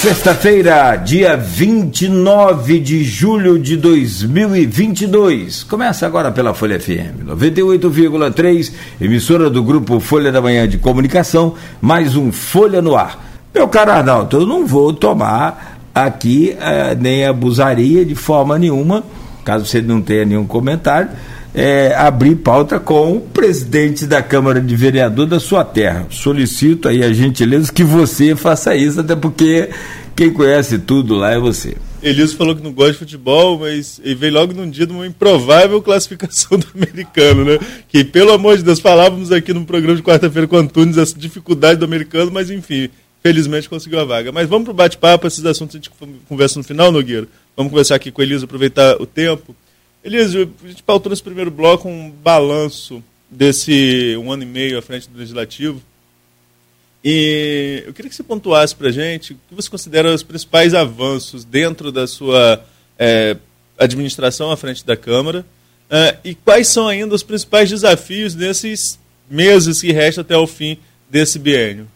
Sexta-feira, 0.00 0.96
dia 0.96 1.36
29 1.36 2.80
de 2.80 3.04
julho 3.04 3.58
de 3.58 3.76
2022. 3.76 5.62
Começa 5.64 6.06
agora 6.06 6.32
pela 6.32 6.54
Folha 6.54 6.80
FM 6.80 7.22
98,3, 7.22 8.72
emissora 8.98 9.50
do 9.50 9.62
grupo 9.62 10.00
Folha 10.00 10.32
da 10.32 10.40
Manhã 10.40 10.66
de 10.66 10.78
Comunicação, 10.78 11.54
mais 11.82 12.16
um 12.16 12.32
Folha 12.32 12.80
no 12.80 12.96
Ar. 12.96 13.22
Meu 13.54 13.68
caro 13.68 13.90
Arnaldo, 13.90 14.38
eu 14.38 14.46
não 14.46 14.66
vou 14.66 14.90
tomar 14.94 15.78
aqui 15.94 16.56
eh, 16.58 16.96
nem 16.98 17.26
abusaria 17.26 18.02
de 18.02 18.14
forma 18.14 18.58
nenhuma, 18.58 19.04
caso 19.44 19.66
você 19.66 19.82
não 19.82 20.00
tenha 20.00 20.24
nenhum 20.24 20.46
comentário 20.46 21.10
é, 21.54 21.94
abrir 21.94 22.36
pauta 22.36 22.78
com 22.78 23.16
o 23.16 23.20
presidente 23.20 24.06
da 24.06 24.22
Câmara 24.22 24.60
de 24.60 24.76
Vereador 24.76 25.26
da 25.26 25.40
sua 25.40 25.64
terra. 25.64 26.06
Solicito 26.10 26.88
aí 26.88 27.02
a 27.02 27.12
gentileza 27.12 27.72
que 27.72 27.84
você 27.84 28.36
faça 28.36 28.74
isso, 28.76 29.00
até 29.00 29.16
porque 29.16 29.70
quem 30.14 30.32
conhece 30.32 30.78
tudo 30.78 31.14
lá 31.14 31.32
é 31.32 31.38
você. 31.38 31.76
Elias 32.02 32.32
falou 32.32 32.56
que 32.56 32.62
não 32.62 32.72
gosta 32.72 32.92
de 32.92 32.98
futebol, 32.98 33.58
mas 33.58 34.00
ele 34.02 34.14
veio 34.14 34.32
logo 34.32 34.52
num 34.52 34.70
dia 34.70 34.86
de 34.86 34.92
uma 34.92 35.06
improvável 35.06 35.82
classificação 35.82 36.56
do 36.60 36.66
americano, 36.74 37.44
né? 37.44 37.58
Que, 37.88 38.04
pelo 38.04 38.32
amor 38.32 38.56
de 38.56 38.62
Deus, 38.62 38.80
falávamos 38.80 39.30
aqui 39.30 39.52
no 39.52 39.64
programa 39.66 39.96
de 39.96 40.02
quarta-feira 40.02 40.48
com 40.48 40.56
o 40.56 40.58
Antunes 40.58 40.96
essa 40.96 41.18
dificuldade 41.18 41.78
do 41.78 41.84
americano, 41.84 42.30
mas 42.30 42.50
enfim, 42.50 42.88
felizmente 43.22 43.68
conseguiu 43.68 44.00
a 44.00 44.04
vaga. 44.04 44.32
Mas 44.32 44.48
vamos 44.48 44.64
para 44.64 44.72
o 44.72 44.76
bate-papo, 44.76 45.26
esses 45.26 45.44
assuntos 45.44 45.76
a 45.76 45.78
gente 45.78 45.90
conversa 46.26 46.58
no 46.58 46.64
final, 46.64 46.90
Nogueira. 46.90 47.28
Vamos 47.56 47.70
conversar 47.70 47.96
aqui 47.96 48.10
com 48.10 48.22
o 48.22 48.24
Elias, 48.24 48.42
aproveitar 48.42 48.96
o 49.00 49.04
tempo. 49.04 49.54
Elísio, 50.02 50.52
a 50.64 50.68
gente 50.68 50.82
pautou 50.82 51.10
nesse 51.10 51.22
primeiro 51.22 51.50
bloco 51.50 51.88
um 51.88 52.10
balanço 52.10 53.02
desse 53.30 54.16
um 54.18 54.32
ano 54.32 54.42
e 54.42 54.46
meio 54.46 54.78
à 54.78 54.82
frente 54.82 55.08
do 55.08 55.18
Legislativo. 55.18 55.82
E 57.04 57.82
eu 57.86 57.92
queria 57.92 58.08
que 58.08 58.16
você 58.16 58.22
pontuasse 58.22 58.74
para 58.74 58.88
a 58.88 58.92
gente 58.92 59.34
o 59.34 59.36
que 59.48 59.54
você 59.54 59.68
considera 59.68 60.12
os 60.12 60.22
principais 60.22 60.74
avanços 60.74 61.44
dentro 61.44 61.92
da 61.92 62.06
sua 62.06 62.64
é, 62.98 63.36
administração 63.78 64.50
à 64.50 64.56
frente 64.56 64.84
da 64.84 64.96
Câmara 64.96 65.44
é, 65.90 66.16
e 66.24 66.34
quais 66.34 66.68
são 66.68 66.88
ainda 66.88 67.14
os 67.14 67.22
principais 67.22 67.68
desafios 67.68 68.34
nesses 68.34 68.98
meses 69.28 69.80
que 69.80 69.92
restam 69.92 70.22
até 70.22 70.36
o 70.36 70.46
fim 70.46 70.78
desse 71.10 71.38
biênio. 71.38 71.88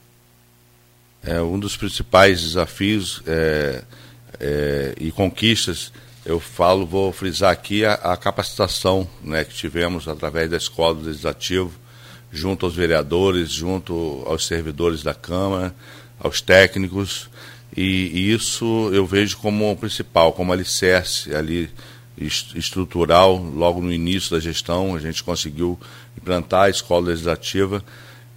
É, 1.23 1.41
um 1.41 1.59
dos 1.59 1.77
principais 1.77 2.43
desafios 2.43 3.23
é, 3.27 3.83
é 4.41 4.95
e 5.00 5.11
conquistas 5.11 5.91
eu 6.25 6.41
falo, 6.41 6.86
vou 6.86 7.12
frisar 7.12 7.53
aqui 7.53 7.84
a, 7.84 7.94
a 7.94 8.17
capacitação 8.17 9.08
né, 9.22 9.44
que 9.44 9.55
tivemos 9.55 10.08
através 10.08 10.50
da 10.50 10.56
Escola 10.56 10.94
do 10.94 11.03
Legislativo, 11.03 11.72
junto 12.33 12.66
aos 12.66 12.75
vereadores, 12.75 13.50
junto 13.53 14.22
aos 14.27 14.47
servidores 14.47 15.03
da 15.03 15.14
Câmara, 15.14 15.75
aos 16.19 16.41
técnicos, 16.41 17.28
e, 17.77 18.11
e 18.14 18.33
isso 18.33 18.91
eu 18.92 19.05
vejo 19.05 19.36
como 19.39 19.70
o 19.70 19.77
principal, 19.77 20.33
como 20.33 20.53
alicerce 20.53 21.34
ali 21.34 21.70
estrutural, 22.16 23.36
logo 23.36 23.81
no 23.81 23.92
início 23.92 24.31
da 24.31 24.41
gestão, 24.41 24.94
a 24.94 25.00
gente 25.00 25.22
conseguiu 25.22 25.78
implantar 26.16 26.64
a 26.66 26.70
escola 26.70 27.09
legislativa 27.09 27.84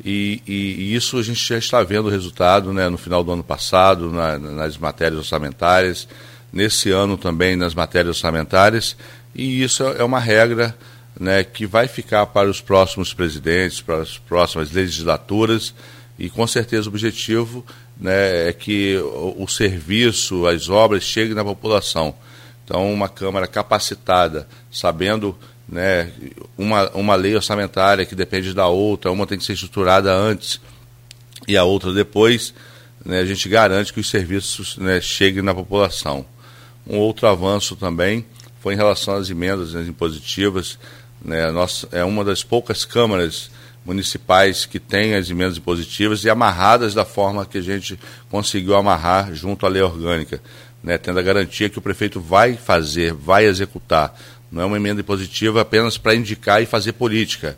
e, 0.04 0.42
e, 0.48 0.54
e, 0.54 0.96
isso 0.96 1.18
a 1.18 1.24
gente 1.24 1.44
já 1.44 1.58
está 1.58 1.82
vendo 1.84 2.08
o 2.08 2.12
resultado 2.12 2.72
né, 2.72 2.88
no 2.90 2.98
final 2.98 3.24
do 3.24 3.32
ano 3.32 3.44
passado, 3.44 4.12
na, 4.12 4.38
nas 4.38 4.78
matérias 4.78 5.20
orçamentárias, 5.20 6.08
nesse 6.52 6.92
ano 6.92 7.18
também 7.18 7.56
nas 7.56 7.74
matérias 7.74 8.18
orçamentárias, 8.18 8.96
e 9.36 9.64
isso 9.64 9.84
é 9.84 10.04
uma 10.04 10.20
regra 10.20 10.76
né, 11.20 11.44
que 11.44 11.66
vai 11.66 11.88
ficar 11.88 12.26
para 12.28 12.50
os 12.50 12.62
próximos 12.62 13.14
presidentes, 13.14 13.82
para 13.82 14.02
as 14.02 14.18
próximas 14.18 14.72
legislaturas, 14.72 15.74
e 16.18 16.30
com 16.30 16.46
certeza 16.48 16.88
o 16.88 16.92
objetivo 16.92 17.66
né, 18.00 18.50
é 18.50 18.54
que 18.54 18.98
o, 18.98 19.44
o 19.44 19.48
serviço, 19.48 20.48
as 20.48 20.70
obras 20.70 21.04
cheguem 21.04 21.36
na 21.36 21.44
população. 21.44 22.16
Então, 22.64 22.92
uma 22.92 23.08
Câmara 23.08 23.48
capacitada, 23.48 24.48
sabendo 24.72 25.38
né, 25.68 26.12
uma, 26.58 26.90
uma 26.92 27.16
lei 27.16 27.36
orçamentária 27.36 28.06
que 28.06 28.16
depende 28.16 28.54
da 28.54 28.68
outra, 28.68 29.12
uma 29.12 29.28
tem 29.28 29.38
que 29.38 29.46
ser 29.46 29.54
estruturada 29.54 30.14
antes 30.14 30.60
e 31.48 31.56
a 31.56 31.64
outra 31.64 31.94
depois, 31.94 32.54
né, 33.06 33.20
a 33.20 33.26
gente 33.26 33.48
garante 33.48 33.94
que 33.94 34.00
os 34.00 34.10
serviços 34.10 34.78
né, 34.78 35.00
cheguem 35.02 35.42
na 35.42 35.54
população. 35.54 36.26
Um 36.90 36.98
outro 37.00 37.28
avanço 37.28 37.76
também 37.76 38.26
foi 38.62 38.74
em 38.74 38.78
relação 38.78 39.16
às 39.16 39.30
emendas 39.30 39.74
impositivas. 39.88 40.80
Né, 41.24 41.52
nossa, 41.52 41.88
é 41.92 42.04
uma 42.04 42.24
das 42.24 42.44
poucas 42.44 42.86
câmaras 42.86 43.50
municipais 43.86 44.66
que 44.66 44.80
têm 44.80 45.16
as 45.16 45.30
emendas 45.30 45.58
impositivas 45.58 46.24
e 46.24 46.30
amarradas 46.30 46.94
da 46.94 47.06
forma 47.06 47.46
que 47.46 47.58
a 47.58 47.62
gente 47.62 48.00
conseguiu 48.30 48.76
amarrar 48.76 49.34
junto 49.34 49.66
à 49.66 49.70
lei 49.70 49.82
orgânica, 49.82 50.42
né, 50.84 50.98
tendo 50.98 51.20
a 51.20 51.24
garantia 51.24 51.70
que 51.70 51.80
o 51.80 51.82
prefeito 51.82 52.20
vai 52.20 52.56
fazer, 52.56 53.14
vai 53.14 53.46
executar. 53.46 54.18
Não 54.52 54.62
é 54.62 54.66
uma 54.66 54.78
emenda 54.78 55.02
impositiva 55.02 55.62
apenas 55.62 55.98
para 55.98 56.16
indicar 56.16 56.62
e 56.62 56.66
fazer 56.66 56.94
política. 56.94 57.58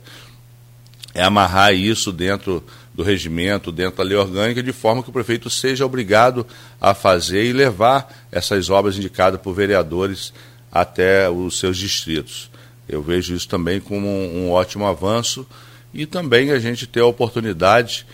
É 1.14 1.24
amarrar 1.24 1.74
isso 1.74 2.12
dentro 2.12 2.64
do 2.94 3.04
regimento, 3.04 3.72
dentro 3.72 3.98
da 3.98 4.04
lei 4.04 4.18
orgânica, 4.18 4.62
de 4.62 4.74
forma 4.74 5.04
que 5.04 5.10
o 5.10 5.14
prefeito 5.14 5.50
seja 5.50 5.86
obrigado 5.86 6.46
a 6.82 6.94
fazer 6.94 7.46
e 7.46 7.54
levar 7.54 8.28
essas 8.32 8.70
obras 8.70 8.98
indicadas 8.98 9.40
por 9.40 9.54
vereadores 9.54 10.34
até 10.72 11.30
os 11.30 11.60
seus 11.60 11.78
distritos. 11.78 12.50
Eu 12.88 13.02
vejo 13.02 13.36
isso 13.36 13.48
também 13.48 13.80
como 13.80 14.08
um, 14.08 14.46
um 14.46 14.52
ótimo 14.52 14.86
avanço 14.86 15.46
e 15.94 16.06
também 16.06 16.52
a 16.52 16.60
gente 16.60 16.88
ter 16.88 17.02
a 17.02 17.06
oportunidade 17.06 18.06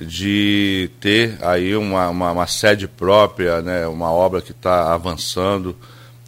de 0.00 0.90
ter 1.00 1.36
aí 1.40 1.74
uma, 1.74 2.08
uma, 2.08 2.32
uma 2.32 2.46
sede 2.46 2.86
própria, 2.86 3.60
né, 3.60 3.86
uma 3.86 4.10
obra 4.12 4.40
que 4.40 4.52
está 4.52 4.94
avançando. 4.94 5.74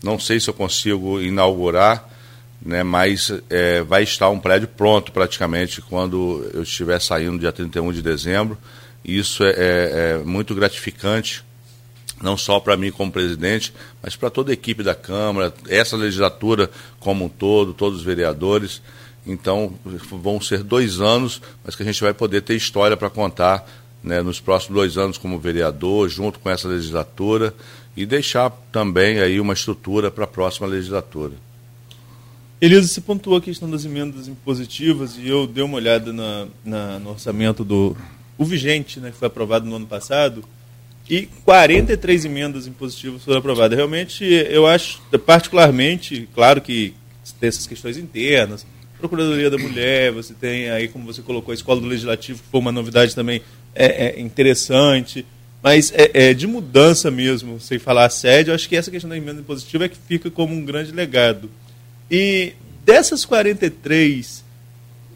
Não 0.02 0.18
sei 0.18 0.40
se 0.40 0.50
eu 0.50 0.54
consigo 0.54 1.20
inaugurar, 1.20 2.09
né, 2.62 2.82
mas 2.82 3.32
é, 3.48 3.82
vai 3.82 4.02
estar 4.02 4.28
um 4.28 4.38
prédio 4.38 4.68
pronto 4.68 5.12
praticamente 5.12 5.80
quando 5.80 6.48
eu 6.52 6.62
estiver 6.62 7.00
saindo 7.00 7.38
dia 7.38 7.52
31 7.52 7.92
de 7.92 8.02
dezembro. 8.02 8.58
Isso 9.04 9.42
é, 9.42 9.50
é, 9.50 9.56
é 9.56 10.18
muito 10.18 10.54
gratificante, 10.54 11.42
não 12.22 12.36
só 12.36 12.60
para 12.60 12.76
mim 12.76 12.90
como 12.90 13.10
presidente, 13.10 13.72
mas 14.02 14.14
para 14.14 14.28
toda 14.28 14.50
a 14.50 14.54
equipe 14.54 14.82
da 14.82 14.94
Câmara, 14.94 15.54
essa 15.68 15.96
legislatura 15.96 16.70
como 16.98 17.24
um 17.24 17.28
todo, 17.28 17.72
todos 17.72 18.00
os 18.00 18.04
vereadores. 18.04 18.82
Então, 19.26 19.74
vão 19.84 20.40
ser 20.40 20.62
dois 20.62 21.00
anos, 21.00 21.40
mas 21.64 21.74
que 21.74 21.82
a 21.82 21.86
gente 21.86 22.02
vai 22.02 22.12
poder 22.12 22.42
ter 22.42 22.54
história 22.54 22.96
para 22.96 23.08
contar 23.08 23.66
né, 24.02 24.22
nos 24.22 24.40
próximos 24.40 24.74
dois 24.74 24.98
anos 24.98 25.18
como 25.18 25.38
vereador, 25.38 26.08
junto 26.08 26.38
com 26.38 26.50
essa 26.50 26.68
legislatura, 26.68 27.54
e 27.96 28.06
deixar 28.06 28.50
também 28.72 29.20
aí 29.20 29.40
uma 29.40 29.52
estrutura 29.52 30.10
para 30.10 30.24
a 30.24 30.28
próxima 30.28 30.66
legislatura. 30.66 31.32
Elisa, 32.60 32.86
você 32.86 33.00
pontuou 33.00 33.38
a 33.38 33.40
questão 33.40 33.70
das 33.70 33.86
emendas 33.86 34.28
impositivas 34.28 35.16
e 35.16 35.26
eu 35.26 35.46
dei 35.46 35.64
uma 35.64 35.76
olhada 35.76 36.12
na, 36.12 36.46
na, 36.62 36.98
no 36.98 37.10
orçamento 37.10 37.64
do 37.64 37.96
o 38.36 38.44
vigente, 38.44 39.00
né, 39.00 39.10
que 39.10 39.16
foi 39.16 39.28
aprovado 39.28 39.66
no 39.66 39.76
ano 39.76 39.86
passado, 39.86 40.44
e 41.08 41.26
43 41.44 42.26
emendas 42.26 42.66
impositivas 42.66 43.24
foram 43.24 43.38
aprovadas. 43.38 43.76
Realmente, 43.76 44.24
eu 44.24 44.66
acho, 44.66 45.00
particularmente, 45.24 46.28
claro 46.34 46.60
que 46.60 46.94
tem 47.38 47.48
essas 47.48 47.66
questões 47.66 47.96
internas, 47.96 48.66
Procuradoria 48.98 49.48
da 49.48 49.56
Mulher, 49.56 50.12
você 50.12 50.34
tem 50.34 50.68
aí, 50.68 50.86
como 50.86 51.06
você 51.06 51.22
colocou, 51.22 51.52
a 51.52 51.54
Escola 51.54 51.80
do 51.80 51.86
Legislativo, 51.86 52.42
que 52.42 52.48
foi 52.50 52.60
uma 52.60 52.70
novidade 52.70 53.14
também 53.14 53.40
é, 53.74 54.08
é 54.08 54.20
interessante, 54.20 55.24
mas 55.62 55.90
é, 55.94 56.10
é, 56.12 56.34
de 56.34 56.46
mudança 56.46 57.10
mesmo, 57.10 57.58
sem 57.58 57.78
falar 57.78 58.04
a 58.04 58.10
sede, 58.10 58.50
eu 58.50 58.54
acho 58.54 58.68
que 58.68 58.76
essa 58.76 58.90
questão 58.90 59.08
da 59.08 59.16
emenda 59.16 59.40
impositiva 59.40 59.86
é 59.86 59.88
que 59.88 59.96
fica 59.96 60.30
como 60.30 60.54
um 60.54 60.62
grande 60.62 60.92
legado. 60.92 61.50
E 62.10 62.54
dessas 62.84 63.24
43, 63.24 64.44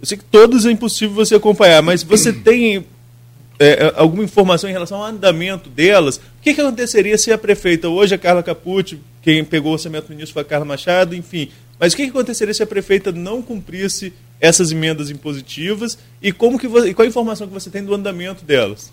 eu 0.01 0.07
sei 0.07 0.19
que 0.19 0.25
todas 0.25 0.65
é 0.67 0.71
impossível 0.71 1.15
você 1.15 1.35
acompanhar, 1.35 1.83
mas 1.83 2.03
você 2.03 2.33
tem 2.33 2.85
é, 3.59 3.87
é, 3.87 3.93
alguma 3.97 4.25
informação 4.25 4.69
em 4.69 4.73
relação 4.73 4.99
ao 4.99 5.07
andamento 5.07 5.69
delas? 5.69 6.17
O 6.17 6.43
que, 6.43 6.55
que 6.55 6.61
aconteceria 6.61 7.17
se 7.17 7.33
a 7.33 7.39
prefeita, 7.39 7.89
hoje 7.89 8.15
a 8.15 8.19
Carla 8.19 8.43
Capucci, 8.43 9.01
quem 9.23 9.45
pegou 9.45 9.71
o 9.71 9.75
orçamento 9.75 10.09
no 10.09 10.15
início 10.15 10.33
foi 10.33 10.43
a 10.43 10.45
Carla 10.45 10.65
Machado, 10.65 11.15
enfim. 11.15 11.49
Mas 11.79 11.93
o 11.93 11.97
que, 11.97 12.05
que 12.05 12.11
aconteceria 12.11 12.55
se 12.55 12.63
a 12.63 12.67
prefeita 12.67 13.11
não 13.11 13.43
cumprisse 13.43 14.13
essas 14.41 14.71
emendas 14.71 15.11
impositivas 15.11 15.99
e, 16.21 16.33
como 16.33 16.59
que 16.59 16.69
você, 16.69 16.91
e 16.91 16.95
qual 16.95 17.05
a 17.05 17.09
informação 17.09 17.47
que 17.47 17.53
você 17.53 17.71
tem 17.71 17.83
do 17.83 17.95
andamento 17.95 18.45
delas? 18.45 18.93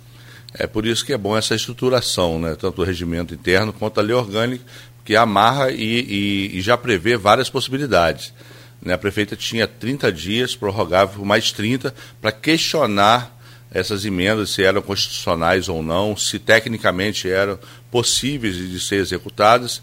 É 0.54 0.68
por 0.68 0.86
isso 0.86 1.06
que 1.06 1.14
é 1.14 1.18
bom 1.18 1.38
essa 1.38 1.56
estruturação, 1.56 2.40
né? 2.40 2.56
tanto 2.60 2.82
o 2.82 2.86
regimento 2.86 3.34
interno 3.34 3.72
quanto 3.72 4.00
a 4.00 4.04
lei 4.04 4.16
orgânica, 4.16 4.64
que 5.12 5.16
amarra 5.18 5.72
e, 5.72 5.76
e, 5.76 6.58
e 6.58 6.62
já 6.62 6.78
prevê 6.78 7.18
várias 7.18 7.50
possibilidades. 7.50 8.34
Né? 8.82 8.94
A 8.94 8.98
prefeita 8.98 9.36
tinha 9.36 9.68
30 9.68 10.10
dias, 10.10 10.56
prorrogável 10.56 11.16
por 11.16 11.26
mais 11.26 11.52
30, 11.52 11.94
para 12.22 12.32
questionar 12.32 13.38
essas 13.70 14.06
emendas, 14.06 14.52
se 14.52 14.64
eram 14.64 14.82
constitucionais 14.82 15.68
ou 15.68 15.84
não, 15.84 16.16
se 16.16 16.40
tecnicamente 16.40 17.30
eram 17.30 17.60
possíveis 17.92 18.56
de 18.56 18.80
ser 18.80 19.02
executadas, 19.02 19.82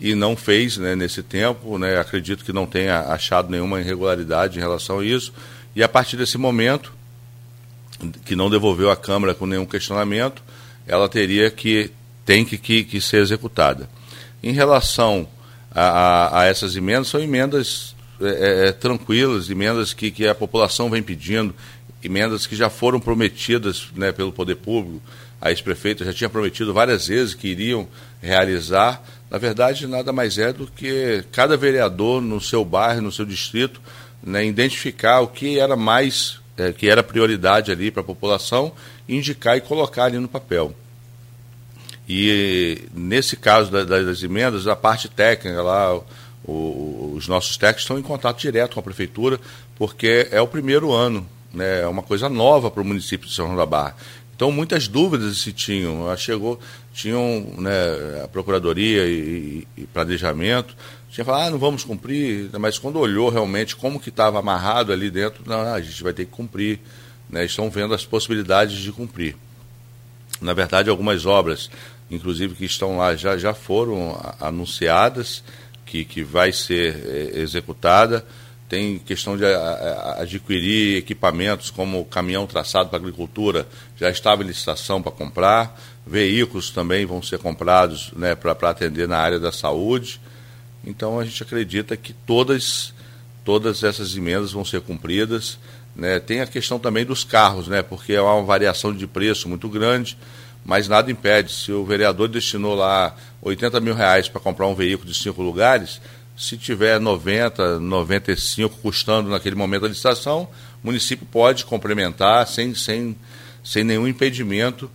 e 0.00 0.14
não 0.14 0.34
fez 0.34 0.78
né, 0.78 0.96
nesse 0.96 1.22
tempo. 1.22 1.76
Né? 1.76 1.98
Acredito 1.98 2.42
que 2.42 2.50
não 2.50 2.64
tenha 2.64 3.00
achado 3.00 3.50
nenhuma 3.50 3.82
irregularidade 3.82 4.56
em 4.56 4.62
relação 4.62 5.00
a 5.00 5.04
isso. 5.04 5.30
E 5.76 5.82
a 5.82 5.88
partir 5.90 6.16
desse 6.16 6.38
momento, 6.38 6.90
que 8.24 8.34
não 8.34 8.48
devolveu 8.48 8.90
a 8.90 8.96
Câmara 8.96 9.34
com 9.34 9.44
nenhum 9.44 9.66
questionamento, 9.66 10.42
ela 10.86 11.06
teria 11.06 11.50
que 11.50 11.92
tem 12.24 12.46
que, 12.46 12.56
que, 12.56 12.82
que 12.82 12.98
ser 12.98 13.18
executada. 13.18 13.86
Em 14.42 14.52
relação 14.52 15.28
a, 15.70 15.82
a, 15.82 16.40
a 16.40 16.44
essas 16.46 16.76
emendas, 16.76 17.08
são 17.08 17.20
emendas 17.20 17.94
é, 18.20 18.68
é, 18.68 18.72
tranquilas, 18.72 19.48
emendas 19.48 19.92
que, 19.92 20.10
que 20.10 20.26
a 20.26 20.34
população 20.34 20.90
vem 20.90 21.02
pedindo, 21.02 21.54
emendas 22.02 22.46
que 22.46 22.56
já 22.56 22.68
foram 22.68 23.00
prometidas 23.00 23.88
né, 23.94 24.12
pelo 24.12 24.32
poder 24.32 24.56
público. 24.56 25.00
A 25.40 25.50
ex-prefeita 25.50 26.04
já 26.04 26.12
tinha 26.12 26.28
prometido 26.28 26.74
várias 26.74 27.06
vezes 27.06 27.34
que 27.34 27.48
iriam 27.48 27.88
realizar. 28.20 29.02
Na 29.30 29.38
verdade, 29.38 29.86
nada 29.86 30.12
mais 30.12 30.36
é 30.36 30.52
do 30.52 30.66
que 30.66 31.24
cada 31.32 31.56
vereador 31.56 32.20
no 32.20 32.40
seu 32.40 32.64
bairro, 32.64 33.00
no 33.00 33.12
seu 33.12 33.24
distrito, 33.24 33.80
né, 34.22 34.44
identificar 34.44 35.20
o 35.20 35.28
que 35.28 35.58
era 35.58 35.76
mais, 35.76 36.40
é, 36.58 36.72
que 36.72 36.90
era 36.90 37.02
prioridade 37.02 37.72
ali 37.72 37.90
para 37.90 38.02
a 38.02 38.04
população, 38.04 38.72
indicar 39.08 39.56
e 39.56 39.60
colocar 39.60 40.04
ali 40.04 40.18
no 40.18 40.28
papel. 40.28 40.74
E 42.12 42.88
nesse 42.92 43.36
caso 43.36 43.70
das 43.70 44.20
emendas, 44.24 44.66
a 44.66 44.74
parte 44.74 45.08
técnica 45.08 45.62
lá, 45.62 45.94
o, 46.44 47.14
os 47.16 47.28
nossos 47.28 47.56
técnicos 47.56 47.84
estão 47.84 48.00
em 48.00 48.02
contato 48.02 48.40
direto 48.40 48.74
com 48.74 48.80
a 48.80 48.82
prefeitura, 48.82 49.38
porque 49.76 50.26
é 50.32 50.40
o 50.40 50.48
primeiro 50.48 50.90
ano, 50.90 51.24
né, 51.54 51.82
é 51.82 51.86
uma 51.86 52.02
coisa 52.02 52.28
nova 52.28 52.68
para 52.68 52.82
o 52.82 52.84
município 52.84 53.28
de 53.28 53.32
São 53.32 53.46
João 53.46 53.56
da 53.56 53.64
Barra. 53.64 53.94
Então 54.34 54.50
muitas 54.50 54.88
dúvidas 54.88 55.38
se 55.38 55.52
tinham. 55.52 56.12
Chegou, 56.16 56.58
tinham 56.92 57.46
né, 57.58 58.24
a 58.24 58.26
procuradoria 58.26 59.06
e, 59.06 59.64
e, 59.76 59.86
planejamento, 59.86 60.74
tinha 61.10 61.24
falado, 61.24 61.46
ah, 61.46 61.50
não 61.52 61.58
vamos 61.60 61.84
cumprir, 61.84 62.50
mas 62.58 62.76
quando 62.76 62.98
olhou 62.98 63.28
realmente 63.28 63.76
como 63.76 64.00
que 64.00 64.08
estava 64.08 64.40
amarrado 64.40 64.92
ali 64.92 65.12
dentro, 65.12 65.44
não, 65.46 65.60
a 65.60 65.80
gente 65.80 66.02
vai 66.02 66.12
ter 66.12 66.24
que 66.24 66.32
cumprir. 66.32 66.80
Né, 67.28 67.44
estão 67.44 67.70
vendo 67.70 67.94
as 67.94 68.04
possibilidades 68.04 68.78
de 68.78 68.90
cumprir. 68.90 69.36
Na 70.40 70.54
verdade, 70.54 70.90
algumas 70.90 71.24
obras 71.24 71.70
inclusive 72.10 72.54
que 72.54 72.64
estão 72.64 72.96
lá 72.96 73.14
já, 73.14 73.38
já 73.38 73.54
foram 73.54 74.18
anunciadas, 74.40 75.42
que, 75.86 76.04
que 76.04 76.22
vai 76.22 76.52
ser 76.52 76.96
é, 77.06 77.40
executada. 77.40 78.24
Tem 78.68 78.98
questão 78.98 79.36
de 79.36 79.44
adquirir 80.16 80.98
equipamentos 80.98 81.70
como 81.70 82.04
caminhão 82.04 82.46
traçado 82.46 82.88
para 82.88 82.98
agricultura, 82.98 83.66
já 83.96 84.08
estava 84.08 84.44
em 84.44 84.46
licitação 84.46 85.02
para 85.02 85.10
comprar. 85.10 85.80
Veículos 86.06 86.70
também 86.70 87.04
vão 87.04 87.20
ser 87.20 87.38
comprados 87.38 88.12
né, 88.14 88.36
para 88.36 88.52
atender 88.70 89.08
na 89.08 89.18
área 89.18 89.40
da 89.40 89.50
saúde. 89.50 90.20
Então 90.84 91.18
a 91.18 91.24
gente 91.24 91.42
acredita 91.42 91.96
que 91.96 92.12
todas, 92.12 92.94
todas 93.44 93.82
essas 93.82 94.16
emendas 94.16 94.52
vão 94.52 94.64
ser 94.64 94.80
cumpridas. 94.82 95.58
Né? 95.96 96.20
Tem 96.20 96.40
a 96.40 96.46
questão 96.46 96.78
também 96.78 97.04
dos 97.04 97.24
carros, 97.24 97.66
né? 97.66 97.82
porque 97.82 98.14
há 98.14 98.22
uma 98.22 98.44
variação 98.44 98.94
de 98.94 99.04
preço 99.04 99.48
muito 99.48 99.68
grande 99.68 100.16
mas 100.70 100.86
nada 100.86 101.10
impede. 101.10 101.50
Se 101.50 101.72
o 101.72 101.84
vereador 101.84 102.28
destinou 102.28 102.76
lá 102.76 103.16
80 103.42 103.80
mil 103.80 103.92
reais 103.92 104.28
para 104.28 104.40
comprar 104.40 104.68
um 104.68 104.74
veículo 104.76 105.10
de 105.10 105.18
cinco 105.18 105.42
lugares, 105.42 106.00
se 106.38 106.56
tiver 106.56 107.00
90, 107.00 107.80
95 107.80 108.76
custando 108.76 109.28
naquele 109.28 109.56
momento 109.56 109.86
a 109.86 109.88
licitação, 109.88 110.48
o 110.80 110.86
município 110.86 111.26
pode 111.26 111.64
complementar 111.64 112.46
sem, 112.46 112.72
sem, 112.72 113.16
sem 113.64 113.82
nenhum 113.82 114.06
impedimento 114.06 114.88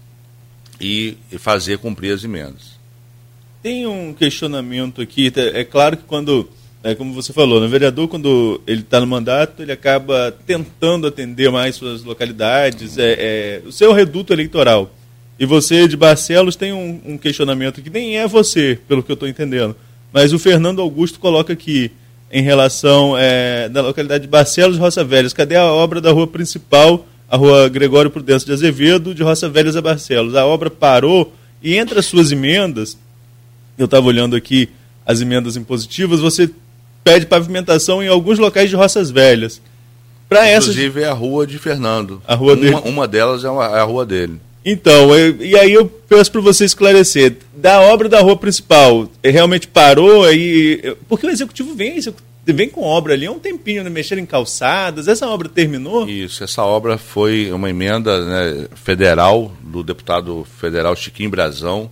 e, 0.80 1.18
e 1.30 1.38
fazer 1.38 1.77
cumprir 1.80 2.13
as 2.13 2.24
emendas. 2.24 2.80
Tem 3.62 3.86
um 3.86 4.13
questionamento 4.13 5.01
aqui, 5.01 5.30
é 5.36 5.66
claro 5.66 5.98
que 5.98 6.04
quando, 6.04 6.50
é 6.83 6.95
como 6.95 7.13
você 7.13 7.33
falou, 7.33 7.60
né, 7.60 7.66
o 7.66 7.69
vereador, 7.69 8.07
quando 8.07 8.62
ele 8.66 8.80
está 8.80 9.01
no 9.01 9.07
mandato, 9.07 9.62
ele 9.62 9.74
acaba 9.74 10.33
tentando 10.48 11.06
atender 11.06 11.51
mais 11.51 11.75
suas 11.75 12.01
localidades, 12.01 12.98
é, 12.98 13.12
é, 13.19 13.62
o 13.66 13.74
seu 13.74 13.92
reduto 13.92 14.31
eleitoral. 14.31 14.89
E 15.40 15.46
você 15.46 15.88
de 15.88 15.98
Barcelos 15.98 16.56
tem 16.56 16.72
um, 16.72 17.02
um 17.06 17.18
questionamento 17.18 17.82
que 17.82 17.90
nem 17.90 18.18
é 18.18 18.28
você, 18.28 18.80
pelo 18.88 19.04
que 19.04 19.12
eu 19.12 19.16
estou 19.16 19.28
entendendo. 19.28 19.76
Mas 20.14 20.32
o 20.32 20.40
Fernando 20.40 20.82
Augusto 20.82 21.20
coloca 21.20 21.52
aqui, 21.52 21.92
em 22.32 22.42
relação 22.42 23.16
é, 23.18 23.70
da 23.70 23.82
localidade 23.82 24.24
de 24.24 24.30
Barcelos 24.30 24.78
e 24.78 24.80
Roça 24.80 25.04
Velhas, 25.04 25.34
cadê 25.34 25.56
a 25.56 25.66
obra 25.66 26.00
da 26.00 26.12
rua 26.12 26.28
principal, 26.28 27.06
a 27.30 27.38
rua 27.38 27.68
Gregório 27.70 28.10
Prudêncio 28.10 28.46
de 28.46 28.54
Azevedo, 28.54 29.14
de 29.14 29.24
Roça 29.24 29.50
Velhas 29.50 29.76
a 29.76 29.82
Barcelos? 29.82 30.36
A 30.36 30.46
obra 30.46 30.70
parou 30.70 31.34
e 31.62 31.76
entre 31.76 32.00
as 32.00 32.06
suas 32.06 32.32
emendas, 32.32 32.98
eu 33.78 33.86
estava 33.86 34.08
olhando 34.08 34.36
aqui 34.36 34.70
as 35.06 35.22
emendas 35.22 35.56
impositivas, 35.56 36.20
você 36.20 36.50
pede 37.04 37.26
pavimentação 37.26 38.02
em 38.02 38.08
alguns 38.08 38.40
locais 38.40 38.70
de 38.70 38.76
Roças 38.76 39.12
Velhas. 39.12 39.62
Inclusive 40.30 41.02
essas... 41.02 41.04
é 41.04 41.12
a 41.12 41.14
rua 41.14 41.46
de 41.46 41.60
Fernando. 41.60 42.22
A 42.28 42.36
rua 42.36 42.54
uma, 42.54 42.62
dele. 42.62 42.76
uma 42.86 43.08
delas 43.08 43.44
é, 43.46 43.48
é 43.48 43.80
a 43.80 43.84
rua 43.84 44.06
dele. 44.06 44.40
Então, 44.65 45.15
eu, 45.15 45.39
e 45.39 45.56
aí 45.56 45.71
eu 45.71 45.85
peço 45.85 46.31
para 46.31 46.41
você 46.41 46.65
esclarecer, 46.65 47.38
da 47.56 47.81
obra 47.81 48.09
da 48.09 48.19
rua 48.19 48.35
principal, 48.35 49.07
realmente 49.23 49.67
parou 49.67 50.23
aí, 50.23 50.95
porque 51.07 51.27
o 51.27 51.29
executivo 51.29 51.75
vem, 51.75 52.00
vem 52.44 52.69
com 52.69 52.81
obra 52.81 53.13
ali 53.13 53.27
há 53.27 53.31
um 53.31 53.39
tempinho, 53.39 53.83
né, 53.83 53.91
mexer 53.91 54.17
em 54.17 54.25
calçadas, 54.25 55.07
essa 55.07 55.27
obra 55.27 55.47
terminou? 55.47 56.09
Isso, 56.09 56.44
essa 56.44 56.63
obra 56.63 56.97
foi 56.97 57.51
uma 57.51 57.69
emenda 57.69 58.25
né, 58.25 58.67
federal 58.73 59.51
do 59.62 59.83
deputado 59.83 60.45
federal 60.59 60.95
Chiquinho 60.95 61.29
Brazão, 61.29 61.89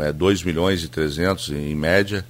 é, 0.00 0.12
2 0.12 0.42
milhões 0.42 0.84
e 0.84 0.88
300 0.88 1.50
em 1.50 1.74
média, 1.74 2.26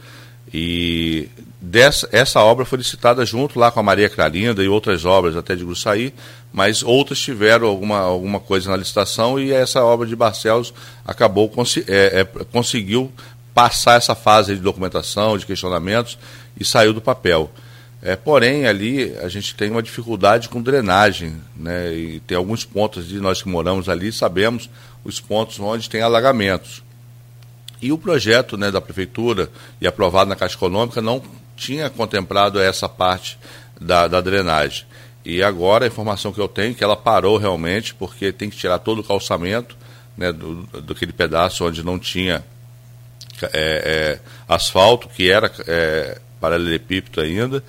e 0.52 1.28
dessa, 1.60 2.08
essa 2.12 2.40
obra 2.40 2.64
foi 2.64 2.78
licitada 2.78 3.24
junto 3.26 3.58
lá 3.58 3.70
com 3.70 3.80
a 3.80 3.82
Maria 3.82 4.08
Clarinda 4.08 4.62
e 4.62 4.68
outras 4.68 5.04
obras 5.04 5.36
até 5.36 5.56
de 5.56 5.64
Gruçaí, 5.64 6.14
mas 6.52 6.82
outras 6.82 7.18
tiveram 7.18 7.66
alguma, 7.66 7.98
alguma 7.98 8.40
coisa 8.40 8.70
na 8.70 8.76
licitação 8.76 9.38
e 9.38 9.52
essa 9.52 9.82
obra 9.84 10.06
de 10.06 10.14
Barcelos 10.14 10.72
acabou, 11.04 11.52
é, 11.88 12.20
é, 12.20 12.24
conseguiu 12.44 13.12
passar 13.52 13.96
essa 13.96 14.14
fase 14.14 14.54
de 14.54 14.60
documentação, 14.60 15.36
de 15.36 15.46
questionamentos 15.46 16.18
e 16.58 16.64
saiu 16.64 16.92
do 16.92 17.00
papel. 17.00 17.50
É, 18.02 18.14
porém, 18.14 18.66
ali 18.66 19.16
a 19.16 19.28
gente 19.28 19.54
tem 19.54 19.70
uma 19.70 19.82
dificuldade 19.82 20.48
com 20.48 20.62
drenagem, 20.62 21.36
né? 21.56 21.92
E 21.92 22.20
tem 22.20 22.36
alguns 22.36 22.64
pontos 22.64 23.08
de 23.08 23.18
nós 23.18 23.42
que 23.42 23.48
moramos 23.48 23.88
ali 23.88 24.12
sabemos 24.12 24.70
os 25.02 25.18
pontos 25.18 25.58
onde 25.58 25.88
tem 25.88 26.02
alagamentos. 26.02 26.84
E 27.80 27.92
o 27.92 27.98
projeto 27.98 28.56
né, 28.56 28.70
da 28.70 28.80
prefeitura 28.80 29.50
e 29.80 29.86
aprovado 29.86 30.28
na 30.28 30.36
Caixa 30.36 30.56
Econômica 30.56 31.02
não 31.02 31.22
tinha 31.56 31.88
contemplado 31.90 32.60
essa 32.60 32.88
parte 32.88 33.38
da, 33.80 34.08
da 34.08 34.20
drenagem. 34.20 34.86
E 35.24 35.42
agora 35.42 35.84
a 35.84 35.88
informação 35.88 36.32
que 36.32 36.40
eu 36.40 36.48
tenho 36.48 36.70
é 36.70 36.74
que 36.74 36.84
ela 36.84 36.96
parou 36.96 37.36
realmente, 37.36 37.94
porque 37.94 38.32
tem 38.32 38.48
que 38.48 38.56
tirar 38.56 38.78
todo 38.78 39.00
o 39.00 39.04
calçamento 39.04 39.76
né, 40.16 40.32
do, 40.32 40.62
daquele 40.82 41.12
pedaço 41.12 41.66
onde 41.66 41.82
não 41.82 41.98
tinha 41.98 42.44
é, 43.42 43.48
é, 43.52 44.20
asfalto, 44.48 45.08
que 45.08 45.30
era 45.30 45.50
é, 45.66 46.18
paralelepípedo 46.40 47.20
ainda, 47.20 47.62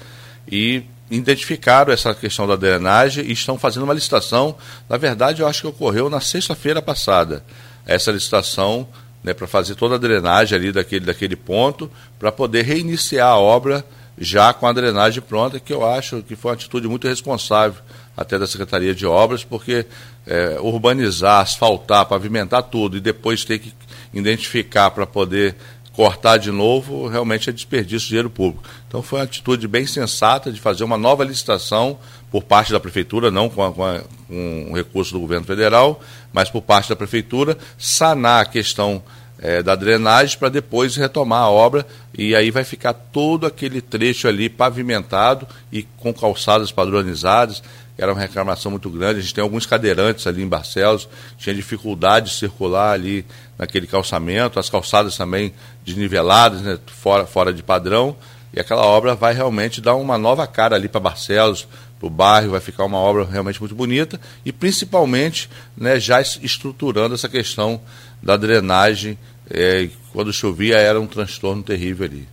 e 0.50 0.84
identificaram 1.10 1.92
essa 1.92 2.14
questão 2.14 2.48
da 2.48 2.56
drenagem 2.56 3.26
e 3.26 3.32
estão 3.32 3.58
fazendo 3.58 3.84
uma 3.84 3.94
licitação. 3.94 4.56
Na 4.88 4.98
verdade, 4.98 5.42
eu 5.42 5.48
acho 5.48 5.62
que 5.62 5.68
ocorreu 5.68 6.10
na 6.10 6.20
sexta-feira 6.20 6.82
passada. 6.82 7.44
Essa 7.86 8.12
licitação 8.12 8.88
né, 9.24 9.34
para 9.34 9.48
fazer 9.48 9.76
toda 9.76 9.96
a 9.96 9.98
drenagem 9.98 10.58
ali 10.58 10.72
daquele, 10.72 11.06
daquele 11.06 11.36
ponto, 11.36 11.90
para 12.18 12.32
poder 12.32 12.64
reiniciar 12.64 13.30
a 13.30 13.38
obra 13.38 13.86
já 14.18 14.52
com 14.54 14.66
a 14.66 14.74
drenagem 14.74 15.22
pronta, 15.22 15.60
que 15.60 15.72
eu 15.72 15.86
acho 15.86 16.24
que 16.24 16.36
foi 16.36 16.52
uma 16.52 16.56
atitude 16.56 16.88
muito 16.88 17.08
responsável 17.08 17.82
até 18.16 18.40
da 18.40 18.48
Secretaria 18.48 18.96
de 18.96 19.06
Obras, 19.06 19.44
porque 19.44 19.86
é, 20.26 20.58
urbanizar, 20.60 21.42
asfaltar, 21.42 22.06
pavimentar 22.08 22.64
tudo 22.64 22.98
e 22.98 23.00
depois 23.00 23.46
ter 23.46 23.60
que 23.60 23.72
identificar 24.12 24.90
para 24.90 25.06
poder 25.06 25.56
cortar 25.94 26.38
de 26.38 26.52
novo, 26.52 27.08
realmente 27.08 27.50
é 27.50 27.54
desperdício 27.54 28.02
de 28.02 28.08
dinheiro 28.10 28.30
público. 28.30 28.64
Então 28.88 29.02
foi 29.02 29.20
uma 29.20 29.26
atitude 29.26 29.68
bem 29.68 29.86
sensata 29.88 30.52
de 30.52 30.60
fazer 30.60 30.84
uma 30.84 30.98
nova 30.98 31.24
licitação 31.24 31.98
por 32.30 32.44
parte 32.44 32.72
da 32.72 32.80
Prefeitura, 32.80 33.32
não 33.32 33.50
com, 33.50 33.64
a, 33.64 33.74
com, 33.74 33.84
a, 33.84 34.02
com 34.28 34.72
recurso 34.76 35.14
do 35.14 35.20
governo 35.20 35.46
federal, 35.46 36.00
mas 36.38 36.52
por 36.52 36.62
parte 36.62 36.90
da 36.90 36.96
Prefeitura, 36.96 37.58
sanar 37.80 38.44
a 38.44 38.46
questão 38.46 39.02
é, 39.40 39.64
da 39.64 39.74
drenagem 39.74 40.38
para 40.38 40.50
depois 40.50 40.96
retomar 40.96 41.42
a 41.42 41.50
obra 41.50 41.84
e 42.16 42.36
aí 42.36 42.52
vai 42.52 42.64
ficar 42.64 42.94
todo 42.94 43.48
aquele 43.48 43.82
trecho 43.82 44.28
ali 44.28 44.48
pavimentado 44.48 45.48
e 45.72 45.82
com 45.98 46.14
calçadas 46.14 46.72
padronizadas. 46.72 47.64
Era 47.98 48.14
uma 48.14 48.22
reclamação 48.22 48.70
muito 48.70 48.88
grande. 48.88 49.18
A 49.18 49.22
gente 49.24 49.34
tem 49.34 49.42
alguns 49.42 49.66
cadeirantes 49.66 50.28
ali 50.28 50.44
em 50.44 50.48
Barcelos, 50.48 51.10
tinha 51.40 51.56
dificuldade 51.56 52.30
de 52.30 52.36
circular 52.36 52.92
ali 52.92 53.26
naquele 53.58 53.88
calçamento, 53.88 54.60
as 54.60 54.70
calçadas 54.70 55.18
também 55.18 55.52
desniveladas, 55.84 56.62
né, 56.62 56.78
fora, 56.86 57.26
fora 57.26 57.52
de 57.52 57.64
padrão. 57.64 58.16
E 58.54 58.60
aquela 58.60 58.86
obra 58.86 59.14
vai 59.14 59.34
realmente 59.34 59.82
dar 59.82 59.96
uma 59.96 60.18
nova 60.18 60.48
cara 60.48 60.76
ali 60.76 60.88
para 60.88 61.00
Barcelos, 61.00 61.68
para 62.00 62.08
o 62.08 62.10
bairro, 62.10 62.52
vai 62.52 62.62
ficar 62.62 62.86
uma 62.86 62.98
obra 62.98 63.26
realmente 63.26 63.60
muito 63.60 63.76
bonita 63.76 64.20
e 64.46 64.52
principalmente 64.52 65.50
né, 65.76 66.00
já 66.00 66.22
estruturando 66.22 67.16
essa 67.16 67.28
questão 67.28 67.82
da 68.22 68.38
drenagem. 68.38 69.18
É, 69.50 69.90
quando 70.12 70.34
chovia 70.34 70.76
era 70.78 71.00
um 71.00 71.08
transtorno 71.08 71.64
terrível 71.64 72.06
ali. 72.06 72.28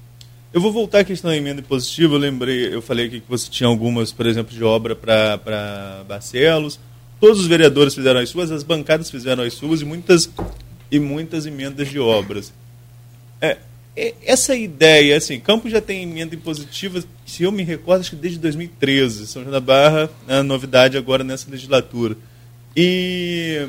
Eu 0.53 0.61
vou 0.61 0.73
voltar 0.73 1.01
à 1.01 1.05
questão 1.05 1.31
da 1.31 1.37
emenda 1.37 1.61
impositiva. 1.61 2.15
Eu 2.15 2.19
lembrei, 2.19 2.75
eu 2.75 2.83
falei 2.83 3.07
aqui 3.07 3.21
que 3.21 3.29
você 3.29 3.51
tinha 3.51 3.69
algumas, 3.69 4.13
por 4.13 4.27
exemplo, 4.27 4.55
de 4.55 4.65
obra 4.65 4.97
para 4.97 6.05
Barcelos. 6.09 6.79
Todos 7.21 7.41
os 7.41 7.47
vereadores 7.47 7.95
fizeram 7.95 8.21
as 8.21 8.29
suas, 8.29 8.51
as 8.51 8.63
bancadas 8.63 9.11
fizeram 9.11 9.45
as 9.45 9.55
suas 9.55 9.81
e 9.81 9.85
muitas 9.85 10.31
e 10.91 10.99
muitas 10.99 11.47
emendas 11.47 11.89
de 11.89 11.99
obras. 11.99 12.53
É, 13.41 13.59
essa 13.97 14.57
ideia, 14.57 15.17
assim, 15.17 15.39
Campos 15.39 15.71
já 15.71 15.81
tem 15.81 16.03
emenda 16.03 16.35
impositiva, 16.35 17.03
se 17.25 17.45
eu 17.45 17.53
me 17.53 17.63
recordo, 17.63 18.01
acho 18.01 18.11
que 18.11 18.17
desde 18.17 18.39
2013. 18.41 19.27
São 19.27 19.43
João 19.43 19.53
da 19.53 19.61
Barra, 19.61 20.11
a 20.27 20.43
novidade 20.43 20.97
agora 20.97 21.23
nessa 21.23 21.51
legislatura. 21.51 22.17
E 22.77 23.69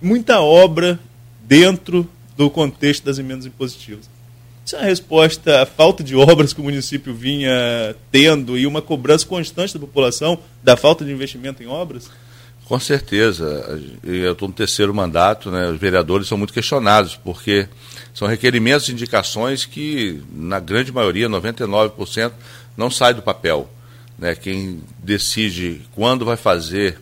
muita 0.00 0.40
obra 0.40 1.00
dentro 1.42 2.08
do 2.36 2.50
contexto 2.50 3.04
das 3.04 3.18
emendas 3.18 3.46
impositivas. 3.46 4.08
Isso 4.64 4.76
é 4.76 4.80
a 4.80 4.84
resposta 4.84 5.62
à 5.62 5.66
falta 5.66 6.04
de 6.04 6.14
obras 6.14 6.52
que 6.52 6.60
o 6.60 6.64
município 6.64 7.14
vinha 7.14 7.96
tendo 8.12 8.58
e 8.58 8.66
uma 8.66 8.82
cobrança 8.82 9.26
constante 9.26 9.74
da 9.74 9.80
população 9.80 10.38
da 10.62 10.76
falta 10.76 11.04
de 11.04 11.10
investimento 11.10 11.62
em 11.62 11.66
obras? 11.66 12.10
Com 12.70 12.78
certeza. 12.78 13.82
Eu 14.04 14.30
estou 14.30 14.46
no 14.46 14.54
terceiro 14.54 14.94
mandato, 14.94 15.50
né? 15.50 15.68
os 15.68 15.80
vereadores 15.80 16.28
são 16.28 16.38
muito 16.38 16.52
questionados, 16.52 17.16
porque 17.16 17.68
são 18.14 18.28
requerimentos 18.28 18.88
e 18.88 18.92
indicações 18.92 19.66
que, 19.66 20.22
na 20.32 20.60
grande 20.60 20.92
maioria, 20.92 21.28
99%, 21.28 22.30
não 22.76 22.88
sai 22.88 23.12
do 23.12 23.22
papel. 23.22 23.68
Né? 24.16 24.36
Quem 24.36 24.84
decide 25.02 25.80
quando 25.96 26.24
vai 26.24 26.36
fazer, 26.36 27.00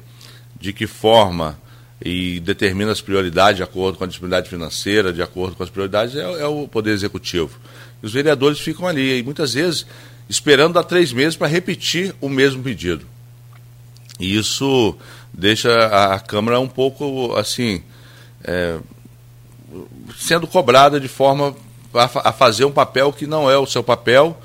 de 0.58 0.72
que 0.72 0.86
forma 0.86 1.60
e 2.02 2.40
determina 2.40 2.90
as 2.90 3.02
prioridades 3.02 3.58
de 3.58 3.62
acordo 3.62 3.98
com 3.98 4.04
a 4.04 4.06
disponibilidade 4.06 4.48
financeira, 4.48 5.12
de 5.12 5.20
acordo 5.20 5.54
com 5.54 5.64
as 5.64 5.68
prioridades, 5.68 6.16
é, 6.16 6.22
é 6.22 6.46
o 6.46 6.66
Poder 6.66 6.92
Executivo. 6.92 7.60
E 8.02 8.06
os 8.06 8.14
vereadores 8.14 8.58
ficam 8.58 8.88
ali, 8.88 9.18
e 9.18 9.22
muitas 9.22 9.52
vezes, 9.52 9.84
esperando 10.30 10.78
há 10.78 10.82
três 10.82 11.12
meses 11.12 11.36
para 11.36 11.46
repetir 11.46 12.14
o 12.22 12.28
mesmo 12.30 12.62
pedido. 12.62 13.04
E 14.18 14.36
isso 14.36 14.96
deixa 15.32 15.86
a 15.86 16.20
Câmara 16.20 16.60
um 16.60 16.68
pouco 16.68 17.34
assim. 17.36 17.82
É, 18.44 18.78
sendo 20.16 20.46
cobrada 20.46 20.98
de 20.98 21.08
forma 21.08 21.54
a, 21.94 22.28
a, 22.30 22.32
fazer 22.32 22.64
um 22.64 22.70
papel 22.70 23.12
que 23.12 23.26
não 23.26 23.50
é 23.50 23.58
o 23.58 23.66
seu 23.66 23.82
papel, 23.82 24.38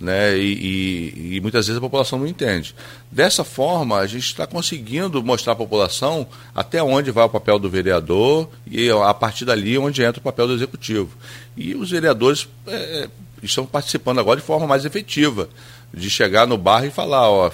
né, 0.00 0.36
e, 0.38 0.52
e, 0.52 1.36
e 1.36 1.40
muitas 1.40 1.66
vezes 1.66 1.78
a 1.78 1.80
população 1.80 2.18
não 2.18 2.26
entende. 2.26 2.74
Dessa 3.10 3.42
forma, 3.42 3.98
a 3.98 4.06
gente 4.06 4.26
está 4.26 4.46
conseguindo 4.46 5.22
mostrar 5.22 5.54
à 5.54 5.56
população 5.56 6.26
até 6.54 6.82
onde 6.82 7.10
vai 7.10 7.24
o 7.24 7.28
papel 7.28 7.58
do 7.58 7.68
vereador 7.68 8.48
e 8.70 8.88
a 8.90 9.12
partir 9.12 9.44
dali 9.44 9.76
onde 9.76 10.02
entra 10.02 10.20
o 10.20 10.22
papel 10.22 10.46
do 10.46 10.54
executivo. 10.54 11.10
E 11.56 11.74
os 11.74 11.90
vereadores 11.90 12.48
é, 12.66 13.08
estão 13.42 13.66
participando 13.66 14.20
agora 14.20 14.38
de 14.38 14.46
forma 14.46 14.66
mais 14.66 14.84
efetiva, 14.84 15.48
de 15.92 16.08
chegar 16.08 16.46
no 16.46 16.56
bairro 16.56 16.86
e 16.86 16.90
falar, 16.90 17.28
ó, 17.28 17.50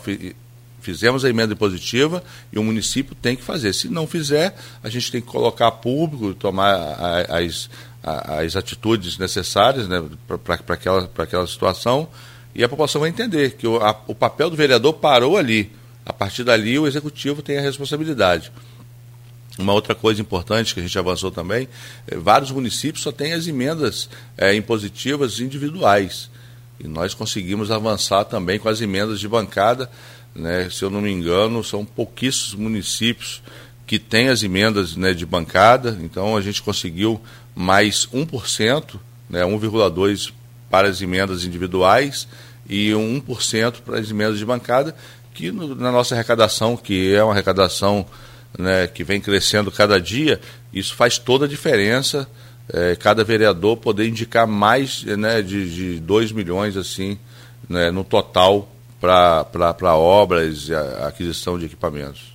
Fizemos 0.84 1.24
a 1.24 1.30
emenda 1.30 1.56
positiva 1.56 2.22
e 2.52 2.58
o 2.58 2.62
município 2.62 3.14
tem 3.14 3.34
que 3.34 3.42
fazer. 3.42 3.72
Se 3.72 3.88
não 3.88 4.06
fizer, 4.06 4.54
a 4.82 4.90
gente 4.90 5.10
tem 5.10 5.20
que 5.20 5.26
colocar 5.26 5.70
público, 5.70 6.34
tomar 6.34 6.76
as, 7.30 7.70
as 8.02 8.54
atitudes 8.54 9.16
necessárias 9.16 9.88
né, 9.88 10.04
para 10.44 10.74
aquela, 10.74 11.10
aquela 11.16 11.46
situação 11.46 12.08
e 12.54 12.62
a 12.62 12.68
população 12.68 13.00
vai 13.00 13.10
entender 13.10 13.52
que 13.52 13.66
o, 13.66 13.78
a, 13.78 13.98
o 14.06 14.14
papel 14.14 14.48
do 14.48 14.56
vereador 14.56 14.92
parou 14.94 15.36
ali. 15.36 15.72
A 16.06 16.12
partir 16.12 16.44
dali, 16.44 16.78
o 16.78 16.86
executivo 16.86 17.42
tem 17.42 17.58
a 17.58 17.62
responsabilidade. 17.62 18.52
Uma 19.58 19.72
outra 19.72 19.94
coisa 19.94 20.20
importante 20.20 20.74
que 20.74 20.80
a 20.80 20.82
gente 20.82 20.98
avançou 20.98 21.30
também, 21.30 21.68
é, 22.06 22.16
vários 22.16 22.50
municípios 22.50 23.02
só 23.02 23.10
têm 23.10 23.32
as 23.32 23.46
emendas 23.46 24.08
é, 24.36 24.54
impositivas 24.54 25.40
individuais. 25.40 26.30
E 26.78 26.86
nós 26.86 27.14
conseguimos 27.14 27.70
avançar 27.70 28.24
também 28.24 28.58
com 28.58 28.68
as 28.68 28.80
emendas 28.80 29.18
de 29.18 29.28
bancada 29.28 29.90
né, 30.34 30.68
se 30.70 30.82
eu 30.82 30.90
não 30.90 31.00
me 31.00 31.10
engano, 31.10 31.62
são 31.62 31.84
pouquíssimos 31.84 32.54
municípios 32.54 33.42
que 33.86 33.98
têm 33.98 34.28
as 34.28 34.42
emendas 34.42 34.96
né, 34.96 35.12
de 35.12 35.24
bancada, 35.24 35.98
então 36.02 36.36
a 36.36 36.40
gente 36.40 36.62
conseguiu 36.62 37.20
mais 37.54 38.06
1%, 38.06 38.98
né, 39.28 39.42
1,2% 39.42 40.32
para 40.70 40.88
as 40.88 41.00
emendas 41.00 41.44
individuais 41.44 42.26
e 42.68 42.90
1% 42.90 43.82
para 43.84 43.98
as 43.98 44.10
emendas 44.10 44.38
de 44.38 44.44
bancada, 44.44 44.94
que 45.32 45.52
no, 45.52 45.74
na 45.74 45.92
nossa 45.92 46.14
arrecadação, 46.14 46.76
que 46.76 47.14
é 47.14 47.22
uma 47.22 47.32
arrecadação 47.32 48.06
né, 48.58 48.86
que 48.86 49.04
vem 49.04 49.20
crescendo 49.20 49.70
cada 49.70 50.00
dia, 50.00 50.40
isso 50.72 50.94
faz 50.94 51.18
toda 51.18 51.44
a 51.44 51.48
diferença, 51.48 52.28
é, 52.72 52.96
cada 52.96 53.22
vereador 53.22 53.76
poder 53.76 54.08
indicar 54.08 54.46
mais 54.46 55.04
né, 55.04 55.42
de, 55.42 55.94
de 55.94 56.00
2 56.00 56.32
milhões 56.32 56.76
assim, 56.76 57.18
né, 57.68 57.90
no 57.90 58.02
total 58.02 58.73
para 59.04 59.96
obras 59.96 60.68
e 60.68 60.74
aquisição 60.74 61.58
de 61.58 61.66
equipamentos. 61.66 62.34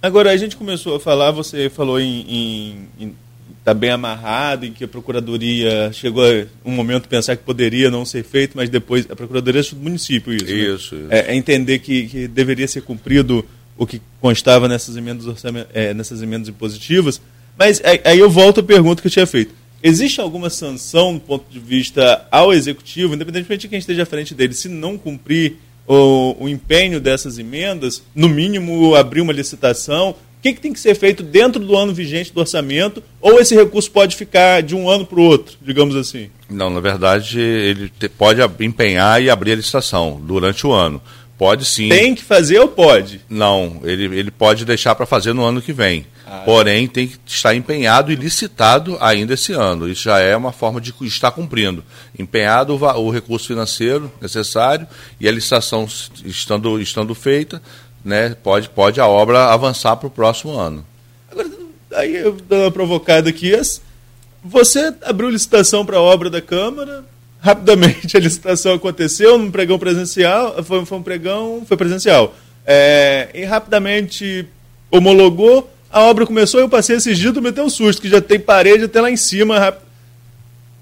Agora, 0.00 0.30
a 0.30 0.36
gente 0.36 0.56
começou 0.56 0.96
a 0.96 1.00
falar, 1.00 1.32
você 1.32 1.68
falou 1.68 2.00
em 2.00 2.88
estar 2.98 3.64
tá 3.64 3.74
bem 3.74 3.90
amarrado, 3.90 4.64
em 4.64 4.72
que 4.72 4.84
a 4.84 4.88
Procuradoria 4.88 5.90
chegou 5.92 6.24
a 6.24 6.46
um 6.64 6.70
momento 6.70 7.08
pensar 7.08 7.36
que 7.36 7.42
poderia 7.42 7.90
não 7.90 8.04
ser 8.04 8.22
feito, 8.22 8.56
mas 8.56 8.70
depois 8.70 9.06
a 9.10 9.16
Procuradoria 9.16 9.60
é 9.60 9.64
do 9.64 9.76
município 9.76 10.32
isso. 10.32 10.46
Isso. 10.46 10.94
Né? 10.94 11.02
isso. 11.02 11.06
É, 11.10 11.32
é, 11.32 11.36
entender 11.36 11.80
que, 11.80 12.06
que, 12.06 12.28
deveria 12.28 12.68
ser 12.68 12.82
cumprido 12.82 13.44
o 13.76 13.86
que 13.86 14.00
constava 14.20 14.68
nessas 14.68 14.96
emendas, 14.96 15.26
é, 15.74 15.92
nessas 15.92 16.22
emendas 16.22 16.48
impositivas. 16.48 17.20
Mas 17.58 17.82
aí 18.04 18.18
eu 18.18 18.30
volto 18.30 18.60
à 18.60 18.62
pergunta 18.62 19.02
que 19.02 19.08
eu 19.08 19.12
tinha 19.12 19.26
feito. 19.26 19.52
Existe 19.82 20.20
alguma 20.20 20.50
sanção 20.50 21.14
do 21.14 21.20
ponto 21.20 21.44
de 21.50 21.58
vista 21.58 22.26
ao 22.30 22.52
executivo, 22.52 23.14
independentemente 23.14 23.62
de 23.62 23.68
quem 23.68 23.78
esteja 23.78 24.02
à 24.02 24.06
frente 24.06 24.34
dele, 24.34 24.54
se 24.54 24.68
não 24.68 24.96
cumprir 24.98 25.56
o, 25.88 26.36
o 26.38 26.48
empenho 26.48 27.00
dessas 27.00 27.38
emendas, 27.38 28.02
no 28.14 28.28
mínimo 28.28 28.94
abrir 28.94 29.22
uma 29.22 29.32
licitação, 29.32 30.10
o 30.10 30.40
que, 30.40 30.52
que, 30.52 30.60
tem 30.60 30.72
que 30.72 30.78
ser 30.78 30.94
feito 30.94 31.22
dentro 31.22 31.64
do 31.64 31.76
ano 31.76 31.92
vigente 31.92 32.32
do 32.32 32.38
orçamento, 32.38 33.02
ou 33.20 33.40
esse 33.40 33.56
recurso 33.56 33.90
pode 33.90 34.14
ficar 34.14 34.62
de 34.62 34.76
um 34.76 34.88
ano 34.88 35.04
para 35.04 35.18
o 35.18 35.22
outro, 35.22 35.56
digamos 35.60 35.96
assim? 35.96 36.30
Não, 36.48 36.70
na 36.70 36.78
verdade, 36.78 37.40
ele 37.40 37.90
pode 38.16 38.40
empenhar 38.60 39.20
e 39.20 39.28
abrir 39.28 39.52
a 39.52 39.56
licitação 39.56 40.20
durante 40.22 40.64
o 40.64 40.72
ano. 40.72 41.02
Pode 41.36 41.64
sim. 41.64 41.88
Tem 41.88 42.14
que 42.14 42.22
fazer 42.22 42.58
ou 42.58 42.68
pode? 42.68 43.20
Não, 43.28 43.80
ele, 43.84 44.04
ele 44.18 44.30
pode 44.30 44.64
deixar 44.64 44.94
para 44.94 45.06
fazer 45.06 45.32
no 45.32 45.44
ano 45.44 45.62
que 45.62 45.72
vem. 45.72 46.04
Ah, 46.30 46.42
Porém, 46.44 46.86
tem 46.86 47.08
que 47.08 47.18
estar 47.26 47.54
empenhado 47.54 48.12
e 48.12 48.14
licitado 48.14 48.98
ainda 49.00 49.32
esse 49.32 49.54
ano. 49.54 49.88
Isso 49.88 50.02
já 50.02 50.18
é 50.18 50.36
uma 50.36 50.52
forma 50.52 50.78
de 50.78 50.94
estar 51.02 51.30
cumprindo. 51.30 51.82
Empenhado 52.18 52.74
o, 52.76 52.98
o 53.00 53.10
recurso 53.10 53.46
financeiro 53.46 54.12
necessário 54.20 54.86
e 55.18 55.26
a 55.26 55.32
licitação 55.32 55.88
estando, 56.24 56.78
estando 56.80 57.14
feita, 57.14 57.62
né, 58.04 58.36
pode, 58.42 58.68
pode 58.68 59.00
a 59.00 59.06
obra 59.06 59.46
avançar 59.46 59.96
para 59.96 60.06
o 60.06 60.10
próximo 60.10 60.52
ano. 60.52 60.84
Agora, 61.30 61.48
aí 61.94 62.16
eu 62.16 62.32
dou 62.32 62.60
uma 62.60 62.70
provocada 62.70 63.30
aqui. 63.30 63.52
Você 64.44 64.92
abriu 65.02 65.30
licitação 65.30 65.86
para 65.86 65.96
a 65.96 66.02
obra 66.02 66.28
da 66.28 66.42
Câmara, 66.42 67.06
rapidamente 67.40 68.16
a 68.16 68.20
licitação 68.20 68.74
aconteceu 68.74 69.38
num 69.38 69.50
pregão 69.50 69.78
presencial, 69.78 70.62
foi, 70.62 70.84
foi 70.84 70.98
um 70.98 71.02
pregão, 71.02 71.62
foi 71.66 71.76
presencial. 71.76 72.34
É, 72.66 73.30
e 73.32 73.44
rapidamente 73.44 74.46
homologou, 74.90 75.70
a 75.90 76.02
obra 76.02 76.26
começou, 76.26 76.60
eu 76.60 76.68
passei 76.68 76.96
esses 76.96 77.16
dias, 77.16 77.32
tu 77.32 77.40
meteu 77.40 77.64
um 77.64 77.70
susto, 77.70 78.02
que 78.02 78.08
já 78.08 78.20
tem 78.20 78.38
parede 78.38 78.84
até 78.84 79.00
lá 79.00 79.10
em 79.10 79.16
cima. 79.16 79.78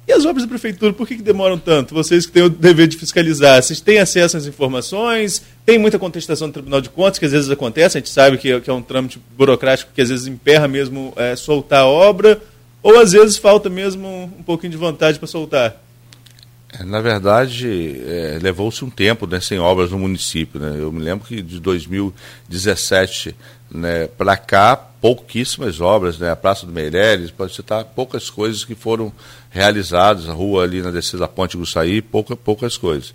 E 0.06 0.12
as 0.12 0.24
obras 0.24 0.44
da 0.44 0.48
prefeitura, 0.48 0.92
por 0.92 1.06
que, 1.06 1.16
que 1.16 1.22
demoram 1.22 1.58
tanto? 1.58 1.92
Vocês 1.92 2.26
que 2.26 2.32
têm 2.32 2.44
o 2.44 2.48
dever 2.48 2.86
de 2.86 2.96
fiscalizar, 2.96 3.60
vocês 3.60 3.80
têm 3.80 3.98
acesso 3.98 4.36
às 4.36 4.46
informações? 4.46 5.42
Tem 5.64 5.78
muita 5.78 5.98
contestação 5.98 6.46
no 6.46 6.52
Tribunal 6.52 6.80
de 6.80 6.88
Contas, 6.88 7.18
que 7.18 7.24
às 7.24 7.32
vezes 7.32 7.50
acontece, 7.50 7.98
a 7.98 8.00
gente 8.00 8.10
sabe 8.10 8.38
que, 8.38 8.60
que 8.60 8.70
é 8.70 8.72
um 8.72 8.82
trâmite 8.82 9.20
burocrático 9.36 9.90
que 9.92 10.00
às 10.00 10.08
vezes 10.08 10.26
emperra 10.28 10.68
mesmo 10.68 11.12
é, 11.16 11.34
soltar 11.34 11.80
a 11.80 11.86
obra, 11.86 12.40
ou 12.82 13.00
às 13.00 13.12
vezes 13.12 13.36
falta 13.36 13.68
mesmo 13.68 14.32
um 14.38 14.42
pouquinho 14.44 14.70
de 14.70 14.76
vontade 14.76 15.18
para 15.18 15.26
soltar? 15.26 15.82
É, 16.72 16.84
na 16.84 17.00
verdade, 17.00 18.00
é, 18.06 18.38
levou-se 18.40 18.84
um 18.84 18.90
tempo 18.90 19.26
né, 19.26 19.40
sem 19.40 19.58
obras 19.58 19.90
no 19.90 19.98
município. 19.98 20.60
Né? 20.60 20.76
Eu 20.78 20.92
me 20.92 21.02
lembro 21.02 21.26
que 21.26 21.40
de 21.40 21.58
2017 21.58 23.34
né, 23.76 24.06
para 24.06 24.36
cá, 24.36 24.76
pouquíssimas 24.76 25.80
obras. 25.80 26.18
Né? 26.18 26.30
A 26.30 26.36
Praça 26.36 26.66
do 26.66 26.72
Meireles, 26.72 27.30
pode 27.30 27.54
citar 27.54 27.84
poucas 27.84 28.30
coisas 28.30 28.64
que 28.64 28.74
foram 28.74 29.12
realizadas, 29.50 30.28
a 30.28 30.32
rua 30.32 30.64
ali 30.64 30.82
na 30.82 30.90
descida 30.90 31.18
da 31.18 31.28
Ponte 31.28 31.56
Guçaí, 31.56 32.02
pouca, 32.02 32.34
poucas 32.34 32.76
coisas. 32.76 33.14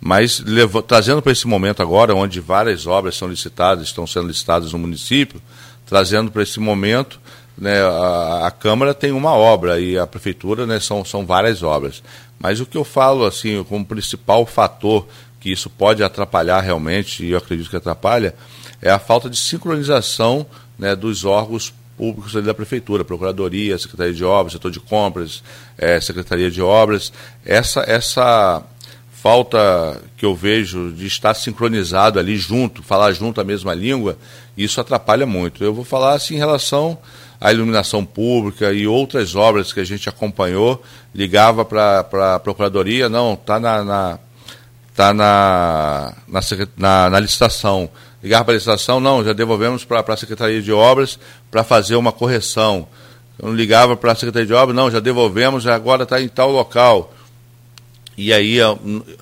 Mas 0.00 0.40
levou, 0.40 0.82
trazendo 0.82 1.22
para 1.22 1.32
esse 1.32 1.46
momento 1.46 1.80
agora, 1.80 2.14
onde 2.14 2.40
várias 2.40 2.86
obras 2.86 3.16
são 3.16 3.28
licitadas, 3.28 3.86
estão 3.86 4.06
sendo 4.06 4.26
licitadas 4.26 4.72
no 4.72 4.78
município, 4.78 5.40
trazendo 5.86 6.30
para 6.30 6.42
esse 6.42 6.58
momento, 6.58 7.20
né, 7.56 7.80
a, 7.82 8.46
a, 8.46 8.50
Câmara 8.50 8.94
tem 8.94 9.12
uma 9.12 9.32
obra 9.32 9.78
e 9.78 9.98
a 9.98 10.06
Prefeitura 10.06 10.66
né, 10.66 10.80
são, 10.80 11.04
são 11.04 11.24
várias 11.24 11.62
obras. 11.62 12.02
Mas 12.38 12.60
o 12.60 12.66
que 12.66 12.76
eu 12.76 12.82
falo 12.82 13.24
assim 13.24 13.62
como 13.64 13.84
principal 13.84 14.44
fator 14.44 15.06
que 15.42 15.50
isso 15.50 15.68
pode 15.68 16.04
atrapalhar 16.04 16.60
realmente, 16.60 17.24
e 17.24 17.32
eu 17.32 17.38
acredito 17.38 17.68
que 17.68 17.76
atrapalha, 17.76 18.32
é 18.80 18.90
a 18.90 18.98
falta 18.98 19.28
de 19.28 19.36
sincronização 19.36 20.46
né, 20.78 20.94
dos 20.94 21.24
órgãos 21.24 21.74
públicos 21.98 22.32
da 22.32 22.54
Prefeitura, 22.54 23.04
Procuradoria, 23.04 23.76
Secretaria 23.76 24.14
de 24.14 24.24
Obras, 24.24 24.52
Setor 24.52 24.70
de 24.70 24.78
Compras, 24.78 25.42
é, 25.76 26.00
Secretaria 26.00 26.48
de 26.48 26.62
Obras. 26.62 27.12
Essa, 27.44 27.80
essa 27.80 28.62
falta 29.10 30.00
que 30.16 30.24
eu 30.24 30.34
vejo 30.34 30.92
de 30.92 31.08
estar 31.08 31.34
sincronizado 31.34 32.20
ali 32.20 32.36
junto, 32.36 32.82
falar 32.82 33.12
junto 33.12 33.40
a 33.40 33.44
mesma 33.44 33.74
língua, 33.74 34.16
isso 34.56 34.80
atrapalha 34.80 35.26
muito. 35.26 35.64
Eu 35.64 35.74
vou 35.74 35.84
falar 35.84 36.14
assim 36.14 36.36
em 36.36 36.38
relação 36.38 36.98
a 37.40 37.52
iluminação 37.52 38.04
pública 38.04 38.72
e 38.72 38.86
outras 38.86 39.34
obras 39.34 39.72
que 39.72 39.80
a 39.80 39.84
gente 39.84 40.08
acompanhou, 40.08 40.80
ligava 41.12 41.64
para 41.64 42.34
a 42.34 42.38
Procuradoria, 42.38 43.08
não, 43.08 43.34
está 43.34 43.58
na, 43.58 43.82
na, 43.82 44.18
tá 44.94 45.12
na, 45.14 46.12
na, 46.28 46.40
na, 46.76 47.10
na 47.10 47.20
licitação. 47.20 47.90
Ligava 48.22 48.44
para 48.44 48.54
a 48.54 48.56
licitação, 48.56 49.00
não, 49.00 49.24
já 49.24 49.32
devolvemos 49.32 49.84
para 49.84 50.04
a 50.06 50.16
Secretaria 50.16 50.62
de 50.62 50.72
Obras 50.72 51.18
para 51.50 51.64
fazer 51.64 51.96
uma 51.96 52.12
correção. 52.12 52.86
Eu 53.38 53.52
ligava 53.52 53.96
para 53.96 54.12
a 54.12 54.14
Secretaria 54.14 54.46
de 54.46 54.54
Obras, 54.54 54.76
não, 54.76 54.90
já 54.90 55.00
devolvemos, 55.00 55.66
agora 55.66 56.04
está 56.04 56.20
em 56.20 56.28
tal 56.28 56.50
local. 56.50 57.12
E 58.16 58.32
aí, 58.32 58.58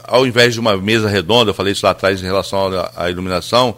ao 0.04 0.26
invés 0.26 0.54
de 0.54 0.60
uma 0.60 0.76
mesa 0.76 1.08
redonda, 1.08 1.50
eu 1.50 1.54
falei 1.54 1.72
isso 1.72 1.86
lá 1.86 1.92
atrás 1.92 2.20
em 2.20 2.26
relação 2.26 2.70
à 2.96 3.08
iluminação, 3.08 3.76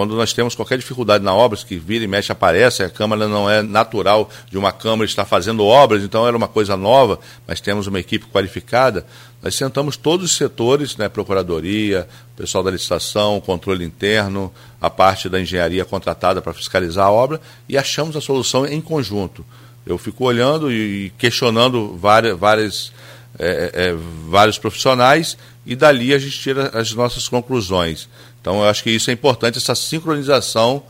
quando 0.00 0.16
nós 0.16 0.32
temos 0.32 0.54
qualquer 0.54 0.78
dificuldade 0.78 1.22
na 1.22 1.34
obra, 1.34 1.58
que 1.58 1.76
vira 1.76 2.02
e 2.02 2.08
mexe 2.08 2.32
aparece, 2.32 2.82
a 2.82 2.88
Câmara 2.88 3.28
não 3.28 3.50
é 3.50 3.60
natural 3.60 4.30
de 4.50 4.56
uma 4.56 4.72
Câmara 4.72 5.04
estar 5.04 5.26
fazendo 5.26 5.62
obras, 5.62 6.02
então 6.02 6.26
era 6.26 6.34
uma 6.34 6.48
coisa 6.48 6.74
nova, 6.74 7.20
mas 7.46 7.60
temos 7.60 7.86
uma 7.86 8.00
equipe 8.00 8.24
qualificada. 8.28 9.04
Nós 9.42 9.54
sentamos 9.54 9.98
todos 9.98 10.30
os 10.30 10.36
setores, 10.38 10.96
né, 10.96 11.10
Procuradoria, 11.10 12.08
pessoal 12.34 12.64
da 12.64 12.70
licitação, 12.70 13.42
controle 13.42 13.84
interno, 13.84 14.50
a 14.80 14.88
parte 14.88 15.28
da 15.28 15.38
engenharia 15.38 15.84
contratada 15.84 16.40
para 16.40 16.54
fiscalizar 16.54 17.08
a 17.08 17.10
obra 17.10 17.38
e 17.68 17.76
achamos 17.76 18.16
a 18.16 18.22
solução 18.22 18.64
em 18.64 18.80
conjunto. 18.80 19.44
Eu 19.84 19.98
fico 19.98 20.24
olhando 20.24 20.72
e 20.72 21.12
questionando 21.18 21.94
várias, 21.98 22.38
várias 22.38 22.90
é, 23.38 23.70
é, 23.74 23.96
vários 24.28 24.58
profissionais 24.58 25.36
e 25.64 25.76
dali 25.76 26.12
a 26.12 26.18
gente 26.18 26.38
tira 26.38 26.70
as 26.74 26.92
nossas 26.92 27.28
conclusões. 27.28 28.08
Então, 28.40 28.62
eu 28.62 28.68
acho 28.68 28.82
que 28.82 28.90
isso 28.90 29.10
é 29.10 29.12
importante, 29.12 29.58
essa 29.58 29.74
sincronização 29.74 30.82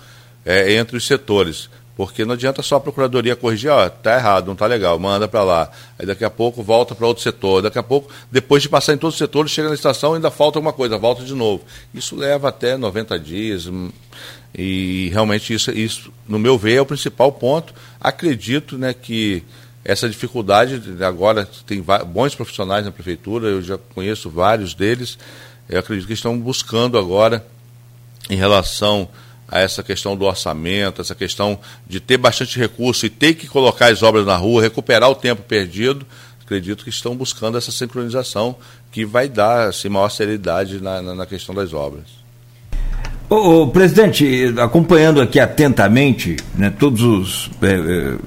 é, 0.45 0.75
entre 0.75 0.97
os 0.97 1.07
setores. 1.07 1.69
Porque 2.01 2.25
não 2.25 2.33
adianta 2.33 2.63
só 2.63 2.77
a 2.77 2.81
Procuradoria 2.81 3.37
corrigir, 3.37 3.71
ó, 3.71 3.87
tá 3.91 4.17
errado, 4.17 4.47
não 4.47 4.57
tá 4.57 4.65
legal, 4.65 4.99
manda 4.99 5.29
para 5.29 5.43
lá. 5.43 5.71
Aí 5.99 6.07
daqui 6.07 6.25
a 6.25 6.31
pouco 6.31 6.63
volta 6.63 6.95
para 6.95 7.07
outro 7.07 7.23
setor. 7.23 7.61
Daqui 7.61 7.79
a 7.79 7.83
pouco, 7.83 8.11
depois 8.33 8.63
de 8.63 8.71
passar 8.71 8.95
em 8.95 8.97
todos 8.97 9.17
os 9.17 9.19
setores, 9.19 9.53
chega 9.53 9.69
na 9.69 9.75
estação 9.75 10.15
ainda 10.15 10.31
falta 10.31 10.59
alguma 10.59 10.73
coisa, 10.73 10.97
volta 10.97 11.23
de 11.23 11.35
novo. 11.35 11.63
Isso 11.93 12.17
leva 12.17 12.49
até 12.49 12.79
90 12.79 13.19
dias. 13.19 13.67
Hum, 13.67 13.91
e 14.55 15.11
realmente 15.13 15.53
isso, 15.53 15.71
isso 15.73 16.11
no 16.27 16.39
meu 16.39 16.57
ver, 16.57 16.77
é 16.77 16.81
o 16.81 16.87
principal 16.87 17.33
ponto. 17.33 17.75
Acredito 18.01 18.79
né, 18.79 18.95
que 18.95 19.43
essa 19.85 20.09
dificuldade, 20.09 20.81
agora 21.05 21.47
tem 21.67 21.85
bons 22.07 22.35
profissionais 22.35 22.85
na 22.85 22.91
prefeitura, 22.91 23.49
eu 23.49 23.61
já 23.61 23.79
conheço 23.95 24.31
vários 24.31 24.73
deles, 24.73 25.19
eu 25.71 25.79
acredito 25.79 26.07
que 26.07 26.13
estão 26.13 26.39
buscando 26.39 26.99
agora, 26.99 27.45
em 28.29 28.37
relação 28.37 29.09
a 29.49 29.61
essa 29.61 29.83
questão 29.83 30.17
do 30.17 30.25
orçamento, 30.25 31.01
essa 31.01 31.15
questão 31.15 31.59
de 31.87 31.99
ter 32.01 32.17
bastante 32.17 32.59
recurso 32.59 33.07
e 33.07 33.11
ter 33.11 33.35
que 33.35 33.49
colocar 33.49 33.91
as 33.91 34.03
obras 34.03 34.27
na 34.27 34.37
rua, 34.37 34.63
recuperar 34.63 35.11
o 35.11 35.15
tempo 35.15 35.43
perdido, 35.43 36.07
acredito 36.43 36.85
que 36.85 36.91
estão 36.91 37.17
buscando 37.17 37.57
essa 37.57 37.73
sincronização 37.73 38.57
que 38.91 39.05
vai 39.05 39.29
dar 39.29 39.69
assim, 39.69 39.89
maior 39.89 40.09
seriedade 40.09 40.81
na, 40.81 41.01
na, 41.01 41.15
na 41.15 41.27
questão 41.27 41.55
das 41.55 41.73
obras. 41.73 42.05
Ô, 43.29 43.69
presidente, 43.69 44.53
acompanhando 44.59 45.21
aqui 45.21 45.39
atentamente 45.39 46.37
né, 46.57 46.69
todos 46.77 47.01
os 47.03 47.51
é, 47.63 48.19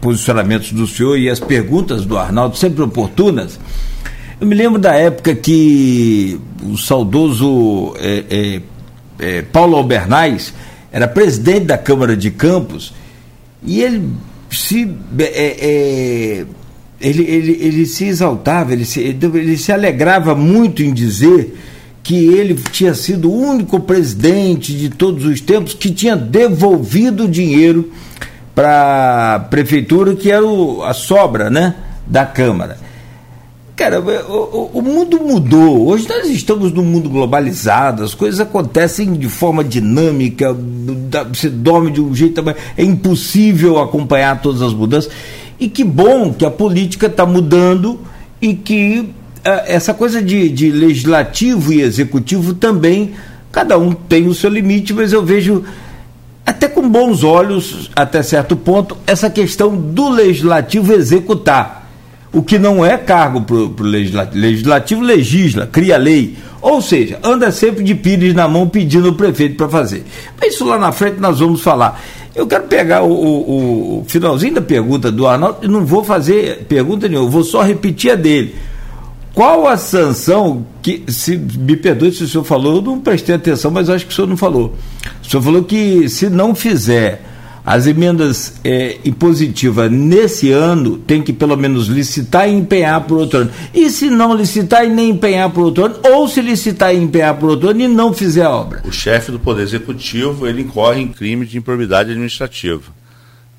posicionamentos 0.00 0.72
do 0.72 0.86
senhor 0.86 1.18
e 1.18 1.28
as 1.28 1.38
perguntas 1.38 2.06
do 2.06 2.16
Arnaldo, 2.16 2.56
sempre 2.56 2.82
oportunas. 2.82 3.60
Eu 4.40 4.46
me 4.46 4.54
lembro 4.54 4.78
da 4.78 4.94
época 4.94 5.34
que 5.34 6.40
o 6.62 6.76
saudoso 6.78 7.92
é, 7.98 8.24
é, 8.30 8.62
é, 9.18 9.42
Paulo 9.42 9.76
Albernaz 9.76 10.54
era 10.92 11.08
presidente 11.08 11.66
da 11.66 11.76
Câmara 11.76 12.16
de 12.16 12.30
Campos 12.30 12.94
e 13.64 13.82
ele 13.82 14.12
se 14.48 14.94
é, 15.18 15.24
é, 15.24 16.44
ele, 17.00 17.22
ele, 17.24 17.58
ele 17.60 17.86
se 17.86 18.04
exaltava, 18.04 18.72
ele 18.72 18.84
se, 18.84 19.00
ele 19.00 19.58
se 19.58 19.72
alegrava 19.72 20.36
muito 20.36 20.84
em 20.84 20.94
dizer 20.94 21.58
que 22.04 22.14
ele 22.14 22.54
tinha 22.70 22.94
sido 22.94 23.28
o 23.28 23.36
único 23.36 23.80
presidente 23.80 24.72
de 24.72 24.88
todos 24.88 25.24
os 25.24 25.40
tempos 25.40 25.74
que 25.74 25.90
tinha 25.90 26.14
devolvido 26.14 27.26
dinheiro 27.26 27.92
para 28.54 29.34
a 29.34 29.40
prefeitura, 29.40 30.14
que 30.14 30.30
era 30.30 30.46
o, 30.46 30.84
a 30.84 30.94
sobra 30.94 31.50
né, 31.50 31.74
da 32.06 32.24
Câmara. 32.24 32.87
Cara, 33.78 34.00
o, 34.00 34.70
o, 34.74 34.82
mundo 34.82 35.20
mudou. 35.20 35.86
Hoje 35.86 36.08
nós 36.08 36.28
estamos 36.28 36.72
num 36.72 36.82
mundo 36.82 37.08
globalizado, 37.08 38.02
as 38.02 38.12
coisas 38.12 38.40
acontecem 38.40 39.12
de 39.12 39.28
forma 39.28 39.62
dinâmica, 39.62 40.52
você 41.32 41.48
dorme 41.48 41.92
de 41.92 42.00
um 42.00 42.12
jeito, 42.12 42.42
é 42.76 42.82
impossível 42.82 43.78
acompanhar 43.78 44.42
todas 44.42 44.62
as 44.62 44.74
mudanças. 44.74 45.12
E 45.60 45.68
que 45.68 45.84
bom 45.84 46.32
que 46.32 46.44
a 46.44 46.50
política 46.50 47.06
está 47.06 47.24
mudando 47.24 48.00
e 48.42 48.52
que 48.52 48.98
uh, 48.98 49.62
essa 49.68 49.94
coisa 49.94 50.20
de, 50.20 50.48
de 50.48 50.72
legislativo 50.72 51.72
e 51.72 51.80
executivo 51.80 52.54
também, 52.54 53.12
cada 53.52 53.78
um 53.78 53.92
tem 53.92 54.26
o 54.26 54.34
seu 54.34 54.50
limite, 54.50 54.92
mas 54.92 55.12
eu 55.12 55.24
vejo 55.24 55.62
até 56.44 56.66
com 56.66 56.90
bons 56.90 57.22
olhos, 57.22 57.92
até 57.94 58.24
certo 58.24 58.56
ponto, 58.56 58.96
essa 59.06 59.30
questão 59.30 59.76
do 59.76 60.08
legislativo 60.08 60.92
executar. 60.92 61.87
O 62.32 62.42
que 62.42 62.58
não 62.58 62.84
é 62.84 62.96
cargo 62.98 63.40
para 63.40 63.56
o 63.56 63.74
legislativo. 63.86 64.40
Legislativo 64.40 65.00
legisla, 65.00 65.66
cria 65.66 65.96
lei. 65.96 66.36
Ou 66.60 66.82
seja, 66.82 67.18
anda 67.22 67.50
sempre 67.50 67.82
de 67.82 67.94
pires 67.94 68.34
na 68.34 68.46
mão 68.48 68.68
pedindo 68.68 69.08
o 69.08 69.14
prefeito 69.14 69.56
para 69.56 69.68
fazer. 69.68 70.04
Mas 70.40 70.54
isso 70.54 70.64
lá 70.64 70.78
na 70.78 70.92
frente 70.92 71.18
nós 71.20 71.38
vamos 71.38 71.60
falar. 71.60 72.00
Eu 72.34 72.46
quero 72.46 72.64
pegar 72.64 73.02
o, 73.02 73.10
o, 73.10 73.98
o 74.00 74.04
finalzinho 74.06 74.54
da 74.54 74.60
pergunta 74.60 75.10
do 75.10 75.26
Arnaldo 75.26 75.58
e 75.62 75.68
não 75.68 75.84
vou 75.84 76.04
fazer 76.04 76.66
pergunta 76.68 77.08
nenhuma, 77.08 77.28
vou 77.28 77.42
só 77.42 77.62
repetir 77.62 78.12
a 78.12 78.14
dele. 78.14 78.54
Qual 79.34 79.66
a 79.66 79.76
sanção 79.76 80.66
que, 80.82 81.04
se 81.08 81.36
me 81.36 81.76
perdoe 81.76 82.12
se 82.12 82.24
o 82.24 82.28
senhor 82.28 82.44
falou, 82.44 82.76
eu 82.76 82.82
não 82.82 83.00
prestei 83.00 83.34
atenção, 83.34 83.70
mas 83.70 83.88
acho 83.88 84.06
que 84.06 84.12
o 84.12 84.14
senhor 84.14 84.26
não 84.26 84.36
falou. 84.36 84.74
O 85.22 85.28
senhor 85.28 85.42
falou 85.42 85.62
que 85.62 86.08
se 86.08 86.28
não 86.28 86.54
fizer 86.54 87.22
as 87.68 87.86
emendas 87.86 88.54
é, 88.64 88.96
impositivas 89.04 89.92
nesse 89.92 90.50
ano, 90.50 90.96
tem 90.96 91.20
que 91.20 91.34
pelo 91.34 91.54
menos 91.54 91.86
licitar 91.86 92.48
e 92.48 92.52
empenhar 92.54 93.02
por 93.02 93.18
outro 93.18 93.40
ano. 93.40 93.50
E 93.74 93.90
se 93.90 94.08
não 94.08 94.34
licitar 94.34 94.86
e 94.86 94.88
nem 94.88 95.10
empenhar 95.10 95.50
por 95.50 95.64
outro 95.64 95.84
ano, 95.84 96.00
ou 96.02 96.26
se 96.26 96.40
licitar 96.40 96.94
e 96.94 96.96
empenhar 96.96 97.36
por 97.36 97.50
outro 97.50 97.68
ano 97.68 97.82
e 97.82 97.86
não 97.86 98.14
fizer 98.14 98.46
a 98.46 98.50
obra? 98.50 98.80
O 98.86 98.90
chefe 98.90 99.30
do 99.30 99.38
Poder 99.38 99.64
Executivo, 99.64 100.48
ele 100.48 100.62
incorre 100.62 101.02
em 101.02 101.08
crime 101.08 101.44
de 101.44 101.58
improbidade 101.58 102.10
administrativa. 102.12 102.90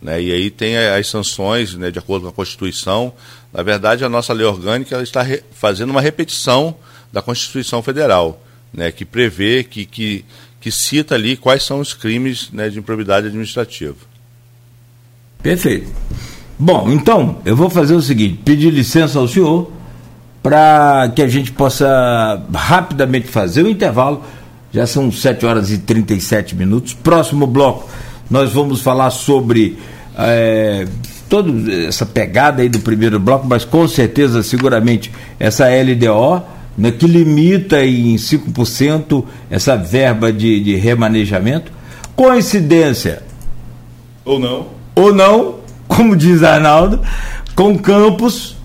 Né? 0.02 0.24
E 0.24 0.32
aí 0.32 0.50
tem 0.50 0.76
as 0.76 1.06
sanções, 1.06 1.76
né, 1.76 1.92
de 1.92 2.00
acordo 2.00 2.24
com 2.24 2.30
a 2.30 2.34
Constituição. 2.34 3.14
Na 3.54 3.62
verdade, 3.62 4.04
a 4.04 4.10
nossa 4.10 4.34
lei 4.34 4.48
orgânica 4.48 4.96
ela 4.96 5.04
está 5.04 5.24
fazendo 5.52 5.92
uma 5.92 6.02
repetição 6.02 6.76
da 7.14 7.22
Constituição 7.22 7.84
Federal, 7.84 8.44
né, 8.74 8.92
que 8.92 9.06
prevê, 9.06 9.64
que, 9.64 9.86
que, 9.86 10.26
que 10.60 10.72
cita 10.72 11.16
ali 11.16 11.38
quais 11.38 11.64
são 11.64 11.80
os 11.80 11.94
crimes 11.94 12.50
né, 12.52 12.70
de 12.70 12.80
improbidade 12.80 13.28
administrativa. 13.28 13.96
Perfeito. 15.42 15.88
Bom, 16.58 16.90
então, 16.92 17.38
eu 17.46 17.56
vou 17.56 17.70
fazer 17.70 17.94
o 17.94 18.02
seguinte: 18.02 18.42
pedir 18.44 18.70
licença 18.70 19.20
ao 19.20 19.28
senhor 19.28 19.72
para 20.44 21.12
que 21.16 21.22
a 21.22 21.28
gente 21.28 21.52
possa 21.52 22.42
rapidamente 22.54 23.28
fazer 23.28 23.64
o 23.64 23.70
intervalo. 23.70 24.24
Já 24.72 24.86
são 24.86 25.12
7 25.12 25.46
horas 25.46 25.72
e 25.72 25.80
37 25.80 26.56
minutos. 26.56 26.94
Próximo 26.94 27.48
bloco, 27.48 27.90
nós 28.30 28.54
vamos 28.54 28.82
falar 28.82 29.10
sobre 29.10 29.80
é, 30.18 30.86
toda 31.28 31.74
essa 31.86 32.06
pegada 32.06 32.62
aí 32.62 32.70
do 32.70 32.80
primeiro 32.80 33.20
bloco, 33.20 33.48
mas 33.48 33.66
com 33.66 33.88
certeza, 33.88 34.44
seguramente, 34.44 35.12
essa 35.40 35.66
LDO 35.66 36.44
né, 36.80 36.92
que 36.92 37.06
limita 37.06 37.84
em 37.84 38.16
5% 38.16 39.26
essa 39.52 39.76
verba 39.76 40.32
de, 40.32 40.62
de 40.62 40.76
remanejamento. 40.78 41.74
Coincidência. 42.16 43.22
Ou 44.24 44.40
não. 44.40 44.68
Ou 44.96 45.14
não, 45.14 45.56
como 45.90 46.16
diz 46.16 46.42
Arnaldo, 46.42 47.02
com 47.54 47.78
Campos. 47.78 48.56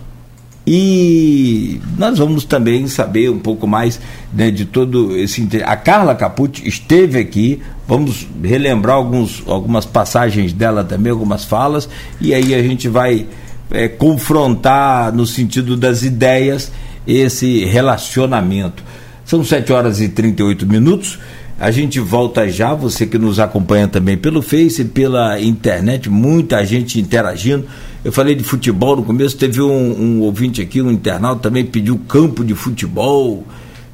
E 0.64 1.80
nós 1.98 2.16
vamos 2.18 2.44
também 2.44 2.86
saber 2.86 3.28
um 3.30 3.38
pouco 3.38 3.66
mais 3.66 4.00
né, 4.32 4.50
de 4.50 4.64
todo 4.64 5.16
esse. 5.16 5.46
A 5.64 5.76
Carla 5.76 6.14
Capucci 6.14 6.66
esteve 6.66 7.18
aqui, 7.18 7.60
vamos 7.86 8.26
relembrar 8.42 8.96
alguns, 8.96 9.42
algumas 9.46 9.84
passagens 9.84 10.52
dela 10.52 10.82
também, 10.82 11.12
algumas 11.12 11.44
falas, 11.44 11.86
e 12.18 12.32
aí 12.32 12.54
a 12.54 12.62
gente 12.62 12.88
vai 12.88 13.26
é, 13.70 13.88
confrontar 13.88 15.12
no 15.12 15.26
sentido 15.26 15.76
das 15.76 16.02
ideias 16.02 16.72
esse 17.06 17.64
relacionamento. 17.64 18.82
São 19.24 19.42
7 19.42 19.72
horas 19.72 20.00
e 20.00 20.08
38 20.08 20.66
minutos. 20.66 21.18
A 21.58 21.70
gente 21.70 22.00
volta 22.00 22.48
já, 22.48 22.74
você 22.74 23.06
que 23.06 23.16
nos 23.16 23.38
acompanha 23.38 23.86
também 23.86 24.16
pelo 24.16 24.42
Face, 24.42 24.84
pela 24.84 25.40
internet, 25.40 26.10
muita 26.10 26.64
gente 26.64 27.00
interagindo. 27.00 27.64
Eu 28.04 28.12
falei 28.12 28.34
de 28.34 28.42
futebol 28.42 28.96
no 28.96 29.02
começo, 29.02 29.36
teve 29.36 29.62
um, 29.62 29.70
um 29.70 30.20
ouvinte 30.20 30.60
aqui, 30.60 30.82
um 30.82 30.90
internauta 30.90 31.42
também 31.42 31.64
pediu 31.64 31.98
campo 32.08 32.44
de 32.44 32.54
futebol. 32.54 33.46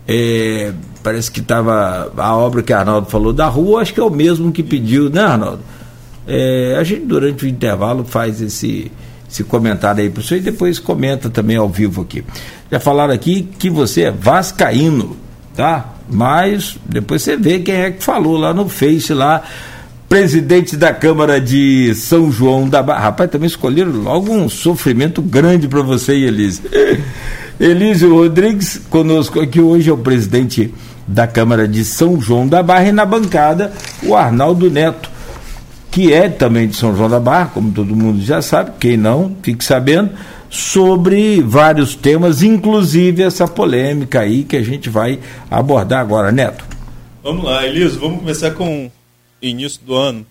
É, 0.08 0.72
parece 1.02 1.30
que 1.30 1.40
estava 1.40 2.10
a 2.16 2.36
obra 2.36 2.62
que 2.62 2.72
Arnaldo 2.72 3.08
falou 3.08 3.32
da 3.32 3.46
rua, 3.46 3.82
acho 3.82 3.94
que 3.94 4.00
é 4.00 4.02
o 4.02 4.10
mesmo 4.10 4.50
que 4.50 4.62
pediu, 4.62 5.10
né, 5.10 5.20
Arnaldo? 5.20 5.60
É, 6.26 6.76
a 6.78 6.82
gente, 6.82 7.04
durante 7.06 7.44
o 7.44 7.48
intervalo, 7.48 8.04
faz 8.04 8.40
esse, 8.40 8.90
esse 9.30 9.44
comentário 9.44 10.02
aí 10.02 10.10
para 10.10 10.20
o 10.20 10.22
senhor 10.24 10.40
e 10.40 10.44
depois 10.44 10.78
comenta 10.78 11.30
também 11.30 11.56
ao 11.56 11.68
vivo 11.68 12.02
aqui. 12.02 12.24
Já 12.70 12.80
falaram 12.80 13.14
aqui 13.14 13.48
que 13.58 13.70
você 13.70 14.02
é 14.02 14.10
vascaíno, 14.10 15.16
tá? 15.54 15.94
Mas 16.10 16.76
depois 16.84 17.22
você 17.22 17.36
vê 17.36 17.60
quem 17.60 17.74
é 17.76 17.90
que 17.92 18.02
falou 18.02 18.36
lá 18.36 18.52
no 18.52 18.68
Face 18.68 19.14
lá 19.14 19.42
presidente 20.10 20.76
da 20.76 20.92
Câmara 20.92 21.40
de 21.40 21.94
São 21.94 22.32
João 22.32 22.68
da 22.68 22.82
Barra. 22.82 23.04
Rapaz, 23.04 23.30
também 23.30 23.46
escolheram 23.46 23.92
logo 23.92 24.32
um 24.32 24.48
sofrimento 24.48 25.22
grande 25.22 25.68
para 25.68 25.82
você, 25.82 26.12
Elise. 26.14 26.62
Elísio 27.60 28.12
Rodrigues, 28.12 28.80
conosco 28.90 29.38
aqui 29.38 29.60
hoje, 29.60 29.88
é 29.88 29.92
o 29.92 29.98
presidente 29.98 30.74
da 31.06 31.28
Câmara 31.28 31.68
de 31.68 31.84
São 31.84 32.20
João 32.20 32.48
da 32.48 32.60
Barra, 32.60 32.88
e 32.88 32.92
na 32.92 33.06
bancada, 33.06 33.72
o 34.02 34.16
Arnaldo 34.16 34.68
Neto, 34.68 35.08
que 35.90 36.12
é 36.12 36.28
também 36.28 36.68
de 36.68 36.76
São 36.76 36.96
João 36.96 37.10
da 37.10 37.18
Barra, 37.18 37.50
como 37.52 37.72
todo 37.72 37.96
mundo 37.96 38.22
já 38.22 38.40
sabe, 38.40 38.72
quem 38.78 38.96
não, 38.96 39.36
fique 39.42 39.64
sabendo, 39.64 40.10
sobre 40.48 41.40
vários 41.42 41.94
temas, 41.94 42.42
inclusive 42.42 43.22
essa 43.22 43.46
polêmica 43.46 44.20
aí 44.20 44.44
que 44.44 44.56
a 44.56 44.62
gente 44.62 44.88
vai 44.88 45.18
abordar 45.50 46.00
agora, 46.00 46.30
Neto. 46.30 46.64
Vamos 47.22 47.44
lá, 47.44 47.66
Elísio, 47.66 48.00
vamos 48.00 48.20
começar 48.20 48.52
com 48.52 48.90
início 49.42 49.80
do 49.84 49.94
ano, 49.94 50.26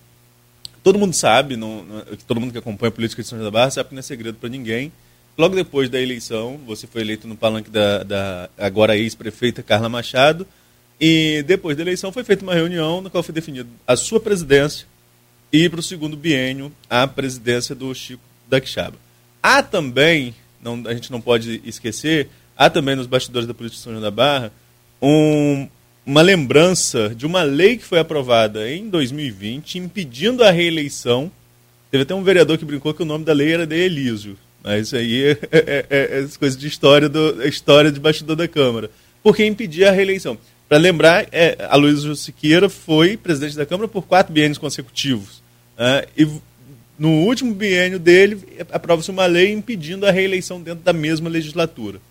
todo 0.83 0.97
mundo 0.97 1.13
sabe, 1.13 1.55
não, 1.55 1.83
todo 2.27 2.39
mundo 2.39 2.51
que 2.51 2.57
acompanha 2.57 2.89
a 2.89 2.91
política 2.91 3.21
de 3.21 3.27
São 3.27 3.37
João 3.37 3.51
da 3.51 3.57
Barra 3.57 3.71
sabe 3.71 3.89
que 3.89 3.95
não 3.95 3.99
é 3.99 4.03
segredo 4.03 4.37
para 4.39 4.49
ninguém. 4.49 4.91
Logo 5.37 5.55
depois 5.55 5.89
da 5.89 6.01
eleição, 6.01 6.59
você 6.67 6.85
foi 6.85 7.01
eleito 7.01 7.27
no 7.27 7.35
palanque 7.35 7.69
da, 7.69 8.03
da 8.03 8.49
agora 8.57 8.97
ex-prefeita 8.97 9.63
Carla 9.63 9.87
Machado, 9.87 10.45
e 10.99 11.43
depois 11.47 11.77
da 11.77 11.83
eleição 11.83 12.11
foi 12.11 12.23
feita 12.25 12.43
uma 12.43 12.53
reunião 12.53 13.01
na 13.01 13.09
qual 13.09 13.23
foi 13.23 13.33
definido 13.33 13.69
a 13.87 13.95
sua 13.95 14.19
presidência 14.19 14.85
e 15.51 15.67
para 15.69 15.79
o 15.79 15.83
segundo 15.83 16.15
biênio 16.15 16.71
a 16.89 17.07
presidência 17.07 17.73
do 17.75 17.93
Chico 17.93 18.21
da 18.47 18.59
Quixaba. 18.59 18.97
Há 19.41 19.63
também, 19.63 20.35
não, 20.61 20.83
a 20.85 20.93
gente 20.93 21.11
não 21.11 21.21
pode 21.21 21.61
esquecer, 21.65 22.29
há 22.57 22.69
também 22.69 22.95
nos 22.95 23.07
bastidores 23.07 23.47
da 23.47 23.53
política 23.53 23.77
de 23.77 23.83
São 23.83 23.93
João 23.93 24.03
da 24.03 24.11
Barra 24.11 24.51
um, 25.01 25.67
uma 26.05 26.21
lembrança 26.21 27.13
de 27.15 27.25
uma 27.25 27.43
lei 27.43 27.77
que 27.77 27.85
foi 27.85 27.99
aprovada 27.99 28.69
em 28.69 28.89
2020 28.89 29.77
impedindo 29.77 30.43
a 30.43 30.51
reeleição. 30.51 31.31
Teve 31.91 32.03
até 32.03 32.13
um 32.13 32.23
vereador 32.23 32.57
que 32.57 32.65
brincou 32.65 32.93
que 32.93 33.01
o 33.01 33.05
nome 33.05 33.25
da 33.25 33.33
lei 33.33 33.53
era 33.53 33.65
de 33.65 33.75
Elísio. 33.75 34.37
Mas 34.63 34.93
aí 34.93 35.23
é, 35.23 35.37
é, 35.51 35.85
é, 35.89 36.19
é 36.19 36.27
coisa 36.37 36.57
de 36.57 36.67
história, 36.67 37.07
do, 37.07 37.41
história 37.47 37.91
de 37.91 37.99
bastidor 37.99 38.35
da 38.35 38.47
Câmara. 38.47 38.91
Porque 39.23 39.45
impedia 39.45 39.89
a 39.89 39.91
reeleição. 39.91 40.37
Para 40.67 40.77
lembrar, 40.77 41.27
é, 41.31 41.57
a 41.67 41.75
Luísa 41.75 42.13
Siqueira 42.15 42.69
foi 42.69 43.17
presidente 43.17 43.55
da 43.55 43.65
Câmara 43.65 43.87
por 43.87 44.05
quatro 44.05 44.31
biênios 44.31 44.57
consecutivos. 44.57 45.38
Uh, 45.79 46.07
e 46.17 46.27
no 46.99 47.09
último 47.23 47.53
biênio 47.53 47.97
dele, 47.97 48.37
aprova-se 48.71 49.09
uma 49.09 49.25
lei 49.25 49.53
impedindo 49.53 50.05
a 50.05 50.11
reeleição 50.11 50.61
dentro 50.61 50.83
da 50.83 50.91
mesma 50.91 51.29
legislatura. 51.29 52.01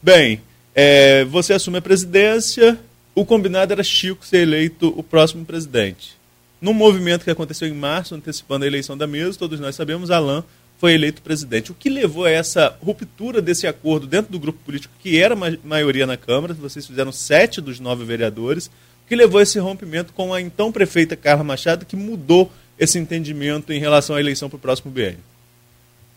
Bem, 0.00 0.40
é, 0.72 1.24
você 1.24 1.52
assume 1.52 1.78
a 1.78 1.82
presidência, 1.82 2.78
o 3.12 3.24
combinado 3.24 3.72
era 3.72 3.82
Chico 3.82 4.24
ser 4.24 4.38
eleito 4.38 4.94
o 4.96 5.02
próximo 5.02 5.44
presidente. 5.44 6.16
Num 6.60 6.72
movimento 6.72 7.24
que 7.24 7.30
aconteceu 7.30 7.66
em 7.66 7.74
março, 7.74 8.14
antecipando 8.14 8.64
a 8.64 8.68
eleição 8.68 8.96
da 8.96 9.06
mesa, 9.06 9.36
todos 9.36 9.58
nós 9.58 9.74
sabemos, 9.74 10.12
Alain 10.12 10.44
foi 10.78 10.94
eleito 10.94 11.20
presidente. 11.22 11.72
O 11.72 11.74
que 11.74 11.90
levou 11.90 12.24
a 12.24 12.30
essa 12.30 12.76
ruptura 12.80 13.42
desse 13.42 13.66
acordo 13.66 14.06
dentro 14.06 14.30
do 14.30 14.38
grupo 14.38 14.60
político, 14.64 14.94
que 15.02 15.18
era 15.18 15.34
ma 15.34 15.52
maioria 15.64 16.06
na 16.06 16.16
Câmara, 16.16 16.54
vocês 16.54 16.86
fizeram 16.86 17.10
sete 17.10 17.60
dos 17.60 17.80
nove 17.80 18.04
vereadores, 18.04 18.66
o 18.66 19.08
que 19.08 19.16
levou 19.16 19.40
a 19.40 19.42
esse 19.42 19.58
rompimento 19.58 20.12
com 20.12 20.32
a 20.32 20.40
então 20.40 20.70
prefeita 20.70 21.16
Carla 21.16 21.42
Machado, 21.42 21.84
que 21.84 21.96
mudou 21.96 22.50
esse 22.80 22.98
entendimento 22.98 23.72
em 23.72 23.78
relação 23.78 24.16
à 24.16 24.20
eleição 24.20 24.48
para 24.48 24.56
o 24.56 24.60
próximo 24.60 24.90
BN? 24.90 25.18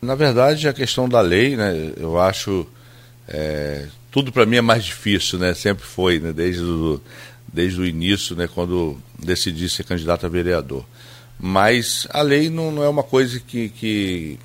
Na 0.01 0.15
verdade, 0.15 0.67
a 0.67 0.73
questão 0.73 1.07
da 1.07 1.21
lei, 1.21 1.55
né, 1.55 1.93
eu 1.97 2.19
acho 2.19 2.67
é, 3.27 3.87
tudo 4.13 4.31
para 4.31 4.45
mim 4.45 4.57
é 4.57 4.61
mais 4.61 4.85
difícil, 4.85 5.39
né? 5.39 5.55
Sempre 5.55 5.83
foi, 5.83 6.19
né? 6.19 6.31
Desde 6.31 6.61
o, 6.61 7.01
desde 7.51 7.81
o 7.81 7.85
início, 7.85 8.35
né? 8.35 8.47
Quando 8.47 8.95
decidi 9.17 9.67
ser 9.67 9.83
candidato 9.85 10.25
a 10.25 10.29
vereador. 10.29 10.85
Mas 11.39 12.07
a 12.11 12.21
lei 12.21 12.47
não, 12.47 12.71
não 12.71 12.83
é 12.83 12.89
uma 12.89 13.01
coisa 13.01 13.39
que, 13.39 13.69
que, 13.69 14.39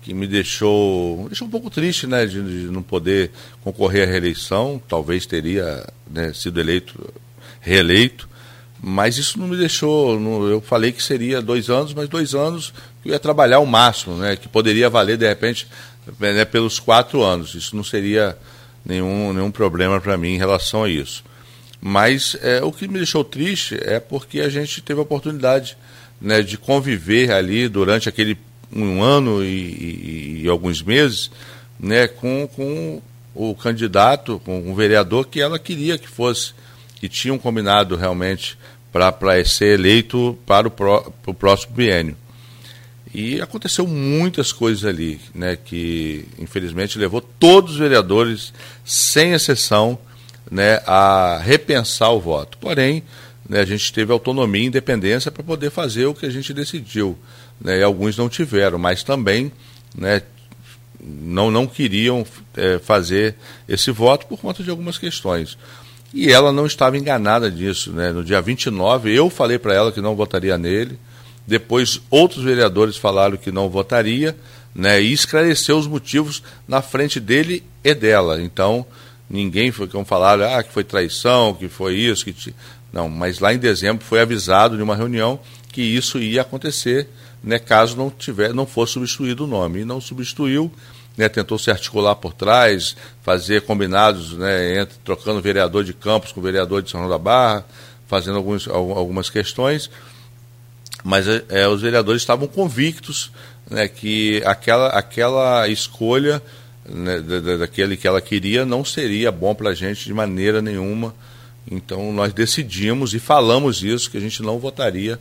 que 0.00 0.14
me 0.14 0.26
deixou, 0.26 1.26
deixou 1.28 1.46
um 1.46 1.50
pouco 1.50 1.68
triste, 1.68 2.06
né? 2.06 2.24
De, 2.24 2.42
de 2.42 2.72
não 2.72 2.82
poder 2.82 3.30
concorrer 3.62 4.08
à 4.08 4.10
reeleição. 4.10 4.80
Talvez 4.88 5.26
teria 5.26 5.86
né, 6.10 6.32
sido 6.32 6.58
eleito, 6.58 7.12
reeleito. 7.60 8.29
Mas 8.82 9.18
isso 9.18 9.38
não 9.38 9.46
me 9.46 9.56
deixou. 9.56 10.18
Não, 10.18 10.48
eu 10.48 10.60
falei 10.60 10.92
que 10.92 11.02
seria 11.02 11.42
dois 11.42 11.68
anos, 11.68 11.92
mas 11.92 12.08
dois 12.08 12.34
anos 12.34 12.72
eu 13.04 13.12
ia 13.12 13.18
trabalhar 13.18 13.60
o 13.60 13.66
máximo, 13.66 14.16
né? 14.16 14.36
Que 14.36 14.48
poderia 14.48 14.88
valer, 14.88 15.18
de 15.18 15.28
repente, 15.28 15.66
né, 16.18 16.44
pelos 16.44 16.78
quatro 16.78 17.22
anos. 17.22 17.54
Isso 17.54 17.76
não 17.76 17.84
seria 17.84 18.36
nenhum, 18.84 19.32
nenhum 19.32 19.50
problema 19.50 20.00
para 20.00 20.16
mim 20.16 20.34
em 20.34 20.38
relação 20.38 20.84
a 20.84 20.88
isso. 20.88 21.22
Mas 21.80 22.36
é, 22.42 22.62
o 22.62 22.72
que 22.72 22.88
me 22.88 22.98
deixou 22.98 23.24
triste 23.24 23.78
é 23.82 24.00
porque 24.00 24.40
a 24.40 24.48
gente 24.48 24.82
teve 24.82 25.00
a 25.00 25.02
oportunidade 25.02 25.76
né, 26.20 26.42
de 26.42 26.58
conviver 26.58 27.32
ali 27.32 27.68
durante 27.68 28.08
aquele 28.08 28.36
um 28.72 29.02
ano 29.02 29.42
e, 29.42 29.46
e, 29.46 30.42
e 30.44 30.48
alguns 30.48 30.82
meses 30.82 31.30
né, 31.78 32.06
com, 32.06 32.48
com 32.54 33.02
o 33.34 33.54
candidato, 33.54 34.40
com 34.44 34.70
o 34.70 34.74
vereador 34.74 35.26
que 35.26 35.40
ela 35.40 35.58
queria 35.58 35.98
que 35.98 36.06
fosse, 36.06 36.52
que 37.00 37.08
tinham 37.08 37.38
combinado 37.38 37.96
realmente 37.96 38.58
para 38.92 39.44
ser 39.44 39.78
eleito 39.78 40.38
para 40.44 40.68
o, 40.68 40.70
pro, 40.70 41.12
para 41.22 41.30
o 41.30 41.34
próximo 41.34 41.74
biênio. 41.74 42.16
E 43.12 43.40
aconteceu 43.40 43.86
muitas 43.86 44.52
coisas 44.52 44.84
ali, 44.84 45.20
né, 45.34 45.56
que 45.56 46.26
infelizmente 46.38 46.98
levou 46.98 47.20
todos 47.20 47.72
os 47.72 47.78
vereadores, 47.78 48.52
sem 48.84 49.32
exceção, 49.32 49.98
né, 50.48 50.80
a 50.86 51.40
repensar 51.42 52.10
o 52.10 52.20
voto. 52.20 52.56
Porém, 52.58 53.02
né, 53.48 53.60
a 53.60 53.64
gente 53.64 53.92
teve 53.92 54.12
autonomia 54.12 54.62
e 54.62 54.66
independência 54.66 55.30
para 55.30 55.42
poder 55.42 55.70
fazer 55.70 56.06
o 56.06 56.14
que 56.14 56.26
a 56.26 56.30
gente 56.30 56.52
decidiu. 56.52 57.18
Né, 57.60 57.78
e 57.78 57.82
alguns 57.82 58.16
não 58.16 58.28
tiveram, 58.28 58.78
mas 58.78 59.02
também 59.02 59.50
né, 59.92 60.22
não, 61.02 61.50
não 61.50 61.66
queriam 61.66 62.24
é, 62.56 62.78
fazer 62.78 63.34
esse 63.68 63.90
voto 63.90 64.26
por 64.26 64.38
conta 64.38 64.62
de 64.62 64.70
algumas 64.70 64.98
questões. 64.98 65.58
E 66.12 66.30
ela 66.30 66.52
não 66.52 66.66
estava 66.66 66.98
enganada 66.98 67.50
disso. 67.50 67.92
Né? 67.92 68.12
No 68.12 68.24
dia 68.24 68.40
29, 68.40 69.14
eu 69.14 69.30
falei 69.30 69.58
para 69.58 69.74
ela 69.74 69.92
que 69.92 70.00
não 70.00 70.16
votaria 70.16 70.58
nele 70.58 70.98
depois, 71.50 72.00
outros 72.08 72.44
vereadores 72.44 72.96
falaram 72.96 73.36
que 73.36 73.50
não 73.50 73.68
votaria, 73.68 74.36
né, 74.72 75.02
e 75.02 75.12
esclareceu 75.12 75.76
os 75.76 75.88
motivos 75.88 76.44
na 76.68 76.80
frente 76.80 77.18
dele 77.18 77.64
e 77.82 77.92
dela. 77.92 78.40
Então, 78.40 78.86
ninguém 79.28 79.72
foi 79.72 79.88
como 79.88 80.04
falaram, 80.04 80.44
ah, 80.44 80.62
que 80.62 80.72
foi 80.72 80.84
traição, 80.84 81.52
que 81.52 81.68
foi 81.68 81.96
isso, 81.96 82.24
que 82.24 82.54
não, 82.92 83.08
mas 83.08 83.40
lá 83.40 83.52
em 83.52 83.58
dezembro 83.58 84.04
foi 84.04 84.20
avisado 84.20 84.76
de 84.76 84.82
uma 84.82 84.94
reunião 84.94 85.40
que 85.72 85.82
isso 85.82 86.20
ia 86.20 86.42
acontecer, 86.42 87.08
né, 87.42 87.58
caso 87.58 87.96
não 87.96 88.10
tiver, 88.10 88.54
não 88.54 88.64
fosse 88.64 88.92
substituído 88.92 89.42
o 89.42 89.48
nome. 89.48 89.80
E 89.80 89.84
não 89.84 90.00
substituiu, 90.00 90.70
né, 91.20 91.28
tentou 91.28 91.58
se 91.58 91.70
articular 91.70 92.16
por 92.16 92.32
trás, 92.32 92.96
fazer 93.22 93.62
combinados, 93.62 94.32
né, 94.32 94.80
entre, 94.80 94.98
trocando 95.04 95.40
vereador 95.40 95.84
de 95.84 95.92
Campos 95.92 96.32
com 96.32 96.40
vereador 96.40 96.82
de 96.82 96.90
São 96.90 97.00
João 97.00 97.10
da 97.10 97.18
Barra, 97.18 97.64
fazendo 98.08 98.36
alguns, 98.36 98.66
algumas 98.66 99.30
questões 99.30 99.90
mas 101.04 101.26
é, 101.26 101.44
é, 101.48 101.68
os 101.68 101.80
vereadores 101.80 102.22
estavam 102.22 102.46
convictos 102.46 103.30
né, 103.70 103.88
que 103.88 104.42
aquela, 104.44 104.88
aquela 104.88 105.68
escolha 105.68 106.42
né, 106.88 107.20
da, 107.20 107.56
daquele 107.58 107.96
que 107.96 108.06
ela 108.06 108.20
queria 108.20 108.64
não 108.64 108.84
seria 108.84 109.30
bom 109.30 109.54
para 109.54 109.70
a 109.70 109.74
gente 109.74 110.04
de 110.04 110.14
maneira 110.14 110.60
nenhuma. 110.60 111.14
Então 111.70 112.12
nós 112.12 112.32
decidimos 112.32 113.14
e 113.14 113.18
falamos 113.18 113.82
isso, 113.82 114.10
que 114.10 114.16
a 114.16 114.20
gente 114.20 114.42
não 114.42 114.58
votaria 114.58 115.18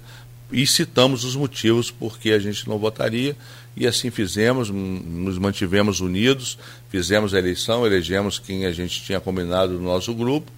e 0.52 0.66
citamos 0.66 1.24
os 1.24 1.36
motivos 1.36 1.92
por 1.92 2.18
que 2.18 2.32
a 2.32 2.40
gente 2.40 2.68
não 2.68 2.80
votaria 2.80 3.36
e 3.80 3.88
assim 3.88 4.12
fizemos, 4.12 4.70
nos 4.70 5.38
mantivemos 5.38 6.02
unidos, 6.02 6.60
fizemos 6.90 7.34
a 7.34 7.40
eleição, 7.40 7.86
elegemos 7.86 8.38
quem 8.38 8.66
a 8.66 8.74
gente 8.74 9.02
tinha 9.02 9.22
combinado 9.22 9.74
no 9.74 9.80
nosso 9.80 10.14
grupo. 10.14 10.52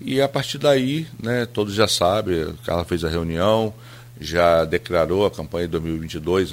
E 0.00 0.20
a 0.20 0.28
partir 0.28 0.58
daí, 0.58 1.06
né, 1.22 1.46
todos 1.46 1.74
já 1.74 1.86
sabem, 1.86 2.52
ela 2.66 2.84
fez 2.84 3.04
a 3.04 3.08
reunião, 3.08 3.72
já 4.20 4.64
declarou 4.64 5.24
a 5.24 5.30
campanha 5.30 5.68
de 5.68 5.72
2022, 5.72 6.50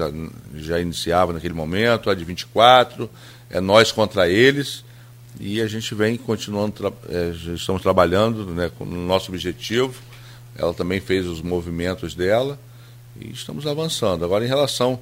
já 0.54 0.80
iniciava 0.80 1.34
naquele 1.34 1.56
momento, 1.56 2.12
a 2.12 2.14
de 2.14 2.24
24, 2.24 3.10
é 3.50 3.60
nós 3.60 3.92
contra 3.92 4.30
eles, 4.30 4.86
e 5.40 5.60
a 5.62 5.68
gente 5.68 5.96
vem 5.96 6.16
continuando, 6.16 6.94
é, 7.10 7.30
estamos 7.56 7.82
trabalhando 7.82 8.46
né, 8.54 8.70
no 8.80 9.08
nosso 9.08 9.32
objetivo, 9.32 9.96
ela 10.56 10.76
também 10.76 11.00
fez 11.00 11.26
os 11.26 11.42
movimentos 11.42 12.14
dela, 12.14 12.60
e 13.20 13.32
estamos 13.32 13.66
avançando. 13.66 14.24
Agora, 14.24 14.46
em 14.46 14.48
relação 14.48 15.00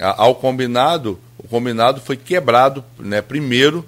ao 0.00 0.34
combinado, 0.34 1.18
o 1.38 1.46
combinado 1.46 2.00
foi 2.00 2.16
quebrado, 2.16 2.84
né, 2.98 3.22
primeiro, 3.22 3.86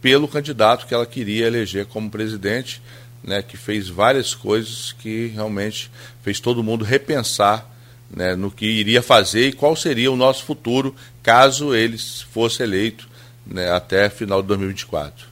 pelo 0.00 0.28
candidato 0.28 0.86
que 0.86 0.94
ela 0.94 1.06
queria 1.06 1.46
eleger 1.46 1.86
como 1.86 2.10
presidente, 2.10 2.80
né, 3.22 3.42
que 3.42 3.56
fez 3.56 3.88
várias 3.88 4.34
coisas 4.34 4.92
que 4.92 5.26
realmente 5.28 5.90
fez 6.22 6.38
todo 6.38 6.62
mundo 6.62 6.84
repensar 6.84 7.68
né, 8.10 8.36
no 8.36 8.50
que 8.50 8.66
iria 8.66 9.02
fazer 9.02 9.48
e 9.48 9.52
qual 9.52 9.74
seria 9.74 10.12
o 10.12 10.16
nosso 10.16 10.44
futuro 10.44 10.94
caso 11.22 11.74
ele 11.74 11.98
fosse 11.98 12.62
eleito 12.62 13.08
né, 13.44 13.70
até 13.70 14.08
final 14.08 14.42
de 14.42 14.48
2024. 14.48 15.26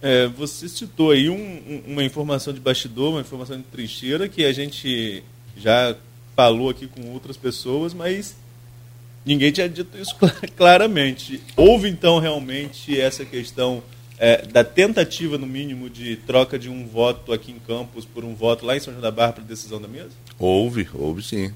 É, 0.00 0.26
você 0.28 0.68
citou 0.68 1.10
aí 1.10 1.28
um, 1.28 1.82
uma 1.86 2.04
informação 2.04 2.52
de 2.52 2.60
bastidor, 2.60 3.12
uma 3.12 3.20
informação 3.20 3.56
de 3.56 3.64
trincheira 3.64 4.28
que 4.28 4.44
a 4.44 4.52
gente 4.52 5.22
já 5.56 5.94
falou 6.34 6.70
aqui 6.70 6.86
com 6.86 7.12
outras 7.12 7.36
pessoas, 7.36 7.92
mas 7.94 8.36
ninguém 9.26 9.50
tinha 9.50 9.68
dito 9.68 9.98
isso 9.98 10.16
claramente. 10.56 11.42
Houve 11.56 11.88
então 11.88 12.20
realmente 12.20 12.98
essa 12.98 13.24
questão 13.24 13.82
é, 14.18 14.46
da 14.46 14.62
tentativa, 14.64 15.36
no 15.36 15.46
mínimo, 15.46 15.90
de 15.90 16.16
troca 16.16 16.58
de 16.58 16.70
um 16.70 16.86
voto 16.86 17.32
aqui 17.32 17.50
em 17.50 17.58
Campos 17.58 18.04
por 18.04 18.24
um 18.24 18.34
voto 18.34 18.64
lá 18.64 18.76
em 18.76 18.80
São 18.80 18.92
João 18.92 19.02
da 19.02 19.10
Barra 19.10 19.32
para 19.32 19.44
decisão 19.44 19.80
da 19.80 19.88
mesa? 19.88 20.10
Houve, 20.38 20.88
houve 20.94 21.22
sim. 21.22 21.52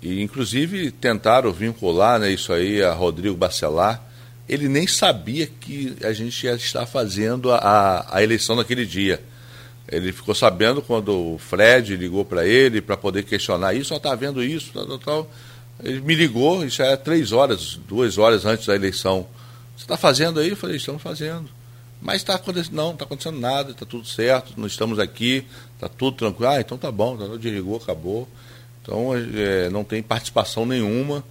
E 0.00 0.22
inclusive 0.22 0.90
tentaram 0.90 1.52
vincular 1.52 2.18
né, 2.20 2.30
isso 2.30 2.52
aí 2.52 2.82
a 2.82 2.92
Rodrigo 2.92 3.36
Bacelar. 3.36 4.02
Ele 4.48 4.68
nem 4.68 4.86
sabia 4.86 5.46
que 5.46 5.96
a 6.04 6.12
gente 6.12 6.44
ia 6.44 6.54
estar 6.54 6.84
fazendo 6.86 7.50
a, 7.50 8.06
a 8.10 8.22
eleição 8.22 8.54
naquele 8.54 8.84
dia. 8.84 9.20
Ele 9.88 10.12
ficou 10.12 10.34
sabendo 10.34 10.82
quando 10.82 11.34
o 11.34 11.38
Fred 11.38 11.96
ligou 11.96 12.24
para 12.24 12.46
ele 12.46 12.80
para 12.80 12.96
poder 12.96 13.24
questionar 13.24 13.74
isso, 13.74 13.90
só 13.90 13.96
está 13.96 14.14
vendo 14.14 14.42
isso, 14.42 14.70
tal, 14.72 14.86
tal, 14.86 14.98
tal. 14.98 15.30
Ele 15.82 16.00
me 16.00 16.14
ligou, 16.14 16.64
isso 16.64 16.82
é 16.82 16.96
três 16.96 17.32
horas, 17.32 17.78
duas 17.88 18.18
horas 18.18 18.44
antes 18.44 18.66
da 18.66 18.74
eleição. 18.74 19.26
Você 19.76 19.84
está 19.84 19.96
fazendo 19.96 20.40
aí? 20.40 20.50
Eu 20.50 20.56
falei, 20.56 20.76
estamos 20.76 21.02
fazendo. 21.02 21.48
Mas 22.00 22.16
está 22.16 22.34
acontecendo, 22.34 22.74
não, 22.74 22.92
está 22.92 23.04
acontecendo 23.04 23.40
nada, 23.40 23.70
está 23.70 23.86
tudo 23.86 24.06
certo, 24.06 24.52
nós 24.56 24.72
estamos 24.72 24.98
aqui, 24.98 25.46
está 25.74 25.88
tudo 25.88 26.16
tranquilo. 26.16 26.50
Ah, 26.50 26.60
então 26.60 26.76
tá 26.76 26.92
bom, 26.92 27.16
tá, 27.16 27.36
desligou, 27.36 27.76
acabou. 27.76 28.28
Então 28.82 29.12
é, 29.14 29.70
não 29.70 29.82
tem 29.82 30.02
participação 30.02 30.66
nenhuma 30.66 31.24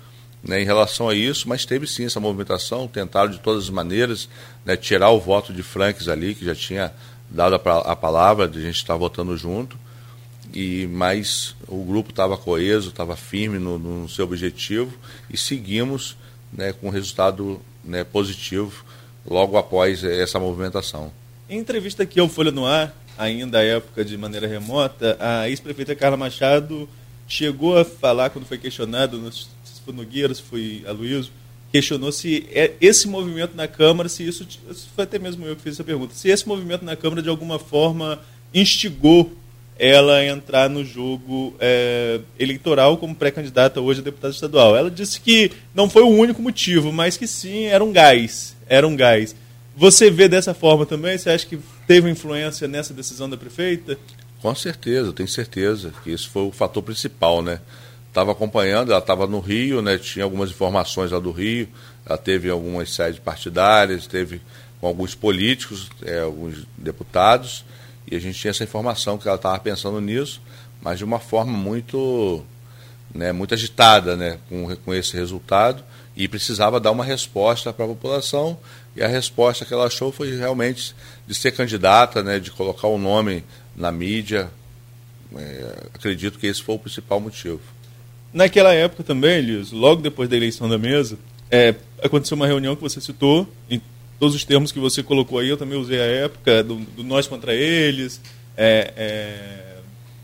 né, 0.43 0.61
em 0.61 0.65
relação 0.65 1.07
a 1.07 1.15
isso, 1.15 1.47
mas 1.47 1.65
teve 1.65 1.87
sim 1.87 2.05
essa 2.05 2.19
movimentação, 2.19 2.87
tentaram 2.87 3.29
de 3.29 3.39
todas 3.39 3.65
as 3.65 3.69
maneiras 3.69 4.27
né, 4.65 4.75
tirar 4.75 5.11
o 5.11 5.19
voto 5.19 5.53
de 5.53 5.63
Franks 5.63 6.07
ali, 6.07 6.35
que 6.35 6.43
já 6.43 6.53
tinha 6.53 6.91
dado 7.29 7.55
a, 7.55 7.77
a 7.79 7.95
palavra 7.95 8.47
de 8.47 8.59
a 8.59 8.61
gente 8.61 8.75
estar 8.75 8.95
votando 8.95 9.37
junto, 9.37 9.77
e 10.53 10.87
mas 10.87 11.55
o 11.67 11.83
grupo 11.83 12.11
estava 12.11 12.37
coeso, 12.37 12.89
estava 12.89 13.15
firme 13.15 13.57
no, 13.57 13.79
no, 13.79 14.09
seu 14.09 14.25
objetivo 14.25 14.93
e 15.29 15.37
seguimos 15.37 16.15
né, 16.51 16.73
com 16.73 16.89
resultado 16.89 17.59
né, 17.83 18.03
positivo 18.03 18.85
logo 19.25 19.57
após 19.57 20.03
essa 20.03 20.39
movimentação. 20.39 21.11
Em 21.49 21.57
entrevista 21.57 22.03
aqui 22.03 22.19
ao 22.19 22.29
Folha 22.29 22.51
no 22.51 22.65
Ar, 22.65 22.95
ainda 23.17 23.59
à 23.59 23.63
época 23.63 24.05
de 24.05 24.17
maneira 24.17 24.47
remota, 24.47 25.17
a 25.19 25.49
ex-prefeita 25.49 25.95
Carla 25.95 26.17
Machado 26.17 26.87
chegou 27.27 27.77
a 27.77 27.83
falar, 27.83 28.29
quando 28.29 28.45
foi 28.45 28.57
questionado, 28.57 29.31
se 29.31 29.47
foi 29.83 29.93
Nogueira, 29.93 30.33
se 30.33 30.41
foi 30.41 30.83
Aloysio, 30.87 31.31
questionou 31.71 32.11
se 32.11 32.47
é 32.51 32.73
esse 32.79 33.07
movimento 33.07 33.55
na 33.55 33.67
Câmara, 33.67 34.07
se 34.07 34.27
isso, 34.27 34.47
foi 34.95 35.05
até 35.05 35.17
mesmo 35.17 35.45
eu 35.45 35.55
que 35.55 35.63
fiz 35.63 35.73
essa 35.73 35.83
pergunta, 35.83 36.13
se 36.13 36.29
esse 36.29 36.47
movimento 36.47 36.85
na 36.85 36.95
Câmara 36.95 37.21
de 37.21 37.29
alguma 37.29 37.57
forma 37.57 38.19
instigou 38.53 39.35
ela 39.77 40.25
entrar 40.25 40.69
no 40.69 40.83
jogo 40.85 41.55
é, 41.59 42.19
eleitoral 42.39 42.97
como 42.97 43.15
pré-candidata 43.15 43.81
hoje 43.81 44.01
a 44.01 44.03
deputada 44.03 44.33
estadual. 44.33 44.75
Ela 44.75 44.91
disse 44.91 45.19
que 45.19 45.51
não 45.73 45.89
foi 45.89 46.03
o 46.03 46.09
único 46.09 46.41
motivo, 46.41 46.91
mas 46.91 47.17
que 47.17 47.27
sim, 47.27 47.65
era 47.65 47.83
um 47.83 47.91
gás, 47.91 48.55
era 48.67 48.87
um 48.87 48.95
gás. 48.95 49.35
Você 49.75 50.11
vê 50.11 50.27
dessa 50.27 50.53
forma 50.53 50.85
também? 50.85 51.17
Você 51.17 51.29
acha 51.29 51.45
que 51.45 51.59
teve 51.87 52.09
influência 52.09 52.67
nessa 52.67 52.93
decisão 52.93 53.29
da 53.29 53.35
prefeita? 53.35 53.97
Com 54.41 54.53
certeza, 54.53 55.11
tenho 55.13 55.29
certeza 55.29 55.93
que 56.03 56.11
isso 56.11 56.29
foi 56.29 56.43
o 56.43 56.51
fator 56.51 56.83
principal, 56.83 57.41
né? 57.41 57.59
estava 58.13 58.31
acompanhando, 58.31 58.91
ela 58.91 58.99
estava 58.99 59.25
no 59.25 59.39
Rio, 59.39 59.81
né, 59.81 59.97
tinha 59.97 60.23
algumas 60.23 60.51
informações 60.51 61.11
lá 61.11 61.17
do 61.17 61.31
Rio, 61.31 61.67
ela 62.05 62.17
teve 62.17 62.47
algumas 62.47 62.93
sedes 62.93 63.19
partidárias, 63.19 64.05
teve 64.05 64.39
com 64.79 64.85
alguns 64.85 65.15
políticos, 65.15 65.89
é, 66.03 66.19
alguns 66.19 66.63
deputados, 66.77 67.65
e 68.09 68.15
a 68.15 68.19
gente 68.19 68.39
tinha 68.39 68.51
essa 68.51 68.63
informação 68.63 69.17
que 69.17 69.27
ela 69.27 69.37
estava 69.37 69.59
pensando 69.59 69.99
nisso, 70.01 70.41
mas 70.81 70.97
de 70.97 71.05
uma 71.05 71.19
forma 71.19 71.51
muito, 71.51 72.43
né, 73.13 73.31
muito 73.31 73.53
agitada 73.53 74.15
né, 74.15 74.39
com, 74.49 74.75
com 74.77 74.93
esse 74.93 75.15
resultado, 75.15 75.83
e 76.15 76.27
precisava 76.27 76.79
dar 76.79 76.91
uma 76.91 77.03
resposta 77.03 77.73
para 77.73 77.85
a 77.85 77.87
população, 77.87 78.57
e 78.95 79.01
a 79.01 79.07
resposta 79.07 79.65
que 79.65 79.73
ela 79.73 79.85
achou 79.85 80.11
foi 80.11 80.35
realmente 80.37 80.95
de 81.25 81.33
ser 81.33 81.51
candidata, 81.51 82.21
né, 82.21 82.39
de 82.39 82.51
colocar 82.51 82.87
o 82.87 82.97
nome 82.97 83.43
na 83.75 83.91
mídia. 83.91 84.51
É, 85.35 85.87
acredito 85.93 86.37
que 86.37 86.45
esse 86.45 86.61
foi 86.61 86.75
o 86.75 86.79
principal 86.79 87.19
motivo. 87.19 87.61
Naquela 88.31 88.73
época 88.73 89.03
também, 89.03 89.37
Elias, 89.37 89.71
logo 89.71 90.01
depois 90.01 90.29
da 90.29 90.35
eleição 90.35 90.69
da 90.69 90.77
mesa, 90.77 91.17
é, 91.49 91.75
aconteceu 92.01 92.35
uma 92.35 92.47
reunião 92.47 92.75
que 92.75 92.81
você 92.81 92.99
citou, 92.99 93.47
todos 94.23 94.37
os 94.37 94.45
termos 94.45 94.71
que 94.71 94.79
você 94.79 95.03
colocou 95.03 95.37
aí, 95.37 95.49
eu 95.49 95.57
também 95.57 95.77
usei 95.77 95.99
a 95.99 96.05
época, 96.05 96.63
do, 96.63 96.75
do 96.75 97.03
nós 97.03 97.27
contra 97.27 97.53
eles, 97.53 98.21
é, 98.55 98.93
é, 98.95 99.75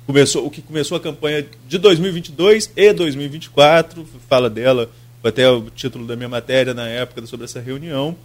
começou, 0.08 0.46
o 0.46 0.50
que 0.50 0.62
começou 0.62 0.96
a 0.96 1.02
campanha 1.02 1.46
de 1.68 1.78
2022 1.78 2.72
e 2.78 2.94
2024, 2.94 4.08
fala 4.30 4.50
dela, 4.50 4.90
foi 5.22 5.32
até 5.32 5.50
o 5.50 5.70
título 5.70 6.08
da 6.08 6.16
minha 6.16 6.30
matéria 6.30 6.74
na 6.74 6.88
época 6.88 7.26
sobre 7.26 7.44
essa 7.44 7.60
reunião, 7.60 8.16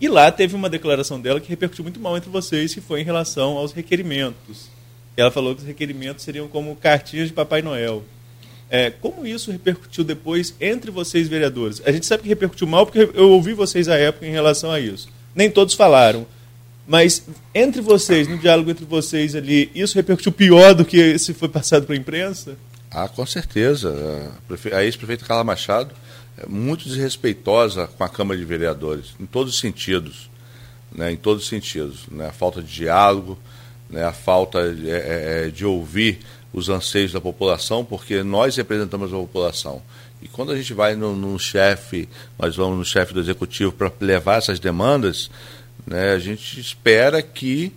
e 0.00 0.06
lá 0.06 0.30
teve 0.30 0.54
uma 0.54 0.70
declaração 0.70 1.20
dela 1.20 1.40
que 1.40 1.48
repercutiu 1.48 1.82
muito 1.82 1.98
mal 1.98 2.16
entre 2.16 2.30
vocês, 2.30 2.72
que 2.72 2.80
foi 2.80 3.00
em 3.00 3.04
relação 3.04 3.56
aos 3.56 3.72
requerimentos. 3.72 4.70
Ela 5.16 5.32
falou 5.32 5.52
que 5.52 5.62
os 5.62 5.66
requerimentos 5.66 6.22
seriam 6.22 6.46
como 6.46 6.76
cartinhas 6.76 7.26
de 7.26 7.34
Papai 7.34 7.60
Noel. 7.60 8.04
É, 8.74 8.88
como 8.88 9.26
isso 9.26 9.52
repercutiu 9.52 10.02
depois 10.02 10.54
entre 10.58 10.90
vocês, 10.90 11.28
vereadores? 11.28 11.82
A 11.84 11.92
gente 11.92 12.06
sabe 12.06 12.22
que 12.22 12.28
repercutiu 12.30 12.66
mal 12.66 12.86
porque 12.86 13.06
eu 13.12 13.28
ouvi 13.28 13.52
vocês 13.52 13.86
à 13.86 13.96
época 13.96 14.26
em 14.26 14.30
relação 14.30 14.70
a 14.70 14.80
isso. 14.80 15.10
Nem 15.34 15.50
todos 15.50 15.74
falaram. 15.74 16.26
Mas 16.88 17.22
entre 17.54 17.82
vocês, 17.82 18.26
no 18.26 18.38
diálogo 18.38 18.70
entre 18.70 18.86
vocês 18.86 19.36
ali, 19.36 19.70
isso 19.74 19.94
repercutiu 19.94 20.32
pior 20.32 20.72
do 20.72 20.86
que 20.86 21.18
se 21.18 21.34
foi 21.34 21.50
passado 21.50 21.84
para 21.84 21.94
a 21.94 21.98
imprensa? 21.98 22.56
Ah, 22.90 23.06
com 23.08 23.26
certeza. 23.26 24.32
A 24.72 24.82
ex-prefeita 24.82 25.26
Carla 25.26 25.44
Machado 25.44 25.94
é 26.38 26.46
muito 26.48 26.88
desrespeitosa 26.88 27.86
com 27.86 28.02
a 28.04 28.08
Câmara 28.08 28.40
de 28.40 28.46
Vereadores, 28.46 29.14
em 29.20 29.26
todos 29.26 29.52
os 29.52 29.60
sentidos. 29.60 30.30
Né, 30.90 31.12
em 31.12 31.16
todos 31.16 31.42
os 31.42 31.48
sentidos. 31.50 32.06
Né, 32.10 32.26
a 32.26 32.32
falta 32.32 32.62
de 32.62 32.72
diálogo, 32.72 33.38
né, 33.90 34.02
a 34.02 34.12
falta 34.12 34.74
de, 34.74 34.90
é, 34.90 35.44
é 35.46 35.50
de 35.50 35.66
ouvir 35.66 36.20
os 36.52 36.68
anseios 36.68 37.12
da 37.12 37.20
população, 37.20 37.84
porque 37.84 38.22
nós 38.22 38.56
representamos 38.56 39.12
a 39.12 39.16
população. 39.16 39.82
E 40.20 40.28
quando 40.28 40.52
a 40.52 40.56
gente 40.56 40.72
vai 40.72 40.94
no, 40.94 41.16
no 41.16 41.38
chefe, 41.38 42.08
nós 42.38 42.54
vamos 42.54 42.78
no 42.78 42.84
chefe 42.84 43.12
do 43.12 43.20
executivo 43.20 43.72
para 43.72 43.90
levar 44.00 44.38
essas 44.38 44.60
demandas, 44.60 45.30
né, 45.86 46.12
a 46.12 46.18
gente 46.18 46.60
espera 46.60 47.20
que 47.22 47.72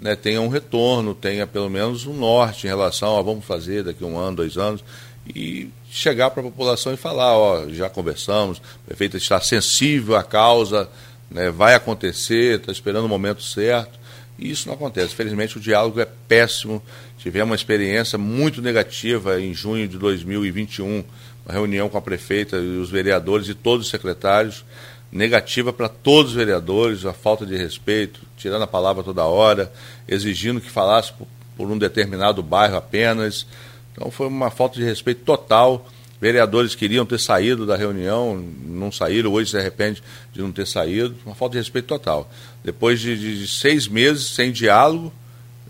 né, 0.00 0.16
tenha 0.16 0.40
um 0.40 0.48
retorno, 0.48 1.14
tenha 1.14 1.46
pelo 1.46 1.68
menos 1.68 2.06
um 2.06 2.14
norte 2.14 2.66
em 2.66 2.70
relação 2.70 3.18
a 3.18 3.22
vamos 3.22 3.44
fazer 3.44 3.84
daqui 3.84 4.02
um 4.02 4.16
ano, 4.16 4.38
dois 4.38 4.56
anos, 4.56 4.82
e 5.28 5.68
chegar 5.90 6.30
para 6.30 6.40
a 6.40 6.44
população 6.44 6.94
e 6.94 6.96
falar, 6.96 7.36
ó, 7.36 7.68
já 7.68 7.90
conversamos, 7.90 8.58
o 8.58 8.86
prefeito 8.86 9.16
está 9.16 9.40
sensível 9.40 10.16
à 10.16 10.22
causa, 10.22 10.88
né, 11.30 11.50
vai 11.50 11.74
acontecer, 11.74 12.58
está 12.58 12.72
esperando 12.72 13.04
o 13.04 13.08
momento 13.08 13.42
certo. 13.42 14.00
E 14.38 14.50
isso 14.50 14.66
não 14.68 14.74
acontece. 14.74 15.14
Felizmente 15.14 15.58
o 15.58 15.60
diálogo 15.60 16.00
é 16.00 16.08
péssimo. 16.26 16.82
Tivemos 17.20 17.50
uma 17.50 17.54
experiência 17.54 18.16
muito 18.16 18.62
negativa 18.62 19.38
em 19.38 19.52
junho 19.52 19.86
de 19.86 19.98
2021, 19.98 21.04
uma 21.44 21.52
reunião 21.52 21.86
com 21.86 21.98
a 21.98 22.00
prefeita 22.00 22.56
e 22.56 22.78
os 22.78 22.88
vereadores 22.88 23.46
e 23.46 23.54
todos 23.54 23.84
os 23.84 23.90
secretários, 23.90 24.64
negativa 25.12 25.70
para 25.70 25.86
todos 25.86 26.30
os 26.30 26.36
vereadores, 26.36 27.04
a 27.04 27.12
falta 27.12 27.44
de 27.44 27.54
respeito, 27.54 28.22
tirando 28.38 28.62
a 28.62 28.66
palavra 28.66 29.02
toda 29.02 29.22
hora, 29.26 29.70
exigindo 30.08 30.62
que 30.62 30.70
falasse 30.70 31.12
por, 31.58 31.70
um 31.70 31.76
determinado 31.76 32.42
bairro 32.42 32.76
apenas. 32.76 33.46
Então 33.92 34.10
foi 34.10 34.26
uma 34.26 34.50
falta 34.50 34.76
de 34.76 34.84
respeito 34.84 35.22
total. 35.22 35.86
Vereadores 36.18 36.74
queriam 36.74 37.04
ter 37.04 37.20
saído 37.20 37.66
da 37.66 37.76
reunião, 37.76 38.42
não 38.64 38.90
saíram, 38.90 39.30
hoje 39.30 39.50
se 39.50 39.58
arrepende 39.58 40.02
de 40.32 40.40
não 40.40 40.50
ter 40.50 40.66
saído. 40.66 41.14
Uma 41.26 41.34
falta 41.34 41.52
de 41.52 41.58
respeito 41.58 41.86
total. 41.86 42.30
Depois 42.64 42.98
de, 42.98 43.40
de 43.40 43.46
seis 43.46 43.86
meses 43.86 44.28
sem 44.28 44.50
diálogo, 44.52 45.12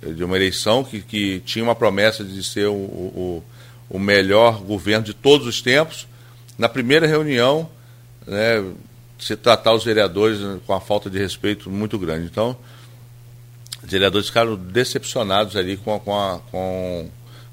de 0.03 0.25
uma 0.25 0.37
eleição 0.37 0.83
que, 0.83 1.01
que 1.01 1.41
tinha 1.41 1.63
uma 1.63 1.75
promessa 1.75 2.25
de 2.25 2.43
ser 2.43 2.67
o, 2.69 2.75
o, 2.75 3.45
o 3.89 3.99
melhor 3.99 4.61
governo 4.63 5.05
de 5.05 5.15
todos 5.15 5.47
os 5.47 5.61
tempos, 5.61 6.07
na 6.57 6.69
primeira 6.69 7.07
reunião, 7.07 7.69
né, 8.27 8.65
se 9.19 9.37
tratar 9.37 9.75
os 9.75 9.85
vereadores 9.85 10.39
com 10.67 10.73
a 10.73 10.81
falta 10.81 11.11
de 11.11 11.19
respeito 11.19 11.71
muito 11.71 11.99
grande. 11.99 12.27
Então, 12.27 12.57
os 13.83 13.91
vereadores 13.91 14.29
ficaram 14.29 14.57
decepcionados 14.57 15.57
ali 15.57 15.77
com 15.77 15.95
a, 15.95 16.01
com 16.01 16.17
a, 16.17 16.39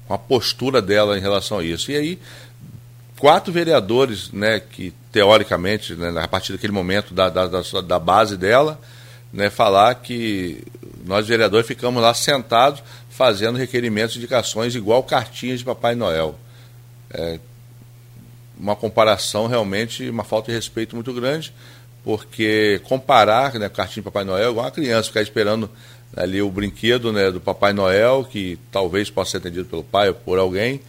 com 0.06 0.14
a 0.14 0.18
postura 0.18 0.80
dela 0.80 1.18
em 1.18 1.20
relação 1.20 1.58
a 1.58 1.64
isso. 1.64 1.90
E 1.90 1.96
aí 1.96 2.18
quatro 3.18 3.52
vereadores, 3.52 4.30
né, 4.30 4.60
que 4.60 4.92
teoricamente, 5.12 5.94
né, 5.94 6.12
a 6.22 6.28
partir 6.28 6.52
daquele 6.52 6.72
momento 6.72 7.12
da, 7.12 7.28
da, 7.28 7.46
da 7.46 7.98
base 7.98 8.36
dela, 8.36 8.80
né, 9.32 9.50
falar 9.50 9.94
que 9.96 10.62
nós 11.04 11.26
vereadores 11.26 11.66
ficamos 11.66 12.02
lá 12.02 12.12
sentados 12.14 12.82
fazendo 13.10 13.58
requerimentos, 13.58 14.16
indicações 14.16 14.74
igual 14.74 15.02
cartinhas 15.02 15.58
de 15.58 15.64
Papai 15.64 15.94
Noel. 15.94 16.38
É, 17.10 17.38
uma 18.58 18.74
comparação 18.74 19.46
realmente, 19.46 20.08
uma 20.08 20.24
falta 20.24 20.50
de 20.50 20.56
respeito 20.56 20.94
muito 20.94 21.12
grande, 21.12 21.52
porque 22.04 22.80
comparar 22.84 23.54
né, 23.54 23.68
cartinha 23.68 24.02
de 24.02 24.10
Papai 24.10 24.24
Noel 24.24 24.50
igual 24.50 24.66
uma 24.66 24.70
criança 24.70 25.08
ficar 25.08 25.22
esperando 25.22 25.70
ali 26.16 26.40
o 26.40 26.50
brinquedo 26.50 27.12
né, 27.12 27.30
do 27.30 27.40
Papai 27.40 27.72
Noel, 27.72 28.26
que 28.28 28.58
talvez 28.70 29.10
possa 29.10 29.32
ser 29.32 29.36
atendido 29.38 29.66
pelo 29.66 29.84
pai 29.84 30.08
ou 30.08 30.14
por 30.14 30.38
alguém, 30.38 30.80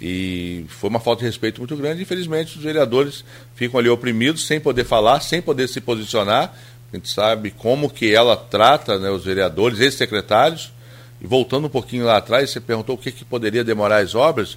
e 0.00 0.64
foi 0.68 0.90
uma 0.90 1.00
falta 1.00 1.20
de 1.20 1.26
respeito 1.26 1.60
muito 1.60 1.74
grande. 1.76 2.02
Infelizmente, 2.02 2.58
os 2.58 2.62
vereadores 2.62 3.24
ficam 3.54 3.80
ali 3.80 3.88
oprimidos, 3.88 4.46
sem 4.46 4.60
poder 4.60 4.84
falar, 4.84 5.20
sem 5.20 5.40
poder 5.40 5.68
se 5.68 5.80
posicionar. 5.80 6.54
A 6.96 6.98
gente 6.98 7.10
sabe 7.10 7.50
como 7.50 7.90
que 7.90 8.14
ela 8.14 8.34
trata 8.34 8.98
né, 8.98 9.10
os 9.10 9.22
vereadores, 9.22 9.80
esses 9.80 9.98
secretários. 9.98 10.72
E 11.20 11.26
voltando 11.26 11.66
um 11.66 11.70
pouquinho 11.70 12.06
lá 12.06 12.16
atrás, 12.16 12.48
você 12.48 12.58
perguntou 12.58 12.94
o 12.94 12.98
que, 12.98 13.12
que 13.12 13.22
poderia 13.22 13.62
demorar 13.62 13.98
as 13.98 14.14
obras. 14.14 14.56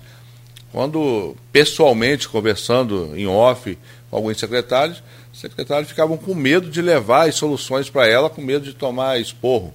Quando, 0.71 1.35
pessoalmente, 1.51 2.29
conversando 2.29 3.11
em 3.13 3.27
off 3.27 3.77
com 4.09 4.15
alguns 4.15 4.39
secretários, 4.39 5.03
os 5.33 5.39
secretários 5.41 5.89
ficavam 5.89 6.15
com 6.15 6.33
medo 6.33 6.69
de 6.69 6.81
levar 6.81 7.27
as 7.27 7.35
soluções 7.35 7.89
para 7.89 8.07
ela, 8.07 8.29
com 8.29 8.41
medo 8.41 8.63
de 8.63 8.73
tomar 8.73 9.19
esporro. 9.19 9.73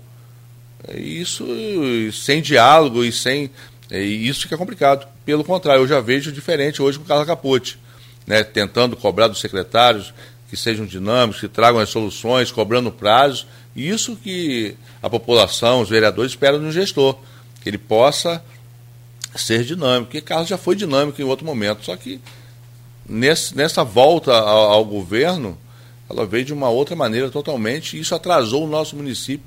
Isso 0.95 1.47
sem 2.13 2.41
diálogo 2.41 3.05
e 3.05 3.13
sem. 3.13 3.51
E 3.91 4.27
isso 4.27 4.41
fica 4.41 4.57
complicado. 4.57 5.07
Pelo 5.27 5.45
contrário, 5.45 5.83
eu 5.83 5.89
já 5.89 6.01
vejo 6.01 6.33
diferente 6.33 6.81
hoje 6.81 6.97
com 6.97 7.05
o 7.05 7.09
Carla 7.09 7.27
Capote, 7.27 7.79
né, 8.27 8.43
tentando 8.43 8.97
cobrar 8.97 9.29
dos 9.29 9.41
secretários 9.41 10.15
que 10.55 10.61
sejam 10.61 10.87
dinâmicos, 10.87 11.41
que 11.41 11.49
tragam 11.49 11.81
as 11.81 11.89
soluções, 11.89 12.53
cobrando 12.53 12.93
prazos. 12.93 13.47
Isso 13.75 14.15
que 14.17 14.77
a 15.03 15.11
população, 15.11 15.81
os 15.81 15.89
vereadores 15.89 16.33
esperam 16.33 16.61
de 16.61 16.67
um 16.67 16.73
gestor, 16.73 17.19
que 17.61 17.69
ele 17.69 17.79
possa 17.79 18.43
ser 19.35 19.65
dinâmico. 19.65 20.07
Porque 20.07 20.21
Carlos 20.21 20.49
já 20.49 20.57
foi 20.57 20.77
dinâmico 20.77 21.21
em 21.21 21.25
outro 21.25 21.45
momento, 21.45 21.85
só 21.85 21.97
que 21.97 22.21
nesse, 23.09 23.57
nessa 23.57 23.83
volta 23.83 24.33
ao, 24.33 24.71
ao 24.71 24.85
governo, 24.85 25.59
ela 26.09 26.25
veio 26.25 26.45
de 26.45 26.53
uma 26.53 26.69
outra 26.69 26.95
maneira 26.95 27.29
totalmente, 27.31 27.97
e 27.97 28.01
isso 28.01 28.15
atrasou 28.15 28.65
o 28.65 28.71
nosso 28.71 28.95
município 28.95 29.45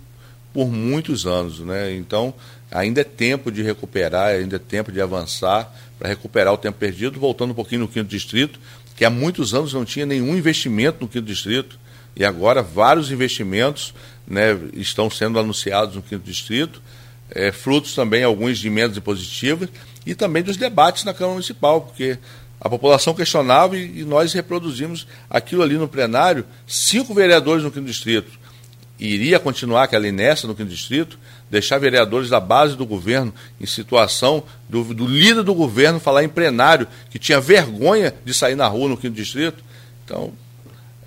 por 0.54 0.68
muitos 0.68 1.26
anos. 1.26 1.60
Né? 1.60 1.96
Então, 1.96 2.34
ainda 2.70 3.00
é 3.00 3.06
tempo 3.06 3.50
de 3.50 3.62
recuperar, 3.62 4.36
ainda 4.36 4.58
é 4.58 4.60
tempo 4.60 4.92
de 4.92 5.00
avançar 5.00 5.74
para 5.98 6.10
recuperar 6.10 6.54
o 6.54 6.58
tempo 6.58 6.78
perdido, 6.78 7.18
voltando 7.18 7.52
um 7.52 7.56
pouquinho 7.56 7.82
no 7.82 7.88
quinto 7.88 8.10
distrito, 8.10 8.60
que 8.98 9.06
há 9.06 9.10
muitos 9.12 9.54
anos 9.54 9.74
não 9.74 9.86
tinha 9.86 10.08
nenhum 10.08 10.36
investimento 10.36 10.98
no 11.02 11.08
quinto 11.08 11.28
distrito, 11.28 11.80
e 12.16 12.26
agora 12.26 12.64
vários 12.64 13.12
investimentos 13.12 13.94
né, 14.28 14.60
estão 14.74 15.08
sendo 15.08 15.40
anunciados 15.40 15.96
no 15.96 16.02
quinto 16.02 16.26
distrito, 16.26 16.82
é, 17.30 17.52
frutos 17.52 17.94
também 17.94 18.24
alguns 18.24 18.58
de 18.58 18.68
emendas 18.68 18.98
impositivas 18.98 19.70
e 20.04 20.16
também 20.16 20.42
dos 20.42 20.58
debates 20.58 21.04
na 21.04 21.14
Câmara 21.14 21.34
Municipal, 21.34 21.82
porque 21.82 22.18
a 22.60 22.68
população 22.68 23.14
questionava 23.14 23.78
e, 23.78 24.00
e 24.00 24.04
nós 24.04 24.34
reproduzimos 24.34 25.06
aquilo 25.30 25.62
ali 25.62 25.76
no 25.76 25.88
plenário, 25.88 26.44
cinco 26.66 27.14
vereadores 27.14 27.64
no 27.64 27.72
quinto 27.72 27.86
distrito. 27.86 28.32
Iria 29.00 29.40
continuar 29.40 29.84
aquela 29.84 30.08
inércia 30.08 30.48
no 30.48 30.56
quinto 30.56 30.72
distrito, 30.72 31.20
deixar 31.50 31.78
vereadores 31.78 32.30
da 32.30 32.40
base 32.40 32.76
do 32.76 32.86
governo 32.86 33.34
em 33.60 33.66
situação 33.66 34.44
do, 34.68 34.84
do, 34.84 35.08
líder 35.08 35.44
do 35.44 35.56
governo 35.56 36.00
falar 36.00 36.24
em 36.24 36.30
plenário 36.30 36.88
que 37.10 37.18
tinha 37.18 37.40
vergonha 37.40 38.14
de 38.26 38.34
sair 38.34 38.56
na 38.56 38.68
rua 38.68 38.90
no 38.90 38.98
quinto 38.98 39.16
distrito. 39.16 39.64
Então, 40.04 40.34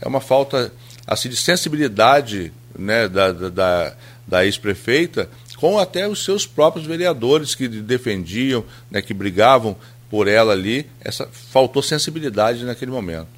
é 0.00 0.08
uma 0.08 0.20
falta 0.20 0.72
assim, 1.06 1.28
de 1.28 1.36
sensibilidade 1.36 2.52
né, 2.78 3.08
da, 3.08 3.32
da, 3.32 3.94
da 4.26 4.44
ex-prefeita 4.44 5.28
com 5.56 5.78
até 5.78 6.08
os 6.08 6.24
seus 6.24 6.46
próprios 6.46 6.86
vereadores 6.86 7.54
que 7.54 7.68
defendiam, 7.68 8.64
né, 8.90 9.02
que 9.02 9.12
brigavam 9.12 9.76
por 10.08 10.26
ela 10.26 10.54
ali. 10.54 10.86
Essa, 11.02 11.28
faltou 11.30 11.82
sensibilidade 11.82 12.64
naquele 12.64 12.90
momento. 12.90 13.28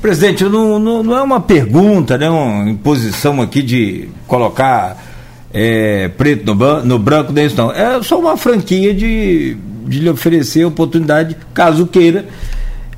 Presidente, 0.00 0.44
não, 0.44 0.78
não, 0.78 1.02
não, 1.02 1.16
é 1.16 1.22
uma 1.22 1.40
pergunta, 1.40 2.16
né, 2.16 2.28
uma 2.30 2.70
imposição 2.70 3.42
aqui 3.42 3.62
de 3.62 4.08
colocar 4.26 5.15
é, 5.58 6.08
preto 6.08 6.54
no, 6.54 6.84
no 6.84 6.98
branco, 6.98 7.32
não 7.32 7.72
é. 7.72 7.96
É 7.96 8.02
só 8.02 8.20
uma 8.20 8.36
franquia 8.36 8.92
de, 8.92 9.56
de 9.86 10.00
lhe 10.00 10.10
oferecer 10.10 10.66
oportunidade, 10.66 11.34
caso 11.54 11.86
queira, 11.86 12.26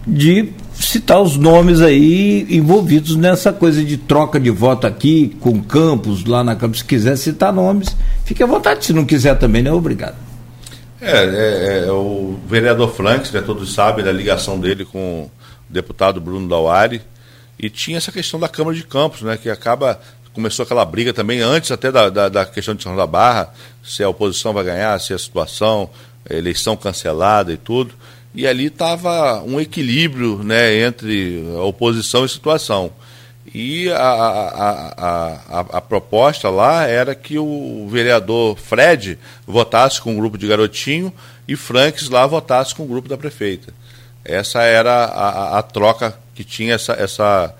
de 0.05 0.49
citar 0.75 1.23
os 1.23 1.37
nomes 1.37 1.81
aí 1.81 2.49
envolvidos 2.51 3.15
nessa 3.15 3.53
coisa 3.53 3.85
de 3.85 3.97
troca 3.97 4.41
de 4.41 4.51
voto 4.51 4.89
aqui 4.89 5.37
com 5.39 5.63
campos 5.63 6.25
lá 6.25 6.43
na 6.43 6.57
Câmara. 6.57 6.79
Se 6.79 6.85
quiser 6.85 7.17
citar 7.17 7.53
nomes, 7.53 7.97
fique 8.25 8.43
à 8.43 8.47
vontade. 8.47 8.85
Se 8.85 8.93
não 8.93 9.05
quiser 9.05 9.39
também, 9.39 9.63
não 9.63 9.71
é 9.71 9.75
obrigado. 9.75 10.17
É, 11.01 11.13
é, 11.13 11.85
é 11.87 11.93
o 11.93 12.41
vereador 12.49 12.93
Franks, 12.93 13.31
né, 13.31 13.41
todos 13.41 13.73
sabem 13.73 14.05
da 14.05 14.11
ligação 14.11 14.59
dele 14.59 14.85
com 14.85 15.31
deputado 15.71 16.21
Bruno 16.21 16.49
Dauari, 16.49 17.01
e 17.57 17.71
tinha 17.71 17.99
essa 17.99 18.11
questão 18.11 18.41
da 18.41 18.49
Câmara 18.49 18.77
de 18.77 18.83
Campos, 18.83 19.23
né, 19.23 19.37
que 19.37 19.49
acaba 19.49 20.01
começou 20.33 20.65
aquela 20.65 20.85
briga 20.85 21.13
também 21.13 21.41
antes 21.41 21.71
até 21.71 21.91
da, 21.91 22.09
da, 22.09 22.29
da, 22.29 22.47
questão 22.47 22.75
de 22.75 22.83
São 22.83 22.97
da 22.97 23.07
Barra, 23.07 23.53
se 23.83 24.03
a 24.03 24.09
oposição 24.09 24.53
vai 24.53 24.65
ganhar, 24.65 24.99
se 25.01 25.13
a 25.13 25.19
situação, 25.19 25.91
a 26.29 26.35
eleição 26.35 26.77
cancelada 26.77 27.53
e 27.53 27.57
tudo. 27.57 27.95
E 28.35 28.47
ali 28.47 28.67
estava 28.67 29.43
um 29.43 29.61
equilíbrio 29.61 30.43
né, 30.43 30.83
entre 30.83 31.43
oposição 31.59 32.25
e 32.25 32.29
situação. 32.29 32.93
E 33.55 33.91
a, 33.91 33.97
a, 33.97 34.95
a, 34.97 35.61
a, 35.79 35.81
proposta 35.81 36.51
lá 36.51 36.85
era 36.87 37.15
que 37.15 37.39
o 37.39 37.89
vereador 37.91 38.57
Fred 38.59 39.19
votasse 39.47 40.01
com 40.01 40.13
o 40.13 40.19
grupo 40.19 40.37
de 40.37 40.47
garotinho 40.47 41.13
e 41.47 41.57
Franks 41.57 42.11
lá 42.11 42.27
votasse 42.27 42.75
com 42.75 42.83
o 42.83 42.87
grupo 42.87 43.09
da 43.09 43.17
prefeita. 43.17 43.73
Essa 44.25 44.63
era 44.63 44.93
a, 45.07 45.59
a, 45.59 45.63
troca 45.63 46.19
que 46.35 46.45
tinha 46.45 46.75
essa, 46.75 46.93
essa 46.93 47.55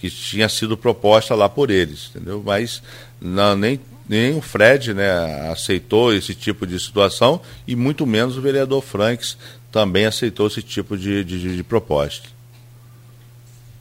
que 0.00 0.10
tinha 0.10 0.48
sido 0.48 0.76
proposta 0.76 1.34
lá 1.34 1.48
por 1.48 1.70
eles, 1.70 2.10
entendeu? 2.10 2.42
Mas 2.44 2.82
não, 3.20 3.56
nem, 3.56 3.78
nem 4.08 4.36
o 4.36 4.40
Fred 4.40 4.94
né, 4.94 5.10
aceitou 5.50 6.14
esse 6.14 6.34
tipo 6.34 6.66
de 6.66 6.78
situação 6.80 7.40
e 7.66 7.76
muito 7.76 8.06
menos 8.06 8.36
o 8.36 8.40
vereador 8.40 8.82
Franks 8.82 9.36
também 9.70 10.06
aceitou 10.06 10.46
esse 10.46 10.62
tipo 10.62 10.96
de, 10.96 11.22
de, 11.22 11.56
de 11.56 11.62
proposta. 11.62 12.28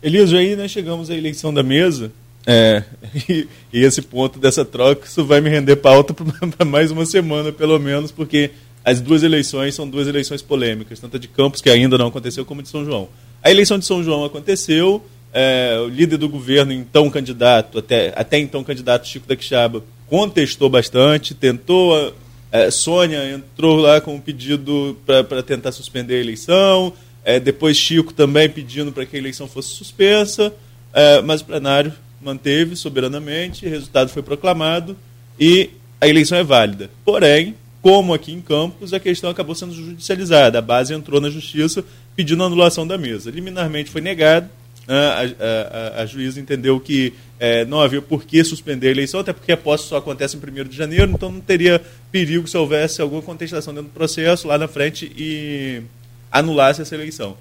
Elias, 0.01 0.33
aí 0.33 0.55
nós 0.55 0.71
chegamos 0.71 1.09
à 1.09 1.15
eleição 1.15 1.53
da 1.53 1.63
mesa 1.63 2.11
é, 2.45 2.83
e, 3.29 3.47
e, 3.71 3.83
esse 3.83 4.01
ponto 4.01 4.39
dessa 4.39 4.63
troca, 4.65 5.05
isso 5.05 5.25
vai 5.25 5.41
me 5.41 5.49
render 5.49 5.75
pauta 5.75 6.13
para 6.57 6.65
mais 6.65 6.91
uma 6.91 7.05
semana, 7.05 7.51
pelo 7.51 7.77
menos, 7.79 8.11
porque 8.11 8.51
as 8.83 9.01
duas 9.01 9.23
eleições 9.23 9.75
são 9.75 9.87
duas 9.87 10.07
eleições 10.07 10.41
polêmicas, 10.41 10.99
tanto 10.99 11.17
a 11.17 11.19
de 11.19 11.27
Campos, 11.27 11.61
que 11.61 11.69
ainda 11.69 11.97
não 11.97 12.07
aconteceu, 12.07 12.45
como 12.45 12.61
a 12.61 12.63
de 12.63 12.69
São 12.69 12.85
João. 12.85 13.09
A 13.43 13.51
eleição 13.51 13.77
de 13.77 13.85
São 13.85 14.03
João 14.03 14.25
aconteceu, 14.25 15.03
é, 15.33 15.77
o 15.79 15.87
líder 15.87 16.17
do 16.17 16.27
governo, 16.27 16.71
então 16.73 17.09
candidato, 17.09 17.79
até, 17.79 18.13
até 18.15 18.37
então 18.39 18.63
candidato 18.63 19.07
Chico 19.07 19.27
da 19.27 19.35
Quixaba, 19.35 19.83
contestou 20.07 20.69
bastante, 20.69 21.33
tentou. 21.33 22.13
É, 22.51 22.71
Sônia 22.71 23.31
entrou 23.31 23.75
lá 23.75 24.01
com 24.01 24.15
um 24.15 24.19
pedido 24.19 24.97
para 25.05 25.43
tentar 25.43 25.71
suspender 25.71 26.15
a 26.15 26.19
eleição, 26.19 26.91
é, 27.23 27.39
depois 27.39 27.77
Chico 27.77 28.11
também 28.11 28.49
pedindo 28.49 28.91
para 28.91 29.05
que 29.05 29.15
a 29.15 29.19
eleição 29.19 29.47
fosse 29.47 29.69
suspensa, 29.69 30.51
é, 30.91 31.21
mas 31.21 31.41
o 31.41 31.45
plenário 31.45 31.93
manteve 32.19 32.75
soberanamente, 32.75 33.67
o 33.67 33.69
resultado 33.69 34.09
foi 34.09 34.23
proclamado 34.23 34.97
e 35.39 35.69
a 36.01 36.07
eleição 36.07 36.37
é 36.37 36.43
válida. 36.43 36.89
Porém, 37.05 37.55
como 37.81 38.13
aqui 38.13 38.33
em 38.33 38.41
Campos, 38.41 38.93
a 38.93 38.99
questão 38.99 39.29
acabou 39.29 39.55
sendo 39.55 39.73
judicializada. 39.73 40.59
A 40.59 40.61
base 40.61 40.93
entrou 40.93 41.21
na 41.21 41.29
justiça 41.29 41.83
pedindo 42.15 42.43
anulação 42.43 42.85
da 42.85 42.97
mesa. 42.97 43.31
Liminarmente 43.31 43.89
foi 43.89 44.01
negado. 44.01 44.49
A, 44.91 45.99
a, 45.99 46.01
a, 46.01 46.05
juíza 46.07 46.39
entendeu 46.39 46.79
que 46.79 47.13
é, 47.39 47.63
não 47.63 47.79
havia 47.79 48.01
por 48.01 48.23
que 48.23 48.43
suspender 48.43 48.87
a 48.87 48.91
eleição, 48.91 49.19
até 49.19 49.31
porque 49.31 49.51
a 49.51 49.57
posse 49.57 49.87
só 49.87 49.97
acontece 49.97 50.35
em 50.35 50.39
1 50.39 50.63
de 50.63 50.75
janeiro, 50.75 51.11
então 51.11 51.31
não 51.31 51.39
teria 51.39 51.79
perigo 52.11 52.47
se 52.47 52.57
houvesse 52.57 52.99
alguma 52.99 53.21
contestação 53.21 53.71
dentro 53.71 53.89
do 53.89 53.93
processo 53.93 54.47
lá 54.47 54.57
na 54.57 54.67
frente 54.67 55.11
e 55.15 55.83
anulasse 56.31 56.81
essa 56.81 56.95
eleição. 56.95 57.37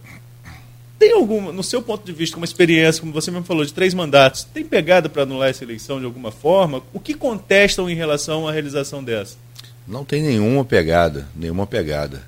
Tem 0.98 1.12
alguma, 1.12 1.52
no 1.52 1.62
seu 1.62 1.80
ponto 1.80 2.04
de 2.04 2.12
vista, 2.12 2.36
uma 2.36 2.44
experiência, 2.44 3.00
como 3.00 3.12
você 3.12 3.30
mesmo 3.30 3.46
falou, 3.46 3.64
de 3.64 3.72
três 3.72 3.94
mandatos, 3.94 4.42
tem 4.44 4.64
pegada 4.64 5.08
para 5.08 5.22
anular 5.22 5.48
essa 5.48 5.64
eleição 5.64 6.00
de 6.00 6.04
alguma 6.04 6.32
forma? 6.32 6.82
O 6.92 6.98
que 6.98 7.14
contestam 7.14 7.88
em 7.88 7.94
relação 7.94 8.48
à 8.48 8.52
realização 8.52 9.02
dessa? 9.02 9.36
Não 9.86 10.04
tem 10.04 10.20
nenhuma 10.20 10.64
pegada, 10.64 11.28
nenhuma 11.34 11.66
pegada. 11.66 12.22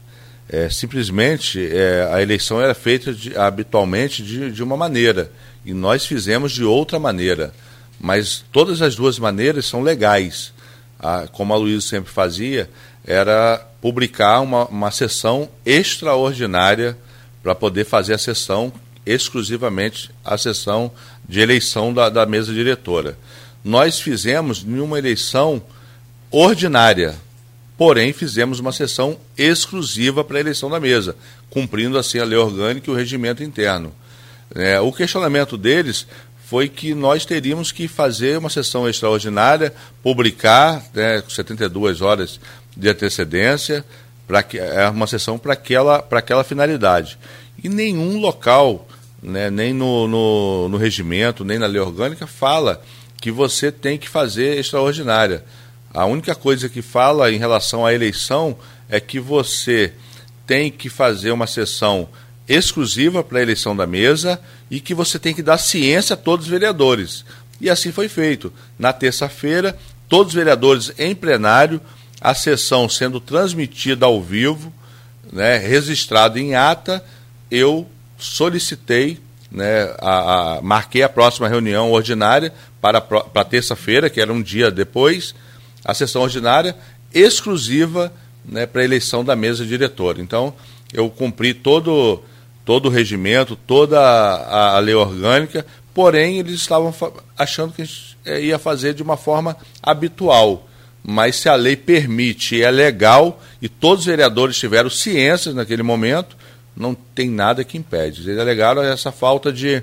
É, 0.53 0.69
simplesmente 0.69 1.65
é, 1.65 2.09
a 2.13 2.21
eleição 2.21 2.61
era 2.61 2.75
feita 2.75 3.15
de, 3.15 3.37
habitualmente 3.37 4.21
de, 4.21 4.51
de 4.51 4.63
uma 4.65 4.77
maneira 4.77 5.31
e 5.65 5.73
nós 5.73 6.05
fizemos 6.05 6.53
de 6.53 6.65
outra 6.65 6.99
maneira. 6.99 7.53
Mas 8.01 8.45
todas 8.51 8.83
as 8.83 8.97
duas 8.97 9.19
maneiras 9.19 9.67
são 9.67 9.83
legais. 9.83 10.53
A, 10.99 11.29
como 11.29 11.53
a 11.55 11.57
Luísa 11.57 11.87
sempre 11.87 12.11
fazia, 12.11 12.69
era 13.07 13.65
publicar 13.81 14.41
uma, 14.41 14.67
uma 14.67 14.91
sessão 14.91 15.49
extraordinária 15.65 16.97
para 17.43 17.55
poder 17.55 17.85
fazer 17.85 18.15
a 18.15 18.19
sessão 18.19 18.73
exclusivamente 19.05 20.11
a 20.25 20.37
sessão 20.37 20.91
de 21.29 21.41
eleição 21.41 21.93
da, 21.93 22.09
da 22.09 22.27
mesa 22.27 22.53
diretora. 22.53 23.17
Nós 23.65 24.01
fizemos 24.01 24.65
em 24.67 24.81
uma 24.81 24.99
eleição 24.99 25.63
ordinária, 26.31 27.15
Porém, 27.81 28.13
fizemos 28.13 28.61
uma 28.61 28.73
sessão 28.73 29.17
exclusiva 29.39 30.23
para 30.23 30.37
a 30.37 30.41
eleição 30.41 30.69
da 30.69 30.79
mesa, 30.79 31.17
cumprindo 31.49 31.97
assim 31.97 32.19
a 32.19 32.25
lei 32.25 32.37
orgânica 32.37 32.91
e 32.91 32.93
o 32.93 32.95
regimento 32.95 33.43
interno. 33.43 33.91
É, 34.55 34.79
o 34.79 34.93
questionamento 34.93 35.57
deles 35.57 36.07
foi 36.45 36.69
que 36.69 36.95
nós 36.95 37.25
teríamos 37.25 37.73
que 37.73 37.89
fazer 37.89 38.37
uma 38.37 38.51
sessão 38.51 38.87
extraordinária, 38.87 39.73
publicar 40.03 40.85
né, 40.93 41.23
72 41.27 42.03
horas 42.03 42.39
de 42.77 42.87
antecedência, 42.87 43.83
para 44.29 44.43
que 44.43 44.59
é 44.59 44.87
uma 44.91 45.07
sessão 45.07 45.39
para 45.39 45.55
aquela, 45.55 46.07
aquela 46.11 46.45
finalidade. 46.45 47.19
E 47.65 47.71
nenhum 47.71 48.19
local, 48.21 48.87
né, 49.23 49.49
nem 49.49 49.73
no, 49.73 50.07
no, 50.07 50.69
no 50.69 50.77
regimento, 50.77 51.47
nem 51.47 51.59
na 51.59 51.67
lei 51.67 51.81
orgânica, 51.81 52.27
fala 52.27 52.83
que 53.23 53.31
você 53.31 53.73
tem 53.73 53.97
que 53.97 54.07
fazer 54.07 54.59
extraordinária. 54.59 55.43
A 55.93 56.05
única 56.07 56.35
coisa 56.35 56.69
que 56.69 56.83
fala 56.83 57.33
em 57.33 57.39
relação 57.39 57.85
à 57.85 57.93
eleição 57.93 58.57
é 58.89 59.01
que 59.01 59.19
você 59.19 59.93
tem 60.47 60.71
que 60.71 60.89
fazer 60.89 61.33
uma 61.33 61.47
sessão 61.47 62.09
exclusiva 62.49 63.23
para 63.23 63.39
a 63.39 63.43
eleição 63.43 63.77
da 63.77 63.87
mesa 63.87 64.41
e 64.71 64.81
que 64.81 64.95
você 64.95 65.19
tem 65.19 65.35
que 65.35 65.43
dar 65.43 65.59
ciência 65.59 66.15
a 66.15 66.17
todos 66.17 66.47
os 66.47 66.51
vereadores. 66.51 67.25
E 67.61 67.69
assim 67.69 67.93
foi 67.93 68.09
feito. 68.09 68.53
Na 68.79 68.93
terça-feira, 68.93 69.77
todos 70.09 70.33
os 70.33 70.35
vereadores 70.35 70.93
em 70.99 71.15
plenário, 71.15 71.81
a 72.21 72.35
sessão 72.35 72.89
sendo 72.89 73.21
transmitida 73.21 74.07
ao 74.07 74.23
vivo, 74.23 74.73
né, 75.33 75.57
registrado 75.57 76.39
em 76.39 76.55
ata, 76.55 77.05
eu 77.51 77.87
solicitei, 78.19 79.19
né, 79.51 79.95
a, 79.99 80.59
a, 80.59 80.63
marquei 80.63 81.03
a 81.03 81.09
próxima 81.09 81.49
reunião 81.49 81.91
ordinária 81.91 82.53
para, 82.81 83.01
para 83.01 83.45
terça-feira, 83.45 84.11
que 84.11 84.21
era 84.21 84.33
um 84.33 84.43
dia 84.43 84.71
depois, 84.71 85.35
a 85.85 85.95
sessão 85.95 86.23
ordinária 86.23 86.77
exclusiva 87.13 88.13
né, 88.45 88.67
para 88.67 88.83
a 88.83 88.85
eleição 88.85 89.25
da 89.25 89.37
mesa 89.37 89.65
diretora. 89.65 90.21
Então, 90.21 90.55
eu 90.93 91.09
cumpri 91.09 91.55
todo, 91.55 92.23
todo 92.65 92.87
o 92.87 92.91
regimento, 92.91 93.57
toda 93.57 94.01
a, 94.01 94.77
a 94.77 94.79
lei 94.79 94.95
orgânica, 94.95 95.65
porém, 95.95 96.39
eles 96.39 96.55
estavam 96.55 96.95
achando 97.37 97.73
que 97.73 97.83
a 97.83 97.85
gente 97.85 98.17
eh, 98.25 98.43
ia 98.43 98.59
fazer 98.59 98.95
de 98.95 99.03
uma 99.03 99.17
forma 99.17 99.57
habitual. 99.83 100.69
Mas 101.03 101.37
se 101.37 101.49
a 101.49 101.55
lei 101.55 101.77
permite 101.77 102.63
é 102.63 102.71
legal, 102.71 103.41
e 103.61 103.69
todos 103.69 104.01
os 104.01 104.07
vereadores 104.07 104.59
tiveram 104.59 104.91
ciência 104.91 105.53
naquele 105.53 105.83
momento, 105.83 106.37
não 106.77 106.95
tem 106.95 107.29
nada 107.29 107.65
que 107.65 107.79
impede. 107.79 108.23
Eles 108.23 108.39
alegaram 108.39 108.83
essa 108.83 109.11
falta 109.11 109.53
de, 109.53 109.83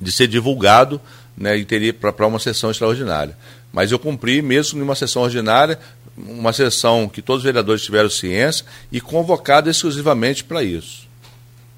de 0.00 0.12
ser 0.12 0.28
divulgado 0.28 1.00
né, 1.36 1.52
para 2.00 2.26
uma 2.26 2.38
sessão 2.38 2.70
extraordinária. 2.70 3.36
Mas 3.72 3.90
eu 3.90 3.98
cumpri, 3.98 4.42
mesmo 4.42 4.78
em 4.78 4.82
uma 4.82 4.94
sessão 4.94 5.22
ordinária, 5.22 5.78
uma 6.16 6.52
sessão 6.52 7.08
que 7.08 7.22
todos 7.22 7.40
os 7.40 7.44
vereadores 7.44 7.82
tiveram 7.82 8.10
ciência 8.10 8.66
e 8.90 9.00
convocada 9.00 9.70
exclusivamente 9.70 10.44
para 10.44 10.62
isso. 10.62 11.08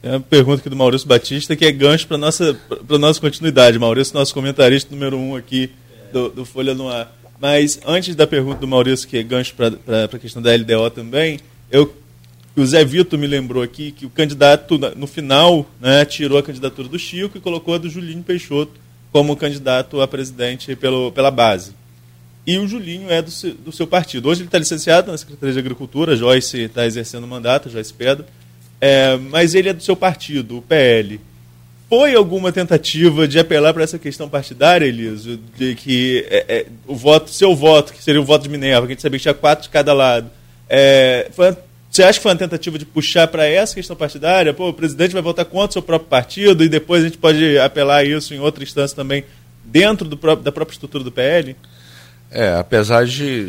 Tem 0.03 0.11
uma 0.11 0.20
pergunta 0.20 0.61
aqui 0.61 0.68
do 0.68 0.76
Maurício 0.76 1.09
Batista 1.09 1.57
que 1.57 1.64
é 1.64 1.72
gancho 1.72 2.07
para 2.07 2.16
a 2.16 2.18
nossa, 2.18 2.59
nossa 2.99 3.20
continuidade. 3.20 3.78
Maurício, 3.78 4.14
nosso 4.14 4.34
comentarista 4.34 4.92
número 4.92 5.16
um 5.16 5.36
aqui 5.36 5.70
do, 6.12 6.28
do 6.28 6.45
Folha 6.45 6.74
no 6.74 6.88
Ar. 6.88 7.11
Mas 7.40 7.80
antes 7.86 8.14
da 8.14 8.26
pergunta 8.26 8.61
do 8.61 8.68
Maurício, 8.68 9.09
que 9.09 9.16
é 9.16 9.22
gancho 9.22 9.55
para 9.55 10.05
a 10.05 10.18
questão 10.18 10.42
da 10.42 10.55
LDO 10.55 10.90
também, 10.90 11.40
eu, 11.70 11.95
o 12.57 12.66
Zé 12.66 12.84
Vitor 12.84 13.18
me 13.18 13.26
lembrou 13.26 13.62
aqui 13.62 13.92
que 13.92 14.05
o 14.05 14.11
candidato, 14.11 14.78
no 14.97 15.07
final, 15.07 15.66
né, 15.80 16.05
tirou 16.05 16.38
a 16.38 16.42
candidatura 16.42 16.88
do 16.88 16.99
Chico 16.99 17.38
e 17.38 17.40
colocou 17.40 17.74
a 17.74 17.78
do 17.78 17.88
Julinho 17.88 18.22
Peixoto 18.22 18.72
como 19.11 19.36
candidato 19.36 20.01
a 20.01 20.09
presidente 20.09 20.74
pelo, 20.76 21.12
pela 21.12 21.30
base. 21.30 21.72
E 22.47 22.59
o 22.59 22.68
Julinho 22.68 23.11
é 23.11 23.22
do, 23.22 23.30
seu, 23.30 23.55
do 23.55 23.72
seu 23.72 23.86
partido. 23.86 24.28
Hoje 24.28 24.40
ele 24.40 24.49
está 24.49 24.59
licenciado 24.59 25.11
na 25.11 25.16
Secretaria 25.16 25.53
de 25.53 25.59
Agricultura, 25.59 26.14
Joyce 26.14 26.62
está 26.62 26.86
exercendo 26.86 27.24
o 27.24 27.28
mandato, 27.28 27.70
Joyce 27.70 27.92
Pedro, 27.92 28.26
é, 28.80 29.16
mas 29.16 29.55
ele 29.55 29.70
é 29.70 29.72
do 29.72 29.82
seu 29.82 29.97
partido, 29.97 30.59
o 30.59 30.62
PL. 30.62 31.20
Foi 31.88 32.14
alguma 32.14 32.53
tentativa 32.53 33.26
de 33.26 33.38
apelar 33.38 33.72
para 33.72 33.84
essa 33.84 33.99
questão 33.99 34.28
partidária, 34.28 34.86
Eliso, 34.86 35.38
de 35.57 35.74
que 35.74 36.26
é, 36.28 36.45
é, 36.49 36.66
o 36.86 36.95
voto, 36.95 37.30
seu 37.30 37.55
voto, 37.55 37.92
que 37.92 38.03
seria 38.03 38.20
o 38.20 38.24
voto 38.24 38.42
de 38.42 38.49
Minerva, 38.49 38.86
que 38.86 38.92
a 38.92 38.95
gente 38.95 39.03
sabia 39.03 39.18
que 39.18 39.22
tinha 39.22 39.34
quatro 39.34 39.64
de 39.64 39.70
cada 39.70 39.92
lado, 39.92 40.30
é, 40.68 41.28
foi, 41.32 41.57
você 41.90 42.03
acha 42.03 42.18
que 42.18 42.22
foi 42.24 42.32
uma 42.32 42.38
tentativa 42.38 42.76
de 42.76 42.84
puxar 42.84 43.28
para 43.28 43.47
essa 43.47 43.74
questão 43.74 43.95
partidária? 43.95 44.53
Pô, 44.53 44.70
o 44.70 44.74
presidente 44.74 45.12
vai 45.12 45.22
votar 45.22 45.45
contra 45.45 45.70
o 45.70 45.72
seu 45.74 45.82
próprio 45.82 46.11
partido 46.11 46.64
e 46.64 46.68
depois 46.68 47.03
a 47.03 47.07
gente 47.07 47.18
pode 47.18 47.57
apelar 47.59 48.05
isso 48.05 48.34
em 48.34 48.40
outra 48.40 48.64
instância 48.64 48.97
também 48.97 49.24
dentro 49.64 50.09
do, 50.09 50.16
da 50.36 50.51
própria 50.51 50.74
estrutura 50.74 51.05
do 51.05 51.12
PL? 51.12 51.55
É, 52.37 52.57
apesar 52.59 53.07
de, 53.07 53.47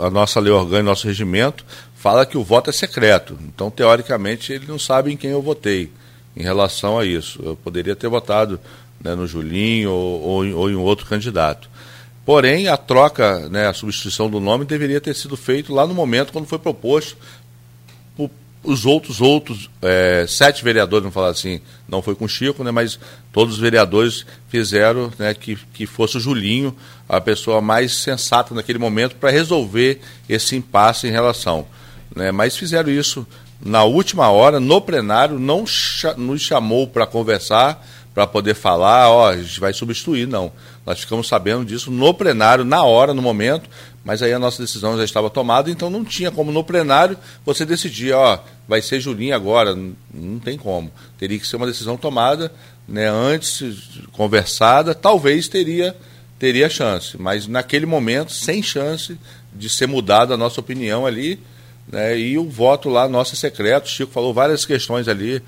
a 0.00 0.10
nossa 0.10 0.40
lei 0.40 0.52
orgânica, 0.52 0.82
nosso 0.82 1.06
regimento, 1.06 1.64
fala 1.94 2.26
que 2.26 2.36
o 2.36 2.42
voto 2.42 2.70
é 2.70 2.72
secreto. 2.72 3.38
Então, 3.42 3.70
teoricamente, 3.70 4.52
ele 4.52 4.66
não 4.66 4.80
sabe 4.80 5.12
em 5.12 5.16
quem 5.16 5.30
eu 5.30 5.40
votei 5.40 5.92
em 6.36 6.42
relação 6.42 6.98
a 6.98 7.04
isso. 7.04 7.40
Eu 7.40 7.54
poderia 7.54 7.94
ter 7.94 8.08
votado 8.08 8.58
né, 9.00 9.14
no 9.14 9.28
Julinho 9.28 9.92
ou, 9.92 10.22
ou, 10.22 10.54
ou, 10.56 10.70
em, 10.70 10.74
outro 10.74 11.06
candidato. 11.06 11.70
Porém, 12.24 12.66
a 12.66 12.76
troca, 12.76 13.48
né, 13.48 13.68
a 13.68 13.72
substituição 13.72 14.28
do 14.28 14.40
nome 14.40 14.64
deveria 14.64 15.00
ter 15.00 15.14
sido 15.14 15.36
feito 15.36 15.72
lá 15.72 15.86
no 15.86 15.94
momento 15.94 16.32
quando 16.32 16.46
foi 16.46 16.58
proposto 16.58 17.16
os 18.66 18.84
outros 18.84 19.20
outros 19.20 19.70
é, 19.80 20.26
sete 20.28 20.64
vereadores, 20.64 21.02
vamos 21.02 21.14
falar 21.14 21.28
assim, 21.28 21.60
não 21.88 22.02
foi 22.02 22.16
com 22.16 22.24
o 22.24 22.28
Chico, 22.28 22.64
né, 22.64 22.72
mas 22.72 22.98
todos 23.32 23.54
os 23.54 23.60
vereadores 23.60 24.26
fizeram 24.48 25.12
né, 25.18 25.32
que, 25.32 25.56
que 25.72 25.86
fosse 25.86 26.16
o 26.16 26.20
Julinho 26.20 26.74
a 27.08 27.20
pessoa 27.20 27.60
mais 27.60 27.94
sensata 27.94 28.54
naquele 28.54 28.78
momento 28.78 29.16
para 29.16 29.30
resolver 29.30 30.00
esse 30.28 30.56
impasse 30.56 31.06
em 31.06 31.10
relação. 31.10 31.66
Né, 32.14 32.32
mas 32.32 32.56
fizeram 32.56 32.90
isso 32.90 33.26
na 33.60 33.84
última 33.84 34.30
hora, 34.30 34.60
no 34.60 34.80
plenário, 34.80 35.38
não 35.38 35.64
nos 36.16 36.40
chamou 36.42 36.86
para 36.86 37.06
conversar, 37.06 37.84
para 38.14 38.26
poder 38.26 38.54
falar, 38.54 39.10
ó, 39.10 39.30
a 39.30 39.36
gente 39.36 39.60
vai 39.60 39.72
substituir, 39.72 40.26
não. 40.26 40.50
Nós 40.86 41.00
ficamos 41.00 41.28
sabendo 41.28 41.64
disso 41.64 41.90
no 41.90 42.14
plenário, 42.14 42.64
na 42.64 42.82
hora, 42.82 43.12
no 43.12 43.20
momento, 43.20 43.68
mas 44.04 44.22
aí 44.22 44.32
a 44.32 44.38
nossa 44.38 44.62
decisão 44.62 44.96
já 44.96 45.04
estava 45.04 45.28
tomada, 45.28 45.70
então 45.70 45.90
não 45.90 46.04
tinha 46.04 46.30
como 46.30 46.52
no 46.52 46.64
plenário 46.64 47.18
você 47.44 47.66
decidir, 47.66 48.12
ó, 48.12 48.38
vai 48.66 48.80
ser 48.80 49.00
Julinho 49.00 49.34
agora, 49.34 49.76
não 50.14 50.38
tem 50.38 50.56
como. 50.56 50.90
Teria 51.18 51.38
que 51.38 51.46
ser 51.46 51.56
uma 51.56 51.66
decisão 51.66 51.96
tomada, 51.96 52.52
né, 52.88 53.06
antes, 53.08 53.62
conversada, 54.12 54.94
talvez 54.94 55.48
teria 55.48 55.94
teria 56.38 56.68
chance, 56.68 57.20
mas 57.20 57.46
naquele 57.46 57.86
momento 57.86 58.32
sem 58.32 58.62
chance 58.62 59.18
de 59.54 59.70
ser 59.70 59.86
mudada 59.86 60.34
a 60.34 60.36
nossa 60.36 60.60
opinião 60.60 61.06
ali, 61.06 61.40
né, 61.88 62.18
e 62.18 62.36
o 62.36 62.48
voto 62.48 62.88
lá 62.88 63.08
nosso 63.08 63.34
é 63.34 63.36
secreto, 63.36 63.86
o 63.86 63.88
Chico 63.88 64.12
falou 64.12 64.34
várias 64.34 64.64
questões 64.64 65.08
ali, 65.08 65.42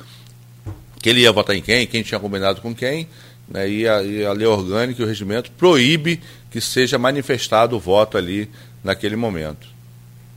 que 1.01 1.09
ele 1.09 1.21
ia 1.21 1.33
votar 1.33 1.55
em 1.55 1.63
quem, 1.63 1.87
quem 1.87 2.03
tinha 2.03 2.19
combinado 2.19 2.61
com 2.61 2.75
quem, 2.75 3.09
né, 3.49 3.69
e, 3.69 3.89
a, 3.89 4.03
e 4.03 4.25
a 4.25 4.33
lei 4.33 4.47
orgânica 4.47 5.03
e 5.03 5.05
o 5.05 5.09
regimento 5.09 5.51
proíbe 5.53 6.21
que 6.51 6.61
seja 6.61 6.99
manifestado 6.99 7.77
o 7.77 7.81
voto 7.81 8.17
ali 8.17 8.49
naquele 8.83 9.17
momento. 9.17 9.78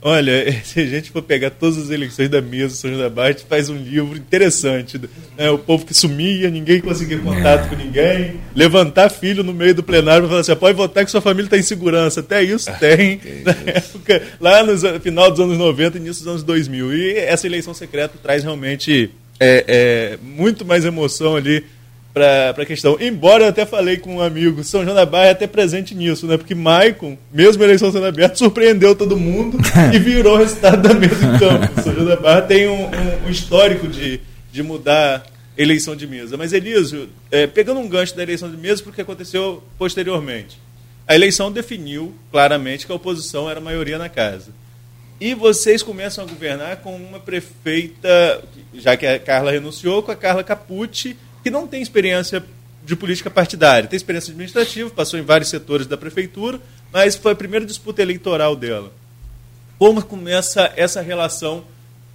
Olha, 0.04 0.52
se 0.64 0.80
a 0.80 0.86
gente 0.86 1.12
for 1.12 1.22
pegar 1.22 1.50
todas 1.50 1.78
as 1.78 1.90
eleições 1.90 2.28
da 2.28 2.42
mesa 2.42 2.74
São 2.74 2.90
José 2.90 3.08
Barra, 3.08 3.28
a 3.28 3.32
gente 3.32 3.44
faz 3.44 3.70
um 3.70 3.76
livro 3.76 4.16
interessante. 4.16 5.00
Né? 5.38 5.48
O 5.50 5.58
povo 5.58 5.86
que 5.86 5.94
sumia, 5.94 6.50
ninguém 6.50 6.80
conseguia 6.80 7.18
contato 7.18 7.68
com 7.68 7.76
ninguém, 7.76 8.40
levantar 8.54 9.08
filho 9.10 9.44
no 9.44 9.54
meio 9.54 9.74
do 9.74 9.82
plenário 9.82 10.22
para 10.22 10.28
falar 10.28 10.40
assim: 10.40 10.56
pode 10.56 10.76
votar 10.76 11.04
que 11.04 11.10
sua 11.10 11.20
família 11.20 11.46
está 11.46 11.56
em 11.56 11.62
segurança. 11.62 12.20
Até 12.20 12.42
isso 12.42 12.70
tem, 12.80 13.20
na 13.46 13.52
época, 13.72 14.22
lá 14.40 14.64
no 14.64 15.00
final 15.00 15.30
dos 15.30 15.38
anos 15.38 15.56
90 15.56 15.96
e 15.96 16.00
início 16.00 16.24
dos 16.24 16.28
anos 16.28 16.42
2000. 16.42 16.94
E 16.94 17.12
essa 17.18 17.46
eleição 17.46 17.72
secreta 17.72 18.18
traz 18.20 18.42
realmente 18.42 19.10
é, 19.38 19.64
é, 19.66 20.18
muito 20.22 20.64
mais 20.64 20.84
emoção 20.84 21.36
ali 21.36 21.64
para 22.12 22.50
a 22.50 22.66
questão. 22.66 22.96
Embora 23.00 23.44
eu 23.44 23.48
até 23.48 23.64
falei 23.64 23.96
com 23.96 24.16
um 24.16 24.20
amigo, 24.20 24.62
São 24.62 24.84
João 24.84 24.94
da 24.94 25.06
Barra 25.06 25.26
é 25.26 25.30
até 25.30 25.46
presente 25.46 25.94
nisso, 25.94 26.26
né? 26.26 26.36
Porque 26.36 26.54
Maicon, 26.54 27.16
mesmo 27.32 27.62
a 27.62 27.66
eleição 27.66 27.90
sendo 27.90 28.06
aberta, 28.06 28.36
surpreendeu 28.36 28.94
todo 28.94 29.16
mundo 29.16 29.58
e 29.92 29.98
virou 30.00 30.34
o 30.34 30.38
resultado 30.38 30.86
da 30.86 30.94
mesa 30.94 31.24
em 31.24 31.38
campo. 31.38 31.80
São 31.82 31.94
João 31.94 32.06
da 32.06 32.16
Barra 32.16 32.42
tem 32.42 32.68
um, 32.68 32.84
um, 32.84 33.26
um, 33.26 33.30
histórico 33.30 33.88
de, 33.88 34.20
de 34.52 34.62
mudar 34.62 35.24
eleição 35.56 35.96
de 35.96 36.06
mesa. 36.06 36.36
Mas, 36.36 36.52
Elísio, 36.52 37.08
é, 37.30 37.46
pegando 37.46 37.80
um 37.80 37.88
gancho 37.88 38.14
da 38.14 38.22
eleição 38.22 38.50
de 38.50 38.56
mesa, 38.56 38.82
porque 38.82 39.00
aconteceu 39.00 39.62
posteriormente. 39.78 40.58
A 41.08 41.14
eleição 41.14 41.50
definiu 41.50 42.14
claramente 42.30 42.86
que 42.86 42.92
a 42.92 42.94
oposição 42.94 43.50
era 43.50 43.58
a 43.58 43.62
maioria 43.62 43.98
na 43.98 44.08
casa. 44.08 44.50
E 45.20 45.34
vocês 45.34 45.82
começam 45.82 46.24
a 46.24 46.26
governar 46.26 46.76
com 46.78 46.94
uma 46.96 47.20
prefeita, 47.20 48.42
já 48.74 48.96
que 48.96 49.06
a 49.06 49.18
Carla 49.18 49.52
renunciou, 49.52 50.02
com 50.02 50.10
a 50.10 50.16
Carla 50.16 50.42
Capucci, 50.42 51.16
que 51.42 51.50
não 51.50 51.66
tem 51.66 51.82
experiência 51.82 52.44
de 52.84 52.96
política 52.96 53.30
partidária, 53.30 53.88
tem 53.88 53.96
experiência 53.96 54.30
administrativa, 54.32 54.90
passou 54.90 55.18
em 55.18 55.22
vários 55.22 55.48
setores 55.50 55.86
da 55.86 55.96
prefeitura, 55.96 56.60
mas 56.92 57.16
foi 57.16 57.32
a 57.32 57.36
primeira 57.36 57.64
disputa 57.64 58.02
eleitoral 58.02 58.56
dela. 58.56 58.92
Como 59.78 60.02
começa 60.04 60.72
essa 60.76 61.00
relação 61.00 61.64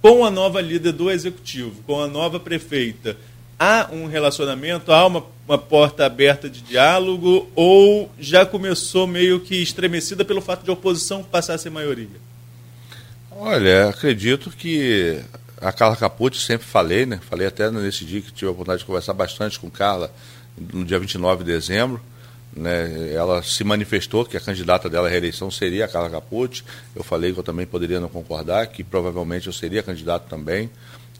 com 0.00 0.24
a 0.24 0.30
nova 0.30 0.60
líder 0.60 0.92
do 0.92 1.10
executivo, 1.10 1.82
com 1.86 2.00
a 2.00 2.06
nova 2.06 2.38
prefeita? 2.38 3.16
Há 3.58 3.88
um 3.92 4.06
relacionamento, 4.06 4.92
há 4.92 5.06
uma, 5.06 5.24
uma 5.46 5.58
porta 5.58 6.06
aberta 6.06 6.48
de 6.48 6.60
diálogo 6.60 7.48
ou 7.54 8.10
já 8.18 8.46
começou 8.46 9.06
meio 9.06 9.40
que 9.40 9.56
estremecida 9.56 10.24
pelo 10.24 10.40
fato 10.40 10.62
de 10.62 10.70
a 10.70 10.74
oposição 10.74 11.24
passar 11.24 11.54
a 11.54 11.58
ser 11.58 11.70
maioria? 11.70 12.28
Olha, 13.30 13.88
acredito 13.88 14.50
que 14.50 15.20
a 15.60 15.72
Carla 15.72 15.96
Capucci 15.96 16.40
sempre 16.40 16.66
falei, 16.66 17.06
né? 17.06 17.20
Falei 17.28 17.46
até 17.46 17.70
nesse 17.70 18.04
dia 18.04 18.20
que 18.20 18.32
tive 18.32 18.48
a 18.48 18.50
oportunidade 18.50 18.80
de 18.80 18.86
conversar 18.86 19.12
bastante 19.12 19.58
com 19.58 19.70
Carla, 19.70 20.10
no 20.72 20.84
dia 20.84 20.98
29 20.98 21.44
de 21.44 21.52
dezembro. 21.52 22.00
Né? 22.56 23.12
Ela 23.12 23.42
se 23.42 23.62
manifestou 23.62 24.24
que 24.24 24.36
a 24.36 24.40
candidata 24.40 24.88
dela 24.88 25.08
à 25.08 25.10
reeleição 25.10 25.50
seria 25.50 25.84
a 25.84 25.88
Carla 25.88 26.10
Capucci. 26.10 26.64
Eu 26.94 27.04
falei 27.04 27.32
que 27.32 27.38
eu 27.38 27.44
também 27.44 27.66
poderia 27.66 28.00
não 28.00 28.08
concordar, 28.08 28.66
que 28.68 28.82
provavelmente 28.82 29.46
eu 29.46 29.52
seria 29.52 29.82
candidato 29.82 30.28
também, 30.28 30.70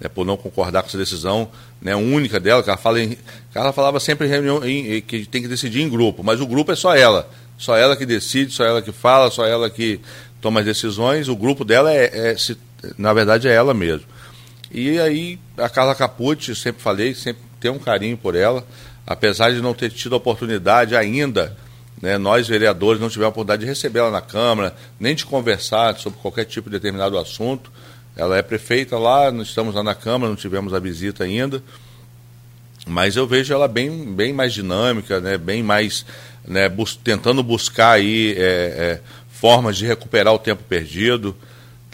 né? 0.00 0.08
por 0.08 0.24
não 0.24 0.36
concordar 0.36 0.82
com 0.82 0.88
essa 0.88 0.98
decisão 0.98 1.50
né, 1.80 1.94
única 1.94 2.40
dela. 2.40 2.62
Que 2.62 2.70
ela, 2.70 2.78
fala 2.78 3.00
em, 3.00 3.16
ela 3.54 3.72
falava 3.72 4.00
sempre 4.00 4.26
em 4.26 4.30
reunião 4.30 4.64
em, 4.64 5.00
que 5.00 5.26
tem 5.26 5.42
que 5.42 5.48
decidir 5.48 5.82
em 5.82 5.88
grupo, 5.88 6.22
mas 6.24 6.40
o 6.40 6.46
grupo 6.46 6.72
é 6.72 6.76
só 6.76 6.94
ela. 6.94 7.28
Só 7.56 7.76
ela 7.76 7.96
que 7.96 8.06
decide, 8.06 8.52
só 8.52 8.64
ela 8.64 8.80
que 8.80 8.92
fala, 8.92 9.30
só 9.30 9.44
ela 9.44 9.68
que 9.68 10.00
toma 10.40 10.60
as 10.60 10.66
decisões. 10.66 11.28
O 11.28 11.34
grupo 11.34 11.64
dela 11.64 11.92
é, 11.92 12.30
é 12.30 12.36
se, 12.36 12.56
na 12.96 13.12
verdade, 13.12 13.48
é 13.48 13.52
ela 13.52 13.74
mesmo. 13.74 14.06
E 14.70 14.98
aí 14.98 15.38
a 15.56 15.68
Carla 15.68 15.94
Capucci, 15.94 16.54
sempre 16.54 16.82
falei, 16.82 17.14
sempre 17.14 17.42
tenho 17.60 17.74
um 17.74 17.78
carinho 17.78 18.16
por 18.16 18.34
ela 18.34 18.64
apesar 19.08 19.50
de 19.52 19.62
não 19.62 19.72
ter 19.72 19.90
tido 19.90 20.14
a 20.14 20.18
oportunidade 20.18 20.94
ainda, 20.94 21.56
né, 22.00 22.18
nós 22.18 22.46
vereadores 22.46 23.00
não 23.00 23.08
tivemos 23.08 23.28
a 23.28 23.30
oportunidade 23.30 23.62
de 23.62 23.66
recebê-la 23.66 24.10
na 24.10 24.20
Câmara, 24.20 24.76
nem 25.00 25.14
de 25.14 25.24
conversar 25.24 25.96
sobre 25.96 26.18
qualquer 26.20 26.44
tipo 26.44 26.68
de 26.68 26.76
determinado 26.76 27.16
assunto. 27.16 27.72
Ela 28.14 28.36
é 28.36 28.42
prefeita 28.42 28.98
lá, 28.98 29.32
nós 29.32 29.48
estamos 29.48 29.74
lá 29.74 29.82
na 29.82 29.94
Câmara, 29.94 30.28
não 30.28 30.36
tivemos 30.36 30.74
a 30.74 30.78
visita 30.78 31.24
ainda. 31.24 31.62
Mas 32.86 33.16
eu 33.16 33.26
vejo 33.26 33.52
ela 33.54 33.66
bem, 33.66 34.14
bem 34.14 34.32
mais 34.32 34.52
dinâmica, 34.52 35.20
né, 35.20 35.38
bem 35.38 35.62
mais 35.62 36.04
né, 36.46 36.68
bus 36.68 36.94
tentando 36.94 37.42
buscar 37.42 37.92
aí 37.92 38.34
é, 38.36 38.42
é, 38.42 39.00
formas 39.30 39.78
de 39.78 39.86
recuperar 39.86 40.34
o 40.34 40.38
tempo 40.38 40.62
perdido, 40.64 41.34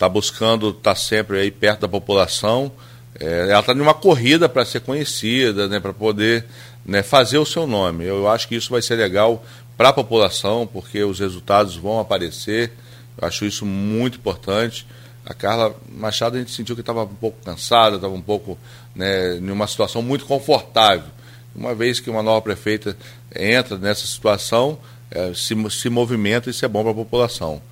está 0.05 0.09
buscando 0.09 0.69
estar 0.71 0.83
tá 0.83 0.95
sempre 0.95 1.39
aí 1.39 1.51
perto 1.51 1.81
da 1.81 1.89
população. 1.89 2.71
É, 3.19 3.49
ela 3.51 3.61
está 3.61 3.75
numa 3.75 3.95
corrida 3.95 4.49
para 4.49 4.65
ser 4.65 4.81
conhecida, 4.81 5.67
né, 5.69 5.81
para 5.81 5.93
poder 5.93 6.45
né, 6.85 7.03
fazer 7.03 7.39
o 7.39 7.47
seu 7.47 7.67
nome. 7.67 8.05
Eu 8.05 8.29
acho 8.29 8.47
que 8.47 8.55
isso 8.55 8.71
vai 8.71 8.83
ser 8.83 8.97
legal 8.97 9.45
para 9.77 9.89
a 9.89 9.93
população, 9.93 10.67
porque 10.67 11.03
os 11.03 11.19
resultados 11.19 11.77
vão 11.77 12.01
aparecer. 12.01 12.73
Eu 13.17 13.27
acho 13.27 13.45
isso 13.45 13.65
muito 13.65 14.19
importante. 14.19 14.87
A 15.25 15.33
Carla 15.33 15.75
Machado 15.89 16.37
a 16.37 16.39
gente 16.39 16.51
sentiu 16.51 16.75
que 16.75 16.83
estava 16.83 17.05
um 17.05 17.07
pouco 17.07 17.39
cansada, 17.43 17.97
estava 17.97 18.15
um 18.15 18.21
pouco 18.21 18.59
né, 18.95 19.37
em 19.37 19.51
uma 19.51 19.67
situação 19.67 20.03
muito 20.03 20.27
confortável. 20.27 21.09
Uma 21.55 21.75
vez 21.75 22.01
que 22.01 22.11
uma 22.11 22.23
nova 22.23 22.43
prefeita 22.43 22.97
entra 23.35 23.79
nessa 23.79 24.07
situação, 24.07 24.77
é, 25.11 25.33
se, 25.33 25.55
se 25.71 25.89
movimenta 25.89 26.51
isso 26.51 26.65
é 26.65 26.69
bom 26.69 26.83
para 26.83 26.91
a 26.91 26.95
população. 26.95 27.63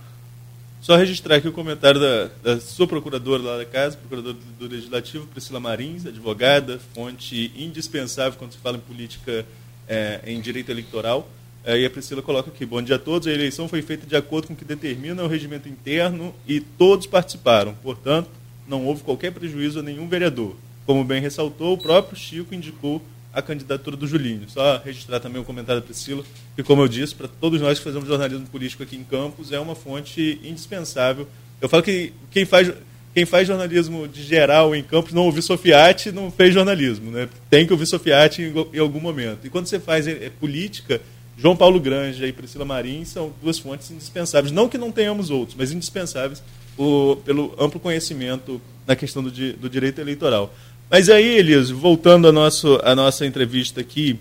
Só 0.83 0.97
registrar 0.97 1.37
aqui 1.37 1.47
o 1.47 1.53
comentário 1.53 2.01
da, 2.01 2.29
da 2.43 2.61
sua 2.61 2.89
procuradora 2.89 3.41
lá 3.41 3.57
da 3.57 3.65
casa, 3.65 3.97
procuradora 3.97 4.37
do 4.59 4.67
Legislativo, 4.67 5.29
Priscila 5.29 5.61
Marins, 5.61 6.05
advogada, 6.05 6.81
fonte 6.93 7.53
indispensável 7.57 8.37
quando 8.37 8.51
se 8.51 8.59
fala 8.59 8.79
em 8.79 8.81
política 8.81 9.47
é, 9.87 10.19
em 10.27 10.41
direito 10.41 10.73
eleitoral. 10.73 11.29
É, 11.65 11.79
e 11.79 11.87
a 11.87 11.91
Priscila 11.91 12.21
coloca 12.21 12.51
aqui: 12.51 12.67
bom 12.67 12.83
dia 12.83 12.97
a 12.97 12.99
todos. 12.99 13.29
A 13.29 13.31
eleição 13.31 13.69
foi 13.69 13.81
feita 13.81 14.09
de 14.09 14.17
acordo 14.17 14.49
com 14.49 14.55
o 14.55 14.57
que 14.57 14.65
determina 14.65 15.23
o 15.23 15.29
regimento 15.29 15.69
interno 15.69 16.35
e 16.49 16.59
todos 16.59 17.07
participaram. 17.07 17.75
Portanto, 17.75 18.29
não 18.67 18.85
houve 18.85 19.05
qualquer 19.05 19.31
prejuízo 19.31 19.79
a 19.79 19.83
nenhum 19.85 20.09
vereador. 20.09 20.57
Como 20.85 21.05
bem 21.05 21.23
ressaltou, 21.23 21.75
o 21.75 21.79
próprio 21.79 22.19
Chico 22.19 22.57
indicou 22.57 23.01
a 23.33 23.41
candidatura 23.41 23.97
do 23.97 24.07
Julinho. 24.07 24.49
Só 24.49 24.81
registrar 24.85 25.21
também 25.21 25.41
o 25.41 25.45
comentário 25.45 25.81
da 25.81 25.87
Priscila, 25.87 26.23
que, 26.55 26.63
como 26.63 26.83
eu 26.83 26.89
disse, 26.89 27.15
para 27.15 27.29
todos 27.29 27.61
nós 27.61 27.79
que 27.79 27.85
fazemos 27.85 28.09
jornalismo 28.09 28.47
político 28.47 28.83
aqui 28.83 28.97
em 28.97 29.05
Campos, 29.05 29.53
é 29.53 29.59
uma 29.59 29.75
fonte 29.75 30.41
indispensável. 30.45 31.27
Eu 31.61 31.69
falo 31.69 31.83
que 31.83 32.13
quem 32.31 32.45
faz, 32.45 32.73
quem 33.15 33.25
faz 33.25 33.47
jornalismo 33.47 34.07
de 34.07 34.23
geral 34.23 34.75
em 34.75 34.83
Campos 34.83 35.13
não 35.13 35.23
ouvir 35.23 35.43
Sofiati 35.43 36.13
não 36.13 36.31
fez 36.31 36.53
jornalismo. 36.53 37.11
Né? 37.11 37.29
Tem 37.49 37.67
que 37.67 37.73
ouvir 37.73 37.87
Sofiati 37.87 38.43
em, 38.43 38.77
em 38.77 38.81
algum 38.81 39.01
momento. 39.01 39.47
E 39.47 39.51
quando 39.51 39.67
você 39.67 39.81
faz 39.81 40.07
é, 40.07 40.27
é, 40.27 40.31
política, 40.31 41.01
João 41.37 41.57
Paulo 41.57 41.81
Granja 41.81 42.27
e 42.27 42.33
Priscila 42.33 42.65
Marim 42.65 43.05
são 43.05 43.33
duas 43.43 43.59
fontes 43.59 43.91
indispensáveis. 43.91 44.53
Não 44.53 44.69
que 44.69 44.77
não 44.77 44.93
tenhamos 44.93 45.31
outros, 45.31 45.57
mas 45.57 45.73
indispensáveis 45.73 46.43
o, 46.77 47.17
pelo 47.25 47.55
amplo 47.59 47.81
conhecimento 47.81 48.61
na 48.87 48.97
questão 48.97 49.23
do, 49.23 49.31
do 49.31 49.71
direito 49.71 50.01
eleitoral. 50.01 50.53
Mas 50.93 51.09
aí, 51.09 51.39
Elias, 51.39 51.71
voltando 51.71 52.29
à 52.29 52.33
nossa, 52.33 52.69
à 52.85 52.95
nossa 52.95 53.25
entrevista 53.25 53.81
aqui, 53.81 54.19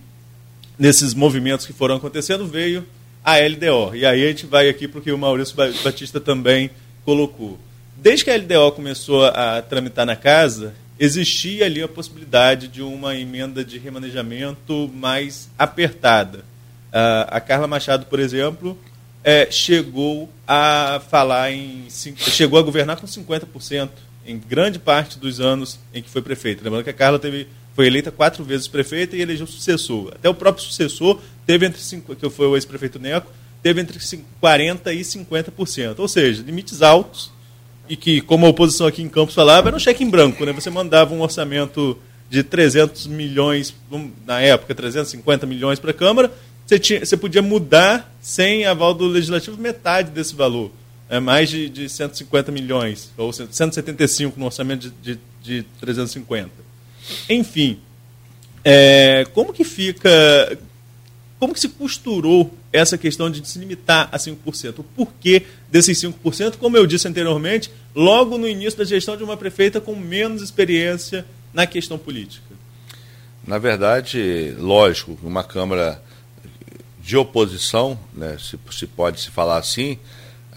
nesses 0.80 1.14
movimentos 1.14 1.66
que 1.66 1.74
foram 1.74 1.98
acontecendo, 1.98 2.48
veio 2.48 2.88
a 3.22 3.38
LDO. 3.40 3.94
E 3.94 4.06
aí 4.06 4.24
a 4.24 4.28
gente 4.30 4.46
vai 4.46 4.70
aqui 4.70 4.88
porque 4.88 5.12
o 5.12 5.18
Maurício 5.18 5.54
Batista 5.84 6.22
também 6.22 6.70
colocou. 7.04 7.60
Desde 7.98 8.24
que 8.24 8.32
a 8.32 8.38
LDO 8.38 8.72
começou 8.72 9.26
a 9.26 9.62
tramitar 9.62 10.06
na 10.06 10.16
casa, 10.16 10.74
existia 10.98 11.66
ali 11.66 11.84
a 11.84 11.90
possibilidade 11.90 12.70
de 12.70 12.82
uma 12.82 13.18
emenda 13.18 13.66
de 13.66 13.78
remanejamento 13.78 14.90
mais 14.96 15.50
apertada. 15.60 16.46
a 17.28 17.42
Carla 17.42 17.68
Machado, 17.68 18.06
por 18.06 18.18
exemplo, 18.18 18.80
é, 19.26 19.52
chegou 19.52 20.32
a 20.48 21.02
falar 21.10 21.52
em. 21.52 21.88
chegou 22.16 22.58
a 22.58 22.62
governar 22.62 22.96
com 22.96 23.06
50% 23.06 23.90
em 24.26 24.38
grande 24.38 24.80
parte 24.80 25.18
dos 25.18 25.40
anos 25.40 25.80
em 25.94 26.02
que 26.02 26.10
foi 26.10 26.22
prefeita. 26.22 26.64
Lembrando 26.64 26.84
que 26.84 26.90
a 26.90 26.94
Carla 26.94 27.20
teve, 27.20 27.48
foi 27.76 27.88
eleita 27.88 28.12
quatro 28.12 28.44
vezes 28.44 28.68
prefeita 28.68 29.16
e 29.16 29.22
elegeu 29.22 29.48
sucessor. 29.48 30.12
Até 30.16 30.30
o 30.30 30.34
próprio 30.34 30.64
sucessor 30.64 31.20
teve 31.46 31.66
entre 31.66 31.82
cinco, 31.82 32.16
que 32.16 32.30
foi 32.30 32.48
o 32.48 32.56
ex-prefeito 32.56 33.00
Neco, 33.00 33.32
teve 33.62 33.82
entre 33.82 33.98
40% 33.98 34.94
e 34.94 35.02
50%. 35.02 36.00
Ou 36.00 36.08
seja, 36.08 36.44
limites 36.44 36.82
altos 36.82 37.32
e 37.90 37.96
que, 37.96 38.22
como 38.22 38.46
a 38.46 38.50
oposição 38.50 38.88
aqui 38.88 39.02
em 39.02 39.10
Campos 39.10 39.36
falava, 39.36 39.70
era 39.70 39.76
um 39.76 39.80
cheque 39.80 40.04
em 40.04 40.10
branco. 40.10 40.46
Né? 40.46 40.54
Você 40.54 40.70
mandava 40.70 41.14
um 41.14 41.22
orçamento 41.22 41.98
de 42.30 42.44
300 42.44 43.08
milhões, 43.08 43.76
na 44.26 44.40
época, 44.40 44.74
350 44.74 45.46
milhões 45.46 45.80
para 45.80 45.92
a 45.92 45.94
Câmara, 45.94 46.32
você, 46.66 46.80
tinha, 46.80 47.06
você 47.06 47.18
podia 47.18 47.42
mudar, 47.42 48.16
sem 48.22 48.66
aval 48.66 48.94
do 48.94 49.06
Legislativo, 49.06 49.58
metade 49.58 50.12
desse 50.12 50.34
valor 50.34 50.72
é 51.12 51.20
mais 51.20 51.50
de, 51.50 51.68
de 51.68 51.90
150 51.90 52.54
milhões, 52.54 53.12
ou 53.18 53.34
175 53.34 54.40
no 54.40 54.46
orçamento 54.46 54.90
de, 54.90 55.16
de, 55.16 55.20
de 55.44 55.64
350. 55.82 56.50
Enfim, 57.30 57.82
é, 58.64 59.28
como 59.34 59.52
que 59.52 59.66
fica. 59.66 60.10
Como 61.38 61.54
que 61.54 61.60
se 61.60 61.68
costurou 61.68 62.56
essa 62.72 62.98
questão 62.98 63.30
de 63.30 63.46
se 63.46 63.60
limitar 63.60 64.08
a 64.12 64.18
5%? 64.18 64.80
O 64.80 64.84
porquê 64.84 65.44
desses 65.70 66.00
5%? 66.02 66.56
Como 66.58 66.78
eu 66.78 66.88
disse 66.88 67.08
anteriormente, 67.08 67.72
logo 67.94 68.38
no 68.38 68.48
início 68.48 68.78
da 68.78 68.86
gestão 68.86 69.18
de 69.18 69.24
uma 69.24 69.36
prefeita 69.36 69.82
com 69.82 69.96
menos 69.96 70.42
experiência 70.42 71.26
na 71.52 71.68
questão 71.68 71.98
política. 71.98 72.56
Na 73.46 73.58
verdade, 73.58 74.56
lógico, 74.60 75.18
uma 75.24 75.44
Câmara 75.44 76.02
de 77.02 77.18
oposição, 77.18 78.00
né, 78.14 78.38
se, 78.40 78.58
se 78.72 78.86
pode 78.86 79.20
se 79.20 79.32
falar 79.32 79.58
assim, 79.58 79.98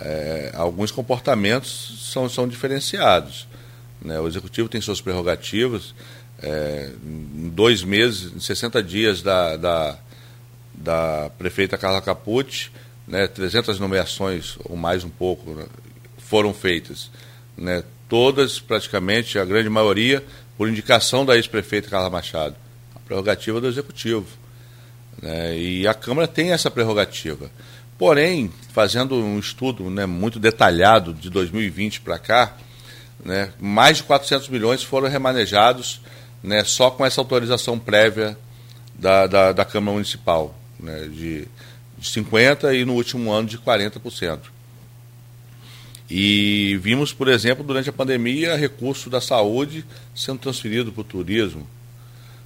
é, 0.01 0.51
alguns 0.55 0.91
comportamentos 0.91 2.11
são, 2.13 2.29
são 2.29 2.49
diferenciados. 2.49 3.47
Né? 4.03 4.19
O 4.19 4.27
executivo 4.27 4.69
tem 4.69 4.81
suas 4.81 5.01
prerrogativas. 5.01 5.95
É, 6.43 6.91
em 7.05 7.49
dois 7.49 7.83
meses, 7.83 8.33
em 8.35 8.41
60 8.41 8.83
dias 8.83 9.23
da, 9.23 9.57
da, 9.57 9.99
da 10.75 11.31
prefeita 11.39 11.79
Carla 11.79 12.03
Capucci, 12.03 12.71
né, 13.07 13.27
300 13.27 13.79
nomeações 13.79 14.57
ou 14.65 14.77
mais 14.77 15.05
um 15.05 15.09
pouco 15.09 15.53
né, 15.53 15.67
foram 16.19 16.53
feitas. 16.53 17.11
Né, 17.57 17.85
todas, 18.09 18.59
praticamente, 18.59 19.39
a 19.39 19.45
grande 19.45 19.71
maioria, 19.71 20.25
por 20.57 20.69
indicação 20.69 21.25
da 21.25 21.37
ex-prefeita 21.37 21.89
Carla 21.89 22.11
Machado. 22.11 22.57
A 22.95 22.99
prerrogativa 22.99 23.61
do 23.61 23.69
executivo. 23.69 24.27
Né, 25.23 25.57
e 25.57 25.87
a 25.87 25.95
Câmara 25.95 26.27
tem 26.27 26.53
essa 26.53 26.71
prerrogativa. 26.71 27.51
Porém, 27.97 28.51
fazendo 28.73 29.15
um 29.15 29.39
estudo 29.39 29.89
né, 29.89 30.05
muito 30.05 30.39
detalhado 30.39 31.15
de 31.15 31.31
2020 31.31 32.01
para 32.01 32.19
cá, 32.19 32.57
né, 33.25 33.53
mais 33.61 33.99
de 33.99 34.03
400 34.03 34.49
milhões 34.49 34.83
foram 34.83 35.09
remanejados 35.09 36.01
né, 36.43 36.65
só 36.65 36.91
com 36.91 37.07
essa 37.07 37.21
autorização 37.21 37.79
prévia 37.79 38.37
da, 38.95 39.27
da, 39.27 39.53
da 39.53 39.65
Câmara 39.65 39.95
Municipal, 39.95 40.55
né, 40.79 41.09
de, 41.09 41.49
de 41.97 42.11
50% 42.11 42.75
e 42.75 42.85
no 42.85 42.95
último 42.95 43.33
ano 43.33 43.49
de 43.49 43.59
40%. 43.59 44.41
E 46.11 46.79
vimos, 46.83 47.13
por 47.13 47.29
exemplo, 47.29 47.65
durante 47.65 47.89
a 47.89 47.93
pandemia, 47.93 48.57
recurso 48.57 49.09
da 49.09 49.21
saúde 49.21 49.85
sendo 50.15 50.39
transferido 50.39 50.93
para 50.93 51.01
o 51.01 51.05
turismo. 51.05 51.67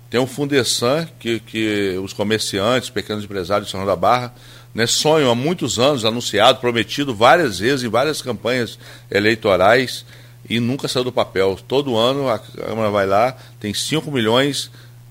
Tem 0.09 0.21
um 0.21 0.27
Fundesan 0.27 1.09
que, 1.19 1.41
que 1.41 1.99
os 2.03 2.13
comerciantes, 2.13 2.89
pequenos 2.89 3.25
empresários 3.25 3.67
de 3.67 3.73
São 3.73 3.81
João 3.81 3.95
da 3.95 4.01
Barra 4.01 4.33
né, 4.75 4.87
sonho 4.87 5.31
há 5.31 5.35
muitos 5.35 5.79
anos, 5.79 6.05
anunciado, 6.05 6.61
prometido 6.61 7.15
várias 7.15 7.59
vezes 7.59 7.85
em 7.85 7.89
várias 7.89 8.23
campanhas 8.23 8.79
eleitorais 9.11 10.05
e 10.49 10.61
nunca 10.61 10.89
saiu 10.89 11.05
do 11.05 11.13
papel. 11.13 11.59
Todo 11.67 11.97
ano 11.97 12.29
a 12.29 12.39
Câmara 12.39 12.91
vai 12.91 13.07
lá, 13.07 13.37
tem 13.59 13.75
5 13.75 14.11
milhões 14.11 14.71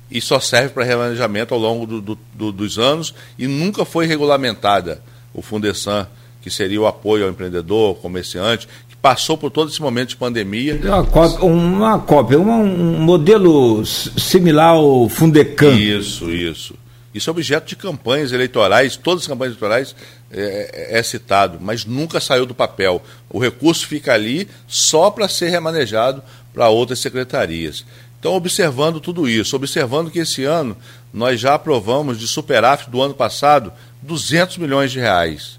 e 0.10 0.22
só 0.22 0.40
serve 0.40 0.70
para 0.70 0.84
remanejamento 0.84 1.54
ao 1.54 1.60
longo 1.60 1.86
do, 1.86 2.02
do, 2.02 2.20
do, 2.34 2.52
dos 2.52 2.80
anos 2.80 3.14
e 3.38 3.48
nunca 3.48 3.84
foi 3.84 4.06
regulamentada 4.06 5.02
o 5.34 5.42
Fundesan, 5.42 6.08
que 6.42 6.50
seria 6.50 6.80
o 6.80 6.88
apoio 6.88 7.26
ao 7.26 7.30
empreendedor, 7.30 7.90
ao 7.90 7.96
comerciante, 7.96 8.68
que 8.88 8.96
passou 8.96 9.38
por 9.38 9.52
todo 9.52 9.70
esse 9.70 9.82
momento 9.82 10.10
de 10.10 10.16
pandemia. 10.16 10.80
Uma 10.82 11.04
cópia, 11.04 11.46
uma 11.46 12.00
cópia 12.00 12.40
um 12.40 13.00
modelo 13.00 13.86
similar 13.86 14.76
ao 14.76 15.10
Fundecan. 15.10 15.74
Isso, 15.74 16.32
isso. 16.32 16.74
Isso 17.18 17.30
é 17.30 17.32
objeto 17.32 17.68
de 17.68 17.76
campanhas 17.76 18.32
eleitorais, 18.32 18.96
todas 18.96 19.24
as 19.24 19.28
campanhas 19.28 19.54
eleitorais 19.54 19.96
é, 20.32 20.92
é, 20.94 21.00
é 21.00 21.04
citado, 21.04 21.58
mas 21.60 21.86
nunca 21.86 22.20
saiu 22.20 22.46
do 22.46 22.56
papel. 22.56 23.02
O 23.30 23.40
recurso 23.40 23.86
fica 23.88 24.14
ali 24.14 24.48
só 24.68 25.10
para 25.10 25.28
ser 25.28 25.50
remanejado 25.50 26.24
para 26.54 26.70
outras 26.70 27.00
secretarias. 27.00 27.86
Então, 28.20 28.34
observando 28.34 29.00
tudo 29.00 29.28
isso, 29.28 29.56
observando 29.56 30.10
que 30.10 30.20
esse 30.20 30.44
ano 30.44 30.76
nós 31.14 31.40
já 31.40 31.54
aprovamos 31.54 32.20
de 32.20 32.28
superávit 32.28 32.90
do 32.90 33.02
ano 33.02 33.14
passado 33.14 33.72
200 34.02 34.58
milhões 34.58 34.92
de 34.92 35.00
reais 35.00 35.58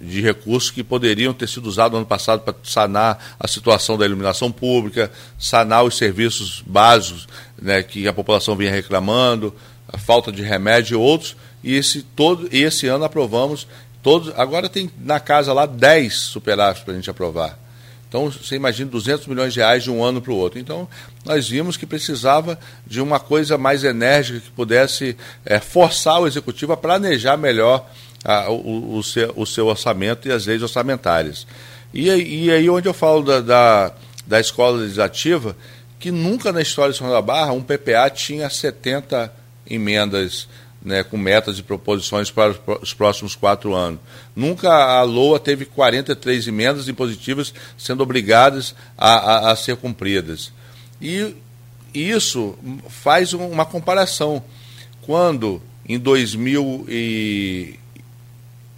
de 0.00 0.20
recursos 0.20 0.70
que 0.70 0.84
poderiam 0.84 1.34
ter 1.34 1.48
sido 1.48 1.66
usados 1.66 1.92
no 1.92 1.98
ano 1.98 2.06
passado 2.06 2.40
para 2.42 2.54
sanar 2.62 3.36
a 3.38 3.48
situação 3.48 3.98
da 3.98 4.06
iluminação 4.06 4.50
pública, 4.50 5.10
sanar 5.38 5.84
os 5.84 5.96
serviços 5.96 6.62
básicos 6.64 7.26
né, 7.60 7.82
que 7.82 8.06
a 8.06 8.12
população 8.12 8.54
vinha 8.54 8.70
reclamando, 8.70 9.52
a 9.88 9.98
falta 9.98 10.30
de 10.30 10.42
remédio 10.42 10.94
e 10.94 11.00
outros, 11.00 11.36
e 11.62 11.74
esse, 11.74 12.02
todo, 12.02 12.48
esse 12.52 12.86
ano 12.86 13.04
aprovamos 13.04 13.66
todos. 14.02 14.32
Agora 14.36 14.68
tem 14.68 14.90
na 15.00 15.18
casa 15.18 15.52
lá 15.52 15.66
10 15.66 16.14
superávites 16.14 16.84
para 16.84 16.92
a 16.92 16.96
gente 16.96 17.10
aprovar. 17.10 17.58
Então, 18.08 18.30
você 18.30 18.56
imagina 18.56 18.90
200 18.90 19.26
milhões 19.26 19.52
de 19.52 19.60
reais 19.60 19.82
de 19.82 19.90
um 19.90 20.02
ano 20.02 20.22
para 20.22 20.32
o 20.32 20.36
outro. 20.36 20.58
Então, 20.58 20.88
nós 21.26 21.46
vimos 21.46 21.76
que 21.76 21.84
precisava 21.84 22.58
de 22.86 23.02
uma 23.02 23.20
coisa 23.20 23.58
mais 23.58 23.84
enérgica 23.84 24.40
que 24.40 24.50
pudesse 24.50 25.14
é, 25.44 25.60
forçar 25.60 26.18
o 26.18 26.26
executivo 26.26 26.72
a 26.72 26.76
planejar 26.76 27.36
melhor 27.36 27.86
a, 28.24 28.50
o, 28.50 28.96
o, 28.96 29.02
seu, 29.02 29.32
o, 29.36 29.44
seu, 29.44 29.66
orçamento 29.66 30.26
e 30.26 30.32
as 30.32 30.46
leis 30.46 30.62
orçamentárias. 30.62 31.46
E, 31.92 32.08
e 32.08 32.50
aí 32.50 32.68
onde 32.70 32.88
eu 32.88 32.94
falo 32.94 33.22
da, 33.22 33.40
da, 33.42 33.92
da, 34.26 34.40
escola 34.40 34.78
legislativa, 34.78 35.54
que 35.98 36.10
nunca 36.10 36.50
na 36.50 36.62
história 36.62 36.92
de 36.92 36.98
São 36.98 37.10
da 37.10 37.20
Barra 37.20 37.52
um 37.52 37.62
PPA 37.62 38.08
tinha 38.08 38.48
70 38.48 39.30
emendas 39.68 40.48
né, 40.82 41.02
com 41.02 41.16
metas 41.16 41.58
e 41.58 41.62
proposições 41.62 42.30
para 42.30 42.54
os 42.80 42.94
próximos 42.94 43.34
quatro 43.34 43.74
anos. 43.74 44.00
Nunca 44.34 44.70
a 44.70 45.02
LOA 45.02 45.38
teve 45.38 45.64
43 45.64 46.46
emendas 46.46 46.88
impositivas 46.88 47.52
sendo 47.76 48.02
obrigadas 48.02 48.74
a, 48.96 49.14
a, 49.14 49.52
a 49.52 49.56
ser 49.56 49.76
cumpridas. 49.76 50.52
E 51.00 51.34
isso 51.92 52.56
faz 52.88 53.32
uma 53.32 53.64
comparação. 53.64 54.42
Quando 55.02 55.62
em 55.86 55.98
2000 55.98 56.86
e 56.88 57.78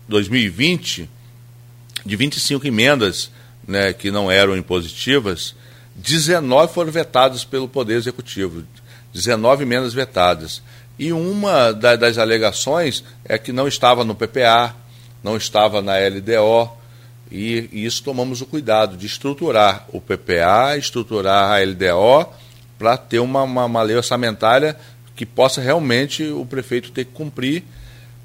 2020, 0.09 1.09
de 2.05 2.16
25 2.16 2.66
emendas 2.66 3.30
né, 3.66 3.93
que 3.93 4.11
não 4.11 4.30
eram 4.30 4.57
impositivas, 4.57 5.55
19 5.95 6.72
foram 6.72 6.91
vetadas 6.91 7.45
pelo 7.45 7.68
Poder 7.68 7.95
Executivo. 7.95 8.64
19 9.12 9.64
emendas 9.64 9.93
vetadas. 9.93 10.62
E 11.01 11.15
uma 11.15 11.73
da, 11.73 11.97
das 11.97 12.19
alegações 12.19 13.03
é 13.25 13.39
que 13.39 13.53
não 13.53 13.67
estava 13.67 14.05
no 14.05 14.15
PPA, 14.15 14.77
não 15.25 15.35
estava 15.35 15.81
na 15.81 15.95
LDO, 15.97 16.71
e, 17.33 17.71
e 17.73 17.87
isso 17.87 18.03
tomamos 18.03 18.43
o 18.43 18.47
cuidado 18.47 18.99
de 18.99 19.07
estruturar 19.07 19.87
o 19.95 19.99
PPA, 19.99 20.77
estruturar 20.77 21.53
a 21.53 21.65
LDO, 21.65 22.29
para 22.79 22.99
ter 22.99 23.19
uma, 23.19 23.45
uma, 23.45 23.65
uma 23.65 23.83
lei 23.83 23.97
orçamentária 23.97 24.77
que 25.17 25.25
possa 25.25 25.63
realmente 25.63 26.23
o 26.25 26.45
prefeito 26.45 26.91
ter 26.91 27.07
que 27.07 27.13
cumprir 27.13 27.65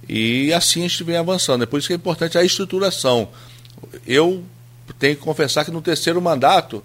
e 0.07 0.51
assim 0.51 0.81
a 0.83 0.87
gente 0.89 1.03
vem 1.05 1.15
avançando. 1.15 1.63
É 1.63 1.65
por 1.65 1.79
isso 1.79 1.87
que 1.87 1.93
é 1.93 1.95
importante 1.95 2.37
a 2.37 2.43
estruturação. 2.43 3.29
Eu 4.05 4.43
tenho 4.99 5.15
que 5.15 5.21
confessar 5.21 5.63
que 5.63 5.71
no 5.71 5.81
terceiro 5.81 6.21
mandato 6.21 6.83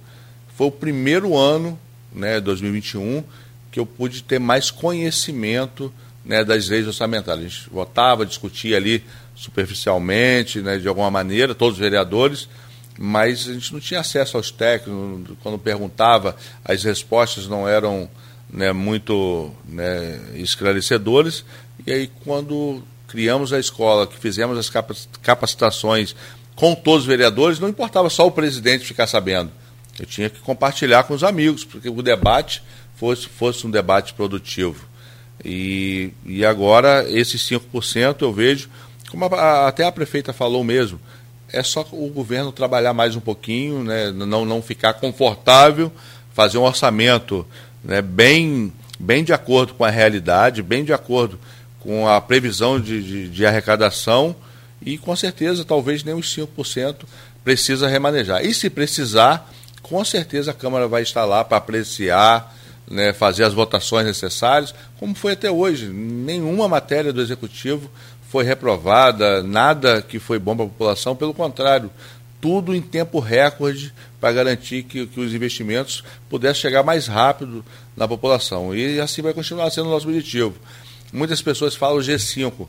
foi 0.57 0.69
o 0.69 0.73
primeiro 0.73 1.37
ano, 1.37 1.77
né, 2.15 2.41
2021, 2.41 3.25
que 3.71 3.79
eu 3.79 3.87
pude 3.87 4.23
ter 4.23 4.39
mais 4.39 4.71
conhecimento 4.71 5.93
né, 6.25 6.45
das 6.45 6.69
leis 6.69 6.87
orçamentárias. 6.87 7.47
A 7.47 7.49
gente 7.49 7.71
votava, 7.71 8.27
discutia 8.27 8.77
ali 8.77 9.05
superficialmente, 9.35 10.61
né, 10.61 10.79
de 10.79 10.89
alguma 10.89 11.11
maneira, 11.11 11.55
todos 11.55 11.75
os 11.75 11.81
vereadores, 11.81 12.49
mas 12.99 13.49
a 13.49 13.55
gente 13.55 13.73
não 13.73 13.81
tinha 13.81 14.01
acesso 14.01 14.37
aos 14.37 14.51
técnicos. 14.51 15.37
Quando 15.43 15.59
perguntava, 15.59 16.37
as 16.65 16.85
respostas 16.85 17.47
não 17.47 17.67
eram 17.67 18.09
né, 18.53 18.73
muito 18.73 19.51
né, 19.67 20.21
esclarecedoras. 20.35 21.45
E 21.87 21.93
aí, 21.93 22.11
quando 22.25 22.83
criamos 23.09 23.53
a 23.53 23.59
escola, 23.59 24.07
que 24.07 24.19
fizemos 24.19 24.59
as 24.59 24.71
capacitações 25.23 26.15
com 26.55 26.75
todos 26.75 27.03
os 27.03 27.07
vereadores, 27.07 27.59
não 27.59 27.69
importava 27.69 28.11
só 28.11 28.27
o 28.27 28.31
presidente 28.31 28.85
ficar 28.85 29.07
sabendo. 29.07 29.51
Eu 29.99 30.07
tinha 30.07 30.31
que 30.31 30.39
compartilhar 30.41 31.05
com 31.05 31.15
os 31.15 31.25
amigos, 31.25 31.65
porque 31.65 31.89
o 31.89 32.03
debate 32.03 32.63
fosse, 33.01 33.27
fosse 33.27 33.67
um 33.67 33.71
debate 33.71 34.13
produtivo. 34.13 34.85
E, 35.43 36.13
e 36.27 36.45
agora, 36.45 37.07
esses 37.09 37.41
5% 37.49 38.17
eu 38.21 38.31
vejo, 38.31 38.69
como 39.11 39.25
a, 39.25 39.67
até 39.67 39.87
a 39.87 39.91
prefeita 39.91 40.35
falou 40.35 40.63
mesmo, 40.63 41.01
é 41.51 41.63
só 41.63 41.85
o 41.91 42.09
governo 42.11 42.53
trabalhar 42.53 42.93
mais 42.93 43.17
um 43.17 43.21
pouquinho, 43.21 43.83
né, 43.83 44.11
não, 44.13 44.45
não 44.45 44.61
ficar 44.61 44.93
confortável, 44.95 45.91
fazer 46.35 46.59
um 46.59 46.63
orçamento 46.63 47.47
né, 47.83 48.03
bem, 48.03 48.71
bem 48.99 49.25
de 49.25 49.33
acordo 49.33 49.73
com 49.73 49.85
a 49.85 49.91
realidade, 49.91 50.63
bem 50.63 50.85
de 50.85 50.93
acordo 50.93 51.39
com 51.81 52.07
a 52.07 52.21
previsão 52.21 52.79
de, 52.79 53.03
de, 53.03 53.29
de 53.29 53.47
arrecadação 53.47 54.37
e 54.85 54.99
com 54.99 55.17
certeza 55.17 55.65
talvez 55.65 56.05
nem 56.05 56.15
os 56.15 56.37
5% 56.37 56.97
precisa 57.43 57.89
remanejar. 57.89 58.45
E 58.45 58.53
se 58.53 58.69
precisar, 58.69 59.51
com 59.83 60.05
certeza 60.05 60.51
a 60.51 60.55
Câmara 60.55 60.87
vai 60.87 61.03
estar 61.03 61.25
lá 61.25 61.43
para 61.43 61.57
apreciar, 61.57 62.55
né, 62.91 63.13
fazer 63.13 63.45
as 63.45 63.55
votações 63.55 64.05
necessárias, 64.05 64.75
como 64.99 65.15
foi 65.15 65.33
até 65.33 65.51
hoje. 65.51 65.87
Nenhuma 65.87 66.67
matéria 66.67 67.13
do 67.13 67.23
Executivo 67.23 67.89
foi 68.29 68.45
reprovada, 68.45 69.43
nada 69.43 70.03
que 70.03 70.19
foi 70.19 70.39
bom 70.39 70.57
para 70.57 70.65
a 70.65 70.69
população, 70.69 71.15
pelo 71.15 71.33
contrário, 71.33 71.91
tudo 72.41 72.75
em 72.75 72.81
tempo 72.81 73.21
recorde 73.21 73.93
para 74.21 74.33
garantir 74.33 74.83
que, 74.83 75.07
que, 75.07 75.21
os 75.21 75.35
investimentos 75.35 76.03
pudessem 76.29 76.63
chegar 76.63 76.83
mais 76.83 77.07
rápido 77.07 77.65
na 77.97 78.09
população. 78.09 78.75
E 78.75 79.01
assim 79.01 79.23
vai 79.23 79.33
continuar 79.33 79.71
sendo 79.71 79.89
o 79.89 79.91
nosso 79.91 80.09
objetivo. 80.09 80.55
Muitas 81.13 81.43
pessoas 81.43 81.75
falam 81.75 81.99
G5. 81.99 82.67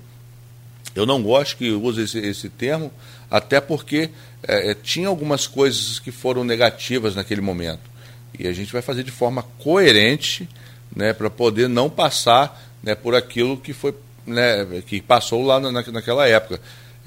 Eu 0.94 1.06
não 1.06 1.24
gosto 1.24 1.58
que 1.58 1.72
use 1.72 2.02
esse, 2.02 2.20
esse 2.20 2.50
termo, 2.50 2.92
até 3.30 3.62
porque 3.62 4.10
é, 4.44 4.74
tinha 4.74 5.08
algumas 5.08 5.48
coisas 5.48 6.00
que 6.00 6.12
foram 6.12 6.44
negativas 6.44 7.16
naquele 7.16 7.42
momento. 7.42 7.90
E 8.38 8.48
a 8.48 8.54
gente 8.54 8.72
vai 8.72 8.82
fazer 8.82 9.04
de 9.04 9.12
forma 9.12 9.44
coerente 9.60 10.48
né, 10.96 11.14
para 11.14 11.30
poder 11.30 11.68
não 11.68 11.90
passar 11.90 12.62
né, 12.84 12.96
por 12.96 13.16
aquilo 13.16 13.58
que 13.58 13.74
foi 13.74 13.94
né, 14.26 14.66
que 14.86 15.02
passou 15.02 15.44
lá 15.44 15.60
na, 15.60 15.72
naquela 15.72 16.28
época. 16.28 16.60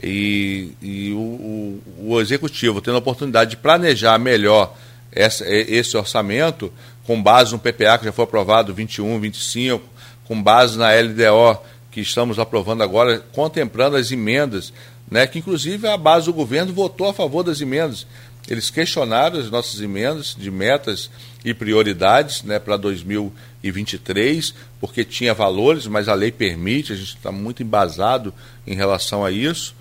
E, 0.02 0.72
e 0.82 1.12
o, 1.12 1.18
o, 1.18 1.82
o, 2.08 2.20
executivo 2.20 2.80
tendo 2.80 2.96
a 2.96 2.98
oportunidade 2.98 3.50
de 3.50 3.56
planejar 3.56 4.18
melhor 4.18 4.76
essa, 5.12 5.44
esse 5.48 5.96
orçamento, 5.96 6.72
com 7.06 7.22
base 7.22 7.52
no 7.52 7.58
PPA 7.58 7.98
que 7.98 8.04
já 8.04 8.12
foi 8.12 8.24
aprovado 8.24 8.74
21, 8.74 9.20
25, 9.20 9.84
com 10.24 10.42
base 10.42 10.76
na 10.76 10.90
LDO 10.92 11.60
que 11.92 12.00
estamos 12.00 12.40
aprovando 12.40 12.82
agora, 12.82 13.20
contemplando 13.32 13.96
as 13.96 14.10
emendas, 14.10 14.72
né, 15.08 15.28
que 15.28 15.38
inclusive 15.38 15.86
a 15.86 15.96
base 15.96 16.26
do 16.26 16.32
governo 16.32 16.72
votou 16.72 17.08
a 17.08 17.14
favor 17.14 17.44
das 17.44 17.60
emendas. 17.60 18.04
Eles 18.48 18.68
questionaram 18.68 19.38
as 19.38 19.50
nossas 19.50 19.80
emendas 19.80 20.36
de 20.38 20.50
metas 20.50 21.10
e 21.44 21.54
prioridades 21.54 22.42
né, 22.42 22.58
para 22.58 22.76
2023, 22.76 24.54
porque 24.80 25.04
tinha 25.04 25.32
valores, 25.32 25.86
mas 25.86 26.08
a 26.08 26.14
lei 26.14 26.30
permite, 26.30 26.92
a 26.92 26.96
gente 26.96 27.16
está 27.16 27.32
muito 27.32 27.62
embasado 27.62 28.34
em 28.66 28.74
relação 28.74 29.24
a 29.24 29.30
isso. 29.30 29.74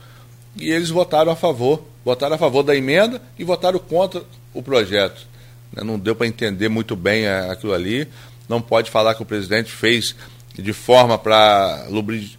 E 0.56 0.70
eles 0.70 0.90
votaram 0.90 1.32
a 1.32 1.36
favor, 1.36 1.84
votaram 2.06 2.36
a 2.36 2.38
favor 2.38 2.64
da 2.64 2.76
emenda 2.76 3.22
e 3.38 3.44
votaram 3.44 3.80
contra 3.80 4.24
o 4.54 4.64
projeto. 4.64 5.28
Né, 5.74 5.84
não 5.84 6.00
deu 6.00 6.16
para 6.16 6.28
entender 6.28 6.70
muito 6.70 6.96
bem 6.96 7.28
aquilo 7.28 7.74
ali. 7.74 8.08
Não 8.48 8.62
pode 8.62 8.90
falar 8.90 9.16
que 9.16 9.24
o 9.24 9.26
presidente 9.26 9.72
fez 9.72 10.16
de 10.56 10.72
forma 10.72 11.18
para 11.18 11.88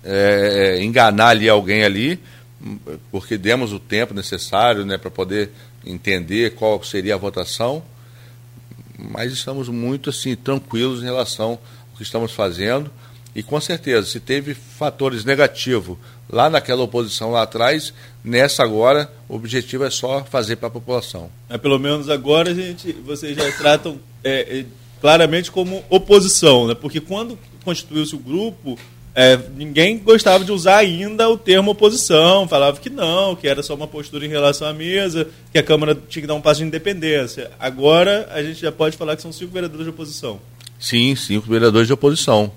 é, 0.04 0.78
enganar 0.82 1.28
ali 1.28 1.48
alguém 1.48 1.82
ali, 1.82 2.20
porque 3.10 3.36
demos 3.36 3.72
o 3.72 3.78
tempo 3.78 4.14
necessário 4.14 4.84
né, 4.86 4.96
para 4.96 5.10
poder 5.10 5.50
entender 5.86 6.54
qual 6.54 6.82
seria 6.82 7.14
a 7.14 7.18
votação, 7.18 7.82
mas 8.98 9.32
estamos 9.32 9.68
muito 9.68 10.10
assim 10.10 10.34
tranquilos 10.34 11.02
em 11.02 11.04
relação 11.04 11.50
ao 11.52 11.96
que 11.96 12.02
estamos 12.02 12.32
fazendo 12.32 12.90
e 13.34 13.42
com 13.42 13.60
certeza 13.60 14.06
se 14.06 14.20
teve 14.20 14.54
fatores 14.54 15.24
negativos 15.24 15.98
lá 16.30 16.48
naquela 16.48 16.82
oposição 16.82 17.30
lá 17.30 17.42
atrás, 17.42 17.92
nessa 18.22 18.62
agora 18.62 19.10
o 19.28 19.34
objetivo 19.34 19.84
é 19.84 19.90
só 19.90 20.24
fazer 20.24 20.56
para 20.56 20.68
a 20.68 20.70
população. 20.70 21.30
É, 21.48 21.58
pelo 21.58 21.78
menos 21.78 22.08
agora 22.08 22.50
a 22.50 22.54
gente, 22.54 22.92
vocês 22.92 23.36
já 23.36 23.50
tratam 23.52 23.98
é, 24.22 24.60
é, 24.60 24.64
claramente 25.00 25.50
como 25.50 25.84
oposição, 25.90 26.68
né? 26.68 26.74
Porque 26.74 27.00
quando 27.00 27.38
constituiu-se 27.64 28.14
o 28.14 28.18
grupo 28.18 28.78
é, 29.14 29.38
ninguém 29.54 29.96
gostava 29.96 30.44
de 30.44 30.50
usar 30.50 30.78
ainda 30.78 31.28
o 31.28 31.38
termo 31.38 31.70
oposição, 31.70 32.48
falava 32.48 32.80
que 32.80 32.90
não, 32.90 33.36
que 33.36 33.46
era 33.46 33.62
só 33.62 33.74
uma 33.74 33.86
postura 33.86 34.26
em 34.26 34.28
relação 34.28 34.66
à 34.66 34.72
mesa, 34.72 35.28
que 35.52 35.58
a 35.58 35.62
Câmara 35.62 35.94
tinha 35.94 36.22
que 36.22 36.26
dar 36.26 36.34
um 36.34 36.40
passo 36.40 36.60
de 36.60 36.66
independência. 36.66 37.52
Agora 37.60 38.28
a 38.32 38.42
gente 38.42 38.60
já 38.60 38.72
pode 38.72 38.96
falar 38.96 39.14
que 39.14 39.22
são 39.22 39.32
cinco 39.32 39.52
vereadores 39.52 39.84
de 39.84 39.90
oposição. 39.90 40.40
Sim, 40.80 41.14
cinco 41.14 41.48
vereadores 41.48 41.86
de 41.86 41.92
oposição, 41.92 42.50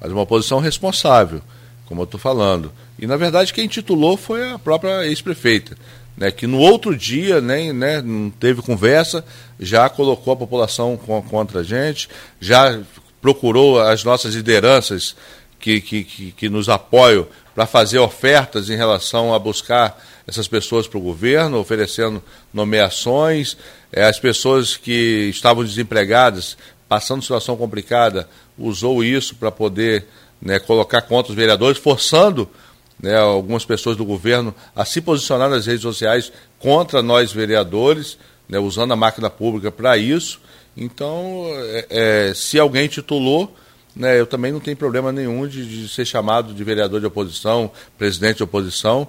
mas 0.00 0.10
uma 0.10 0.22
oposição 0.22 0.58
responsável, 0.58 1.40
como 1.86 2.00
eu 2.00 2.04
estou 2.04 2.18
falando. 2.18 2.72
E 2.98 3.06
na 3.06 3.16
verdade 3.16 3.54
quem 3.54 3.68
titulou 3.68 4.16
foi 4.16 4.50
a 4.50 4.58
própria 4.58 5.06
ex-prefeita. 5.06 5.76
Né, 6.16 6.30
que 6.30 6.46
no 6.46 6.58
outro 6.58 6.94
dia 6.94 7.40
nem 7.40 7.72
né, 7.72 8.02
não 8.02 8.28
teve 8.30 8.60
conversa, 8.60 9.24
já 9.58 9.88
colocou 9.88 10.34
a 10.34 10.36
população 10.36 10.98
contra 11.30 11.60
a 11.60 11.62
gente, 11.62 12.08
já 12.38 12.80
procurou 13.22 13.80
as 13.80 14.02
nossas 14.02 14.34
lideranças 14.34 15.14
que, 15.60 15.80
que, 15.80 16.04
que, 16.04 16.32
que 16.32 16.48
nos 16.48 16.68
apoiam 16.68 17.26
para 17.54 17.66
fazer 17.66 17.98
ofertas 17.98 18.70
em 18.70 18.76
relação 18.76 19.34
a 19.34 19.38
buscar 19.38 20.02
essas 20.26 20.48
pessoas 20.48 20.86
para 20.86 20.98
o 20.98 21.02
governo, 21.02 21.58
oferecendo 21.58 22.22
nomeações. 22.52 23.56
É, 23.92 24.04
as 24.04 24.18
pessoas 24.18 24.76
que 24.76 25.28
estavam 25.28 25.64
desempregadas, 25.64 26.56
passando 26.88 27.22
situação 27.22 27.56
complicada, 27.56 28.28
usou 28.58 29.04
isso 29.04 29.34
para 29.34 29.50
poder 29.50 30.06
né, 30.40 30.58
colocar 30.58 31.02
contra 31.02 31.32
os 31.32 31.36
vereadores, 31.36 31.78
forçando 31.78 32.48
né, 33.02 33.16
algumas 33.16 33.64
pessoas 33.64 33.96
do 33.96 34.04
governo 34.04 34.54
a 34.74 34.84
se 34.84 35.00
posicionar 35.00 35.50
nas 35.50 35.66
redes 35.66 35.82
sociais 35.82 36.32
contra 36.58 37.02
nós 37.02 37.32
vereadores, 37.32 38.18
né, 38.48 38.58
usando 38.58 38.92
a 38.92 38.96
máquina 38.96 39.28
pública 39.28 39.70
para 39.70 39.96
isso. 39.96 40.40
Então, 40.76 41.44
é, 41.48 41.86
é, 42.30 42.34
se 42.34 42.58
alguém 42.58 42.88
titulou, 42.88 43.54
né, 43.94 44.18
eu 44.18 44.26
também 44.26 44.52
não 44.52 44.60
tenho 44.60 44.76
problema 44.76 45.10
nenhum 45.10 45.46
de, 45.46 45.66
de, 45.66 45.88
ser 45.88 46.04
chamado 46.04 46.54
de 46.54 46.64
vereador 46.64 47.00
de 47.00 47.06
oposição, 47.06 47.70
presidente 47.98 48.38
de 48.38 48.42
oposição. 48.42 49.08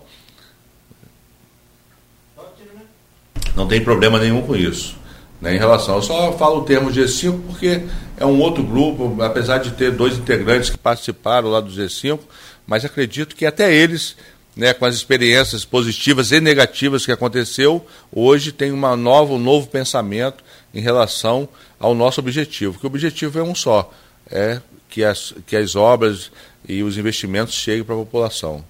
Não 3.55 3.67
tem 3.67 3.83
problema 3.83 4.19
nenhum 4.19 4.41
com 4.41 4.55
isso. 4.55 4.95
Né, 5.39 5.55
em 5.55 5.57
relação, 5.57 5.95
eu 5.95 6.01
só 6.01 6.33
falo 6.37 6.61
o 6.61 6.65
termo 6.65 6.91
G5 6.91 7.41
porque 7.47 7.83
é 8.17 8.25
um 8.25 8.39
outro 8.39 8.63
grupo, 8.63 9.21
apesar 9.21 9.57
de 9.57 9.71
ter 9.71 9.91
dois 9.91 10.17
integrantes 10.17 10.69
que 10.69 10.77
participaram 10.77 11.49
lá 11.49 11.59
do 11.59 11.71
G5, 11.71 12.19
mas 12.65 12.85
acredito 12.85 13.35
que 13.35 13.45
até 13.45 13.73
eles, 13.73 14.15
né, 14.55 14.73
com 14.73 14.85
as 14.85 14.95
experiências 14.95 15.65
positivas 15.65 16.31
e 16.31 16.39
negativas 16.39 17.05
que 17.05 17.11
aconteceu, 17.11 17.85
hoje 18.11 18.51
tem 18.51 18.71
uma 18.71 18.95
nova, 18.95 19.33
um 19.33 19.39
novo 19.39 19.67
pensamento 19.67 20.43
em 20.73 20.79
relação 20.79 21.49
ao 21.79 21.95
nosso 21.95 22.19
objetivo, 22.19 22.79
que 22.79 22.85
o 22.85 22.87
objetivo 22.87 23.39
é 23.39 23.43
um 23.43 23.55
só, 23.55 23.91
é 24.29 24.61
que 24.91 25.03
as, 25.03 25.33
que 25.47 25.55
as 25.55 25.75
obras 25.75 26.29
e 26.67 26.83
os 26.83 26.97
investimentos 26.97 27.55
cheguem 27.55 27.83
para 27.83 27.95
a 27.95 27.99
população. 27.99 28.63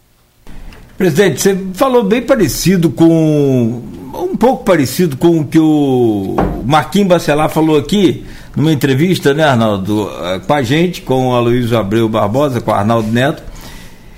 Presidente, 0.97 1.41
você 1.41 1.57
falou 1.73 2.03
bem 2.03 2.21
parecido 2.21 2.91
com. 2.91 3.81
um 4.13 4.37
pouco 4.37 4.63
parecido 4.63 5.17
com 5.17 5.39
o 5.39 5.45
que 5.45 5.57
o 5.57 6.35
Marquinhos 6.63 7.07
Bacelar 7.07 7.49
falou 7.49 7.75
aqui, 7.75 8.23
numa 8.55 8.71
entrevista, 8.71 9.33
né, 9.33 9.43
Arnaldo, 9.43 10.11
eh, 10.21 10.39
com 10.45 10.53
a 10.53 10.61
gente, 10.61 11.01
com 11.01 11.29
o 11.29 11.35
Aloysio 11.35 11.75
Abreu 11.77 12.07
Barbosa, 12.07 12.61
com 12.61 12.69
o 12.69 12.73
Arnaldo 12.73 13.11
Neto. 13.11 13.41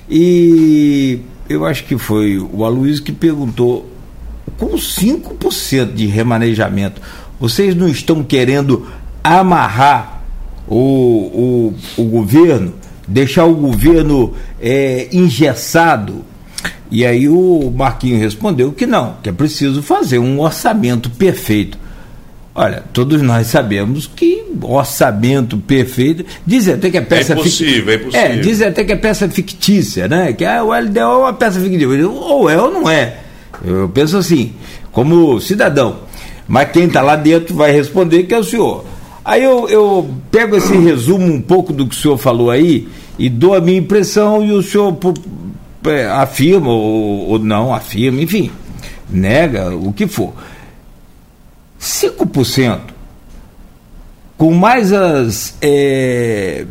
E 0.10 1.22
eu 1.48 1.66
acho 1.66 1.86
que 1.86 1.98
foi 1.98 2.38
o 2.38 2.66
Aloysio 2.66 3.04
que 3.04 3.14
perguntou: 3.14 3.90
com 4.58 4.72
5% 4.72 5.94
de 5.94 6.06
remanejamento, 6.06 7.02
vocês 7.40 7.74
não 7.74 7.88
estão 7.88 8.24
querendo 8.24 8.88
amarrar 9.24 10.13
o, 10.68 11.74
o, 11.98 12.02
o 12.02 12.04
governo, 12.06 12.74
deixar 13.08 13.46
o 13.46 13.56
governo 13.56 14.34
é, 14.62 15.08
engessado. 15.12 16.24
E 16.90 17.06
aí 17.06 17.28
o 17.28 17.74
Marquinho 17.76 18.20
respondeu 18.20 18.72
que 18.72 18.86
não, 18.86 19.18
que 19.24 19.30
é 19.30 19.32
preciso 19.32 19.82
fazer 19.82 20.20
um 20.20 20.40
orçamento 20.40 21.10
perfeito. 21.10 21.78
Olha, 22.56 22.84
todos 22.94 23.20
nós 23.22 23.48
sabemos 23.48 24.06
que 24.06 24.44
orçamento 24.62 25.58
perfeito. 25.58 26.24
Dizem 26.46 26.76
até 26.76 26.92
que 26.92 26.98
é 26.98 27.02
peça 27.02 27.34
é 27.34 27.36
impossível, 27.36 27.92
é 27.92 27.96
impossível. 27.96 28.28
É, 28.28 28.38
dizem 28.38 28.68
até 28.68 28.84
que 28.84 28.92
é 28.92 28.96
peça 28.96 29.28
fictícia, 29.28 30.08
né? 30.08 30.34
Que 30.34 30.46
ah, 30.46 30.64
o 30.64 30.72
LDO 30.72 31.00
é 31.00 31.06
uma 31.06 31.34
peça 31.34 31.60
fictícia. 31.60 32.08
Ou 32.08 32.48
é 32.48 32.62
ou 32.62 32.72
não 32.72 32.88
é. 32.88 33.18
Eu 33.66 33.90
penso 33.90 34.18
assim, 34.18 34.54
como 34.92 35.42
cidadão. 35.42 35.98
Mas 36.48 36.70
quem 36.72 36.86
está 36.86 37.02
lá 37.02 37.16
dentro 37.16 37.56
vai 37.56 37.72
responder 37.72 38.24
que 38.24 38.36
é 38.36 38.38
o 38.38 38.44
senhor. 38.44 38.86
Aí 39.24 39.44
eu, 39.44 39.70
eu 39.70 40.10
pego 40.30 40.56
esse 40.58 40.76
resumo 40.76 41.26
um 41.26 41.42
pouco 41.42 41.72
do 41.72 41.88
que 41.88 41.96
o 41.96 41.98
senhor 41.98 42.18
falou 42.18 42.50
aí 42.52 42.88
e 43.18 43.30
dou 43.30 43.56
a 43.56 43.62
minha 43.62 43.78
impressão 43.78 44.44
e 44.44 44.52
o 44.52 44.62
senhor 44.62 44.98
é, 45.86 46.06
afirma 46.08 46.70
ou, 46.70 47.30
ou 47.30 47.40
não 47.40 47.74
afirma, 47.74 48.22
enfim, 48.22 48.52
nega 49.10 49.76
o 49.76 49.94
que 49.94 50.08
for. 50.08 50.34
5% 51.80 52.94
com 54.38 54.54
mais 54.54 54.92
as, 54.92 55.56
é, 55.62 56.66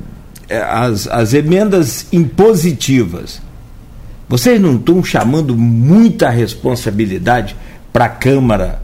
é, 0.49 0.59
as, 0.59 1.07
as 1.07 1.33
emendas 1.33 2.07
impositivas, 2.13 3.41
vocês 4.29 4.61
não 4.61 4.77
estão 4.77 5.03
chamando 5.03 5.57
muita 5.57 6.29
responsabilidade 6.29 7.57
para 7.91 8.07
a 8.07 8.09
Câmara 8.11 8.83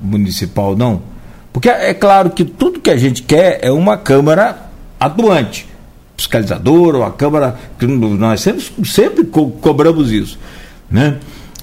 Municipal, 0.00 0.76
não? 0.76 1.13
Porque 1.54 1.68
é 1.68 1.94
claro 1.94 2.30
que 2.30 2.44
tudo 2.44 2.80
que 2.80 2.90
a 2.90 2.96
gente 2.96 3.22
quer 3.22 3.60
é 3.62 3.70
uma 3.70 3.96
Câmara 3.96 4.70
atuante, 4.98 5.68
fiscalizadora, 6.16 6.98
uma 6.98 7.12
Câmara. 7.12 7.56
que 7.78 7.86
Nós 7.86 8.40
sempre, 8.40 8.64
sempre 8.84 9.24
co 9.24 9.52
cobramos 9.52 10.10
isso. 10.10 10.36
Né? 10.90 11.16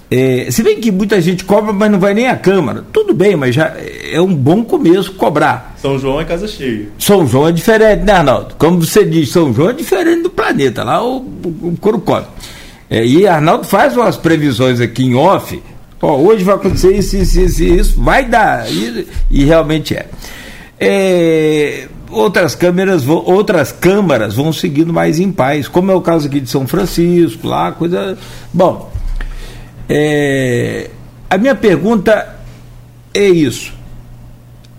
É, 0.09 0.47
se 0.49 0.63
bem 0.63 0.79
que 0.79 0.93
muita 0.93 1.19
gente 1.19 1.43
cobra, 1.43 1.73
mas 1.73 1.91
não 1.91 1.99
vai 1.99 2.13
nem 2.13 2.29
à 2.29 2.37
Câmara. 2.37 2.85
Tudo 2.93 3.13
bem, 3.13 3.35
mas 3.35 3.53
já 3.53 3.75
é 4.09 4.19
um 4.21 4.33
bom 4.33 4.63
começo 4.63 5.11
cobrar. 5.15 5.75
São 5.77 5.99
João 5.99 6.21
é 6.21 6.25
casa 6.25 6.47
cheia. 6.47 6.87
São 6.97 7.27
João 7.27 7.49
é 7.49 7.51
diferente, 7.51 8.05
né, 8.05 8.13
Arnaldo? 8.13 8.55
Como 8.57 8.81
você 8.81 9.03
diz, 9.03 9.29
São 9.29 9.53
João 9.53 9.71
é 9.71 9.73
diferente 9.73 10.23
do 10.23 10.29
planeta, 10.29 10.85
lá 10.85 11.03
o, 11.03 11.17
o, 11.17 11.77
o 11.83 12.25
É, 12.89 13.05
e 13.05 13.27
Arnaldo 13.27 13.65
faz 13.65 13.97
umas 13.97 14.15
previsões 14.15 14.79
aqui 14.79 15.03
em 15.03 15.15
off 15.15 15.61
Ó, 16.01 16.17
hoje 16.17 16.43
vai 16.43 16.55
acontecer 16.55 16.95
isso, 16.95 17.15
isso, 17.15 17.39
isso, 17.39 17.63
isso 17.63 18.01
vai 18.01 18.25
dar. 18.25 18.69
E, 18.71 19.07
e 19.29 19.45
realmente 19.45 19.95
é. 19.95 20.07
é. 20.79 21.87
outras 22.09 22.55
câmeras 22.55 23.03
vão, 23.03 23.23
outras 23.25 23.71
câmaras 23.71 24.35
vão 24.35 24.51
seguindo 24.51 24.91
mais 24.91 25.19
em 25.19 25.31
paz, 25.31 25.67
como 25.67 25.91
é 25.91 25.95
o 25.95 26.01
caso 26.01 26.27
aqui 26.27 26.39
de 26.39 26.49
São 26.49 26.67
Francisco, 26.67 27.47
lá, 27.47 27.71
coisa. 27.71 28.17
Bom, 28.51 28.91
é, 29.87 30.89
a 31.29 31.37
minha 31.37 31.53
pergunta 31.53 32.35
é 33.13 33.27
isso. 33.27 33.73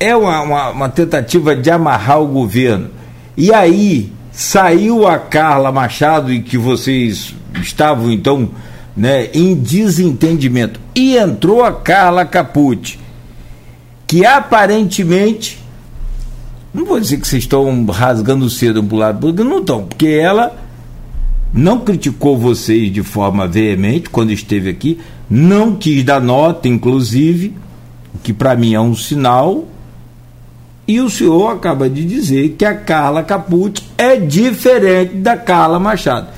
É 0.00 0.16
uma, 0.16 0.40
uma, 0.42 0.70
uma 0.70 0.88
tentativa 0.88 1.54
de 1.54 1.70
amarrar 1.70 2.20
o 2.20 2.26
governo. 2.26 2.90
E 3.36 3.54
aí 3.54 4.12
saiu 4.32 5.06
a 5.06 5.18
Carla 5.18 5.70
Machado 5.70 6.32
e 6.32 6.42
que 6.42 6.58
vocês 6.58 7.34
estavam 7.60 8.10
então 8.10 8.50
né, 8.96 9.28
em 9.32 9.54
desentendimento. 9.54 10.80
E 10.94 11.16
entrou 11.16 11.64
a 11.64 11.72
Carla 11.72 12.24
Capucci, 12.24 12.98
que 14.06 14.24
aparentemente, 14.24 15.58
não 16.72 16.84
vou 16.84 17.00
dizer 17.00 17.18
que 17.18 17.26
vocês 17.26 17.42
estão 17.44 17.84
rasgando 17.86 18.48
cedo 18.50 18.82
para 18.82 18.94
o 18.94 18.98
lado, 18.98 19.20
porque 19.20 19.42
não 19.42 19.60
estão, 19.60 19.84
porque 19.84 20.06
ela 20.06 20.56
não 21.52 21.80
criticou 21.80 22.38
vocês 22.38 22.92
de 22.92 23.02
forma 23.02 23.46
veemente 23.46 24.08
quando 24.08 24.32
esteve 24.32 24.70
aqui, 24.70 24.98
não 25.28 25.76
quis 25.76 26.02
dar 26.04 26.20
nota, 26.20 26.68
inclusive, 26.68 27.54
que 28.22 28.32
para 28.32 28.54
mim 28.56 28.74
é 28.74 28.80
um 28.80 28.94
sinal. 28.94 29.66
E 30.86 31.00
o 31.00 31.08
senhor 31.08 31.48
acaba 31.52 31.88
de 31.88 32.04
dizer 32.04 32.56
que 32.58 32.64
a 32.64 32.74
Carla 32.74 33.22
Capucci 33.22 33.84
é 33.96 34.16
diferente 34.16 35.14
da 35.14 35.36
Carla 35.36 35.78
Machado. 35.78 36.28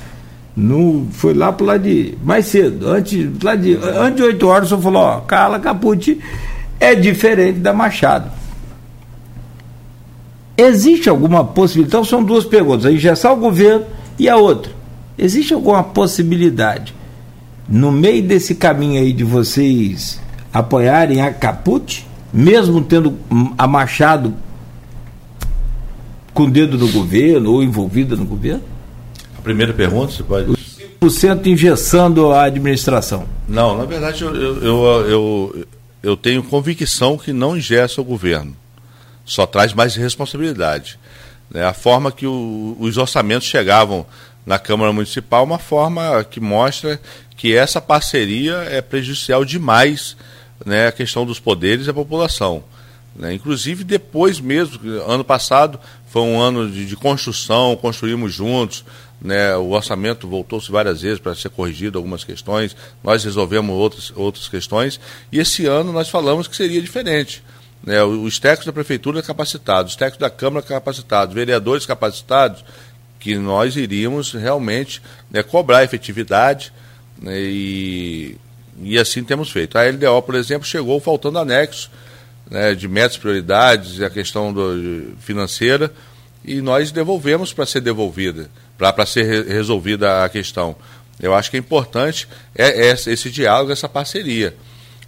No, 0.55 1.07
foi 1.11 1.33
lá 1.33 1.51
para 1.51 1.65
lá 1.65 1.77
de. 1.77 2.17
mais 2.23 2.45
cedo, 2.45 2.87
antes, 2.87 3.27
lá 3.43 3.55
de, 3.55 3.75
antes 3.75 4.15
de 4.15 4.23
8 4.23 4.47
horas, 4.47 4.71
o 4.71 4.79
falou: 4.79 5.01
ó, 5.03 5.19
Carla 5.19 5.59
Capucci 5.59 6.19
é 6.79 6.95
diferente 6.95 7.59
da 7.59 7.73
Machado. 7.73 8.31
Existe 10.57 11.09
alguma 11.09 11.43
possibilidade? 11.43 11.89
Então 11.89 12.05
são 12.05 12.23
duas 12.23 12.45
perguntas: 12.45 12.85
a 12.85 12.91
injeção 12.91 13.33
o 13.33 13.37
governo 13.37 13.85
e 14.17 14.29
a 14.29 14.37
outra. 14.37 14.71
Existe 15.17 15.53
alguma 15.53 15.83
possibilidade, 15.83 16.93
no 17.67 17.91
meio 17.91 18.23
desse 18.23 18.55
caminho 18.55 19.01
aí 19.01 19.11
de 19.11 19.23
vocês 19.23 20.21
apoiarem 20.53 21.21
a 21.21 21.33
Capucci, 21.33 22.05
mesmo 22.33 22.81
tendo 22.81 23.17
a 23.57 23.67
Machado 23.67 24.33
com 26.33 26.43
o 26.43 26.51
dedo 26.51 26.77
no 26.77 26.89
governo 26.89 27.51
ou 27.51 27.63
envolvida 27.63 28.15
no 28.15 28.25
governo? 28.25 28.74
Primeira 29.45 29.71
pergunta, 29.71 30.11
você 30.11 30.23
pode. 30.23 30.51
5% 30.99 31.45
injeçando 31.45 32.31
a 32.31 32.45
administração. 32.45 33.27
Não, 33.47 33.77
na 33.77 33.85
verdade 33.85 34.23
eu, 34.23 34.35
eu, 34.35 34.85
eu, 35.07 35.67
eu, 36.01 36.17
tenho 36.17 36.41
convicção 36.41 37.15
que 37.15 37.31
não 37.31 37.55
ingessa 37.55 38.01
o 38.01 38.03
governo. 38.03 38.57
Só 39.23 39.45
traz 39.45 39.71
mais 39.71 39.95
responsabilidade. 39.95 40.97
Né? 41.49 41.63
A 41.63 41.73
forma 41.73 42.11
que 42.11 42.25
o, 42.25 42.75
os 42.79 42.97
orçamentos 42.97 43.47
chegavam 43.47 44.05
na 44.45 44.57
Câmara 44.57 44.91
Municipal, 44.91 45.43
uma 45.43 45.59
forma 45.59 46.23
que 46.23 46.39
mostra 46.39 46.99
que 47.37 47.55
essa 47.55 47.79
parceria 47.79 48.55
é 48.69 48.81
prejudicial 48.81 49.45
demais 49.45 50.17
né, 50.65 50.87
a 50.87 50.91
questão 50.91 51.25
dos 51.25 51.39
poderes 51.39 51.85
e 51.85 51.89
a 51.89 51.93
população. 51.93 52.63
Né? 53.15 53.33
Inclusive 53.33 53.83
depois 53.83 54.39
mesmo, 54.39 54.79
ano 55.07 55.23
passado 55.23 55.79
foi 56.07 56.21
um 56.21 56.39
ano 56.39 56.69
de, 56.69 56.85
de 56.85 56.95
construção, 56.95 57.75
construímos 57.75 58.33
juntos, 58.33 58.85
né, 59.25 59.55
o 59.57 59.71
orçamento 59.71 60.27
voltou-se 60.27 60.71
várias 60.71 61.01
vezes 61.01 61.19
para 61.19 61.33
ser 61.33 61.49
corrigido 61.49 61.97
algumas 61.97 62.23
questões, 62.23 62.75
nós 63.03 63.23
resolvemos 63.23 63.75
outras, 63.75 64.13
outras 64.15 64.47
questões, 64.47 64.99
e 65.31 65.39
esse 65.39 65.65
ano 65.65 65.91
nós 65.91 66.09
falamos 66.09 66.47
que 66.47 66.55
seria 66.55 66.81
diferente. 66.81 67.43
Né, 67.83 68.03
os 68.03 68.39
técnicos 68.39 68.67
da 68.67 68.73
prefeitura 68.73 69.21
capacitados, 69.21 69.93
os 69.93 69.97
técnicos 69.97 70.19
da 70.19 70.29
Câmara 70.29 70.65
capacitados, 70.65 71.33
vereadores 71.33 71.85
capacitados, 71.85 72.63
que 73.19 73.35
nós 73.37 73.75
iríamos 73.75 74.33
realmente 74.33 75.01
né, 75.31 75.41
cobrar 75.41 75.83
efetividade 75.83 76.71
né, 77.19 77.33
e, 77.39 78.37
e 78.81 78.97
assim 78.99 79.23
temos 79.23 79.49
feito. 79.49 79.77
A 79.77 79.83
LDO, 79.83 80.21
por 80.21 80.35
exemplo, 80.35 80.67
chegou 80.67 80.99
faltando 80.99 81.39
anexo 81.39 81.89
né, 82.49 82.75
de 82.75 82.87
metas, 82.87 83.17
prioridades, 83.17 84.01
a 84.01 84.09
questão 84.09 84.53
do, 84.53 85.15
financeira, 85.19 85.91
e 86.43 86.61
nós 86.61 86.91
devolvemos 86.91 87.51
para 87.51 87.65
ser 87.65 87.81
devolvida, 87.81 88.49
para 88.77 89.05
ser 89.05 89.23
re, 89.23 89.53
resolvida 89.53 90.23
a 90.23 90.29
questão. 90.29 90.75
Eu 91.19 91.33
acho 91.33 91.49
que 91.49 91.57
é 91.57 91.59
importante 91.59 92.27
é, 92.53 92.87
é 92.87 92.91
esse 92.91 93.29
diálogo, 93.29 93.71
essa 93.71 93.87
parceria. 93.87 94.55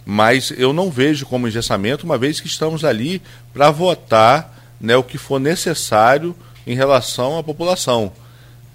Mas 0.04 0.52
eu 0.56 0.72
não 0.72 0.90
vejo 0.90 1.26
como 1.26 1.46
engessamento, 1.46 2.06
uma 2.06 2.16
vez 2.16 2.40
que 2.40 2.46
estamos 2.46 2.84
ali 2.84 3.20
para 3.52 3.70
votar 3.70 4.56
né, 4.80 4.96
o 4.96 5.02
que 5.02 5.18
for 5.18 5.38
necessário 5.38 6.34
em 6.66 6.74
relação 6.74 7.38
à 7.38 7.42
população. 7.42 8.12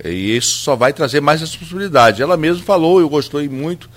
E 0.04 0.36
isso 0.36 0.60
só 0.60 0.76
vai 0.76 0.94
trazer 0.94 1.22
mais 1.22 1.41
responsabilidade. 1.41 2.22
Ela 2.22 2.38
mesma 2.38 2.64
falou, 2.64 3.00
eu 3.00 3.10
gostei 3.10 3.50
muito 3.50 3.89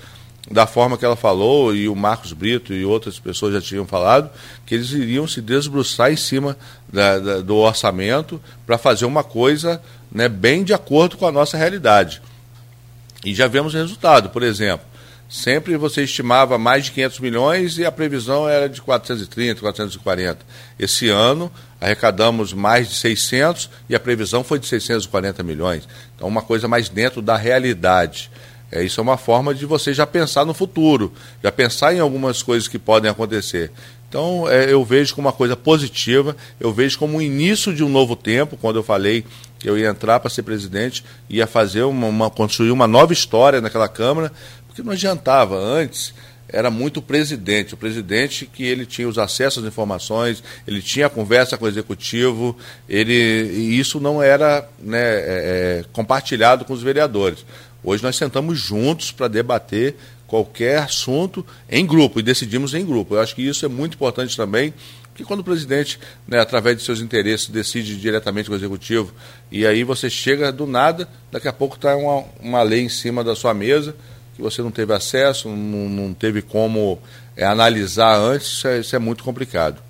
da 0.49 0.65
forma 0.65 0.97
que 0.97 1.03
ela 1.03 1.15
falou, 1.15 1.75
e 1.75 1.89
o 1.89 1.95
Marcos 1.95 2.31
Brito 2.31 2.73
e 2.73 2.85
outras 2.85 3.19
pessoas 3.19 3.53
já 3.53 3.61
tinham 3.61 3.85
falado, 3.85 4.29
que 4.65 4.75
eles 4.75 4.91
iriam 4.91 5.27
se 5.27 5.41
desbruçar 5.41 6.11
em 6.11 6.15
cima 6.15 6.57
da, 6.91 7.19
da, 7.19 7.41
do 7.41 7.55
orçamento 7.57 8.41
para 8.65 8.77
fazer 8.77 9.05
uma 9.05 9.23
coisa 9.23 9.81
né, 10.11 10.27
bem 10.27 10.63
de 10.63 10.73
acordo 10.73 11.17
com 11.17 11.27
a 11.27 11.31
nossa 11.31 11.57
realidade. 11.57 12.21
E 13.25 13.33
já 13.33 13.47
vemos 13.47 13.73
resultado, 13.73 14.29
por 14.29 14.43
exemplo. 14.43 14.85
Sempre 15.29 15.75
você 15.75 16.03
estimava 16.03 16.57
mais 16.57 16.85
de 16.85 16.91
500 16.91 17.19
milhões 17.19 17.77
e 17.77 17.85
a 17.85 17.91
previsão 17.91 18.47
era 18.47 18.69
de 18.69 18.81
430, 18.81 19.59
440. 19.59 20.39
Esse 20.79 21.09
ano 21.09 21.51
arrecadamos 21.81 22.53
mais 22.53 22.87
de 22.87 22.95
600 22.95 23.69
e 23.89 23.95
a 23.95 23.99
previsão 23.99 24.41
foi 24.41 24.57
de 24.57 24.67
640 24.67 25.43
milhões. 25.43 25.87
Então, 26.15 26.27
uma 26.27 26.41
coisa 26.41 26.67
mais 26.67 26.87
dentro 26.87 27.21
da 27.21 27.35
realidade. 27.35 28.31
É, 28.71 28.83
isso 28.83 28.99
é 28.99 29.03
uma 29.03 29.17
forma 29.17 29.53
de 29.53 29.65
você 29.65 29.93
já 29.93 30.05
pensar 30.05 30.45
no 30.45 30.53
futuro, 30.53 31.13
já 31.43 31.51
pensar 31.51 31.93
em 31.93 31.99
algumas 31.99 32.41
coisas 32.41 32.67
que 32.67 32.79
podem 32.79 33.09
acontecer. 33.09 33.71
Então, 34.09 34.49
é, 34.49 34.71
eu 34.71 34.83
vejo 34.85 35.13
como 35.13 35.27
uma 35.27 35.33
coisa 35.33 35.55
positiva, 35.55 36.35
eu 36.59 36.71
vejo 36.71 36.97
como 36.97 37.17
o 37.17 37.21
início 37.21 37.73
de 37.73 37.83
um 37.83 37.89
novo 37.89 38.15
tempo, 38.15 38.55
quando 38.55 38.77
eu 38.77 38.83
falei 38.83 39.25
que 39.59 39.69
eu 39.69 39.77
ia 39.77 39.89
entrar 39.89 40.19
para 40.19 40.29
ser 40.29 40.43
presidente, 40.43 41.03
ia 41.29 41.45
fazer 41.45 41.83
uma, 41.83 42.07
uma, 42.07 42.29
construir 42.29 42.71
uma 42.71 42.87
nova 42.87 43.11
história 43.11 43.59
naquela 43.59 43.89
Câmara, 43.89 44.31
porque 44.67 44.81
não 44.81 44.93
adiantava 44.93 45.57
antes 45.57 46.13
era 46.49 46.71
muito 46.71 46.97
o 46.97 47.01
presidente, 47.01 47.73
o 47.73 47.77
presidente 47.77 48.45
que 48.45 48.63
ele 48.63 48.85
tinha 48.85 49.07
os 49.07 49.17
acessos 49.17 49.63
às 49.63 49.67
informações, 49.67 50.41
ele 50.65 50.81
tinha 50.81 51.07
a 51.07 51.09
conversa 51.09 51.57
com 51.57 51.65
o 51.65 51.67
executivo, 51.67 52.57
ele, 52.87 53.13
e 53.13 53.77
isso 53.77 53.99
não 53.99 54.23
era 54.23 54.67
né, 54.79 54.99
é, 54.99 55.81
é 55.81 55.85
compartilhado 55.91 56.63
com 56.63 56.73
os 56.73 56.81
vereadores. 56.81 57.45
Hoje 57.83 58.01
nós 58.01 58.15
sentamos 58.15 58.59
juntos 58.59 59.11
para 59.11 59.27
debater 59.27 59.95
qualquer 60.27 60.79
assunto 60.79 61.45
em 61.69 61.85
grupo 61.85 62.19
e 62.19 62.23
decidimos 62.23 62.73
em 62.73 62.85
grupo. 62.85 63.15
Eu 63.15 63.21
acho 63.21 63.33
que 63.33 63.41
isso 63.41 63.65
é 63.65 63.69
muito 63.69 63.95
importante 63.95 64.35
também, 64.35 64.73
porque 65.09 65.23
quando 65.23 65.39
o 65.39 65.43
presidente, 65.43 65.99
né, 66.27 66.39
através 66.39 66.77
de 66.77 66.83
seus 66.83 66.99
interesses, 66.99 67.47
decide 67.47 67.95
diretamente 67.95 68.49
com 68.49 68.53
o 68.53 68.57
executivo, 68.57 69.13
e 69.51 69.65
aí 69.65 69.83
você 69.83 70.09
chega 70.09 70.51
do 70.51 70.67
nada, 70.67 71.07
daqui 71.31 71.47
a 71.47 71.53
pouco 71.53 71.75
está 71.75 71.95
uma, 71.95 72.25
uma 72.39 72.61
lei 72.61 72.81
em 72.81 72.89
cima 72.89 73.23
da 73.23 73.35
sua 73.35 73.53
mesa 73.53 73.95
que 74.37 74.41
você 74.43 74.61
não 74.61 74.69
teve 74.69 74.93
acesso, 74.93 75.49
não, 75.49 75.89
não 75.89 76.13
teve 76.13 76.43
como 76.43 76.99
é, 77.35 77.43
analisar 77.43 78.15
antes, 78.15 78.47
isso 78.47 78.67
é, 78.67 78.79
isso 78.79 78.95
é 78.95 78.99
muito 78.99 79.23
complicado. 79.23 79.81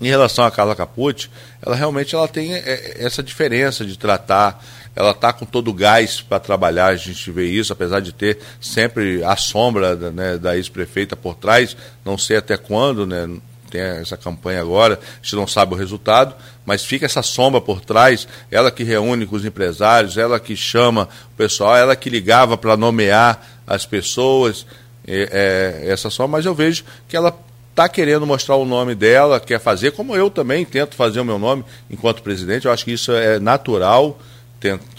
Em 0.00 0.08
relação 0.08 0.44
à 0.44 0.50
Carla 0.50 0.74
Capucci, 0.74 1.30
ela 1.62 1.76
realmente 1.76 2.16
ela 2.16 2.26
tem 2.26 2.52
é, 2.52 2.96
essa 2.98 3.22
diferença 3.22 3.84
de 3.84 3.96
tratar 3.96 4.60
ela 4.96 5.10
está 5.10 5.32
com 5.32 5.44
todo 5.44 5.68
o 5.68 5.74
gás 5.74 6.20
para 6.20 6.38
trabalhar, 6.38 6.86
a 6.86 6.96
gente 6.96 7.30
vê 7.30 7.46
isso, 7.46 7.72
apesar 7.72 8.00
de 8.00 8.12
ter 8.12 8.38
sempre 8.60 9.22
a 9.24 9.36
sombra 9.36 9.96
né, 9.96 10.38
da 10.38 10.56
ex-prefeita 10.56 11.16
por 11.16 11.34
trás, 11.34 11.76
não 12.04 12.16
sei 12.16 12.36
até 12.36 12.56
quando, 12.56 13.06
né, 13.06 13.28
tem 13.70 13.80
essa 13.80 14.16
campanha 14.16 14.60
agora, 14.60 15.00
a 15.02 15.16
gente 15.22 15.34
não 15.34 15.48
sabe 15.48 15.74
o 15.74 15.76
resultado, 15.76 16.34
mas 16.64 16.84
fica 16.84 17.06
essa 17.06 17.22
sombra 17.22 17.60
por 17.60 17.80
trás, 17.80 18.28
ela 18.50 18.70
que 18.70 18.84
reúne 18.84 19.26
com 19.26 19.34
os 19.34 19.44
empresários, 19.44 20.16
ela 20.16 20.38
que 20.38 20.54
chama 20.54 21.08
o 21.32 21.36
pessoal, 21.36 21.76
ela 21.76 21.96
que 21.96 22.08
ligava 22.08 22.56
para 22.56 22.76
nomear 22.76 23.44
as 23.66 23.84
pessoas, 23.84 24.64
é, 25.06 25.82
é, 25.84 25.90
essa 25.90 26.08
sombra, 26.08 26.38
mas 26.38 26.46
eu 26.46 26.54
vejo 26.54 26.84
que 27.08 27.16
ela 27.16 27.36
está 27.70 27.88
querendo 27.88 28.24
mostrar 28.24 28.54
o 28.54 28.64
nome 28.64 28.94
dela, 28.94 29.40
quer 29.40 29.58
fazer, 29.58 29.90
como 29.90 30.14
eu 30.14 30.30
também 30.30 30.64
tento 30.64 30.94
fazer 30.94 31.18
o 31.18 31.24
meu 31.24 31.40
nome 31.40 31.64
enquanto 31.90 32.22
presidente, 32.22 32.66
eu 32.66 32.72
acho 32.72 32.84
que 32.84 32.92
isso 32.92 33.10
é 33.10 33.40
natural, 33.40 34.20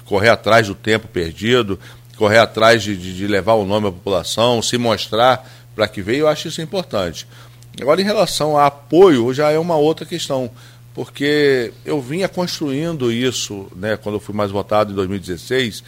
correr 0.06 0.30
atrás 0.30 0.68
do 0.68 0.76
tempo 0.76 1.08
perdido, 1.08 1.80
correr 2.18 2.40
atrás 2.40 2.84
de, 2.84 2.96
de, 2.96 3.16
de 3.16 3.28
levar 3.28 3.54
o 3.54 3.66
nome 3.66 3.88
à 3.88 3.92
população, 3.92 4.62
se 4.62 4.78
mostrar 4.78 5.50
para 5.76 5.88
que 5.88 6.02
veio, 6.02 6.22
eu 6.22 6.28
acho 6.28 6.48
isso 6.48 6.62
importante. 6.62 7.28
Agora, 7.82 8.02
em 8.02 8.06
relação 8.06 8.58
a 8.58 8.68
apoio, 8.68 9.34
já 9.34 9.52
é 9.52 9.60
uma 9.60 9.76
outra 9.76 10.06
questão, 10.06 10.50
porque 10.94 11.74
eu 11.84 12.02
vinha 12.02 12.30
construindo 12.30 13.12
isso, 13.12 13.70
né, 13.76 13.98
quando 13.98 14.16
eu 14.16 14.20
fui 14.20 14.34
mais 14.34 14.50
votado 14.50 14.94
em 14.94 14.96
2016, 14.96 15.84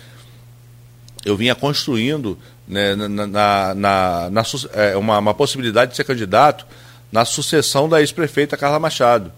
eu 1.24 1.38
vinha 1.38 1.56
construindo 1.56 2.38
né, 2.68 2.96
na, 2.96 3.08
na, 3.08 3.76
na, 3.76 4.30
na 4.30 4.44
é, 4.74 4.98
uma, 4.98 5.18
uma 5.20 5.34
possibilidade 5.34 5.92
de 5.92 5.98
ser 5.98 6.04
candidato 6.04 6.66
na 7.12 7.24
sucessão 7.24 7.88
da 7.88 8.02
ex-prefeita 8.02 8.58
Carla 8.58 8.80
Machado. 8.80 9.32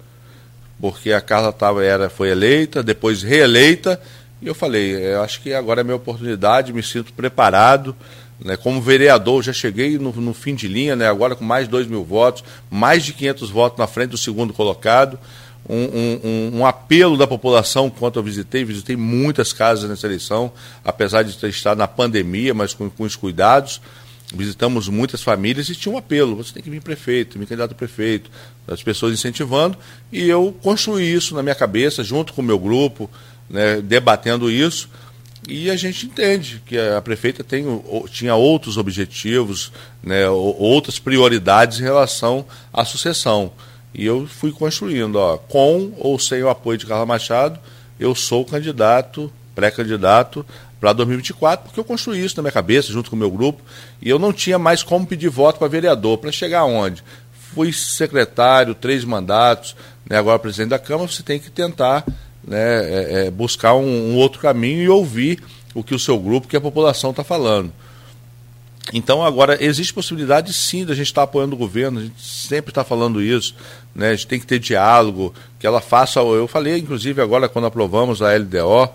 Porque 0.82 1.12
a 1.12 1.22
Carla 1.22 1.52
tava, 1.52 1.84
era, 1.84 2.10
foi 2.10 2.30
eleita, 2.30 2.82
depois 2.82 3.22
reeleita, 3.22 4.02
e 4.42 4.48
eu 4.48 4.56
falei, 4.56 4.96
é, 4.96 5.14
eu 5.16 5.22
acho 5.22 5.42
que 5.42 5.54
agora 5.54 5.82
é 5.82 5.84
minha 5.84 5.96
oportunidade, 5.96 6.74
me 6.74 6.84
sinto 6.84 7.14
preparado. 7.14 7.96
Né, 8.44 8.56
como 8.56 8.82
vereador, 8.82 9.44
já 9.44 9.52
cheguei 9.52 9.98
no, 9.98 10.14
no, 10.14 10.34
fim 10.34 10.56
de 10.56 10.66
linha, 10.66 10.96
né, 10.96 11.10
agora 11.10 11.36
com 11.36 11.44
mais 11.44 11.66
de 11.66 11.72
2 11.72 11.88
mil 11.88 12.06
votos, 12.06 12.42
mais 12.72 13.04
de 13.04 13.12
500 13.12 13.50
votos 13.50 13.78
na 13.78 13.86
frente 13.86 14.12
do 14.12 14.18
segundo 14.18 14.54
colocado. 14.54 15.20
Um, 15.68 15.76
um, 15.76 16.60
um, 16.60 16.66
apelo 16.66 17.18
da 17.18 17.28
população 17.28 17.90
quanto 17.90 18.18
eu 18.18 18.24
visitei, 18.24 18.64
visitei 18.64 18.96
muitas 18.96 19.52
casas 19.52 19.90
nessa 19.90 20.08
eleição, 20.08 20.52
apesar 20.86 21.22
de 21.22 21.38
ter 21.38 21.50
estado 21.50 21.78
na 21.78 21.88
pandemia, 21.88 22.54
mas 22.54 22.74
com, 22.74 22.90
com 22.90 23.04
os 23.04 23.16
cuidados. 23.16 23.82
Visitamos 24.34 24.88
muitas 24.88 25.22
famílias 25.22 25.70
e 25.70 25.76
tinha 25.76 25.94
um 25.94 25.98
apelo: 25.98 26.36
você 26.36 26.54
tem 26.54 26.64
que 26.64 26.70
vir 26.70 26.82
prefeito, 26.82 27.38
me 27.38 27.46
candidato 27.46 27.72
a 27.72 27.76
prefeito, 27.76 28.32
as 28.68 28.82
pessoas 28.82 29.14
incentivando. 29.14 29.78
E 30.12 30.30
eu 30.30 30.56
construí 30.62 31.12
isso 31.12 31.36
na 31.36 31.44
minha 31.44 31.56
cabeça, 31.56 32.04
junto 32.04 32.34
com 32.34 32.42
o 32.42 32.46
meu 32.46 32.58
grupo, 32.58 33.10
né, 33.50 33.82
debatendo 33.82 34.52
isso. 34.52 34.90
E 35.48 35.70
a 35.72 35.76
gente 35.76 36.06
entende 36.06 36.62
que 36.66 36.78
a 36.78 37.02
prefeita 37.02 37.44
tem, 37.44 37.66
tinha 38.12 38.36
outros 38.36 38.78
objetivos, 38.78 39.72
né, 40.04 40.30
outras 40.30 41.00
prioridades 41.00 41.80
em 41.80 41.84
relação 41.84 42.46
à 42.74 42.86
sucessão. 42.86 43.52
E 43.94 44.06
eu 44.06 44.28
fui 44.28 44.52
construindo, 44.52 45.16
ó, 45.16 45.38
com 45.38 45.92
ou 45.98 46.20
sem 46.20 46.44
o 46.44 46.50
apoio 46.50 46.78
de 46.78 46.86
Carla 46.86 47.06
Machado, 47.06 47.60
eu 48.00 48.14
sou 48.14 48.46
candidato, 48.46 49.32
pré-candidato 49.56 50.46
para 50.80 50.94
2024, 50.94 51.66
porque 51.66 51.80
eu 51.80 51.84
construí 51.84 52.24
isso 52.24 52.38
na 52.38 52.44
minha 52.44 52.52
cabeça, 52.52 52.92
junto 52.92 53.10
com 53.10 53.16
o 53.16 53.20
meu 53.20 53.32
grupo, 53.32 53.62
e 54.02 54.10
eu 54.10 54.20
não 54.20 54.32
tinha 54.32 54.60
mais 54.60 54.84
como 54.84 55.06
pedir 55.06 55.30
voto 55.30 55.60
para 55.60 55.68
vereador. 55.68 56.18
Para 56.18 56.32
chegar 56.32 56.60
aonde? 56.60 57.04
Fui 57.54 57.74
secretário, 57.74 58.76
três 58.76 59.04
mandatos, 59.04 59.76
né, 60.08 60.18
agora 60.18 60.40
presidente 60.40 60.70
da 60.70 60.80
Câmara, 60.80 61.12
você 61.12 61.24
tem 61.24 61.40
que 61.40 61.50
tentar 61.50 62.06
né, 62.50 62.58
é, 62.58 63.28
é 63.28 63.32
buscar 63.32 63.76
um, 63.76 64.12
um, 64.12 64.16
outro 64.16 64.42
caminho 64.42 64.82
e 64.82 64.90
ouvir 64.90 65.40
o 65.76 65.84
que 65.84 65.94
o 65.94 66.00
seu 66.00 66.18
grupo, 66.18 66.48
que 66.48 66.58
a 66.58 66.62
população 66.62 67.12
está 67.12 67.24
falando. 67.24 67.72
Então, 68.92 69.24
agora, 69.24 69.64
existe 69.64 69.94
possibilidade 69.94 70.52
sim 70.52 70.84
da 70.84 70.96
gente 70.96 71.06
estar 71.06 71.22
tá 71.22 71.26
apoiando 71.26 71.56
o 71.56 71.60
governo, 71.60 72.00
a 72.00 72.04
gente 72.04 72.20
sempre 72.20 72.72
está 72.72 72.84
falando 72.84 73.22
isso, 73.22 73.54
né, 73.94 74.10
a 74.10 74.16
gente 74.16 74.26
tem 74.26 74.40
que 74.40 74.48
ter 74.48 74.58
diálogo, 74.58 75.32
que 75.60 75.68
ela 75.68 75.80
faça. 75.80 76.20
Eu 76.20 76.48
falei, 76.48 76.80
inclusive, 76.80 77.22
agora, 77.22 77.48
quando 77.48 77.66
aprovamos 77.66 78.20
a 78.24 78.36
LDO, 78.36 78.90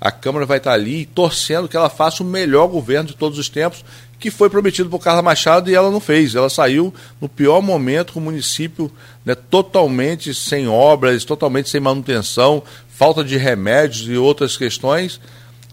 a 0.00 0.10
Câmara 0.10 0.46
vai 0.46 0.56
estar 0.56 0.70
tá 0.70 0.74
ali 0.74 1.04
torcendo 1.04 1.68
que 1.68 1.76
ela 1.76 1.90
faça 1.90 2.22
o 2.22 2.26
melhor 2.26 2.68
governo 2.68 3.08
de 3.08 3.16
todos 3.16 3.38
os 3.38 3.50
tempos, 3.50 3.84
que 4.18 4.30
foi 4.30 4.48
prometido 4.48 4.88
por 4.88 5.00
Carla 5.00 5.20
Machado 5.20 5.70
e 5.70 5.74
ela 5.74 5.90
não 5.90 6.00
fez. 6.00 6.34
Ela 6.34 6.48
saiu 6.48 6.94
no 7.20 7.28
pior 7.28 7.60
momento 7.60 8.14
com 8.14 8.20
o 8.20 8.22
município 8.22 8.90
né, 9.24 9.34
totalmente 9.34 10.32
sem 10.32 10.66
obras, 10.66 11.24
totalmente 11.24 11.68
sem 11.68 11.80
manutenção, 11.80 12.62
falta 12.94 13.24
de 13.24 13.36
remédios 13.36 14.08
e 14.08 14.16
outras 14.16 14.56
questões. 14.56 15.20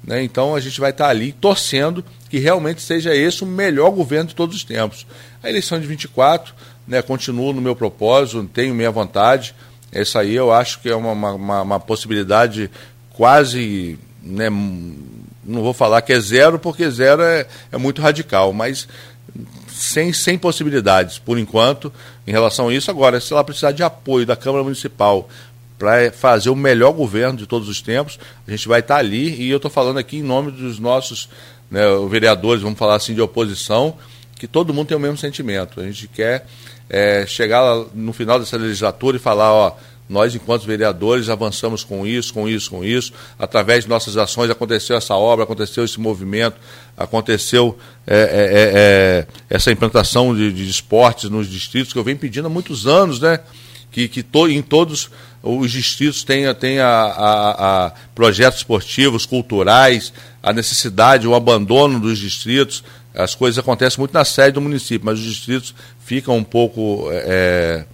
Né? 0.03 0.23
Então 0.23 0.55
a 0.55 0.59
gente 0.59 0.79
vai 0.79 0.89
estar 0.89 1.07
ali 1.07 1.31
torcendo 1.31 2.03
que 2.29 2.39
realmente 2.39 2.81
seja 2.81 3.15
esse 3.15 3.43
o 3.43 3.47
melhor 3.47 3.91
governo 3.91 4.29
de 4.29 4.35
todos 4.35 4.55
os 4.55 4.63
tempos. 4.63 5.05
A 5.43 5.49
eleição 5.49 5.79
de 5.79 5.85
24, 5.85 6.53
né, 6.87 7.01
continuo 7.01 7.53
no 7.53 7.61
meu 7.61 7.75
propósito, 7.75 8.49
tenho 8.51 8.73
minha 8.73 8.91
vontade. 8.91 9.53
Essa 9.91 10.21
aí 10.21 10.35
eu 10.35 10.51
acho 10.51 10.79
que 10.79 10.89
é 10.89 10.95
uma, 10.95 11.11
uma, 11.11 11.61
uma 11.61 11.79
possibilidade 11.79 12.71
quase. 13.11 13.99
Né, 14.23 14.49
não 14.49 15.61
vou 15.61 15.73
falar 15.73 16.01
que 16.01 16.13
é 16.13 16.19
zero, 16.19 16.57
porque 16.57 16.89
zero 16.89 17.21
é, 17.21 17.45
é 17.71 17.77
muito 17.77 18.01
radical, 18.01 18.53
mas 18.53 18.87
sem, 19.67 20.13
sem 20.13 20.37
possibilidades, 20.37 21.17
por 21.17 21.37
enquanto, 21.37 21.91
em 22.25 22.31
relação 22.31 22.69
a 22.69 22.73
isso. 22.73 22.89
Agora, 22.89 23.19
se 23.19 23.33
ela 23.33 23.43
precisar 23.43 23.71
de 23.71 23.83
apoio 23.83 24.25
da 24.25 24.35
Câmara 24.35 24.63
Municipal 24.63 25.27
para 25.81 26.11
fazer 26.11 26.51
o 26.51 26.55
melhor 26.55 26.91
governo 26.91 27.35
de 27.35 27.47
todos 27.47 27.67
os 27.67 27.81
tempos, 27.81 28.19
a 28.47 28.51
gente 28.51 28.67
vai 28.67 28.81
estar 28.81 28.97
ali, 28.97 29.41
e 29.41 29.49
eu 29.49 29.57
estou 29.57 29.71
falando 29.71 29.97
aqui 29.97 30.17
em 30.17 30.21
nome 30.21 30.51
dos 30.51 30.77
nossos 30.77 31.27
né, 31.71 31.81
vereadores, 32.07 32.61
vamos 32.61 32.77
falar 32.77 32.97
assim, 32.97 33.15
de 33.15 33.21
oposição, 33.21 33.97
que 34.35 34.45
todo 34.47 34.75
mundo 34.75 34.89
tem 34.89 34.97
o 34.97 34.99
mesmo 34.99 35.17
sentimento. 35.17 35.81
A 35.81 35.83
gente 35.83 36.07
quer 36.07 36.45
é, 36.87 37.25
chegar 37.25 37.65
no 37.95 38.13
final 38.13 38.39
dessa 38.39 38.57
legislatura 38.57 39.17
e 39.17 39.19
falar, 39.19 39.51
ó, 39.51 39.75
nós, 40.07 40.35
enquanto 40.35 40.67
vereadores, 40.67 41.29
avançamos 41.29 41.83
com 41.83 42.05
isso, 42.05 42.31
com 42.31 42.47
isso, 42.47 42.69
com 42.69 42.85
isso. 42.85 43.11
Através 43.39 43.85
de 43.85 43.89
nossas 43.89 44.17
ações 44.17 44.51
aconteceu 44.51 44.95
essa 44.95 45.15
obra, 45.15 45.45
aconteceu 45.45 45.83
esse 45.83 45.99
movimento, 45.99 46.57
aconteceu 46.95 47.75
é, 48.05 48.15
é, 48.15 48.21
é, 48.21 48.27
é 48.29 49.27
essa 49.49 49.71
implantação 49.71 50.35
de, 50.35 50.53
de, 50.53 50.69
esportes 50.69 51.27
nos 51.27 51.49
distritos, 51.49 51.91
que 51.91 51.97
eu 51.97 52.03
venho 52.03 52.19
pedindo 52.19 52.45
há 52.45 52.49
muitos 52.51 52.85
anos, 52.85 53.19
né? 53.19 53.39
Que, 53.91 54.07
que 54.07 54.23
to, 54.23 54.47
em 54.47 54.61
todos 54.61 55.09
os 55.43 55.71
distritos 55.71 56.23
tenha, 56.23 56.53
tenha 56.53 56.85
a, 56.85 57.85
a 57.87 57.91
projetos 58.13 58.59
esportivos, 58.59 59.25
culturais, 59.25 60.13
a 60.41 60.53
necessidade, 60.53 61.27
o 61.27 61.35
abandono 61.35 61.99
dos 61.99 62.17
distritos. 62.17 62.83
As 63.13 63.35
coisas 63.35 63.57
acontecem 63.57 63.99
muito 63.99 64.13
na 64.13 64.23
sede 64.23 64.53
do 64.53 64.61
município, 64.61 65.05
mas 65.05 65.19
os 65.19 65.25
distritos 65.25 65.73
ficam 65.99 66.37
um 66.37 66.43
pouco. 66.43 67.07
É, 67.11 67.85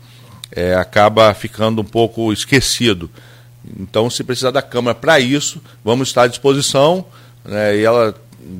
é, 0.51 0.75
acaba 0.75 1.33
ficando 1.33 1.81
um 1.81 1.85
pouco 1.85 2.31
esquecido. 2.31 3.09
Então, 3.79 4.09
se 4.09 4.23
precisar 4.23 4.51
da 4.51 4.61
Câmara 4.61 4.95
para 4.95 5.19
isso, 5.19 5.61
vamos 5.83 6.07
estar 6.07 6.23
à 6.23 6.27
disposição. 6.27 7.05
Né, 7.43 7.77
e 7.77 7.83
ela 7.83 8.15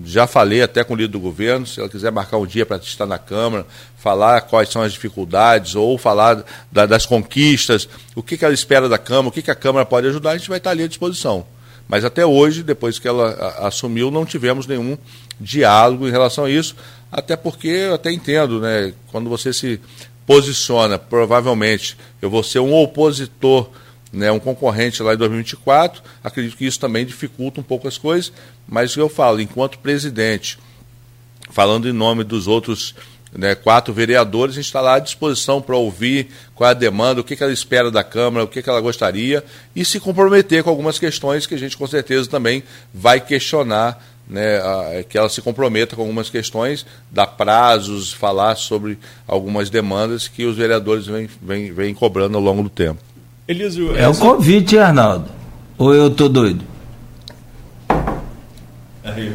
já 0.05 0.25
falei 0.25 0.61
até 0.61 0.84
com 0.84 0.93
o 0.93 0.97
líder 0.97 1.11
do 1.11 1.19
governo, 1.19 1.65
se 1.65 1.80
ela 1.80 1.89
quiser 1.89 2.11
marcar 2.11 2.38
um 2.38 2.45
dia 2.45 2.65
para 2.65 2.78
estar 2.78 3.05
na 3.05 3.17
Câmara, 3.17 3.65
falar 3.97 4.41
quais 4.41 4.69
são 4.69 4.82
as 4.82 4.91
dificuldades, 4.91 5.75
ou 5.75 5.97
falar 5.97 6.43
da, 6.71 6.86
das 6.86 7.05
conquistas, 7.05 7.88
o 8.15 8.23
que, 8.23 8.38
que 8.38 8.45
ela 8.45 8.53
espera 8.53 8.89
da 8.89 8.97
Câmara, 8.97 9.28
o 9.28 9.32
que, 9.32 9.41
que 9.41 9.51
a 9.51 9.55
Câmara 9.55 9.86
pode 9.86 10.07
ajudar, 10.07 10.32
a 10.32 10.38
gente 10.38 10.49
vai 10.49 10.57
estar 10.57 10.71
ali 10.71 10.84
à 10.84 10.88
disposição. 10.88 11.45
Mas 11.88 12.03
até 12.03 12.25
hoje, 12.25 12.63
depois 12.63 12.99
que 12.99 13.07
ela 13.07 13.55
assumiu, 13.59 14.11
não 14.11 14.25
tivemos 14.25 14.67
nenhum 14.67 14.97
diálogo 15.39 16.07
em 16.07 16.11
relação 16.11 16.45
a 16.45 16.49
isso, 16.49 16.75
até 17.11 17.36
porque 17.36 17.67
eu 17.67 17.93
até 17.93 18.11
entendo, 18.11 18.59
né? 18.59 18.93
Quando 19.11 19.30
você 19.30 19.53
se 19.53 19.80
posiciona, 20.25 20.99
provavelmente 20.99 21.97
eu 22.21 22.30
vou 22.30 22.43
ser 22.43 22.59
um 22.59 22.73
opositor, 22.73 23.69
né, 24.12 24.32
um 24.32 24.39
concorrente 24.39 25.01
lá 25.03 25.14
em 25.14 25.18
2024. 25.18 26.01
Acredito 26.24 26.58
que 26.58 26.66
isso 26.66 26.80
também 26.80 27.05
dificulta 27.05 27.60
um 27.60 27.64
pouco 27.64 27.88
as 27.88 27.97
coisas, 27.97 28.32
mas 28.68 28.95
eu 28.95 29.10
falo, 29.10 29.41
enquanto 29.41 29.80
presidente, 29.80 30.58
falando 31.49 31.88
em 31.88 31.93
nome 31.93 32.24
dos 32.24 32.47
outros 32.47 32.95
né, 33.36 33.55
quatro 33.55 33.93
vereadores, 33.93 34.55
a 34.55 34.58
gente 34.58 34.66
está 34.66 34.82
lá 34.82 34.95
à 34.95 34.99
disposição 34.99 35.62
para 35.62 35.76
ouvir 35.76 36.30
qual 36.55 36.70
é 36.70 36.72
a 36.72 36.74
demanda, 36.74 37.22
o 37.22 37.24
que, 37.24 37.36
que 37.36 37.43
ela 37.43 37.51
espera 37.51 37.91
da 37.91 38.03
Câmara, 38.03 38.45
o 38.45 38.47
que, 38.47 38.62
que 38.62 38.70
ela 38.70 38.82
gostaria 38.82 39.43
e 39.76 39.84
se 39.84 39.99
comprometer 39.99 40.64
com 40.64 40.70
algumas 40.70 40.97
questões 40.97 41.45
que 41.45 41.55
a 41.55 41.58
gente 41.58 41.78
com 41.78 41.88
certeza 41.88 42.30
também 42.30 42.64
vai 42.93 43.20
questionar 43.20 44.03
né, 44.30 44.58
a, 44.58 45.03
que 45.03 45.18
ela 45.18 45.30
se 45.30 45.41
comprometa 45.41 45.95
com 45.95 46.01
algumas 46.01 46.30
questões, 46.30 46.86
dar 47.12 47.28
prazos, 47.28 48.12
falar 48.12 48.55
sobre 48.55 48.97
algumas 49.28 49.70
demandas 49.70 50.28
que 50.28 50.45
os 50.45 50.58
vereadores 50.58 51.05
vêm 51.41 51.93
cobrando 51.93 52.38
ao 52.38 52.43
longo 52.43 52.64
do 52.64 52.70
tempo. 52.70 53.07
Elísio, 53.48 53.95
é 53.95 54.02
essa... 54.02 54.24
o 54.24 54.36
convite, 54.36 54.78
Arnaldo. 54.78 55.30
Ou 55.78 55.93
eu 55.93 56.10
tô 56.10 56.28
doido? 56.28 56.66
Aí, 59.04 59.34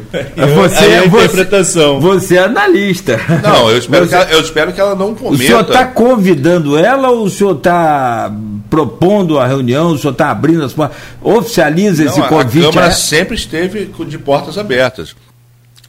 você, 0.55 0.83
aí 0.83 0.95
a 0.95 1.05
interpretação. 1.05 1.99
Você, 1.99 2.27
você, 2.27 2.35
é 2.35 2.43
analista. 2.43 3.19
Não, 3.41 3.71
eu 3.71 3.77
espero, 3.77 4.05
você, 4.05 4.09
que 4.09 4.15
ela, 4.15 4.31
eu 4.31 4.41
espero 4.41 4.73
que 4.73 4.79
ela 4.79 4.95
não 4.95 5.15
cometa. 5.15 5.43
O 5.43 5.45
senhor 5.47 5.61
está 5.61 5.87
convidando 5.87 6.77
ela 6.77 7.09
ou 7.09 7.23
o 7.23 7.29
senhor 7.29 7.57
está 7.57 8.31
propondo 8.69 9.39
a 9.39 9.47
reunião, 9.47 9.91
o 9.91 9.97
senhor 9.97 10.11
está 10.11 10.29
abrindo 10.29 10.63
as 10.63 10.73
portas? 10.73 10.97
Oficializa 11.21 12.03
não, 12.03 12.11
esse 12.11 12.21
convite? 12.21 12.67
A 12.67 12.69
Câmara 12.69 12.87
é? 12.87 12.91
sempre 12.91 13.35
esteve 13.35 13.91
de 14.07 14.19
portas 14.19 14.57
abertas. 14.57 15.15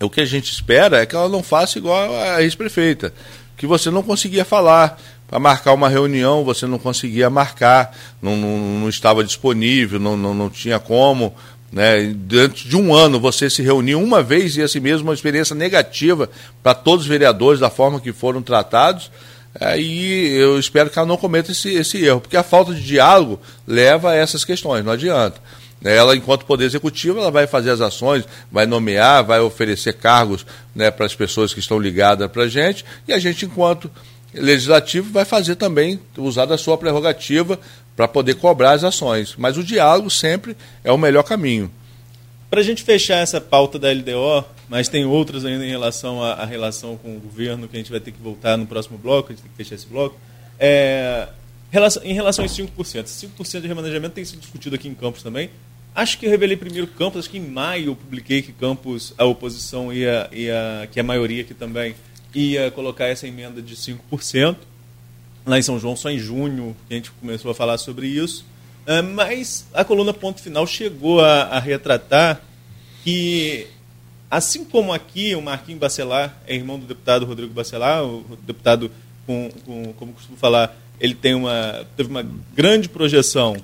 O 0.00 0.08
que 0.08 0.20
a 0.20 0.24
gente 0.24 0.50
espera 0.50 1.02
é 1.02 1.06
que 1.06 1.14
ela 1.14 1.28
não 1.28 1.42
faça 1.42 1.78
igual 1.78 2.14
a 2.16 2.42
ex-prefeita, 2.42 3.12
que 3.56 3.66
você 3.66 3.90
não 3.90 4.02
conseguia 4.02 4.44
falar. 4.44 4.98
Para 5.26 5.38
marcar 5.38 5.72
uma 5.72 5.88
reunião, 5.88 6.44
você 6.44 6.66
não 6.66 6.78
conseguia 6.78 7.30
marcar, 7.30 7.96
não, 8.22 8.36
não, 8.36 8.58
não 8.80 8.88
estava 8.88 9.24
disponível, 9.24 9.98
não, 9.98 10.16
não, 10.16 10.34
não 10.34 10.50
tinha 10.50 10.78
como 10.78 11.34
né? 11.74 12.14
Dentro 12.14 12.68
de 12.68 12.76
um 12.76 12.94
ano 12.94 13.18
você 13.18 13.50
se 13.50 13.60
reuniu 13.60 14.00
uma 14.00 14.22
vez 14.22 14.56
e 14.56 14.62
assim 14.62 14.78
mesmo 14.78 15.08
uma 15.08 15.14
experiência 15.14 15.56
negativa 15.56 16.30
para 16.62 16.72
todos 16.72 17.04
os 17.04 17.08
vereadores 17.08 17.58
da 17.58 17.68
forma 17.68 18.00
que 18.00 18.12
foram 18.12 18.40
tratados. 18.40 19.10
Aí 19.60 20.32
eu 20.36 20.56
espero 20.56 20.88
que 20.88 20.98
ela 20.98 21.06
não 21.06 21.16
cometa 21.16 21.50
esse, 21.50 21.74
esse 21.74 22.04
erro, 22.04 22.20
porque 22.20 22.36
a 22.36 22.44
falta 22.44 22.72
de 22.72 22.80
diálogo 22.80 23.40
leva 23.66 24.10
a 24.10 24.14
essas 24.14 24.44
questões, 24.44 24.84
não 24.84 24.92
adianta. 24.92 25.40
Ela, 25.82 26.16
enquanto 26.16 26.46
Poder 26.46 26.64
Executivo, 26.64 27.18
ela 27.18 27.30
vai 27.30 27.46
fazer 27.46 27.70
as 27.70 27.80
ações, 27.80 28.24
vai 28.50 28.66
nomear, 28.66 29.24
vai 29.24 29.40
oferecer 29.40 29.94
cargos 29.94 30.46
né, 30.74 30.90
para 30.90 31.06
as 31.06 31.14
pessoas 31.14 31.52
que 31.52 31.60
estão 31.60 31.78
ligadas 31.78 32.30
para 32.30 32.44
a 32.44 32.48
gente, 32.48 32.84
e 33.06 33.12
a 33.12 33.18
gente, 33.18 33.44
enquanto 33.44 33.90
Legislativo, 34.34 35.12
vai 35.12 35.24
fazer 35.24 35.54
também, 35.56 36.00
usar 36.16 36.46
da 36.46 36.58
sua 36.58 36.76
prerrogativa 36.76 37.58
para 37.96 38.08
poder 38.08 38.34
cobrar 38.34 38.72
as 38.72 38.84
ações. 38.84 39.34
Mas 39.38 39.56
o 39.56 39.64
diálogo 39.64 40.10
sempre 40.10 40.56
é 40.82 40.90
o 40.90 40.98
melhor 40.98 41.22
caminho. 41.22 41.70
Para 42.50 42.60
a 42.60 42.64
gente 42.64 42.82
fechar 42.82 43.16
essa 43.16 43.40
pauta 43.40 43.78
da 43.78 43.90
LDO, 43.90 44.44
mas 44.68 44.88
tem 44.88 45.04
outras 45.04 45.44
ainda 45.44 45.64
em 45.64 45.70
relação 45.70 46.22
à, 46.22 46.44
relação 46.44 46.96
com 46.96 47.16
o 47.16 47.20
governo, 47.20 47.66
que 47.66 47.76
a 47.76 47.78
gente 47.78 47.90
vai 47.90 48.00
ter 48.00 48.12
que 48.12 48.22
voltar 48.22 48.56
no 48.56 48.66
próximo 48.66 48.96
bloco, 48.96 49.32
a 49.32 49.34
gente 49.34 49.42
tem 49.42 49.50
que 49.50 49.56
fechar 49.56 49.74
esse 49.74 49.86
bloco. 49.86 50.16
É, 50.58 51.28
em 52.04 52.12
relação 52.12 52.44
aos 52.44 52.56
5%, 52.56 52.68
5% 52.76 53.60
de 53.60 53.66
remanejamento 53.66 54.14
tem 54.14 54.24
sido 54.24 54.40
discutido 54.40 54.76
aqui 54.76 54.88
em 54.88 54.94
Campos 54.94 55.22
também. 55.22 55.50
Acho 55.94 56.18
que 56.18 56.26
eu 56.26 56.30
revelei 56.30 56.56
primeiro 56.56 56.86
Campos, 56.86 57.20
acho 57.20 57.30
que 57.30 57.38
em 57.38 57.46
maio 57.46 57.86
eu 57.86 57.96
publiquei 57.96 58.42
que 58.42 58.52
Campos, 58.52 59.14
a 59.18 59.24
oposição 59.24 59.92
ia, 59.92 60.28
ia 60.32 60.88
que 60.92 60.98
a 60.98 61.02
maioria 61.02 61.42
aqui 61.42 61.54
também 61.54 61.94
ia 62.34 62.70
colocar 62.70 63.06
essa 63.06 63.26
emenda 63.26 63.62
de 63.62 63.76
5% 63.76 64.56
lá 65.46 65.58
em 65.58 65.62
São 65.62 65.78
João 65.78 65.94
só 65.94 66.10
em 66.10 66.18
junho 66.18 66.74
que 66.88 66.94
a 66.94 66.96
gente 66.96 67.10
começou 67.12 67.50
a 67.50 67.54
falar 67.54 67.78
sobre 67.78 68.06
isso. 68.06 68.44
Uh, 68.86 69.02
mas 69.14 69.66
a 69.72 69.84
coluna 69.84 70.12
Ponto 70.12 70.40
Final 70.42 70.66
chegou 70.66 71.20
a, 71.20 71.44
a, 71.44 71.58
retratar 71.58 72.40
que, 73.02 73.66
assim 74.30 74.64
como 74.64 74.92
aqui 74.92 75.34
o 75.34 75.40
Marquinhos 75.40 75.80
Bacelar 75.80 76.36
é 76.46 76.54
irmão 76.54 76.78
do 76.78 76.86
deputado 76.86 77.24
Rodrigo 77.24 77.52
Bacelar, 77.52 78.04
o 78.04 78.38
deputado, 78.42 78.90
com, 79.26 79.50
com, 79.64 79.92
como 79.94 80.12
costumo 80.12 80.36
falar, 80.36 80.76
ele 81.00 81.14
tem 81.14 81.34
uma, 81.34 81.86
teve 81.96 82.10
uma 82.10 82.26
grande 82.54 82.88
projeção 82.88 83.56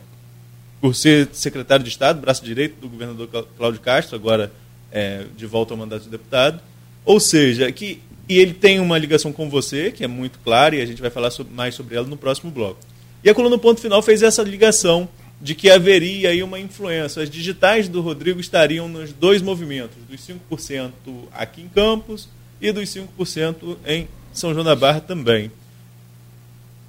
por 0.81 0.95
ser 0.95 1.29
secretário 1.33 1.85
de 1.85 1.91
Estado, 1.91 2.21
braço 2.21 2.43
direito 2.43 2.81
do 2.81 2.89
governador 2.89 3.29
Cláudio 3.57 3.81
Castro, 3.81 4.16
agora 4.16 4.51
é, 4.91 5.27
de 5.37 5.45
volta 5.45 5.75
ao 5.75 5.79
mandato 5.79 6.05
de 6.05 6.09
deputado. 6.09 6.61
Ou 7.05 7.21
seja, 7.21 7.71
que 7.71 8.01
e 8.31 8.39
ele 8.39 8.55
tem 8.55 8.78
uma 8.78 8.97
ligação 8.97 9.33
com 9.33 9.51
você, 9.51 9.91
que 9.91 10.05
é 10.05 10.07
muito 10.07 10.39
clara, 10.39 10.76
e 10.76 10.81
a 10.81 10.87
gente 10.87 11.03
vai 11.03 11.11
falar 11.11 11.33
mais 11.51 11.74
sobre 11.74 11.97
ela 11.97 12.07
no 12.07 12.16
próximo 12.16 12.49
bloco. 12.49 12.78
E 13.24 13.28
a 13.28 13.35
coluna 13.35 13.59
Ponto 13.59 13.81
Final 13.81 14.01
fez 14.03 14.22
essa 14.22 14.41
ligação 14.45 15.09
de 15.43 15.53
que 15.53 15.68
haveria 15.68 16.28
aí 16.28 16.41
uma 16.41 16.61
influência. 16.61 17.24
As 17.24 17.28
digitais 17.28 17.89
do 17.89 18.01
Rodrigo 18.01 18.39
estariam 18.39 18.89
nos 18.89 19.12
dois 19.12 19.43
movimentos, 19.43 19.97
dos 20.09 20.20
5% 20.20 20.93
aqui 21.33 21.62
em 21.62 21.68
Campos 21.68 22.28
e 22.61 22.70
dos 22.70 22.89
5% 22.89 23.76
em 23.85 24.07
São 24.33 24.55
João 24.55 24.64
da 24.64 24.76
Barra 24.76 25.01
também. 25.01 25.51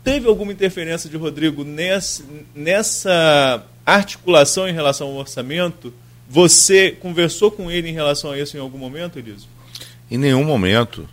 Teve 0.04 0.28
alguma 0.28 0.52
interferência 0.52 1.10
de 1.10 1.18
Rodrigo 1.18 1.64
nessa, 1.64 2.24
nessa 2.54 3.66
articulação 3.84 4.70
em 4.70 4.74
relação 4.74 5.08
ao 5.08 5.16
orçamento? 5.16 5.92
Você 6.30 6.92
conversou 6.92 7.50
com 7.50 7.72
ele 7.72 7.90
em 7.90 7.94
relação 7.94 8.30
a 8.30 8.38
isso 8.38 8.56
em 8.56 8.60
algum 8.60 8.78
momento, 8.78 9.18
Eliso? 9.18 9.48
Em 10.12 10.20
nenhum 10.20 10.44
momento. 10.44 11.10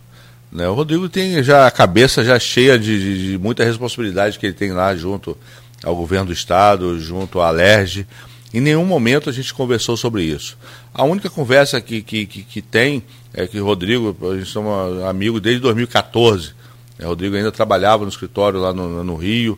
Né? 0.51 0.67
O 0.67 0.73
Rodrigo 0.73 1.07
tem 1.07 1.41
já 1.43 1.67
a 1.67 1.71
cabeça 1.71 2.23
já 2.23 2.39
cheia 2.39 2.77
de, 2.77 2.99
de, 2.99 3.31
de, 3.31 3.37
muita 3.37 3.63
responsabilidade 3.63 4.39
que 4.39 4.45
ele 4.45 4.53
tem 4.53 4.71
lá 4.71 4.95
junto 4.95 5.37
ao 5.83 5.95
governo 5.95 6.27
do 6.27 6.33
estado, 6.33 6.99
junto 6.99 7.39
à 7.39 7.47
Alerj. 7.47 8.05
Em 8.53 8.59
nenhum 8.59 8.85
momento 8.85 9.29
a 9.29 9.33
gente 9.33 9.53
conversou 9.53 9.95
sobre 9.95 10.23
isso. 10.23 10.57
A 10.93 11.03
única 11.03 11.29
conversa 11.29 11.79
que, 11.79 12.01
que, 12.01 12.25
que, 12.25 12.41
que 12.43 12.61
tem 12.61 13.03
é 13.33 13.45
que 13.45 13.59
o 13.59 13.65
Rodrigo, 13.65 14.15
a 14.31 14.37
gente 14.37 14.57
é 14.57 15.07
amigo 15.07 15.39
desde 15.39 15.61
2014. 15.61 16.53
Né? 16.97 17.05
O 17.05 17.09
Rodrigo 17.09 17.35
ainda 17.35 17.51
trabalhava 17.51 18.03
no 18.03 18.09
escritório 18.09 18.59
lá 18.59 18.73
no, 18.73 19.03
no 19.03 19.15
Rio. 19.15 19.57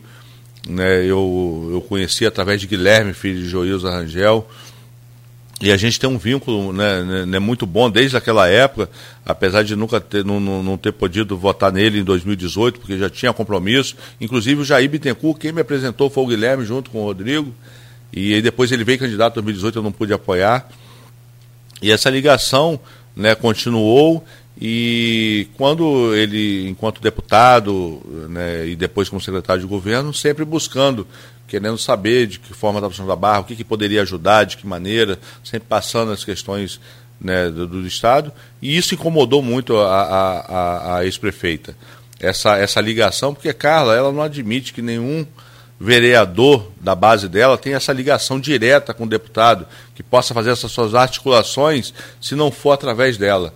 Né? 0.68 1.04
Eu, 1.04 1.70
eu 1.72 1.80
conheci 1.88 2.26
através 2.26 2.60
de 2.60 2.66
Guilherme, 2.66 3.14
filho 3.14 3.40
de 3.40 3.48
Joilson 3.48 3.88
Rangel. 3.88 4.46
E 5.62 5.70
a 5.70 5.76
gente 5.76 6.00
tem 6.00 6.10
um 6.10 6.18
vínculo 6.18 6.72
né, 6.72 7.04
né, 7.04 7.24
né, 7.24 7.38
muito 7.38 7.64
bom 7.64 7.88
desde 7.88 8.16
aquela 8.16 8.48
época, 8.48 8.90
apesar 9.24 9.62
de 9.62 9.76
nunca 9.76 10.00
ter, 10.00 10.24
não, 10.24 10.40
não, 10.40 10.76
ter 10.76 10.90
podido 10.90 11.38
votar 11.38 11.70
nele 11.70 12.00
em 12.00 12.04
2018, 12.04 12.80
porque 12.80 12.98
já 12.98 13.08
tinha 13.08 13.32
compromisso. 13.32 13.94
Inclusive 14.20 14.60
o 14.60 14.64
Jair 14.64 14.90
Bittencourt, 14.90 15.38
quem 15.38 15.52
me 15.52 15.60
apresentou 15.60 16.10
foi 16.10 16.24
o 16.24 16.26
Guilherme 16.26 16.64
junto 16.64 16.90
com 16.90 17.02
o 17.02 17.04
Rodrigo. 17.04 17.54
E 18.12 18.34
aí 18.34 18.42
depois 18.42 18.72
ele 18.72 18.82
veio 18.82 18.98
candidato 18.98 19.38
em 19.38 19.42
2018, 19.44 19.78
eu 19.78 19.82
não 19.84 19.92
pude 19.92 20.12
apoiar. 20.12 20.68
E 21.80 21.92
essa 21.92 22.10
ligação 22.10 22.80
né, 23.14 23.36
continuou 23.36 24.24
e 24.60 25.46
quando 25.56 26.12
ele, 26.12 26.68
enquanto 26.68 27.00
deputado 27.00 28.00
né, 28.28 28.66
e 28.66 28.74
depois 28.74 29.08
como 29.08 29.20
secretário 29.20 29.62
de 29.62 29.68
governo, 29.68 30.12
sempre 30.12 30.44
buscando 30.44 31.06
querendo 31.52 31.76
saber 31.76 32.26
de 32.26 32.38
que 32.38 32.54
forma 32.54 32.78
estava 32.78 32.90
funcionando 32.90 33.12
a 33.12 33.16
barra, 33.16 33.40
o 33.40 33.44
que, 33.44 33.54
que 33.54 33.62
poderia 33.62 34.00
ajudar, 34.00 34.44
de 34.44 34.56
que 34.56 34.66
maneira, 34.66 35.18
sempre 35.44 35.68
passando 35.68 36.10
as 36.10 36.24
questões 36.24 36.80
né, 37.20 37.50
do, 37.50 37.66
do, 37.66 37.86
Estado, 37.86 38.32
e 38.62 38.74
isso 38.74 38.94
incomodou 38.94 39.42
muito 39.42 39.76
a, 39.76 40.00
a, 40.00 40.96
a 40.96 41.04
ex-prefeita, 41.04 41.76
essa, 42.18 42.56
essa 42.56 42.80
ligação, 42.80 43.34
porque 43.34 43.52
Carla, 43.52 43.94
ela 43.94 44.10
não 44.10 44.22
admite 44.22 44.72
que 44.72 44.80
nenhum 44.80 45.26
vereador 45.78 46.70
da 46.80 46.94
base 46.94 47.28
dela 47.28 47.58
tenha 47.58 47.76
essa 47.76 47.92
ligação 47.92 48.40
direta 48.40 48.94
com 48.94 49.04
o 49.04 49.08
deputado, 49.08 49.66
que 49.94 50.02
possa 50.02 50.32
fazer 50.32 50.52
essas 50.52 50.72
suas 50.72 50.94
articulações, 50.94 51.92
se 52.18 52.34
não 52.34 52.50
for 52.50 52.72
através 52.72 53.18
dela. 53.18 53.52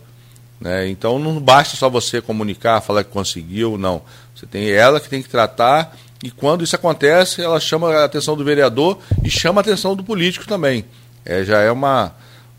Né? 0.60 0.86
Então 0.90 1.18
não 1.18 1.40
basta 1.40 1.78
só 1.78 1.88
você 1.88 2.20
comunicar, 2.20 2.82
falar 2.82 3.04
que 3.04 3.10
conseguiu, 3.10 3.78
não. 3.78 4.02
Você 4.34 4.44
tem 4.44 4.70
ela 4.70 5.00
que 5.00 5.08
tem 5.08 5.22
que 5.22 5.30
tratar 5.30 5.96
e 6.26 6.30
quando 6.32 6.64
isso 6.64 6.74
acontece, 6.74 7.40
ela 7.40 7.60
chama 7.60 7.88
a 7.94 8.04
atenção 8.04 8.36
do 8.36 8.42
vereador 8.42 8.98
e 9.22 9.30
chama 9.30 9.60
a 9.60 9.62
atenção 9.62 9.94
do 9.94 10.02
político 10.02 10.44
também. 10.44 10.84
É, 11.24 11.44
já 11.44 11.60
é 11.60 11.70
uma, 11.70 12.12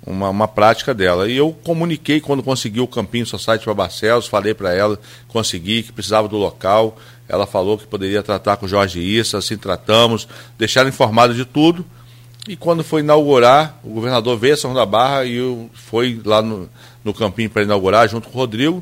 uma, 0.05 0.29
uma, 0.29 0.47
prática 0.47 0.93
dela. 0.93 1.29
E 1.29 1.35
eu 1.35 1.51
comuniquei 1.65 2.21
quando 2.21 2.41
consegui 2.41 2.79
o 2.79 2.87
Campinho 2.87 3.25
Society 3.25 3.65
para 3.65 3.73
Barcelos, 3.73 4.25
falei 4.25 4.53
para 4.53 4.73
ela, 4.73 4.97
consegui, 5.27 5.83
que 5.83 5.91
precisava 5.91 6.29
do 6.29 6.37
local. 6.37 6.97
Ela 7.27 7.45
falou 7.45 7.77
que 7.77 7.85
poderia 7.85 8.23
tratar 8.23 8.55
com 8.55 8.67
o 8.67 8.69
Jorge 8.69 9.01
Issa, 9.01 9.39
assim 9.39 9.57
tratamos, 9.57 10.29
deixaram 10.57 10.87
informado 10.87 11.33
de 11.33 11.43
tudo. 11.43 11.85
E 12.47 12.55
quando 12.55 12.85
foi 12.85 13.01
inaugurar, 13.01 13.81
o 13.83 13.89
governador 13.89 14.37
veio 14.37 14.53
a 14.53 14.57
São 14.57 14.73
da 14.73 14.85
Barra 14.85 15.25
e 15.25 15.35
eu 15.35 15.69
foi 15.73 16.21
lá 16.23 16.41
no, 16.41 16.69
no 17.03 17.13
Campinho 17.13 17.49
para 17.49 17.63
inaugurar, 17.63 18.07
junto 18.07 18.29
com 18.29 18.37
o 18.37 18.39
Rodrigo. 18.39 18.81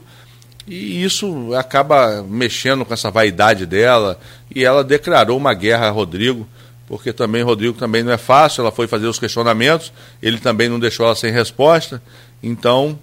E 0.68 1.04
isso 1.04 1.54
acaba 1.54 2.24
mexendo 2.24 2.84
com 2.84 2.94
essa 2.94 3.12
vaidade 3.12 3.66
dela. 3.66 4.20
E 4.54 4.64
ela 4.64 4.84
declarou 4.84 5.38
uma 5.38 5.54
guerra 5.54 5.88
a 5.88 5.92
Rodrigo, 5.92 6.48
porque 6.88 7.14
também 7.14 7.44
Rodrigo 7.44 7.78
também 7.78 8.04
não 8.04 8.12
é 8.12 8.18
fácil. 8.18 8.62
Ela 8.62 8.72
foi 8.72 8.88
fazer 8.88 9.08
os 9.08 9.20
questionamentos, 9.20 9.94
ele 10.22 10.40
também 10.40 10.68
não 10.68 10.80
deixou 10.80 11.06
ela 11.06 11.16
sem 11.16 11.32
resposta. 11.32 12.02
Então 12.42 12.98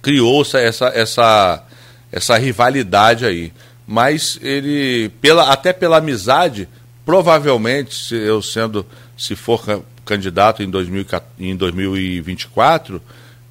criou 0.00 0.42
essa, 0.42 0.58
essa, 0.60 0.86
essa, 0.88 1.64
essa 2.12 2.38
rivalidade 2.38 3.24
aí. 3.24 3.52
Mas 3.86 4.38
ele, 4.42 5.08
pela, 5.20 5.50
até 5.50 5.72
pela 5.72 5.96
amizade, 5.96 6.68
provavelmente, 7.04 7.94
se 7.94 8.14
eu 8.14 8.40
sendo, 8.42 8.86
se 9.16 9.34
for 9.34 9.82
candidato 10.04 10.62
em, 10.62 10.70
2000, 10.70 11.06
em 11.38 11.56
2024 11.56 13.02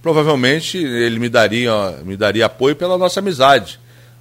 provavelmente 0.08 0.78
ele 0.78 1.20
me 1.20 1.28
daria, 1.28 1.98
me 2.06 2.16
daria 2.16 2.46
apoio 2.46 2.78
pela 2.78 2.98
nossa 2.98 3.20
amizade. 3.20 3.78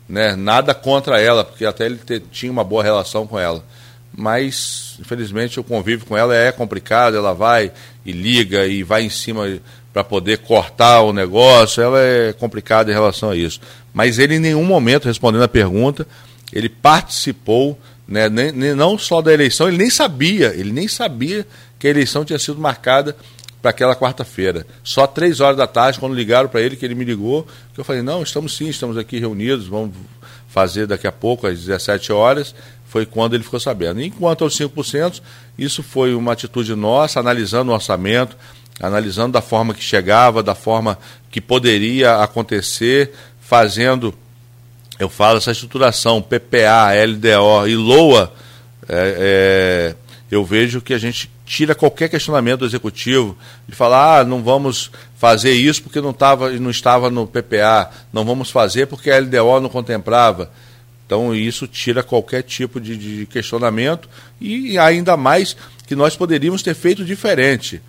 Né? 0.09 0.35
Nada 0.35 0.75
contra 0.75 1.21
ela, 1.21 1.45
porque 1.45 1.65
até 1.65 1.87
ele 1.87 1.97
te, 2.05 2.19
tinha 2.19 2.51
uma 2.51 2.65
boa 2.65 2.83
relação 2.83 3.25
com 3.25 3.39
ela. 3.39 3.65
Mas, 4.13 4.97
infelizmente, 4.99 5.61
o 5.61 5.63
convívio 5.63 6.05
com 6.05 6.17
ela 6.17 6.35
é 6.35 6.51
complicado, 6.51 7.17
ela 7.17 7.33
vai 7.33 7.71
e 8.05 8.11
liga 8.11 8.67
e 8.67 8.83
vai 8.83 9.05
em 9.05 9.09
cima 9.09 9.61
para 9.93 10.03
poder 10.03 10.39
cortar 10.39 11.03
o 11.03 11.13
negócio, 11.13 11.81
ela 11.81 12.01
é 12.01 12.33
complicada 12.33 12.91
em 12.91 12.95
relação 12.95 13.31
a 13.31 13.37
isso. 13.37 13.61
Mas 13.95 14.19
ele, 14.19 14.35
em 14.35 14.41
nenhum 14.41 14.65
momento, 14.65 15.07
respondendo 15.07 15.45
a 15.45 15.49
pergunta, 15.49 16.05
ele 16.53 16.69
participou, 16.69 17.79
né, 18.09 18.29
nem, 18.29 18.51
nem, 18.51 18.75
não 18.75 18.99
só 18.99 19.23
da 19.23 19.33
eleição, 19.33 19.69
ele 19.69 19.79
nem 19.79 19.91
sabia, 19.91 20.53
ele 20.57 20.73
nem 20.73 20.89
sabia 20.89 21.47
que 21.79 21.87
a 21.87 21.91
eleição 21.91 22.25
tinha 22.25 22.41
sido 22.41 22.59
marcada 22.59 23.15
para 23.67 23.71
aquela 23.71 23.97
quarta-feira. 23.97 24.65
Só 24.85 25.09
três 25.09 25.41
horas 25.41 25.57
da 25.57 25.67
tarde, 25.67 25.99
quando 25.99 26.15
ligaram 26.15 26.49
para 26.49 26.61
ele, 26.61 26.77
que 26.77 26.85
ele 26.85 26.95
me 26.95 27.05
ligou, 27.05 27.45
que 27.75 27.81
eu 27.81 27.85
falei, 27.85 28.01
não, 28.01 28.23
estamos 28.23 28.57
sim, 28.57 28.69
estamos 28.69 28.97
aqui 28.97 29.19
reunidos, 29.19 29.67
vamos 29.67 29.97
fazer 30.47 30.87
daqui 30.87 31.05
a 31.05 31.11
pouco, 31.11 31.49
às 31.49 31.59
17 31.59 32.13
horas, 32.13 32.55
foi 32.87 33.05
quando 33.05 33.35
ele 33.35 33.43
ficou 33.43 33.59
sabendo. 33.59 34.01
Enquanto 34.01 34.45
aos 34.45 34.57
5%, 34.57 35.21
isso 35.59 35.83
foi 35.83 36.15
uma 36.15 36.33
atitude 36.33 36.77
nossa, 36.77 37.19
analisando 37.19 37.73
o 37.73 37.75
orçamento, 37.75 38.37
analisando 38.79 39.33
da 39.33 39.43
forma 39.43 39.75
que 39.75 39.83
chegava, 39.83 40.45
da 40.45 40.55
forma 40.55 40.97
que 41.29 41.41
poderia 41.41 42.23
acontecer, 42.23 43.15
fazendo, 43.41 44.15
eu 44.97 45.09
falo, 45.09 45.39
essa 45.39 45.51
estruturação, 45.51 46.23
PPA, 46.23 46.93
LDO 47.05 47.67
e 47.67 47.75
LOA, 47.75 48.33
é, 48.89 49.17
é, 49.19 49.95
eu 50.31 50.45
vejo 50.45 50.81
que 50.81 50.95
a 50.95 50.99
gente 50.99 51.35
tira 51.47 51.77
qualquer 51.77 52.09
questionamento 52.09 52.61
do 52.61 52.67
executivo 52.67 53.39
de 53.69 53.75
falar, 53.75 54.21
ah, 54.21 54.25
não 54.25 54.43
vamos 54.43 54.91
fazer 55.17 55.53
isso 55.53 55.81
porque 55.83 56.01
não, 56.01 56.13
tava, 56.13 56.51
não 56.51 56.71
estava 56.71 57.09
no 57.09 57.27
PPA, 57.27 57.89
não 58.13 58.25
vamos 58.25 58.51
fazer 58.51 58.87
porque 58.87 59.11
a 59.11 59.19
LDO 59.21 59.61
não 59.61 59.69
contemplava. 59.69 60.51
Então 61.07 61.33
isso 61.33 61.69
tira 61.69 62.03
qualquer 62.03 62.43
tipo 62.43 62.81
de, 62.81 62.97
de 62.97 63.27
questionamento 63.27 64.09
e 64.41 64.77
ainda 64.77 65.17
mais 65.17 65.57
que 65.87 65.95
nós 65.95 66.17
poderíamos 66.17 66.65
ter 66.65 66.75
feito 66.75 67.05
diferente. 67.05 67.81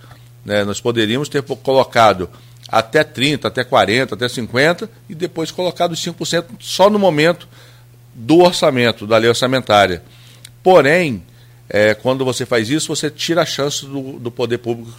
Né? 0.46 0.64
Nós 0.64 0.80
poderíamos 0.80 1.28
ter 1.28 1.42
colocado 1.42 2.30
até 2.70 3.04
30, 3.04 3.48
até 3.48 3.64
40, 3.64 4.14
até 4.14 4.30
50 4.30 4.88
e 5.10 5.16
depois 5.16 5.50
colocado 5.50 5.94
os 5.94 6.06
5% 6.06 6.46
só 6.60 6.92
no 6.92 7.00
momento 7.00 7.48
do 8.14 8.40
orçamento, 8.40 9.08
da 9.08 9.18
lei 9.18 9.30
orçamentária. 9.30 10.04
Porém, 10.62 11.24
é, 11.70 11.94
quando 11.94 12.24
você 12.24 12.46
faz 12.46 12.70
isso, 12.70 12.88
você 12.88 13.10
tira 13.10 13.42
a 13.42 13.46
chance 13.46 13.86
do, 13.86 14.20
do 14.20 14.32
poder 14.32 14.58
público 14.60 14.94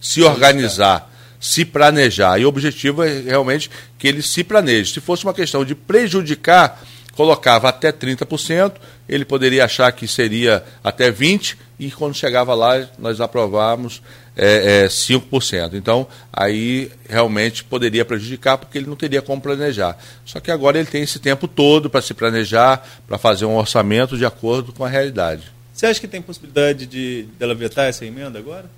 se 0.00 0.22
organizar, 0.22 1.10
se 1.40 1.64
planejar. 1.64 2.38
E 2.38 2.44
o 2.44 2.48
objetivo 2.48 3.02
é 3.02 3.20
realmente 3.20 3.70
que 3.98 4.08
ele 4.08 4.22
se 4.22 4.42
planeje. 4.42 4.94
Se 4.94 5.00
fosse 5.00 5.24
uma 5.24 5.34
questão 5.34 5.64
de 5.64 5.74
prejudicar, 5.74 6.82
colocava 7.14 7.68
até 7.68 7.92
30%, 7.92 8.72
ele 9.08 9.24
poderia 9.24 9.64
achar 9.64 9.90
que 9.92 10.08
seria 10.08 10.64
até 10.82 11.10
20%, 11.10 11.56
e 11.78 11.90
quando 11.90 12.14
chegava 12.14 12.54
lá, 12.54 12.88
nós 12.98 13.20
aprovávamos 13.20 14.00
é, 14.36 14.84
é, 14.84 14.86
5%. 14.86 15.74
Então, 15.74 16.06
aí 16.32 16.90
realmente 17.08 17.64
poderia 17.64 18.04
prejudicar, 18.04 18.58
porque 18.58 18.78
ele 18.78 18.86
não 18.86 18.94
teria 18.94 19.20
como 19.20 19.42
planejar. 19.42 19.98
Só 20.24 20.38
que 20.38 20.52
agora 20.52 20.78
ele 20.78 20.86
tem 20.86 21.02
esse 21.02 21.18
tempo 21.18 21.48
todo 21.48 21.90
para 21.90 22.00
se 22.00 22.14
planejar, 22.14 22.86
para 23.08 23.18
fazer 23.18 23.44
um 23.44 23.56
orçamento 23.56 24.16
de 24.16 24.24
acordo 24.24 24.72
com 24.72 24.84
a 24.84 24.88
realidade. 24.88 25.53
Você 25.74 25.86
acha 25.86 26.00
que 26.00 26.06
tem 26.06 26.22
possibilidade 26.22 26.86
de 26.86 27.26
dela 27.36 27.54
vetar 27.54 27.86
essa 27.86 28.06
emenda 28.06 28.38
agora? 28.38 28.70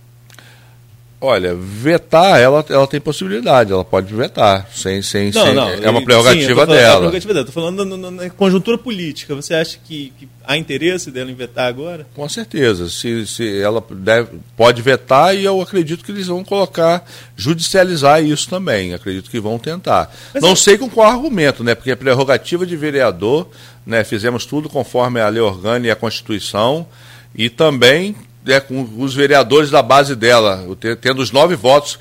Olha, 1.19 1.55
vetar, 1.55 2.39
ela, 2.39 2.65
ela 2.69 2.87
tem 2.87 3.01
possibilidade, 3.01 3.73
ela 3.73 3.85
pode 3.85 4.13
vetar, 4.15 4.69
sem, 4.71 5.01
sem, 5.01 5.31
não, 5.31 5.47
sem 5.47 5.55
não, 5.55 5.71
é 5.71 5.89
uma 5.89 6.05
prerrogativa 6.05 6.47
sim, 6.47 6.55
falando, 6.55 6.69
dela. 6.69 6.83
É 6.83 6.91
uma 6.91 6.99
prerrogativa 6.99 7.35
dela. 7.35 7.47
Estou 7.49 7.63
falando 7.63 7.97
na, 7.97 8.31
conjuntura 8.31 8.77
política. 8.77 9.35
Você 9.35 9.55
acha 9.55 9.79
que, 9.83 10.13
que, 10.19 10.29
há 10.45 10.59
interesse 10.59 11.11
dela 11.11 11.31
em 11.31 11.35
vetar 11.35 11.69
agora? 11.69 12.07
Com 12.15 12.29
certeza. 12.29 12.91
Se, 12.91 13.27
se 13.27 13.61
ela 13.61 13.83
deve, 13.91 14.39
pode 14.55 14.83
vetar 14.83 15.35
e 15.35 15.43
eu 15.43 15.61
acredito 15.63 16.05
que 16.05 16.13
eles 16.13 16.27
vão 16.27 16.45
colocar, 16.45 17.03
judicializar 17.35 18.23
isso 18.23 18.51
também. 18.51 18.93
Acredito 18.93 19.31
que 19.31 19.41
vão 19.41 19.59
tentar. 19.59 20.15
Mas 20.35 20.43
não 20.43 20.53
é... 20.53 20.57
sei 20.57 20.77
com 20.77 20.89
qual 20.91 21.11
argumento, 21.11 21.65
né? 21.65 21.75
Porque 21.75 21.91
a 21.91 21.97
prerrogativa 21.97 22.67
de 22.67 22.77
vereador, 22.77 23.49
né? 23.87 24.03
Fizemos 24.03 24.45
tudo 24.45 24.69
conforme 24.69 25.21
a 25.21 25.29
lei 25.29 25.41
orgânica 25.41 25.89
e 25.89 25.91
a 25.91 25.97
Constituição. 25.97 26.87
E 27.35 27.49
também 27.49 28.17
né, 28.47 28.61
com 28.61 28.89
os 28.99 29.15
vereadores 29.15 29.71
da 29.71 29.83
base 29.83 30.15
dela, 30.15 30.65
tendo 31.01 31.21
os 31.21 31.31
nove 31.31 31.57
votos. 31.57 31.99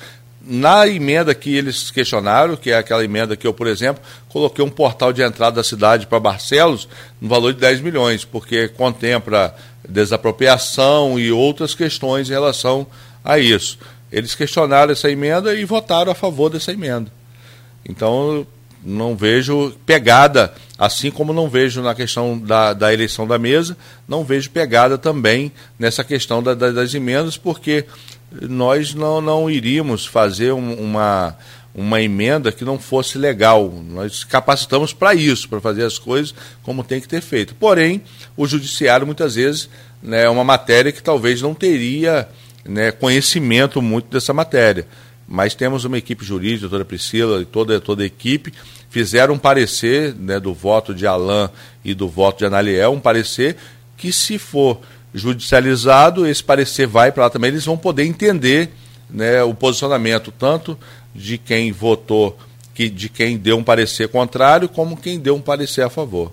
Na 0.48 0.86
emenda 0.86 1.34
que 1.34 1.56
eles 1.56 1.90
questionaram, 1.90 2.54
que 2.54 2.70
é 2.70 2.76
aquela 2.76 3.04
emenda 3.04 3.36
que 3.36 3.44
eu, 3.44 3.52
por 3.52 3.66
exemplo, 3.66 4.00
coloquei 4.28 4.64
um 4.64 4.70
portal 4.70 5.12
de 5.12 5.20
entrada 5.20 5.56
da 5.56 5.64
cidade 5.64 6.06
para 6.06 6.20
Barcelos 6.20 6.88
no 7.20 7.28
valor 7.28 7.52
de 7.52 7.58
10 7.58 7.80
milhões, 7.80 8.24
porque 8.24 8.68
contempla 8.68 9.56
desapropriação 9.88 11.18
e 11.18 11.32
outras 11.32 11.74
questões 11.74 12.30
em 12.30 12.32
relação 12.32 12.86
a 13.24 13.40
isso. 13.40 13.76
Eles 14.12 14.36
questionaram 14.36 14.92
essa 14.92 15.10
emenda 15.10 15.52
e 15.52 15.64
votaram 15.64 16.12
a 16.12 16.14
favor 16.14 16.48
dessa 16.48 16.72
emenda. 16.72 17.10
Então, 17.84 18.46
não 18.86 19.16
vejo 19.16 19.72
pegada, 19.84 20.54
assim 20.78 21.10
como 21.10 21.32
não 21.32 21.48
vejo 21.48 21.82
na 21.82 21.94
questão 21.94 22.38
da, 22.38 22.72
da 22.72 22.94
eleição 22.94 23.26
da 23.26 23.36
mesa, 23.36 23.76
não 24.06 24.24
vejo 24.24 24.48
pegada 24.50 24.96
também 24.96 25.50
nessa 25.76 26.04
questão 26.04 26.40
da, 26.40 26.54
da, 26.54 26.70
das 26.70 26.94
emendas, 26.94 27.36
porque 27.36 27.84
nós 28.30 28.94
não, 28.94 29.20
não 29.20 29.50
iríamos 29.50 30.06
fazer 30.06 30.52
um, 30.52 30.74
uma, 30.74 31.36
uma 31.74 32.00
emenda 32.00 32.52
que 32.52 32.64
não 32.64 32.78
fosse 32.78 33.18
legal. 33.18 33.72
Nós 33.90 34.22
capacitamos 34.22 34.92
para 34.92 35.14
isso, 35.14 35.48
para 35.48 35.60
fazer 35.60 35.84
as 35.84 35.98
coisas 35.98 36.32
como 36.62 36.84
tem 36.84 37.00
que 37.00 37.08
ter 37.08 37.20
feito. 37.20 37.56
Porém, 37.56 38.02
o 38.36 38.46
judiciário 38.46 39.04
muitas 39.04 39.34
vezes 39.34 39.68
né, 40.00 40.24
é 40.24 40.30
uma 40.30 40.44
matéria 40.44 40.92
que 40.92 41.02
talvez 41.02 41.42
não 41.42 41.54
teria 41.54 42.28
né, 42.64 42.92
conhecimento 42.92 43.82
muito 43.82 44.08
dessa 44.10 44.32
matéria. 44.32 44.86
Mas 45.28 45.54
temos 45.54 45.84
uma 45.84 45.98
equipe 45.98 46.24
jurídica, 46.24 46.62
doutora 46.62 46.84
Priscila 46.84 47.40
e 47.42 47.44
toda, 47.44 47.80
toda 47.80 48.02
a 48.02 48.06
equipe, 48.06 48.52
fizeram 48.88 49.34
um 49.34 49.38
parecer 49.38 50.14
né, 50.14 50.38
do 50.38 50.54
voto 50.54 50.94
de 50.94 51.06
Alain 51.06 51.48
e 51.84 51.94
do 51.94 52.08
voto 52.08 52.38
de 52.38 52.44
Analiel, 52.46 52.92
um 52.92 53.00
parecer 53.00 53.56
que, 53.96 54.12
se 54.12 54.38
for 54.38 54.80
judicializado, 55.12 56.26
esse 56.26 56.44
parecer 56.44 56.86
vai 56.86 57.10
para 57.10 57.24
lá 57.24 57.30
também, 57.30 57.48
eles 57.48 57.64
vão 57.64 57.76
poder 57.76 58.04
entender 58.04 58.70
né, 59.10 59.42
o 59.42 59.54
posicionamento 59.54 60.30
tanto 60.30 60.78
de 61.14 61.38
quem 61.38 61.72
votou, 61.72 62.38
que, 62.74 62.88
de 62.88 63.08
quem 63.08 63.36
deu 63.36 63.56
um 63.56 63.64
parecer 63.64 64.08
contrário, 64.08 64.68
como 64.68 64.96
quem 64.96 65.18
deu 65.18 65.34
um 65.34 65.40
parecer 65.40 65.82
a 65.82 65.88
favor. 65.88 66.32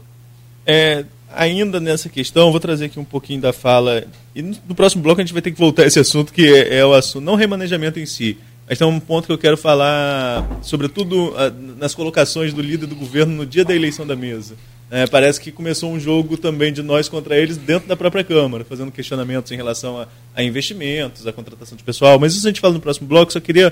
É, 0.66 1.06
ainda 1.34 1.80
nessa 1.80 2.10
questão, 2.10 2.52
vou 2.52 2.60
trazer 2.60 2.86
aqui 2.86 3.00
um 3.00 3.06
pouquinho 3.06 3.42
da 3.42 3.54
fala. 3.54 4.04
E 4.36 4.42
no 4.42 4.76
próximo 4.76 5.02
bloco 5.02 5.22
a 5.22 5.24
gente 5.24 5.34
vai 5.34 5.42
ter 5.42 5.52
que 5.52 5.60
voltar 5.60 5.84
a 5.84 5.88
esse 5.88 6.00
assunto, 6.00 6.34
que 6.34 6.46
é, 6.46 6.80
é 6.80 6.86
o 6.86 6.94
assunto, 6.94 7.24
não 7.24 7.36
remanejamento 7.36 8.00
em 8.00 8.06
si. 8.06 8.38
Mas 8.74 8.80
tem 8.80 8.88
um 8.88 9.00
ponto 9.00 9.28
que 9.28 9.32
eu 9.32 9.38
quero 9.38 9.56
falar, 9.56 10.50
sobretudo 10.64 11.32
nas 11.78 11.94
colocações 11.94 12.52
do 12.54 12.60
líder 12.60 12.88
do 12.88 12.96
governo 12.96 13.32
no 13.32 13.46
dia 13.46 13.64
da 13.64 13.76
eleição 13.76 14.04
da 14.04 14.16
mesa. 14.16 14.56
É, 14.90 15.06
parece 15.06 15.40
que 15.40 15.52
começou 15.52 15.92
um 15.92 16.00
jogo 16.00 16.38
também 16.38 16.74
de 16.74 16.82
nós 16.82 17.08
contra 17.08 17.38
eles 17.38 17.56
dentro 17.56 17.88
da 17.88 17.96
própria 17.96 18.24
Câmara, 18.24 18.66
fazendo 18.66 18.92
questionamentos 18.92 19.52
em 19.52 19.56
relação 19.56 20.00
a, 20.00 20.08
a 20.36 20.42
investimentos, 20.42 21.28
a 21.28 21.32
contratação 21.32 21.78
de 21.78 21.84
pessoal. 21.84 22.18
Mas 22.18 22.34
isso 22.34 22.48
a 22.48 22.50
gente 22.50 22.60
fala 22.60 22.74
no 22.74 22.80
próximo 22.80 23.08
bloco, 23.08 23.32
só 23.32 23.40
queria 23.40 23.72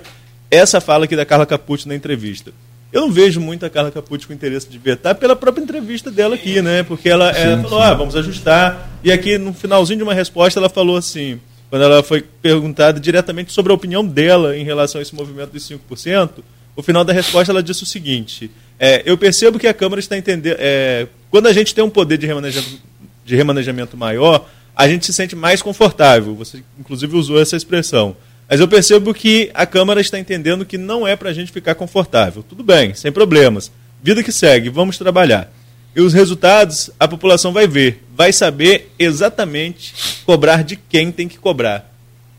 essa 0.52 0.80
fala 0.80 1.06
aqui 1.06 1.16
da 1.16 1.26
Carla 1.26 1.48
Capucci 1.48 1.88
na 1.88 1.96
entrevista. 1.96 2.54
Eu 2.94 3.02
não 3.02 3.12
vejo 3.12 3.42
muito 3.42 3.66
a 3.66 3.72
Carla 3.72 3.90
Capucci 3.90 4.28
com 4.28 4.34
interesse 4.34 4.70
de 4.70 4.78
vetar 4.78 5.16
pela 5.16 5.36
própria 5.36 5.64
entrevista 5.64 6.12
dela 6.12 6.36
aqui, 6.36 6.62
né? 6.62 6.84
Porque 6.84 7.10
ela, 7.10 7.34
sim, 7.34 7.40
ela 7.40 7.64
falou, 7.64 7.80
sim. 7.80 7.86
ah, 7.86 7.94
vamos 7.96 8.16
ajustar. 8.16 9.00
E 9.04 9.12
aqui, 9.12 9.40
no 9.40 9.52
finalzinho 9.52 9.98
de 9.98 10.04
uma 10.04 10.14
resposta, 10.14 10.60
ela 10.60 10.70
falou 10.70 10.96
assim, 10.96 11.40
quando 11.72 11.84
ela 11.84 12.04
foi 12.04 12.22
perguntada 12.42 13.00
diretamente 13.00 13.54
sobre 13.54 13.72
a 13.72 13.76
opinião 13.76 14.06
dela 14.06 14.58
em 14.58 14.64
relação 14.66 15.00
a 15.00 15.02
esse 15.02 15.16
movimento 15.16 15.52
dos 15.52 15.64
5%, 15.64 16.44
o 16.76 16.84
final 16.84 17.06
da 17.06 17.14
resposta 17.14 17.50
ela 17.50 17.64
disse 17.64 17.84
o 17.84 17.86
seguinte: 17.86 18.52
é, 18.78 19.02
eu 19.06 19.18
percebo 19.18 19.58
que 19.58 19.66
a 19.66 19.74
Câmara 19.74 20.02
está 20.02 20.18
entendendo. 20.18 20.58
É, 20.60 21.08
quando 21.30 21.48
a 21.48 21.54
gente 21.54 21.74
tem 21.74 21.82
um 21.82 21.90
poder 21.90 22.18
de 22.18 22.28
remanejamento, 22.28 22.82
de 23.24 23.36
remanejamento 23.38 23.96
maior, 23.96 24.50
a 24.76 24.86
gente 24.86 25.06
se 25.06 25.14
sente 25.14 25.34
mais 25.34 25.62
confortável. 25.62 26.36
Você, 26.36 26.62
inclusive, 26.78 27.16
usou 27.16 27.42
essa 27.42 27.56
expressão. 27.56 28.18
Mas 28.50 28.60
eu 28.60 28.68
percebo 28.68 29.14
que 29.14 29.50
a 29.54 29.66
Câmara 29.66 30.02
está 30.02 30.20
entendendo 30.20 30.66
que 30.66 30.78
não 30.78 31.08
é 31.08 31.16
para 31.16 31.30
a 31.30 31.34
gente 31.34 31.54
ficar 31.54 31.74
confortável. 31.74 32.44
Tudo 32.44 32.66
bem, 32.66 32.94
sem 32.94 33.14
problemas. 33.14 33.72
Vida 34.04 34.22
que 34.22 34.32
segue, 34.34 34.68
vamos 34.68 34.98
trabalhar. 34.98 35.50
E 35.96 36.02
os 36.02 36.14
resultados 36.14 36.90
a 37.00 37.08
população 37.08 37.52
vai 37.52 37.68
ver, 37.68 38.04
vai 38.16 38.32
saber 38.32 38.92
exatamente 38.98 39.94
cobrar 40.26 40.64
de 40.64 40.76
quem 40.76 41.12
tem 41.12 41.28
que 41.28 41.38
cobrar. 41.38 41.92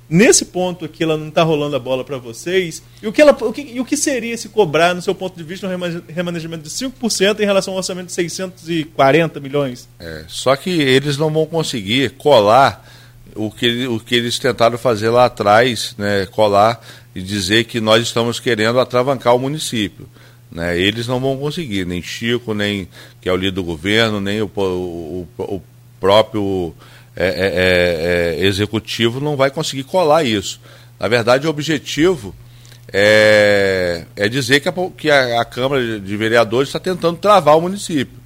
Nesse 0.08 0.44
ponto 0.44 0.84
aqui, 0.84 1.02
ela 1.02 1.16
não 1.16 1.28
está 1.28 1.42
rolando 1.42 1.74
a 1.74 1.78
bola 1.78 2.04
para 2.04 2.18
vocês. 2.18 2.82
E 3.02 3.06
o 3.06 3.12
que, 3.12 3.22
ela, 3.22 3.32
o, 3.32 3.50
que, 3.50 3.62
e 3.62 3.80
o 3.80 3.84
que 3.84 3.96
seria 3.96 4.36
se 4.36 4.50
cobrar, 4.50 4.94
no 4.94 5.00
seu 5.00 5.14
ponto 5.14 5.34
de 5.34 5.42
vista, 5.42 5.66
um 5.66 6.12
remanejamento 6.12 6.64
de 6.64 6.68
5% 6.68 7.40
em 7.40 7.46
relação 7.46 7.72
ao 7.72 7.78
orçamento 7.78 8.08
de 8.08 8.12
640 8.12 9.40
milhões? 9.40 9.88
É, 9.98 10.24
só 10.28 10.54
que 10.54 10.68
eles 10.68 11.16
não 11.16 11.30
vão 11.30 11.46
conseguir 11.46 12.10
colar 12.10 12.86
o 13.34 13.50
que, 13.50 13.86
o 13.86 13.98
que 13.98 14.14
eles 14.14 14.38
tentaram 14.38 14.76
fazer 14.76 15.08
lá 15.08 15.24
atrás, 15.24 15.94
né, 15.96 16.26
colar 16.26 16.84
e 17.14 17.22
dizer 17.22 17.64
que 17.64 17.80
nós 17.80 18.02
estamos 18.02 18.38
querendo 18.38 18.78
atravancar 18.80 19.34
o 19.34 19.38
município. 19.38 20.06
Né? 20.52 20.78
Eles 20.78 21.06
não 21.06 21.18
vão 21.18 21.36
conseguir, 21.36 21.86
nem 21.86 22.02
Chico, 22.02 22.52
nem 22.54 22.86
que 23.20 23.28
é 23.28 23.32
o 23.32 23.36
líder 23.36 23.52
do 23.52 23.64
governo, 23.64 24.20
nem 24.20 24.42
o, 24.42 24.50
o, 24.54 25.26
o 25.38 25.62
próprio 25.98 26.74
é, 27.16 27.26
é, 27.26 27.28
é, 27.28 28.44
é, 28.44 28.46
executivo 28.46 29.20
não 29.20 29.36
vai 29.36 29.50
conseguir 29.50 29.84
colar 29.84 30.24
isso. 30.24 30.60
Na 30.98 31.08
verdade, 31.08 31.46
o 31.46 31.50
objetivo 31.50 32.34
é, 32.92 34.04
é 34.16 34.28
dizer 34.28 34.60
que 34.60 34.68
a, 34.68 34.72
que 34.96 35.10
a, 35.10 35.40
a 35.40 35.44
Câmara 35.44 36.00
de 36.00 36.16
Vereadores 36.16 36.68
está 36.68 36.78
tentando 36.78 37.18
travar 37.18 37.56
o 37.56 37.62
município. 37.62 38.20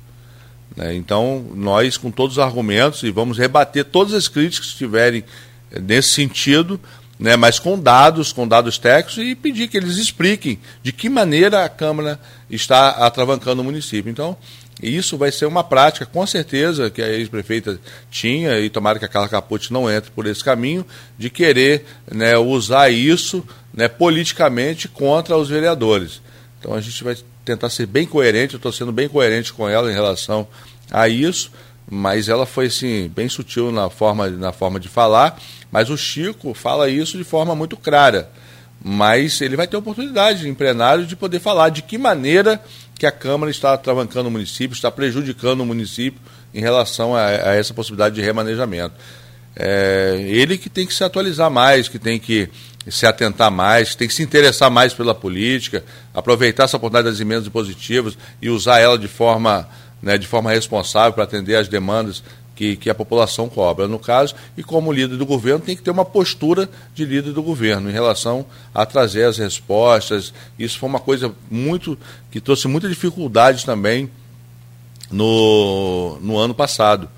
Né? 0.77 0.95
Então, 0.95 1.47
nós, 1.55 1.97
com 1.97 2.11
todos 2.11 2.37
os 2.37 2.43
argumentos, 2.43 3.03
e 3.03 3.11
vamos 3.11 3.39
rebater 3.39 3.85
todas 3.85 4.15
as 4.15 4.29
críticas 4.29 4.67
que 4.67 4.73
estiverem 4.73 5.25
eh, 5.71 5.81
nesse 5.81 6.11
sentido, 6.11 6.81
né, 7.19 7.37
mas 7.37 7.59
com 7.59 7.79
dados, 7.79 8.33
com 8.33 8.47
dados 8.47 8.79
técnicos, 8.79 9.19
e 9.19 9.35
pedir 9.35 9.69
que 9.69 9.77
eles 9.77 9.97
expliquem 9.97 10.59
de 10.83 10.93
que 10.93 11.09
maneira 11.09 11.65
a 11.65 11.69
Câmara 11.69 12.21
está 12.51 12.91
atravancando 12.91 13.63
o 13.63 13.65
município. 13.65 14.11
Então, 14.11 14.37
isso 14.83 15.17
vai 15.17 15.33
ser 15.33 15.47
uma 15.47 15.65
prática, 15.65 16.05
com 16.05 16.27
certeza, 16.27 16.91
que 16.91 17.01
a 17.01 17.09
ex-prefeita 17.09 17.81
tinha, 18.11 18.59
e 18.61 18.69
tomara 18.69 18.99
que 18.99 19.07
a 19.07 19.09
Carla 19.09 19.29
Capucci 19.29 19.73
não 19.73 19.91
entre 19.91 20.11
por 20.11 20.27
esse 20.27 20.45
caminho, 20.45 20.85
de 21.17 21.31
querer 21.31 21.87
né, 22.11 22.37
usar 22.37 22.91
isso 22.91 23.43
né, 23.73 23.89
politicamente 23.89 24.87
contra 24.87 25.37
os 25.37 25.49
vereadores. 25.49 26.21
Então 26.59 26.75
a 26.75 26.81
gente 26.81 27.03
vai 27.03 27.17
tentar 27.45 27.71
ser 27.71 27.87
bem 27.87 28.07
coerente, 28.07 28.55
eu 28.55 28.59
estou 28.59 28.73
sendo 28.73 28.93
bem 28.93 29.09
coerente 29.09 29.53
com 29.53 29.69
ela 29.69 29.91
em 29.91 29.95
relação 29.95 30.47
a 30.91 31.09
isso, 31.09 31.51
mas 31.89 32.29
ela 32.29 32.45
foi 32.45 32.67
assim, 32.67 33.11
bem 33.15 33.29
sutil 33.29 33.71
na 33.71 33.89
forma, 33.89 34.29
na 34.29 34.53
forma 34.53 34.81
de 34.81 34.89
falar, 34.89 35.41
mas 35.77 35.91
o 35.91 35.97
Chico 35.99 36.55
fala 36.55 36.89
isso 36.89 37.19
de 37.19 37.23
forma 37.23 37.55
muito 37.55 37.77
clara. 37.77 38.31
Mas 38.83 39.43
ele 39.43 39.57
vai 39.57 39.67
ter 39.67 39.77
oportunidade 39.77 40.49
em 40.49 40.55
plenário 40.55 41.05
de 41.05 41.15
poder 41.15 41.39
falar 41.39 41.69
de 41.69 41.83
que 41.83 41.99
maneira 41.99 42.59
que 42.95 43.05
a 43.05 43.13
Câmara 43.13 43.51
está 43.51 43.77
travancando 43.77 44.31
o 44.31 44.33
município, 44.33 44.75
está 44.75 44.91
prejudicando 44.91 45.61
o 45.61 45.67
município 45.67 46.19
em 46.55 46.63
relação 46.63 47.15
a, 47.15 47.27
a 47.27 47.55
essa 47.55 47.75
possibilidade 47.75 48.15
de 48.15 48.23
remanejamento. 48.23 48.95
É, 49.55 50.25
ele 50.27 50.57
que 50.57 50.71
tem 50.71 50.87
que 50.87 50.95
se 50.95 51.05
atualizar 51.05 51.51
mais, 51.51 51.91
que 51.91 51.99
tem 51.99 52.19
que 52.19 52.49
se 52.89 53.05
atentar 53.05 53.51
mais, 53.51 53.95
tem 53.95 54.09
que 54.09 54.15
se 54.15 54.23
interessar 54.23 54.71
mais 54.71 54.95
pela 54.95 55.15
política, 55.15 55.85
aproveitar 56.15 56.65
essa 56.65 56.79
oportunidade 56.79 57.13
das 57.13 57.21
emendas 57.21 57.47
positivas 57.51 58.17
e 58.41 58.49
usar 58.49 58.79
ela 58.79 58.99
de 58.99 59.09
forma, 59.09 59.69
né, 60.01 60.17
de 60.17 60.27
forma 60.27 60.51
responsável 60.51 61.13
para 61.13 61.25
atender 61.25 61.57
às 61.57 61.69
demandas 61.69 62.23
que, 62.57 62.75
que 62.75 62.91
a 62.91 62.95
população 62.95 63.49
cobra, 63.49 63.87
no 63.87 63.99
caso, 63.99 64.35
e 64.57 64.63
como 64.63 64.91
líder 64.91 65.17
do 65.17 65.27
governo 65.27 65.61
tem 65.61 65.77
que 65.77 65.83
ter 65.83 65.91
uma 65.91 66.05
postura 66.05 66.69
de 66.95 67.05
líder 67.05 67.33
do 67.33 67.43
governo 67.43 67.91
em 67.91 67.93
relação 67.93 68.47
a 68.75 68.85
trazer 68.87 69.25
as 69.25 69.37
respostas. 69.37 70.33
Isso 70.59 70.79
foi 70.79 70.89
uma 70.89 70.99
coisa 70.99 71.33
muito 71.51 71.97
que 72.31 72.41
trouxe 72.41 72.67
muita 72.67 72.89
dificuldade 72.89 73.65
também 73.65 74.11
no, 75.11 76.19
no 76.21 76.39
ano 76.39 76.55
passado. 76.55 77.09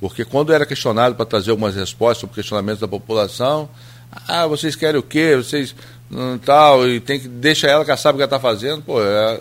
Porque 0.00 0.24
quando 0.24 0.52
era 0.52 0.66
questionado 0.66 1.14
para 1.14 1.24
trazer 1.24 1.52
algumas 1.52 1.74
respostas 1.74 2.18
sobre 2.18 2.34
questionamentos 2.34 2.80
da 2.80 2.88
população, 2.88 3.68
ah, 4.26 4.46
vocês 4.46 4.74
querem 4.74 4.98
o 4.98 5.02
quê? 5.02 5.36
Vocês 5.36 5.74
não 6.10 6.38
tal, 6.38 6.88
e 6.88 7.00
tem 7.00 7.20
que 7.20 7.28
deixa 7.28 7.66
ela 7.66 7.84
que 7.84 7.90
ela 7.90 7.96
sabe 7.96 8.16
o 8.16 8.18
que 8.18 8.22
ela 8.22 8.36
está 8.36 8.40
fazendo. 8.40 8.82
Pô, 8.82 9.02
é, 9.02 9.40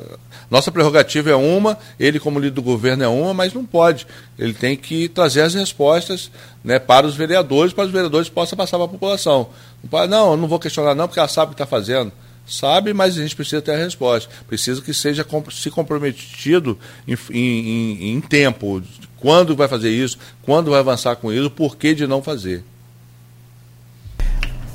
nossa 0.49 0.71
prerrogativa 0.71 1.29
é 1.29 1.35
uma, 1.35 1.77
ele 1.99 2.19
como 2.19 2.39
líder 2.39 2.55
do 2.55 2.61
governo 2.61 3.03
é 3.03 3.07
uma, 3.07 3.33
mas 3.33 3.53
não 3.53 3.65
pode. 3.65 4.07
Ele 4.39 4.53
tem 4.53 4.77
que 4.77 5.09
trazer 5.09 5.41
as 5.41 5.53
respostas 5.53 6.31
né, 6.63 6.79
para 6.79 7.05
os 7.05 7.15
vereadores, 7.15 7.73
para 7.73 7.85
os 7.85 7.91
vereadores 7.91 8.29
possam 8.29 8.57
passar 8.57 8.77
para 8.77 8.85
a 8.85 8.89
população. 8.89 9.49
Não, 9.83 9.89
pode, 9.89 10.09
não, 10.09 10.31
eu 10.31 10.37
não 10.37 10.47
vou 10.47 10.59
questionar 10.59 10.95
não, 10.95 11.07
porque 11.07 11.19
ela 11.19 11.27
sabe 11.27 11.47
o 11.47 11.55
que 11.55 11.61
está 11.61 11.65
fazendo. 11.65 12.11
Sabe, 12.47 12.93
mas 12.93 13.17
a 13.17 13.21
gente 13.21 13.35
precisa 13.35 13.61
ter 13.61 13.73
a 13.73 13.77
resposta. 13.77 14.29
Precisa 14.47 14.81
que 14.81 14.93
seja 14.93 15.25
se 15.51 15.69
comprometido 15.69 16.79
em, 17.05 17.17
em, 17.31 18.13
em 18.13 18.21
tempo. 18.21 18.81
Quando 19.17 19.53
vai 19.53 19.67
fazer 19.67 19.89
isso, 19.89 20.17
quando 20.43 20.71
vai 20.71 20.79
avançar 20.79 21.17
com 21.17 21.33
isso, 21.33 21.47
o 21.47 21.51
porquê 21.51 21.93
de 21.93 22.07
não 22.07 22.23
fazer. 22.23 22.63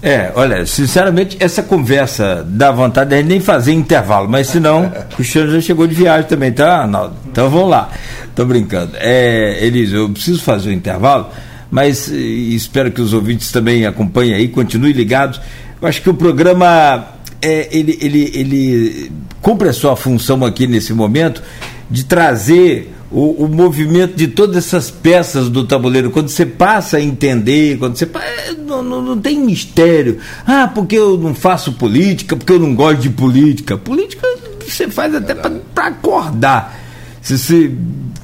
É, 0.02 0.32
olha, 0.34 0.66
sinceramente, 0.66 1.36
essa 1.38 1.62
conversa 1.62 2.44
dá 2.44 2.72
vontade 2.72 3.14
de 3.14 3.22
nem 3.22 3.38
fazer 3.38 3.72
intervalo, 3.72 4.28
mas 4.28 4.48
senão, 4.48 4.86
o 5.12 5.14
Cristiano 5.14 5.52
já 5.52 5.60
chegou 5.60 5.86
de 5.86 5.94
viagem 5.94 6.28
também, 6.28 6.50
tá, 6.50 6.78
Arnaldo? 6.78 7.14
Então 7.30 7.48
vamos 7.48 7.70
lá. 7.70 7.88
Tô 8.34 8.44
brincando. 8.44 8.92
É, 8.96 9.64
Elise, 9.64 9.94
eu 9.94 10.08
preciso 10.10 10.42
fazer 10.42 10.70
o 10.70 10.72
um 10.72 10.74
intervalo, 10.74 11.28
mas 11.70 12.08
espero 12.08 12.90
que 12.90 13.00
os 13.00 13.12
ouvintes 13.12 13.52
também 13.52 13.86
acompanhem 13.86 14.34
aí, 14.34 14.48
continuem 14.48 14.92
ligados. 14.92 15.40
Eu 15.80 15.86
acho 15.86 16.02
que 16.02 16.10
o 16.10 16.14
programa, 16.14 17.06
é, 17.40 17.68
ele, 17.70 17.96
ele, 18.00 18.32
ele 18.34 19.12
cumpre 19.40 19.68
a 19.68 19.72
sua 19.72 19.94
função 19.94 20.44
aqui 20.44 20.66
nesse 20.66 20.92
momento 20.92 21.40
de 21.88 22.04
trazer 22.04 22.92
o, 23.12 23.44
o, 23.44 23.48
movimento 23.48 24.16
de 24.16 24.28
todas 24.28 24.56
essas 24.56 24.90
peças 24.90 25.48
do 25.48 25.64
tabuleiro, 25.64 26.10
quando 26.10 26.28
você 26.28 26.46
passa 26.46 26.96
a 26.96 27.00
entender, 27.00 27.78
quando 27.78 27.96
você 27.96 28.04
é, 28.04 28.54
não, 28.54 28.82
não, 28.82 29.02
não, 29.02 29.20
tem 29.20 29.38
mistério. 29.38 30.18
Ah, 30.46 30.70
porque 30.72 30.96
eu 30.96 31.18
não 31.18 31.34
faço 31.34 31.74
política, 31.74 32.36
porque 32.36 32.52
eu 32.52 32.58
não 32.58 32.74
gosto 32.74 33.00
de 33.00 33.10
política. 33.10 33.76
Política 33.76 34.26
você 34.66 34.88
faz 34.88 35.14
até 35.14 35.34
para 35.34 35.86
acordar. 35.86 36.80
Se, 37.20 37.38
se, 37.38 37.76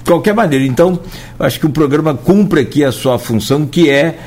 qualquer 0.05 0.35
maneira. 0.35 0.65
Então, 0.65 0.98
acho 1.39 1.60
que 1.60 1.66
o 1.66 1.70
programa 1.70 2.15
cumpre 2.15 2.60
aqui 2.60 2.82
a 2.82 2.90
sua 2.90 3.19
função, 3.19 3.66
que 3.66 3.90
é 3.90 4.19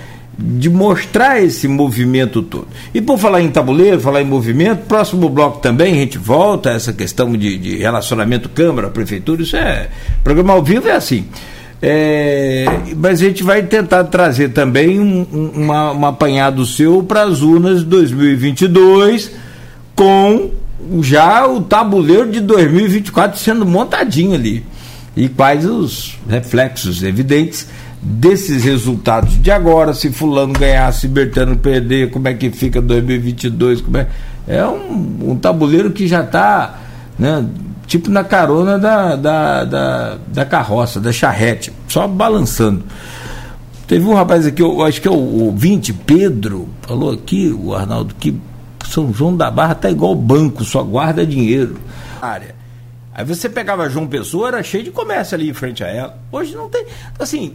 de 0.42 0.70
mostrar 0.70 1.42
esse 1.42 1.68
movimento 1.68 2.42
todo. 2.42 2.68
E 2.94 3.02
por 3.02 3.18
falar 3.18 3.42
em 3.42 3.50
tabuleiro, 3.50 4.00
falar 4.00 4.22
em 4.22 4.26
movimento, 4.26 4.86
próximo 4.86 5.30
bloco 5.30 5.60
também 5.60 5.94
a 5.94 5.98
gente 5.98 6.18
volta 6.18 6.72
a 6.72 6.74
essa 6.74 6.92
questão 6.92 7.32
de, 7.34 7.58
de 7.58 7.78
relacionamento 7.78 8.50
Câmara, 8.50 8.90
Prefeitura, 8.90 9.42
isso 9.42 9.56
é. 9.56 9.90
Programa 10.24 10.54
ao 10.54 10.64
vivo 10.64 10.88
é 10.88 10.94
assim. 10.94 11.26
É, 11.84 12.66
mas 12.96 13.22
a 13.22 13.26
gente 13.26 13.44
vai 13.44 13.64
tentar 13.64 14.04
trazer 14.06 14.50
também 14.50 15.00
um, 15.00 15.26
um, 15.34 15.48
uma, 15.64 15.92
um 15.92 16.06
apanhado 16.06 16.66
seu 16.66 17.02
para 17.02 17.24
as 17.24 17.42
urnas 17.42 17.80
de 17.80 17.86
2022 17.86 19.32
com 19.96 20.52
já 21.02 21.48
o 21.48 21.62
tabuleiro 21.62 22.30
de 22.30 22.40
2024 22.40 23.40
sendo 23.40 23.66
montadinho 23.66 24.36
ali. 24.36 24.64
E 25.16 25.28
quais 25.28 25.66
os 25.66 26.18
reflexos 26.30 27.04
evidentes 27.04 27.68
desses 28.02 28.64
resultados 28.64 29.42
de 29.42 29.52
agora, 29.52 29.94
se 29.94 30.12
fulano 30.12 30.54
ganhar, 30.54 30.92
se 30.92 31.08
Bertano 31.08 31.56
perder, 31.58 32.10
como 32.10 32.28
é 32.28 32.34
que 32.34 32.50
fica 32.50 32.82
2022, 32.82 33.82
como 33.82 33.98
é, 33.98 34.08
é 34.48 34.66
um, 34.66 35.32
um 35.32 35.36
tabuleiro 35.36 35.92
que 35.92 36.08
já 36.08 36.22
está 36.22 36.80
né, 37.20 37.46
tipo 37.86 38.10
na 38.10 38.24
carona 38.24 38.80
da, 38.80 39.16
da, 39.16 39.64
da, 39.66 40.18
da, 40.28 40.46
carroça, 40.46 41.00
da 41.00 41.12
charrete, 41.12 41.72
só 41.88 42.08
balançando. 42.08 42.84
Teve 43.86 44.06
um 44.06 44.16
rapaz 44.16 44.48
aqui, 44.48 44.62
eu 44.62 44.82
acho 44.84 45.00
que 45.02 45.08
é 45.08 45.12
o, 45.12 45.50
o 45.50 45.54
20, 45.56 45.94
Pedro, 45.94 46.70
falou 46.82 47.12
aqui, 47.12 47.56
o 47.56 47.76
Arnaldo, 47.76 48.16
que 48.16 48.36
São 48.88 49.14
João 49.14 49.36
da 49.36 49.52
Barra 49.52 49.76
tá 49.76 49.92
igual 49.92 50.16
banco, 50.16 50.64
só 50.64 50.82
guarda 50.82 51.26
dinheiro. 51.26 51.78
Área. 52.20 52.61
Aí 53.14 53.26
você 53.26 53.50
pegava 53.50 53.90
João 53.90 54.08
Pessoa, 54.08 54.48
era 54.48 54.64
cheio 54.64 54.86
de 54.86 54.92
comércio 54.92 55.36
ali 55.36 55.50
em 55.50 55.54
frente 55.54 55.84
a 55.84 55.88
ela. 55.88 56.18
Hoje 56.32 56.56
não 56.56 56.70
tem. 56.70 56.86
Assim, 57.20 57.54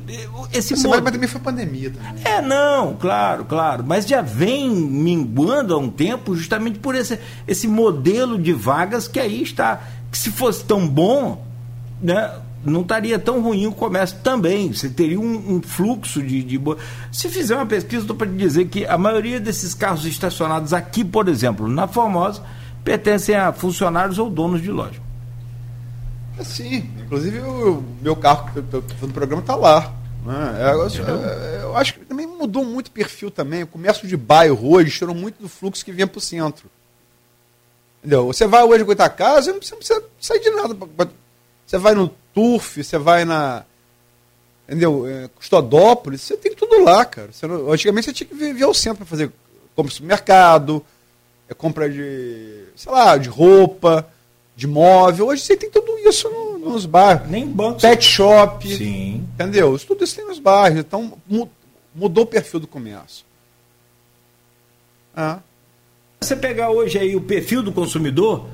esse 0.53 0.77
Você 0.77 0.87
mod... 0.87 1.01
Mas 1.01 1.12
também 1.12 1.28
foi 1.28 1.41
pandemia 1.41 1.91
também. 1.91 2.23
É, 2.24 2.43
não, 2.43 2.95
claro, 2.95 3.47
claro. 3.47 3.83
Mas 3.87 4.07
já 4.07 4.20
vem 4.20 4.69
minguando 4.70 5.74
há 5.74 5.78
um 5.78 5.89
tempo 5.89 6.37
justamente 6.37 6.78
por 6.78 6.95
esse, 6.95 7.19
esse 7.49 7.66
modelo 7.66 8.39
de 8.39 8.53
vagas 8.53 9.09
que 9.09 9.19
aí 9.19 9.43
está. 9.43 9.81
Que 10.11 10.19
se 10.19 10.31
fosse 10.31 10.62
tão 10.62 10.87
bom, 10.87 11.43
né, 12.03 12.33
não 12.62 12.83
estaria 12.83 13.19
tão 13.19 13.41
ruim 13.41 13.66
o 13.66 13.73
comércio 13.73 14.19
também. 14.23 14.74
Você 14.74 14.91
teria 14.91 15.19
um, 15.19 15.57
um 15.57 15.62
fluxo 15.62 16.23
de, 16.23 16.43
de. 16.43 16.61
Se 17.11 17.31
fizer 17.31 17.55
uma 17.55 17.65
pesquisa, 17.65 18.03
estou 18.03 18.15
para 18.16 18.27
te 18.27 18.35
dizer 18.35 18.66
que 18.66 18.85
a 18.85 18.99
maioria 18.99 19.41
desses 19.41 19.73
carros 19.73 20.05
estacionados 20.05 20.74
aqui, 20.74 21.03
por 21.03 21.28
exemplo, 21.28 21.66
na 21.66 21.89
Formosa, 21.89 22.43
pertencem 22.85 23.35
a 23.35 23.55
funcionários 23.55 24.19
ou 24.19 24.28
donos 24.28 24.61
de 24.61 24.70
loja. 24.70 25.06
Sim, 26.45 26.91
inclusive 26.99 27.41
o 27.41 27.83
meu 28.01 28.15
carro 28.15 28.61
do 28.61 29.13
programa 29.13 29.41
está 29.41 29.55
lá. 29.55 29.95
Né? 30.25 30.57
É, 30.59 30.73
eu, 30.73 30.89
eu, 30.89 31.21
eu, 31.61 31.77
acho 31.77 31.95
que 31.95 32.05
também 32.05 32.27
mudou 32.27 32.65
muito 32.65 32.89
o 32.89 32.91
perfil 32.91 33.31
também. 33.31 33.63
O 33.63 33.67
comércio 33.67 34.09
de 34.09 34.17
bairro 34.17 34.73
hoje 34.73 34.91
tirou 34.91 35.15
muito 35.15 35.41
do 35.41 35.49
fluxo 35.49 35.85
que 35.85 35.93
vinha 35.93 36.07
para 36.07 36.19
o 36.19 36.21
centro. 36.21 36.69
Entendeu? 38.01 38.27
Você 38.27 38.47
vai 38.47 38.63
hoje 38.63 38.85
a 38.99 39.09
casa, 39.09 39.53
você 39.53 39.71
não 39.71 39.79
precisa 39.79 40.03
sair 40.21 40.41
de 40.41 40.51
nada. 40.51 40.77
Você 41.67 41.79
vai 41.79 41.95
no 41.95 42.09
Turf, 42.35 42.83
você 42.83 42.99
vai 42.99 43.25
na. 43.25 43.65
Entendeu? 44.69 45.07
É, 45.07 45.29
Custodópolis, 45.29 46.23
você 46.23 46.37
tem 46.37 46.55
tudo 46.55 46.83
lá, 46.83 47.05
cara. 47.05 47.31
Você 47.33 47.47
não, 47.47 47.71
antigamente 47.71 48.07
você 48.07 48.13
tinha 48.13 48.29
que 48.29 48.35
vir, 48.35 48.63
ao 48.63 48.75
centro 48.75 48.99
para 48.99 49.07
fazer 49.07 49.31
compra 49.75 49.89
de 49.89 49.95
supermercado, 49.95 50.85
é 51.49 51.55
compra 51.55 51.89
de, 51.89 52.65
sei 52.75 52.91
lá, 52.91 53.17
de 53.17 53.29
roupa 53.29 54.09
de 54.57 54.66
móvel. 54.66 55.27
Hoje 55.27 55.43
você 55.43 55.57
tem 55.57 55.70
tudo 55.70 55.99
isso 55.99 56.28
no, 56.31 56.59
nos 56.59 56.87
bairros. 56.87 57.28
Nem 57.28 57.47
banco. 57.47 57.81
Pet 57.81 58.03
shop. 58.03 58.66
Sim. 58.74 59.27
Entendeu? 59.35 59.78
Tudo 59.78 60.03
isso 60.03 60.16
tem 60.16 60.27
nos 60.27 60.39
bairros. 60.39 60.81
Então 60.81 61.12
mudou 61.95 62.24
o 62.24 62.27
perfil 62.27 62.59
do 62.59 62.66
comércio. 62.66 63.24
Ah. 65.15 65.41
Você 66.20 66.35
pegar 66.35 66.70
hoje 66.70 66.99
aí 66.99 67.15
o 67.15 67.20
perfil 67.20 67.62
do 67.62 67.70
consumidor, 67.70 68.49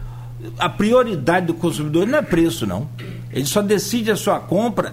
a 0.59 0.69
prioridade 0.69 1.47
do 1.47 1.55
consumidor 1.55 2.07
não 2.07 2.19
é 2.19 2.23
preço, 2.23 2.67
não. 2.67 2.91
Ele 3.33 3.47
só 3.47 3.63
decide 3.63 4.11
a 4.11 4.17
sua 4.17 4.41
compra. 4.41 4.93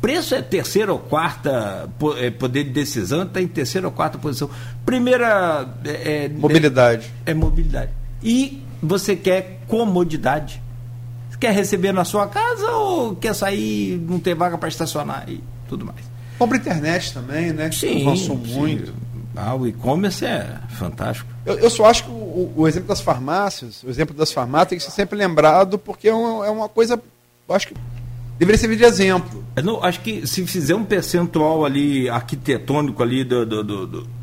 Preço 0.00 0.34
é 0.34 0.42
terceira 0.42 0.92
ou 0.92 0.98
quarta 0.98 1.88
é, 2.18 2.30
poder 2.30 2.64
de 2.64 2.70
decisão, 2.70 3.22
está 3.22 3.40
em 3.40 3.48
terceira 3.48 3.86
ou 3.86 3.92
quarta 3.92 4.18
posição. 4.18 4.50
Primeira. 4.84 5.68
É, 5.84 6.24
é 6.24 6.28
mobilidade. 6.28 7.12
É, 7.24 7.30
é 7.30 7.34
mobilidade. 7.34 7.90
E 8.22 8.62
você 8.82 9.16
quer 9.16 9.60
comodidade. 9.66 10.62
Você 11.30 11.38
quer 11.38 11.52
receber 11.52 11.92
na 11.92 12.04
sua 12.04 12.26
casa 12.26 12.70
ou 12.70 13.16
quer 13.16 13.34
sair, 13.34 13.98
não 13.98 14.18
ter 14.18 14.34
vaga 14.34 14.56
para 14.56 14.68
estacionar 14.68 15.28
e 15.28 15.42
tudo 15.68 15.84
mais. 15.84 16.00
Compra 16.38 16.56
internet 16.56 17.12
também, 17.12 17.52
né? 17.52 17.70
Sim. 17.72 18.02
Avançou 18.02 18.36
muito. 18.36 18.94
Ah, 19.34 19.54
o 19.54 19.66
e-commerce 19.66 20.24
é 20.24 20.58
fantástico. 20.70 21.30
Eu, 21.46 21.58
eu 21.58 21.70
só 21.70 21.86
acho 21.86 22.04
que 22.04 22.10
o, 22.10 22.52
o, 22.56 22.66
exemplo 22.66 22.88
das 22.88 23.00
farmácias, 23.00 23.82
o 23.84 23.88
exemplo 23.90 24.14
das 24.14 24.32
farmácias 24.32 24.68
tem 24.68 24.78
que 24.78 24.84
ser 24.84 24.90
sempre 24.90 25.16
lembrado 25.16 25.78
porque 25.78 26.08
é 26.08 26.14
uma, 26.14 26.46
é 26.46 26.50
uma 26.50 26.68
coisa, 26.68 27.00
eu 27.48 27.54
acho 27.54 27.68
que 27.68 27.74
deveria 28.36 28.58
servir 28.58 28.76
de 28.76 28.84
exemplo. 28.84 29.44
Eu 29.54 29.62
não, 29.62 29.84
acho 29.84 30.00
que 30.00 30.26
se 30.26 30.44
fizer 30.44 30.74
um 30.74 30.84
percentual 30.84 31.64
ali 31.64 32.08
arquitetônico 32.08 33.00
ali 33.00 33.22
do, 33.22 33.46
do, 33.46 33.62
do, 33.62 33.86
do 33.86 34.17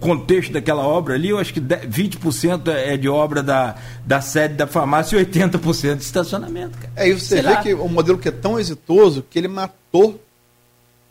contexto 0.00 0.52
daquela 0.52 0.82
obra 0.82 1.14
ali, 1.14 1.28
eu 1.28 1.38
acho 1.38 1.52
que 1.52 1.60
20% 1.60 2.68
é 2.68 2.96
de 2.96 3.08
obra 3.08 3.42
da, 3.42 3.76
da 4.04 4.20
sede 4.20 4.54
da 4.54 4.66
farmácia 4.66 5.16
e 5.18 5.24
80% 5.24 5.96
de 5.96 6.02
estacionamento. 6.02 6.76
Cara. 6.78 6.92
É, 6.96 7.08
e 7.08 7.12
você 7.12 7.36
Será? 7.36 7.56
vê 7.56 7.62
que 7.62 7.74
o 7.74 7.88
modelo 7.88 8.18
que 8.18 8.28
é 8.28 8.32
tão 8.32 8.58
exitoso 8.58 9.24
que 9.28 9.38
ele 9.38 9.48
matou, 9.48 10.20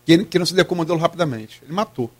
que, 0.05 0.13
ele, 0.13 0.25
que 0.25 0.37
não 0.37 0.45
se 0.45 0.53
adequou 0.53 0.75
ao 0.75 0.79
modelo 0.79 0.99
rapidamente. 0.99 1.61
Ele 1.63 1.73
matou. 1.73 2.11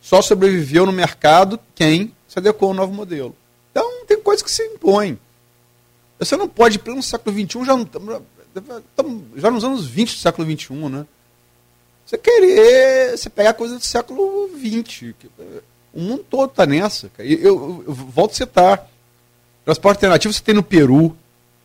Só 0.00 0.22
sobreviveu 0.22 0.86
no 0.86 0.92
mercado 0.92 1.58
quem 1.74 2.12
se 2.26 2.38
adequou 2.38 2.70
ao 2.70 2.74
novo 2.74 2.92
modelo. 2.92 3.34
Então, 3.70 4.04
tem 4.06 4.20
coisas 4.20 4.42
que 4.42 4.50
se 4.50 4.62
impõem. 4.62 5.18
Você 6.18 6.36
não 6.36 6.48
pode, 6.48 6.78
pelo 6.78 7.02
século 7.02 7.36
XXI, 7.36 7.64
já, 7.64 7.76
já 9.36 9.50
nos 9.50 9.64
anos 9.64 9.86
20 9.86 10.14
do 10.14 10.18
século 10.18 10.50
XXI, 10.50 10.74
né? 10.88 11.06
Você 12.08 12.16
querer, 12.16 13.18
você 13.18 13.28
pegar 13.28 13.52
coisa 13.52 13.76
do 13.76 13.84
século 13.84 14.48
XX. 14.56 15.14
O 15.92 16.00
mundo 16.00 16.24
todo 16.24 16.48
está 16.48 16.64
nessa. 16.64 17.10
Eu, 17.18 17.38
eu, 17.38 17.84
eu, 17.86 17.92
volto 17.92 18.30
a 18.30 18.34
citar. 18.34 18.90
Transporte 19.62 19.96
alternativo 19.98 20.32
você 20.32 20.42
tem 20.42 20.54
no 20.54 20.62
Peru, 20.62 21.14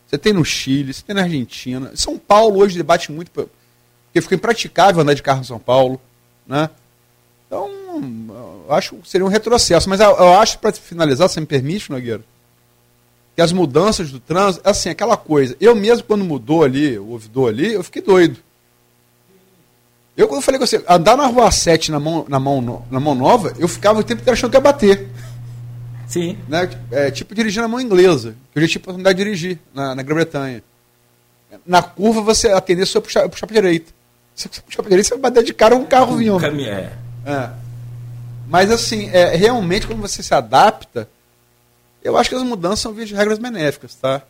você 0.05 0.17
tem 0.17 0.33
no 0.33 0.43
Chile, 0.43 0.93
você 0.93 1.01
tem 1.01 1.15
na 1.15 1.21
Argentina. 1.21 1.93
São 1.95 2.17
Paulo 2.17 2.59
hoje 2.59 2.75
debate 2.75 3.09
muito, 3.09 3.31
porque 3.31 4.19
ficou 4.19 4.35
impraticável 4.35 5.01
andar 5.01 5.13
de 5.13 5.23
carro 5.23 5.39
em 5.39 5.45
São 5.45 5.57
Paulo. 5.57 6.01
Né? 6.45 6.69
Então, 7.47 7.71
acho 8.67 8.97
que 8.97 9.09
seria 9.09 9.25
um 9.25 9.29
retrocesso. 9.29 9.89
Mas 9.89 10.01
eu, 10.01 10.09
eu 10.09 10.33
acho, 10.39 10.59
para 10.59 10.73
finalizar, 10.73 11.29
se 11.29 11.39
me 11.39 11.45
permite, 11.45 11.89
Nogueira, 11.89 12.21
que 13.33 13.41
as 13.41 13.53
mudanças 13.53 14.11
do 14.11 14.19
trânsito, 14.19 14.67
assim, 14.67 14.89
aquela 14.89 15.15
coisa. 15.15 15.55
Eu 15.61 15.73
mesmo, 15.73 16.03
quando 16.03 16.25
mudou 16.25 16.65
ali, 16.65 16.99
o 16.99 17.11
ouvidor 17.11 17.47
ali, 17.47 17.71
eu 17.71 17.83
fiquei 17.83 18.01
doido. 18.01 18.42
Eu, 20.15 20.27
quando 20.27 20.37
eu 20.37 20.43
falei 20.43 20.59
com 20.59 20.65
você, 20.65 20.83
andar 20.87 21.17
na 21.17 21.25
rua 21.25 21.51
7 21.51 21.91
na 21.91 21.99
mão, 21.99 22.25
na 22.29 22.39
mão, 22.39 22.85
na 22.89 22.99
mão 22.99 23.15
nova, 23.15 23.53
eu 23.57 23.67
ficava 23.67 23.99
o 23.99 24.03
tempo 24.03 24.21
inteiro 24.21 24.37
achando 24.37 24.51
que 24.51 24.57
ia 24.57 24.61
bater. 24.61 25.09
Sim. 26.07 26.37
Né? 26.47 26.69
É, 26.91 27.09
tipo 27.09 27.33
dirigir 27.33 27.61
na 27.61 27.67
mão 27.67 27.81
inglesa. 27.81 28.35
Eu 28.53 28.61
já 28.61 28.67
tive 28.67 28.79
a 28.79 28.83
oportunidade 28.83 29.17
de 29.17 29.23
dirigir 29.23 29.59
na, 29.73 29.95
na 29.95 30.03
Grã-Bretanha. 30.03 30.63
Na 31.65 31.81
curva, 31.81 32.21
você 32.21 32.49
atender 32.49 32.85
só 32.85 33.01
puxar, 33.01 33.27
puxar 33.27 33.47
para 33.47 33.55
direita. 33.55 33.91
Se 34.35 34.47
você 34.51 34.61
puxar 34.61 34.83
para 34.83 34.89
direita, 34.89 35.09
você 35.09 35.15
vai 35.15 35.31
bater 35.31 35.43
de 35.43 35.53
cara 35.53 35.75
um 35.75 35.85
carro 35.85 36.15
vindo. 36.17 36.43
É. 36.45 36.93
é. 37.25 37.49
Mas 38.47 38.69
assim, 38.69 39.09
é, 39.09 39.35
realmente, 39.35 39.87
quando 39.87 40.01
você 40.01 40.21
se 40.21 40.33
adapta, 40.33 41.09
eu 42.03 42.15
acho 42.17 42.29
que 42.29 42.35
as 42.35 42.43
mudanças 42.43 42.79
são 42.79 42.93
via 42.93 43.05
de 43.05 43.15
regras 43.15 43.39
benéficas, 43.39 43.95
tá? 43.95 44.21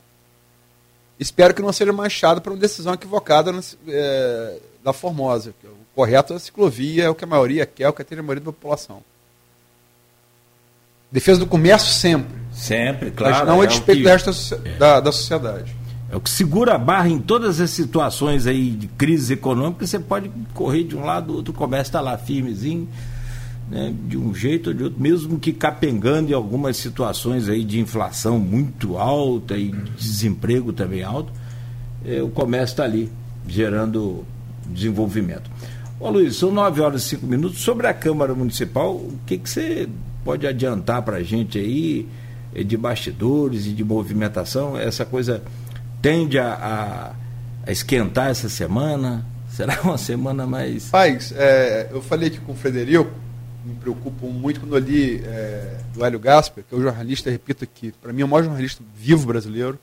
Espero 1.19 1.53
que 1.53 1.61
não 1.61 1.73
seja 1.73 1.91
manchado 1.91 2.41
por 2.41 2.53
uma 2.53 2.60
decisão 2.60 2.93
equivocada 2.93 3.53
é, 3.88 4.57
da 4.84 4.93
Formosa. 4.93 5.53
O 5.64 5.95
correto 5.95 6.34
é 6.34 6.35
a 6.35 6.39
ciclovia, 6.39 7.05
é 7.05 7.10
o 7.10 7.15
que 7.15 7.23
a 7.23 7.27
maioria 7.27 7.65
quer, 7.65 7.84
é 7.84 7.89
o 7.89 7.93
que 7.93 8.03
tem 8.03 8.18
a 8.18 8.22
maioria 8.22 8.43
da 8.43 8.51
população. 8.51 9.01
Defesa 11.11 11.39
do 11.39 11.45
comércio 11.45 11.93
sempre. 11.93 12.35
Sempre, 12.51 13.11
claro. 13.11 13.35
Mas 13.38 13.47
não 13.47 13.61
é 13.61 13.65
a 13.65 13.69
despeito 13.69 13.99
que... 13.99 14.03
do 14.03 14.10
resto 14.10 14.57
da, 14.80 14.99
da 14.99 15.11
sociedade. 15.11 15.76
É 16.11 16.15
o 16.15 16.19
que 16.19 16.30
segura 16.30 16.76
a 16.76 16.77
barra 16.77 17.10
em 17.10 17.19
todas 17.19 17.60
as 17.60 17.69
situações 17.72 18.45
aí 18.45 18.69
de 18.69 18.88
crise 18.88 19.34
econômica, 19.34 19.85
você 19.85 19.99
pode 19.99 20.30
correr 20.53 20.84
de 20.84 20.95
um 20.95 21.03
lado, 21.03 21.27
do 21.27 21.35
outro, 21.38 21.53
o 21.53 21.55
comércio 21.55 21.89
está 21.89 22.01
lá 22.01 22.18
firmezinho, 22.18 22.88
né, 23.69 23.93
de 24.07 24.18
um 24.18 24.34
jeito 24.35 24.69
ou 24.69 24.76
de 24.76 24.84
outro, 24.84 25.01
mesmo 25.01 25.39
que 25.39 25.51
capengando 25.51 26.31
em 26.31 26.35
algumas 26.35 26.77
situações 26.77 27.49
aí 27.49 27.64
de 27.64 27.80
inflação 27.80 28.38
muito 28.38 28.97
alta 28.97 29.57
e 29.57 29.72
desemprego 29.97 30.72
também 30.72 31.01
alto, 31.01 31.31
é, 32.05 32.22
o 32.22 32.30
comércio 32.30 32.73
está 32.73 32.84
ali, 32.84 33.11
gerando 33.47 34.23
desenvolvimento. 34.68 35.49
Ô 35.99 36.10
Luiz, 36.10 36.35
são 36.35 36.52
9 36.52 36.81
horas 36.81 37.03
e 37.03 37.10
5 37.10 37.26
minutos. 37.26 37.60
Sobre 37.60 37.88
a 37.88 37.94
Câmara 37.94 38.34
Municipal, 38.34 38.94
o 38.94 39.18
que, 39.26 39.38
que 39.38 39.49
você 39.49 39.88
pode 40.23 40.45
adiantar 40.45 41.02
para 41.02 41.18
a 41.18 41.23
gente 41.23 41.57
aí 41.57 42.07
eh, 42.53 42.64
de 42.64 42.76
bastidores 42.76 43.65
e 43.68 43.72
de 43.72 43.84
movimentação? 43.84 44.77
Essa 44.77 45.06
coisa 45.06 45.44
tende 46.02 46.38
a, 46.38 46.53
a, 46.53 47.69
a 47.69 47.72
esquentar 47.72 48.30
essa 48.30 48.49
semana? 48.49 49.26
Será 49.49 49.80
uma 49.81 49.98
semana 49.98 50.48
mais. 50.48 50.90
Paz, 50.90 51.31
é, 51.35 51.88
eu 51.91 52.02
falei 52.02 52.27
aqui 52.27 52.40
com 52.40 52.53
o 52.53 52.56
Frederico, 52.56 53.11
me 53.64 53.76
preocupo 53.76 54.27
muito 54.27 54.60
quando 54.60 54.76
eu 54.76 54.80
li 54.80 55.23
é, 55.23 55.77
do 55.94 56.03
Hélio 56.03 56.19
Gasper, 56.19 56.64
que 56.68 56.73
é 56.73 56.77
o 56.77 56.81
jornalista, 56.81 57.30
repito 57.30 57.64
aqui, 57.64 57.94
para 58.02 58.11
mim 58.11 58.23
é 58.23 58.26
o 58.26 58.27
maior 58.27 58.44
jornalista 58.44 58.84
vivo 58.95 59.27
brasileiro, 59.27 59.80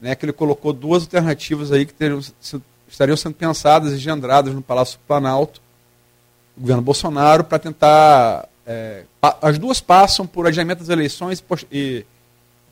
né, 0.00 0.14
que 0.14 0.24
ele 0.24 0.32
colocou 0.32 0.72
duas 0.72 1.02
alternativas 1.02 1.70
aí 1.70 1.84
que 1.84 1.92
teriam 1.92 2.20
estariam 2.90 3.16
sendo 3.16 3.34
pensadas 3.34 3.92
e 3.92 3.96
engendradas 3.96 4.54
no 4.54 4.62
Palácio 4.62 4.98
Planalto, 5.06 5.60
o 6.56 6.60
governo 6.60 6.82
Bolsonaro, 6.82 7.44
para 7.44 7.58
tentar. 7.58 8.48
É, 8.66 9.04
as 9.40 9.58
duas 9.58 9.80
passam 9.80 10.26
por 10.26 10.46
adiamento 10.46 10.80
das 10.80 10.88
eleições 10.88 11.42
e 11.72 12.04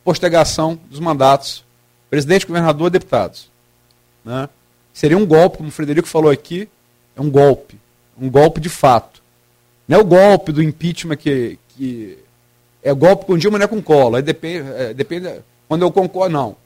postergação 0.05 0.79
dos 0.89 1.01
mandatos 1.01 1.65
presidente, 2.09 2.47
governador, 2.47 2.91
deputados. 2.91 3.51
Né? 4.25 4.49
Seria 4.93 5.17
um 5.17 5.27
golpe, 5.27 5.59
como 5.59 5.69
o 5.69 5.73
Frederico 5.73 6.09
falou 6.09 6.31
aqui, 6.31 6.69
é 7.17 7.21
um 7.21 7.31
golpe. 7.31 7.79
Um 8.21 8.31
golpe 8.31 8.61
de 8.61 8.69
fato. 8.69 9.23
Não 9.87 9.99
é 9.99 10.01
o 10.01 10.05
golpe 10.05 10.53
do 10.53 10.63
impeachment 10.63 11.17
que. 11.17 11.59
que 11.71 12.19
é 12.83 12.93
golpe 12.93 13.27
com 13.27 13.37
Dilma, 13.37 13.59
não 13.59 13.65
é 13.65 13.69
com 13.69 13.83
Collor. 13.83 14.17
Aí 14.17 14.23
depende, 14.23 14.69
é, 14.71 14.95
depende. 14.95 15.41
Quando 15.67 15.83
eu 15.83 15.91
concordo, 15.91 16.33
não. 16.33 16.57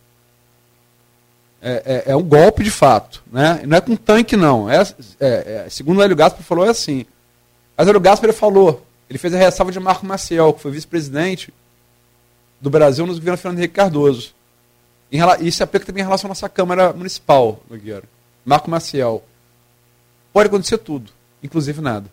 É, 1.64 2.05
é, 2.06 2.10
é, 2.10 2.16
um 2.16 2.22
golpe 2.22 2.64
de 2.64 2.70
fato. 2.72 3.22
Né? 3.30 3.62
Não 3.64 3.76
é 3.76 3.80
com 3.80 3.94
tanque, 3.94 4.36
não. 4.36 4.68
É, 4.68 4.82
é, 5.20 5.64
é 5.64 5.66
segundo 5.70 5.98
o 5.98 6.02
Hélio 6.02 6.16
Gaspar 6.16 6.43
falou, 6.43 6.66
é 6.66 6.70
assim. 6.70 7.06
Mas 7.76 7.86
o 7.86 7.90
Hélio 7.90 8.01
Gaspar 8.01 8.32
falou. 8.32 8.84
Ele 9.09 9.18
fez 9.18 9.32
a 9.32 9.39
ressalva 9.39 9.70
de 9.70 9.78
Marco 9.78 10.05
Maciel, 10.05 10.52
que 10.55 10.60
foi 10.60 10.72
vice-presidente 10.72 11.55
do 12.60 12.68
Brasil 12.68 13.06
nos 13.06 13.18
governos 13.18 13.40
Fernando 13.40 13.59
Henrique 13.59 13.74
Cardoso. 13.74 14.34
Em, 15.10 15.20
isso 15.47 15.59
se 15.59 15.62
aplica 15.62 15.86
também 15.86 16.02
em 16.02 16.06
relação 16.06 16.26
à 16.26 16.30
nossa 16.30 16.48
Câmara 16.48 16.93
Municipal, 16.93 17.60
Nogueira. 17.70 18.05
Marco 18.44 18.68
Maciel. 18.68 19.22
Pode 20.32 20.48
acontecer 20.48 20.78
tudo, 20.78 21.12
inclusive 21.43 21.80
nada. 21.80 22.06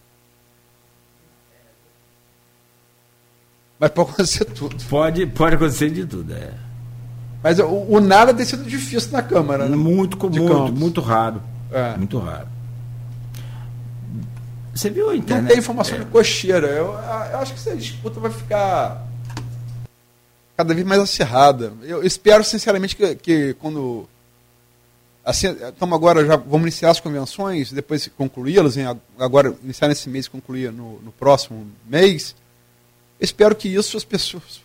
Mas 3.80 3.90
pode 3.92 4.12
acontecer 4.12 4.46
tudo. 4.46 4.76
Pode, 4.86 5.26
pode 5.28 5.56
acontecer 5.56 5.90
de 5.90 6.06
tudo, 6.06 6.34
é. 6.34 6.69
Mas 7.42 7.60
o, 7.60 7.66
o 7.66 8.00
nada 8.00 8.34
tem 8.34 8.46
sido 8.46 8.64
difícil 8.64 9.12
na 9.12 9.22
Câmara. 9.22 9.68
Né? 9.68 9.76
Muito, 9.76 10.18
muito, 10.30 10.74
muito 10.74 11.02
raro. 11.02 11.42
É. 11.72 11.96
Muito 11.98 12.20
raro. 12.20 12.48
Você 14.74 14.90
viu 14.90 15.10
a 15.10 15.16
internet? 15.16 15.44
Não 15.44 15.50
tem 15.50 15.60
informação 15.60 15.96
é. 15.96 16.00
de 16.00 16.06
cocheira. 16.06 16.68
Eu, 16.68 16.88
eu 16.88 17.40
acho 17.40 17.54
que 17.54 17.60
essa 17.60 17.76
disputa 17.76 18.20
vai 18.20 18.32
ficar 18.32 19.06
cada 20.56 20.74
vez 20.74 20.86
mais 20.86 21.02
acirrada. 21.02 21.74
Eu 21.84 22.04
espero, 22.04 22.44
sinceramente, 22.44 22.96
que, 22.96 23.16
que 23.16 23.54
quando. 23.56 24.08
Assim, 25.24 25.48
estamos 25.48 25.96
agora, 25.96 26.26
já 26.26 26.36
vamos 26.36 26.64
iniciar 26.64 26.92
as 26.92 27.00
convenções, 27.00 27.72
depois 27.72 28.10
concluí-las, 28.18 28.76
agora 29.18 29.54
iniciar 29.64 29.88
nesse 29.88 30.10
mês 30.10 30.26
e 30.26 30.30
concluir 30.30 30.72
no, 30.72 31.00
no 31.02 31.12
próximo 31.12 31.68
mês. 31.86 32.36
Espero 33.20 33.56
que 33.56 33.68
isso 33.68 33.96
as 33.96 34.04
pessoas 34.04 34.62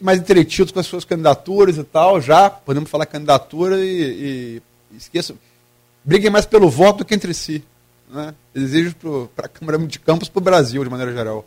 mais 0.00 0.18
entretidas 0.18 0.72
com 0.72 0.80
as 0.80 0.86
suas 0.86 1.04
candidaturas 1.04 1.76
e 1.76 1.84
tal, 1.84 2.20
já 2.20 2.48
podemos 2.50 2.90
falar 2.90 3.06
candidatura 3.06 3.78
e, 3.78 4.62
e 4.92 4.96
esqueçam. 4.96 5.36
Briguem 6.04 6.30
mais 6.30 6.46
pelo 6.46 6.70
voto 6.70 6.98
do 6.98 7.04
que 7.04 7.14
entre 7.14 7.34
si. 7.34 7.62
Né? 8.08 8.34
Desejo 8.52 8.94
para 9.34 9.46
a 9.46 9.48
Câmara 9.48 9.78
de 9.78 9.98
Campos 9.98 10.28
para 10.28 10.40
o 10.40 10.44
Brasil, 10.44 10.82
de 10.82 10.90
maneira 10.90 11.12
geral. 11.12 11.46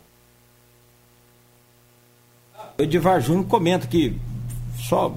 O 2.78 2.82
Edivar 2.82 3.20
Júnior 3.20 3.46
comenta 3.46 3.86
que, 3.86 4.18
só 4.78 5.14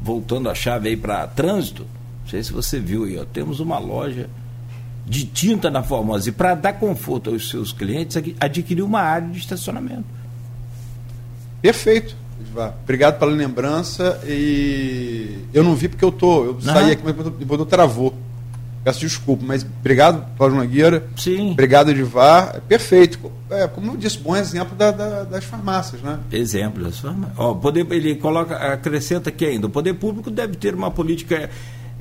voltando 0.00 0.48
a 0.48 0.54
chave 0.54 0.88
aí 0.88 0.96
para 0.96 1.26
trânsito, 1.26 1.86
não 2.22 2.28
sei 2.28 2.42
se 2.42 2.52
você 2.52 2.78
viu 2.78 3.04
aí, 3.04 3.18
ó, 3.18 3.24
temos 3.24 3.60
uma 3.60 3.78
loja 3.78 4.30
de 5.06 5.26
tinta 5.26 5.70
na 5.70 5.82
Formosa 5.82 6.30
e 6.30 6.32
para 6.32 6.54
dar 6.54 6.74
conforto 6.74 7.30
aos 7.30 7.50
seus 7.50 7.72
clientes, 7.72 8.16
adquiriu 8.40 8.86
uma 8.86 9.00
área 9.00 9.28
de 9.28 9.38
estacionamento. 9.38 10.04
Perfeito. 11.60 12.16
Edivar. 12.54 12.74
Obrigado 12.82 13.18
pela 13.18 13.32
lembrança 13.32 14.20
e 14.24 15.38
eu 15.52 15.64
não 15.64 15.74
vi 15.74 15.88
porque 15.88 16.04
eu 16.04 16.12
tô, 16.12 16.44
eu 16.44 16.60
saí 16.60 16.92
aqui, 16.92 17.02
mas 17.04 17.14
depois 17.14 17.68
travou. 17.68 18.14
Peço 18.84 19.00
desculpa, 19.00 19.42
mas 19.46 19.64
obrigado, 19.64 20.26
Cláudio 20.36 20.58
Nogueira. 20.58 21.06
Sim. 21.16 21.52
Obrigado, 21.52 21.90
Edivar. 21.90 22.56
É 22.56 22.60
perfeito. 22.60 23.18
É, 23.50 23.66
como 23.66 23.92
eu 23.92 23.96
disse, 23.96 24.18
bom 24.18 24.36
exemplo 24.36 24.76
da, 24.76 24.90
da, 24.90 25.24
das 25.24 25.44
farmácias, 25.44 26.02
né? 26.02 26.18
Exemplo 26.30 26.84
das 26.84 26.98
farmácias. 26.98 27.38
Ó, 27.38 27.54
poder, 27.54 27.90
ele 27.90 28.14
coloca, 28.16 28.54
acrescenta 28.54 29.30
aqui 29.30 29.46
ainda, 29.46 29.66
o 29.66 29.70
poder 29.70 29.94
público 29.94 30.30
deve 30.30 30.56
ter 30.56 30.74
uma 30.74 30.90
política 30.90 31.48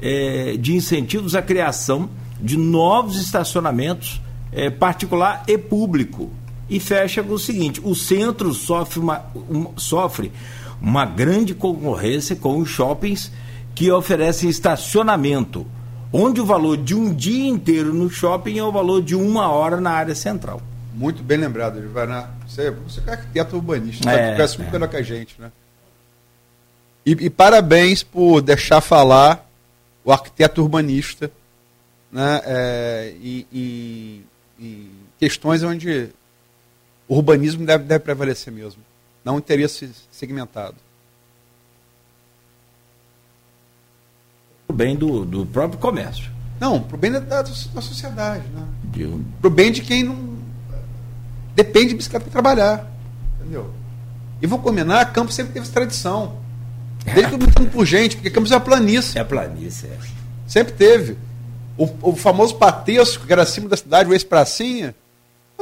é, 0.02 0.58
de 0.58 0.76
incentivos 0.76 1.36
à 1.36 1.42
criação 1.42 2.10
de 2.42 2.58
novos 2.58 3.16
estacionamentos 3.22 4.22
é, 4.52 4.70
particular 4.70 5.44
e 5.48 5.58
público. 5.58 6.30
E 6.70 6.80
fecha 6.80 7.22
com 7.22 7.34
o 7.34 7.40
seguinte, 7.40 7.82
o 7.84 7.94
centro 7.94 8.54
sofre 8.54 9.00
uma, 9.00 9.26
um, 9.36 9.78
sofre 9.78 10.32
uma 10.82 11.06
grande 11.06 11.54
concorrência 11.54 12.36
com 12.36 12.58
os 12.58 12.70
shoppings 12.70 13.32
que 13.76 13.92
oferecem 13.92 14.50
estacionamento 14.50 15.66
onde 16.12 16.40
o 16.40 16.46
valor 16.46 16.78
de 16.78 16.94
um 16.94 17.14
dia 17.14 17.48
inteiro 17.48 17.92
no 17.92 18.10
shopping 18.10 18.60
é 18.60 18.64
o 18.64 18.72
valor 18.72 19.02
de 19.02 19.16
uma 19.16 19.50
hora 19.50 19.82
na 19.82 19.92
área 19.92 20.14
central. 20.14 20.62
Muito 20.94 21.24
bem 21.24 21.40
lembrado, 21.40 21.80
Ivana. 21.80 22.30
Você, 22.48 22.70
você 22.70 23.02
é 23.08 23.12
arquiteto 23.14 23.56
urbanista, 23.56 24.10
é, 24.12 24.16
né? 24.16 24.36
conhece 24.36 24.58
muito 24.60 24.70
é. 24.70 24.74
melhor 24.74 24.90
que 24.90 24.98
a 24.98 25.02
gente, 25.02 25.42
né? 25.42 25.52
E, 27.04 27.12
e, 27.12 27.30
parabéns 27.30 28.04
por 28.04 28.42
deixar 28.42 28.80
falar 28.80 29.46
o 30.06 30.12
arquiteto 30.12 30.62
urbanista 30.62 31.30
né? 32.14 32.42
É, 32.46 33.14
e, 33.20 33.48
e, 33.52 34.26
e, 34.60 34.92
questões 35.20 35.64
onde 35.64 36.10
o 37.08 37.16
urbanismo 37.16 37.66
deve, 37.66 37.84
deve 37.84 38.04
prevalecer 38.04 38.52
mesmo, 38.52 38.82
não 39.24 39.38
interesse 39.38 39.92
segmentado. 40.12 40.76
o 44.74 44.76
bem 44.76 44.96
do, 44.96 45.24
do 45.24 45.46
próprio 45.46 45.80
comércio. 45.80 46.32
Não, 46.60 46.82
para 46.82 46.96
o 46.96 47.00
bem 47.00 47.12
da, 47.12 47.20
da, 47.20 47.42
da 47.42 47.82
sociedade. 47.82 48.44
Né? 48.48 49.06
Um... 49.06 49.24
Para 49.40 49.48
o 49.48 49.52
bem 49.52 49.72
de 49.72 49.82
quem 49.82 50.04
não 50.04 50.34
depende 51.56 51.90
de 51.90 51.96
bicicleta 51.96 52.26
para 52.26 52.32
trabalhar. 52.32 52.92
Entendeu? 53.40 53.72
E 54.42 54.48
vou 54.48 54.60
combinar, 54.60 55.14
Campos 55.14 55.36
sempre 55.36 55.54
teve 55.54 55.64
essa 55.66 55.74
tradição. 55.74 56.38
Desde 57.06 57.28
que 57.28 57.36
eu 57.36 57.40
me 57.40 57.46
entendo 57.46 57.70
por 57.70 57.86
gente, 57.86 58.16
porque 58.16 58.30
Campos 58.30 58.52
é 58.52 58.56
a 58.56 58.60
planície. 58.60 59.18
É 59.18 59.22
a 59.22 59.26
planície, 59.26 59.88
é. 59.88 59.98
Sempre 60.48 60.74
teve. 60.74 61.18
O, 61.78 61.90
o 62.02 62.16
famoso 62.16 62.56
patesco, 62.56 63.26
que 63.26 63.34
era 63.34 63.44
acima 63.44 63.70
da 63.70 63.78
cidade, 63.78 64.10
o 64.10 64.14
ex-pracinha, 64.14 64.96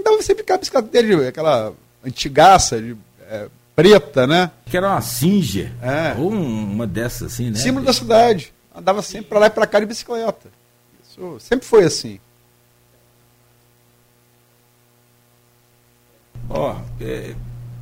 andava 0.02 0.22
sempre 0.22 0.44
com 0.44 0.54
a 0.54 0.58
bicicleta 0.58 0.88
dele, 0.88 1.28
aquela 1.28 1.74
antigaça, 2.04 2.82
de, 2.82 2.98
é, 3.30 3.48
preta, 3.76 4.28
né? 4.28 4.52
Que 4.66 4.78
era 4.78 4.90
uma 4.90 5.02
Singer. 5.02 5.72
É. 5.82 6.16
Ou 6.20 6.30
uma 6.30 6.86
dessas 6.86 7.34
assim, 7.34 7.50
né? 7.50 7.58
Símbolo 7.58 7.86
da 7.86 7.94
cidade 7.94 8.54
andava 8.76 9.02
sempre 9.02 9.28
para 9.28 9.40
lá 9.40 9.48
e 9.48 9.50
para 9.50 9.68
cá 9.68 9.80
de 9.80 9.86
bicicleta. 9.86 10.50
Isso 11.04 11.40
sempre 11.40 11.66
foi 11.66 11.84
assim. 11.84 12.20
Ó, 16.50 16.76
oh, 16.76 17.04
é, 17.04 17.36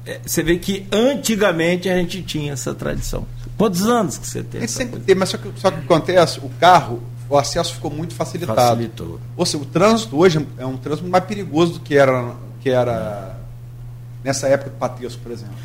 é, 0.06 0.20
você 0.26 0.44
vê 0.44 0.58
que 0.58 0.88
antigamente 0.92 1.90
a 1.90 1.96
gente 1.96 2.22
tinha 2.22 2.54
essa 2.54 2.74
tradição. 2.74 3.28
Quantos 3.58 3.88
anos 3.88 4.18
que 4.18 4.28
você 4.28 4.44
tem? 4.44 4.68
sempre 4.68 5.00
teve, 5.00 5.20
mas 5.20 5.30
só 5.30 5.38
que, 5.38 5.52
só 5.60 5.72
que 5.72 5.80
acontece, 5.80 6.40
o 6.40 6.50
carro, 6.60 7.02
o 7.30 7.38
acesso 7.38 7.76
ficou 7.76 7.92
muito 7.92 8.16
facilitado. 8.16 8.60
Facilitou. 8.60 9.20
Ou 9.38 9.46
seja, 9.46 9.64
o 9.64 9.66
trânsito 9.66 10.18
hoje 10.18 10.46
é 10.58 10.66
um 10.66 10.78
trânsito 10.78 11.08
mais 11.08 11.24
perigoso 11.24 11.74
do 11.74 11.80
que 11.80 11.96
era, 11.96 12.36
que 12.62 12.70
era 12.70 13.38
nessa 14.24 14.48
época 14.48 14.72
do 14.72 14.78
Patesco, 14.78 15.22
por 15.22 15.32
exemplo. 15.32 15.56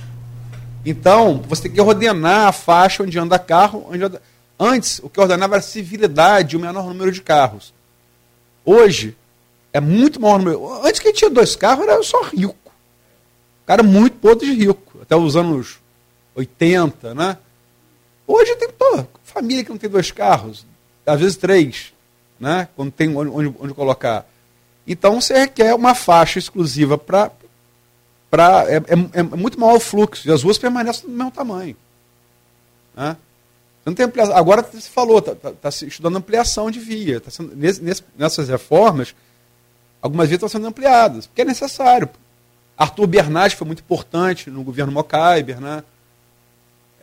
Então, 0.85 1.43
você 1.49 1.63
tem 1.63 1.73
que 1.73 1.81
ordenar 1.81 2.49
a 2.49 2.53
faixa 2.53 3.03
onde 3.03 3.19
anda 3.19 3.39
carro, 3.39 3.87
onde 3.91 4.05
anda 4.05 4.21
Antes, 4.59 5.01
o 5.03 5.11
que 5.11 5.21
ordenava 5.21 5.57
era 5.57 5.63
civilidade 5.63 6.55
e 6.55 6.57
o 6.57 6.61
menor 6.61 6.87
número 6.87 7.11
de 7.11 7.21
carros. 7.21 7.75
Hoje, 8.65 9.17
é 9.73 9.81
muito 9.81 10.21
maior 10.21 10.39
número. 10.39 10.83
Antes 10.85 11.01
que 11.01 11.13
tinha 11.13 11.29
dois 11.29 11.57
carros, 11.57 11.87
era 11.87 12.03
só 12.03 12.23
rico. 12.23 12.57
Cara 13.67 13.83
muito 13.83 14.17
podre 14.19 14.47
de 14.47 14.67
rico. 14.67 15.01
Até 15.03 15.17
os 15.17 15.35
anos 15.35 15.81
80, 16.35 17.15
né? 17.15 17.37
Hoje 18.27 18.55
tem 18.57 18.71
pô, 18.71 19.05
família 19.23 19.65
que 19.65 19.71
não 19.71 19.77
tem 19.77 19.91
dois 19.91 20.11
carros, 20.11 20.65
às 21.07 21.21
vezes 21.21 21.37
três, 21.37 21.93
né? 22.39 22.69
Quando 22.77 22.91
tem 22.91 23.15
onde, 23.17 23.55
onde 23.59 23.75
colocar. 23.75 24.27
Então 24.87 25.21
você 25.21 25.39
requer 25.41 25.75
uma 25.75 25.95
faixa 25.95 26.39
exclusiva 26.39 26.99
para. 26.99 27.31
É, 28.69 28.77
é, 28.77 29.21
é, 29.21 29.23
muito 29.23 29.59
maior 29.59 29.77
o 29.77 29.81
fluxo, 29.81 30.29
e 30.29 30.33
as 30.33 30.43
ruas 30.43 30.59
permanecem 30.59 31.09
do 31.09 31.17
mesmo 31.17 31.31
tamanho. 31.31 31.77
Né? 32.97 33.17
Não 33.85 33.95
tem 33.95 34.07
ampliação. 34.07 34.37
Agora 34.37 34.63
você 34.63 34.89
falou, 34.89 35.19
está 35.19 35.35
tá, 35.35 35.53
tá 35.53 35.69
estudando 35.69 36.17
ampliação 36.17 36.71
de 36.71 36.81
via. 36.81 37.21
Tá 37.21 37.31
sendo, 37.31 37.55
nesse, 37.55 38.03
nessas 38.17 38.49
reformas, 38.49 39.15
algumas 40.03 40.29
vias 40.29 40.39
estão 40.39 40.49
sendo 40.49 40.67
ampliadas, 40.67 41.27
porque 41.27 41.43
é 41.43 41.45
necessário. 41.45 42.09
Arthur 42.77 43.07
Bernardes 43.07 43.57
foi 43.57 43.67
muito 43.67 43.81
importante 43.81 44.51
no 44.51 44.65
governo 44.65 44.93
Mocaiber, 44.93 45.61
né? 45.61 45.85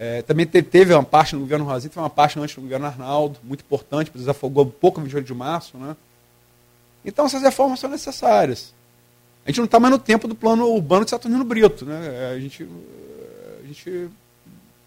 É, 0.04 0.24
também 0.24 0.48
teve, 0.48 0.96
uma 0.96 1.04
parte 1.04 1.36
no 1.36 1.42
governo 1.42 1.64
Rosita, 1.64 2.00
uma 2.00 2.10
parte 2.10 2.40
antes 2.40 2.56
no 2.56 2.64
governo 2.64 2.88
Arnaldo, 2.88 3.38
muito 3.44 3.62
importante, 3.62 4.10
desafogou 4.12 4.66
um 4.66 4.70
pouco 4.72 5.00
no 5.00 5.04
28 5.06 5.28
de 5.28 5.34
março. 5.36 5.78
Né? 5.78 5.96
Então 7.06 7.28
essas 7.28 7.44
reformas 7.44 7.80
são 7.80 7.88
necessárias. 7.88 8.74
A 9.46 9.52
gente 9.52 9.60
não 9.60 9.66
está 9.66 9.80
mais 9.80 9.92
no 9.92 10.00
tempo 10.00 10.28
do 10.28 10.34
plano 10.34 10.66
urbano 10.66 11.06
de 11.06 11.12
Saturnino 11.12 11.44
Brito. 11.44 11.86
Né? 11.86 12.32
A, 12.36 12.40
gente, 12.40 12.68
a 13.64 13.68
gente 13.68 14.10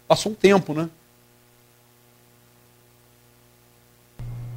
passou 0.05 0.33
um 0.33 0.35
tempo, 0.35 0.73
né? 0.73 0.89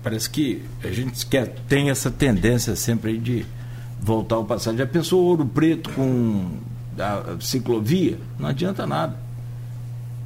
parece 0.02 0.28
que 0.28 0.60
a 0.82 0.90
gente 0.90 1.24
quer, 1.26 1.54
tem 1.68 1.90
essa 1.90 2.10
tendência 2.10 2.74
sempre 2.74 3.16
de 3.16 3.46
voltar 4.00 4.34
ao 4.34 4.44
passado. 4.44 4.76
Já 4.76 4.86
pensou 4.86 5.22
Ouro 5.22 5.46
Preto 5.46 5.88
com 5.90 6.50
a 6.98 7.40
ciclovia? 7.40 8.18
Não 8.40 8.48
adianta 8.48 8.84
nada. 8.88 9.27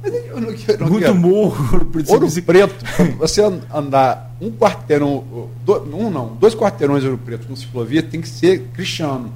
Eu 0.03 0.41
não 0.41 0.53
quero, 0.53 0.83
não 0.83 0.89
Muito 0.91 1.15
morro, 1.15 1.87
Ouro 2.09 2.29
se- 2.29 2.41
Preto, 2.41 2.75
você 3.17 3.41
andar 3.73 4.35
um 4.41 4.51
quarteirão, 4.51 5.23
do- 5.65 5.95
um 5.95 6.09
não, 6.09 6.35
dois 6.39 6.53
quarteirões 6.53 7.01
de 7.03 7.07
Ouro 7.07 7.19
Preto 7.23 7.47
com 7.47 7.55
ciclovia 7.55 8.03
tem 8.03 8.19
que 8.19 8.27
ser 8.27 8.59
cristiano. 8.73 9.31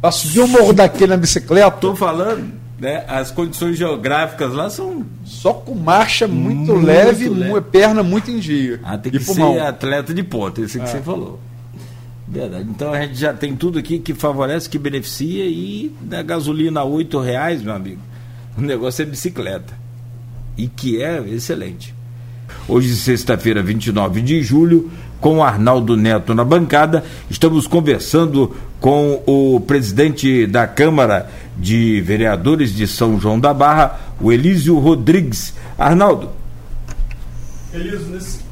Pra 0.00 0.12
subir 0.12 0.40
o 0.40 0.46
morro 0.48 0.72
daquele 0.72 1.08
na 1.10 1.16
bicicleta, 1.16 1.74
Estou 1.74 1.96
falando, 1.96 2.52
né? 2.78 3.04
As 3.08 3.32
condições 3.32 3.76
geográficas 3.76 4.52
lá 4.52 4.70
são. 4.70 5.04
só 5.24 5.52
com 5.52 5.74
marcha 5.74 6.28
muito, 6.28 6.72
Muito 6.74 6.86
leve, 6.86 7.28
leve. 7.28 7.60
perna 7.62 8.02
muito 8.04 8.30
em 8.30 8.38
dia. 8.38 8.78
Ah, 8.84 8.96
tem 8.96 9.10
que 9.10 9.18
pulmão. 9.18 9.54
ser 9.54 9.60
atleta 9.60 10.14
de 10.14 10.22
ponta, 10.22 10.60
isso 10.60 10.78
que 10.78 10.84
É. 10.84 10.86
você 10.86 11.00
falou. 11.00 11.40
Verdade. 12.28 12.68
Então 12.70 12.92
a 12.92 13.00
gente 13.00 13.14
já 13.16 13.32
tem 13.32 13.56
tudo 13.56 13.78
aqui 13.80 13.98
que 13.98 14.14
favorece, 14.14 14.68
que 14.68 14.78
beneficia 14.78 15.44
e 15.46 15.92
da 16.00 16.22
gasolina 16.22 16.82
a 16.82 16.84
R$ 16.84 17.04
reais, 17.24 17.62
meu 17.62 17.74
amigo. 17.74 18.00
O 18.56 18.60
negócio 18.60 19.02
é 19.02 19.06
bicicleta. 19.06 19.72
E 20.58 20.66
que 20.66 21.00
é 21.00 21.20
excelente. 21.28 21.94
Hoje, 22.66 22.94
sexta-feira, 22.96 23.62
29 23.62 24.20
de 24.20 24.42
julho, 24.42 24.90
com 25.20 25.42
Arnaldo 25.42 25.96
Neto 25.96 26.34
na 26.34 26.44
bancada, 26.44 27.04
estamos 27.30 27.66
conversando 27.66 28.54
com 28.80 29.22
o 29.26 29.60
presidente 29.60 30.46
da 30.46 30.66
Câmara 30.66 31.30
de 31.56 32.00
Vereadores 32.00 32.74
de 32.74 32.86
São 32.86 33.18
João 33.18 33.38
da 33.38 33.54
Barra, 33.54 33.98
o 34.20 34.32
Elísio 34.32 34.78
Rodrigues. 34.78 35.54
Arnaldo, 35.78 36.30
Elísio, 37.72 38.08
nesse... 38.08 38.47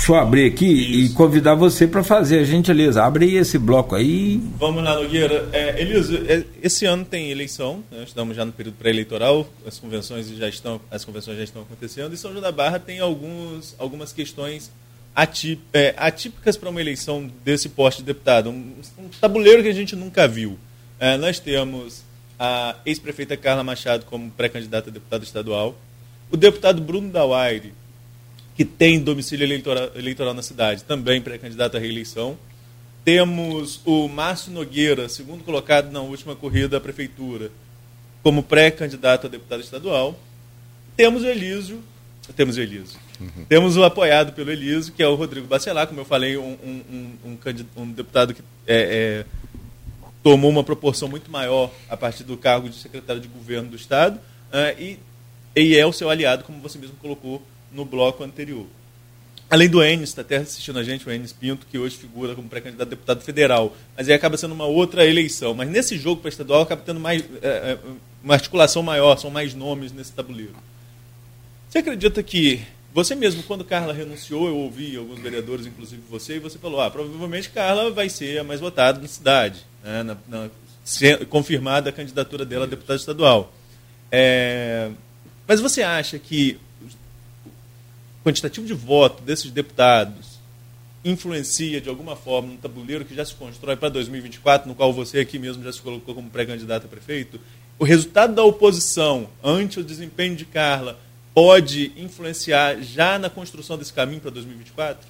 Deixa 0.00 0.12
eu 0.12 0.16
abrir 0.16 0.46
aqui 0.46 0.64
e 0.64 1.10
convidar 1.10 1.54
você 1.54 1.86
para 1.86 2.02
fazer 2.02 2.38
a 2.38 2.42
gentileza. 2.42 3.04
Abre 3.04 3.26
aí 3.26 3.36
esse 3.36 3.58
bloco 3.58 3.94
aí. 3.94 4.40
Vamos 4.58 4.82
lá, 4.82 4.94
Nogueira. 4.94 5.46
É, 5.52 5.82
é, 5.82 6.44
esse 6.62 6.86
ano 6.86 7.04
tem 7.04 7.30
eleição, 7.30 7.84
né? 7.90 8.02
estamos 8.06 8.34
já 8.34 8.42
no 8.46 8.50
período 8.50 8.76
pré-eleitoral, 8.76 9.46
as 9.66 9.78
convenções 9.78 10.26
já 10.30 10.48
estão, 10.48 10.80
as 10.90 11.04
convenções 11.04 11.36
já 11.36 11.44
estão 11.44 11.60
acontecendo, 11.60 12.14
e 12.14 12.16
São 12.16 12.30
João 12.30 12.40
da 12.40 12.50
Barra 12.50 12.78
tem 12.78 12.98
alguns, 12.98 13.76
algumas 13.78 14.10
questões 14.10 14.72
atí- 15.14 15.60
é, 15.70 15.92
atípicas 15.98 16.56
para 16.56 16.70
uma 16.70 16.80
eleição 16.80 17.30
desse 17.44 17.68
poste 17.68 18.00
de 18.00 18.06
deputado, 18.06 18.48
um, 18.48 18.72
um 18.98 19.08
tabuleiro 19.20 19.62
que 19.62 19.68
a 19.68 19.74
gente 19.74 19.94
nunca 19.94 20.26
viu. 20.26 20.58
É, 20.98 21.18
nós 21.18 21.38
temos 21.38 22.02
a 22.38 22.74
ex-prefeita 22.86 23.36
Carla 23.36 23.62
Machado 23.62 24.06
como 24.06 24.30
pré-candidata 24.30 24.88
a 24.88 24.92
deputada 24.92 25.22
estadual, 25.22 25.76
o 26.32 26.38
deputado 26.38 26.80
Bruno 26.80 27.10
Dawaire, 27.10 27.74
que 28.60 28.64
tem 28.66 29.00
domicílio 29.00 29.42
eleitoral, 29.42 29.90
eleitoral 29.94 30.34
na 30.34 30.42
cidade, 30.42 30.84
também 30.84 31.18
pré-candidato 31.22 31.78
à 31.78 31.80
reeleição. 31.80 32.36
Temos 33.02 33.80
o 33.86 34.06
Márcio 34.06 34.52
Nogueira, 34.52 35.08
segundo 35.08 35.42
colocado 35.42 35.90
na 35.90 36.02
última 36.02 36.36
corrida 36.36 36.76
à 36.76 36.80
prefeitura, 36.80 37.50
como 38.22 38.42
pré-candidato 38.42 39.26
a 39.26 39.30
deputado 39.30 39.62
estadual. 39.62 40.20
Temos 40.94 41.22
o 41.22 41.26
Elísio, 41.26 41.82
temos 42.36 42.58
o 42.58 42.60
Elísio. 42.60 43.00
Temos 43.48 43.78
o 43.78 43.82
apoiado 43.82 44.34
pelo 44.34 44.50
Elísio, 44.50 44.92
que 44.92 45.02
é 45.02 45.08
o 45.08 45.14
Rodrigo 45.14 45.46
Bacelar, 45.46 45.86
como 45.86 46.00
eu 46.00 46.04
falei, 46.04 46.36
um, 46.36 46.58
um, 46.62 47.14
um, 47.24 47.38
um 47.78 47.92
deputado 47.92 48.34
que 48.34 48.42
é, 48.66 49.24
é, 49.24 49.26
tomou 50.22 50.50
uma 50.50 50.62
proporção 50.62 51.08
muito 51.08 51.30
maior 51.30 51.72
a 51.88 51.96
partir 51.96 52.24
do 52.24 52.36
cargo 52.36 52.68
de 52.68 52.76
secretário 52.76 53.22
de 53.22 53.28
governo 53.28 53.70
do 53.70 53.76
Estado 53.76 54.20
ah, 54.52 54.70
e, 54.78 54.98
e 55.56 55.78
é 55.78 55.86
o 55.86 55.94
seu 55.94 56.10
aliado, 56.10 56.44
como 56.44 56.60
você 56.60 56.76
mesmo 56.76 56.96
colocou 56.96 57.42
no 57.72 57.84
bloco 57.84 58.22
anterior. 58.24 58.66
Além 59.50 59.68
do 59.68 59.82
Enes, 59.82 60.10
está 60.10 60.22
até 60.22 60.36
assistindo 60.36 60.78
a 60.78 60.84
gente, 60.84 61.08
o 61.08 61.10
Enes 61.10 61.32
Pinto, 61.32 61.66
que 61.66 61.76
hoje 61.76 61.96
figura 61.96 62.36
como 62.36 62.48
pré-candidato 62.48 62.86
a 62.86 62.90
deputado 62.90 63.20
federal, 63.20 63.76
mas 63.96 64.08
aí 64.08 64.14
acaba 64.14 64.36
sendo 64.36 64.54
uma 64.54 64.66
outra 64.66 65.04
eleição. 65.04 65.54
Mas 65.54 65.68
nesse 65.68 65.98
jogo 65.98 66.20
para 66.20 66.28
estadual 66.28 66.62
acaba 66.62 66.82
tendo 66.86 67.00
mais, 67.00 67.24
é, 67.42 67.48
é, 67.48 67.78
uma 68.22 68.34
articulação 68.34 68.80
maior, 68.80 69.18
são 69.18 69.28
mais 69.28 69.52
nomes 69.52 69.90
nesse 69.92 70.12
tabuleiro. 70.12 70.54
Você 71.68 71.78
acredita 71.78 72.22
que 72.22 72.62
você 72.92 73.14
mesmo, 73.14 73.42
quando 73.42 73.64
Carla 73.64 73.92
renunciou, 73.92 74.48
eu 74.48 74.56
ouvi 74.56 74.96
alguns 74.96 75.18
vereadores, 75.20 75.66
inclusive 75.66 76.02
você, 76.08 76.36
e 76.36 76.38
você 76.40 76.58
falou: 76.58 76.80
ah, 76.80 76.90
provavelmente 76.90 77.50
Carla 77.50 77.90
vai 77.90 78.08
ser 78.08 78.38
a 78.38 78.44
mais 78.44 78.60
votada 78.60 79.00
na 79.00 79.06
cidade, 79.08 79.64
né, 79.82 80.02
na, 80.02 80.16
na, 80.28 80.50
confirmada 81.28 81.90
a 81.90 81.92
candidatura 81.92 82.44
dela 82.44 82.64
a 82.64 82.68
deputada 82.68 82.98
estadual. 82.98 83.52
É, 84.10 84.90
mas 85.46 85.60
você 85.60 85.82
acha 85.82 86.18
que 86.18 86.58
quantitativo 88.24 88.66
de 88.66 88.74
voto 88.74 89.22
desses 89.22 89.50
deputados 89.50 90.38
influencia 91.04 91.80
de 91.80 91.88
alguma 91.88 92.14
forma 92.14 92.48
no 92.52 92.58
tabuleiro 92.58 93.04
que 93.06 93.14
já 93.14 93.24
se 93.24 93.34
constrói 93.34 93.74
para 93.76 93.88
2024, 93.88 94.68
no 94.68 94.74
qual 94.74 94.92
você 94.92 95.20
aqui 95.20 95.38
mesmo 95.38 95.64
já 95.64 95.72
se 95.72 95.80
colocou 95.80 96.14
como 96.14 96.28
pré-candidato 96.28 96.84
a 96.84 96.88
prefeito? 96.88 97.40
O 97.78 97.84
resultado 97.84 98.34
da 98.34 98.44
oposição 98.44 99.30
ante 99.42 99.80
o 99.80 99.84
desempenho 99.84 100.36
de 100.36 100.44
Carla 100.44 100.98
pode 101.32 101.92
influenciar 101.96 102.82
já 102.82 103.18
na 103.18 103.30
construção 103.30 103.78
desse 103.78 103.92
caminho 103.94 104.20
para 104.20 104.30
2024? 104.30 105.08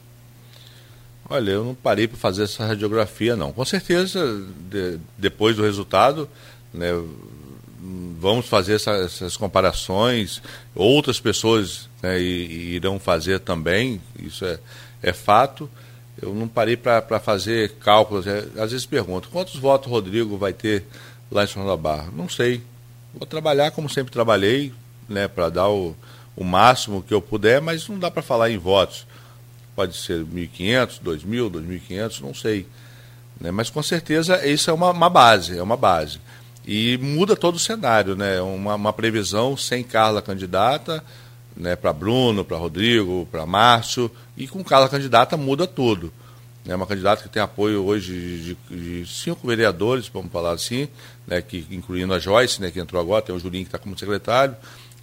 Olha, 1.29 1.51
eu 1.51 1.65
não 1.65 1.75
parei 1.75 2.07
para 2.07 2.17
fazer 2.17 2.45
essa 2.45 2.65
radiografia, 2.67 3.35
não. 3.35 3.53
Com 3.53 3.65
certeza, 3.65 4.47
de- 4.71 4.99
depois 5.19 5.57
do 5.57 5.63
resultado, 5.63 6.29
né, 6.73 6.89
vamos 8.19 8.47
fazer 8.47 8.75
essa- 8.75 8.93
essas 8.97 9.37
comparações. 9.37 10.43
Outras 10.75 11.19
pessoas 11.21 11.89
né, 12.03 12.21
irão 12.21 12.99
fazer 12.99 13.41
também, 13.41 14.01
isso 14.19 14.45
é, 14.45 14.59
é 15.03 15.13
fato. 15.13 15.69
Eu 16.21 16.35
não 16.35 16.47
parei 16.49 16.77
para 16.77 17.19
fazer 17.21 17.73
cálculos. 17.81 18.27
É, 18.27 18.47
às 18.59 18.73
vezes 18.73 18.87
pergunto, 18.87 19.29
quantos 19.31 19.57
votos 19.57 19.87
o 19.89 19.91
Rodrigo 19.91 20.37
vai 20.37 20.53
ter 20.53 20.85
lá 21.31 21.45
em 21.45 21.47
São 21.47 21.67
da 21.67 21.77
Barra? 21.77 22.11
Não 22.15 22.29
sei. 22.29 22.63
Vou 23.15 23.27
trabalhar 23.27 23.71
como 23.71 23.89
sempre 23.89 24.13
trabalhei, 24.13 24.73
né, 25.09 25.27
para 25.29 25.49
dar 25.49 25.69
o, 25.69 25.97
o 26.37 26.45
máximo 26.45 27.03
que 27.03 27.13
eu 27.15 27.21
puder, 27.23 27.61
mas 27.61 27.89
não 27.89 27.99
dá 27.99 28.11
para 28.11 28.23
falar 28.23 28.51
em 28.51 28.59
votos 28.59 29.07
pode 29.75 29.97
ser 29.97 30.25
1.500, 30.27 31.01
2.000, 31.03 31.51
2.500, 31.51 32.21
não 32.21 32.35
sei. 32.35 32.67
Né? 33.41 33.51
Mas 33.51 33.71
com 33.71 33.83
certeza 33.83 34.47
isso 34.47 34.69
é 34.69 34.73
uma, 34.75 34.91
uma 34.91 35.09
base, 35.09 35.57
é 35.57 35.63
uma 35.63 35.77
base. 35.77 36.21
E 36.73 36.97
muda 36.99 37.35
todo 37.35 37.57
o 37.57 37.59
cenário, 37.59 38.15
né? 38.15 38.41
Uma, 38.41 38.77
uma 38.77 38.93
previsão 38.93 39.57
sem 39.57 39.83
Carla 39.83 40.23
candidata, 40.23 41.03
né? 41.57 41.75
Para 41.75 41.93
Bruno, 41.93 42.45
para 42.45 42.57
Rodrigo, 42.57 43.27
para 43.29 43.45
Márcio, 43.45 44.09
e 44.37 44.47
com 44.47 44.63
Carla 44.63 44.89
candidata 44.89 45.37
muda 45.37 45.67
tudo. 45.67 46.13
É 46.65 46.73
uma 46.77 46.87
candidata 46.87 47.25
que 47.25 47.29
tem 47.29 47.43
apoio 47.43 47.85
hoje 47.85 48.57
de, 48.71 49.03
de 49.03 49.05
cinco 49.05 49.49
vereadores, 49.49 50.07
vamos 50.07 50.31
falar 50.31 50.53
assim, 50.53 50.87
né? 51.27 51.43
que, 51.43 51.67
incluindo 51.73 52.15
a 52.15 52.21
Joyce, 52.21 52.63
né? 52.63 52.71
que 52.71 52.79
entrou 52.79 53.03
agora, 53.03 53.21
tem 53.21 53.35
o 53.35 53.41
Julinho 53.41 53.65
que 53.65 53.69
está 53.69 53.79
como 53.79 53.99
secretário, 53.99 54.55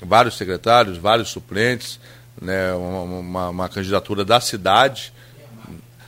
vários 0.02 0.38
secretários, 0.38 0.98
vários 0.98 1.28
suplentes, 1.28 2.00
né? 2.42 2.72
uma, 2.72 3.02
uma, 3.02 3.50
uma 3.50 3.68
candidatura 3.68 4.24
da 4.24 4.40
cidade, 4.40 5.12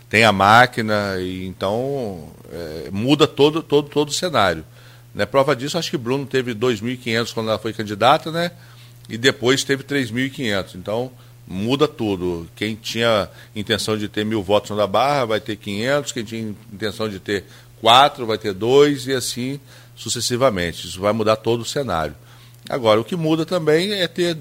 tem 0.10 0.24
a 0.24 0.32
máquina, 0.32 1.18
e 1.20 1.46
então 1.46 2.30
é, 2.50 2.90
muda 2.92 3.28
todo, 3.28 3.62
todo, 3.62 3.90
todo 3.90 4.08
o 4.08 4.14
cenário. 4.14 4.64
Né? 5.14 5.26
Prova 5.26 5.56
disso, 5.56 5.78
acho 5.78 5.90
que 5.90 5.98
Bruno 5.98 6.26
teve 6.26 6.54
2.500 6.54 7.34
quando 7.34 7.50
ela 7.50 7.60
foi 7.60 7.74
candidata, 7.74 8.32
né? 8.32 8.52
e 9.10 9.18
depois 9.18 9.64
teve 9.64 9.84
3.500. 9.84 10.76
Então 10.76 11.12
muda 11.46 11.88
tudo. 11.88 12.48
Quem 12.56 12.76
tinha 12.76 13.28
intenção 13.56 13.98
de 13.98 14.08
ter 14.08 14.24
mil 14.24 14.44
votos 14.44 14.78
na 14.78 14.86
Barra 14.86 15.26
vai 15.26 15.40
ter 15.40 15.56
500, 15.56 16.12
quem 16.12 16.24
tinha 16.24 16.56
intenção 16.72 17.10
de 17.10 17.20
ter 17.20 17.44
quatro 17.82 18.26
vai 18.26 18.38
ter 18.38 18.54
dois, 18.54 19.08
e 19.08 19.14
assim 19.14 19.60
sucessivamente. 19.96 20.88
Isso 20.88 21.02
vai 21.02 21.12
mudar 21.12 21.38
todo 21.38 21.62
o 21.62 21.66
cenário. 21.66 22.16
Agora, 22.70 23.02
o 23.02 23.04
que 23.04 23.16
muda 23.16 23.46
também 23.46 23.94
é 23.94 24.08
ter. 24.08 24.38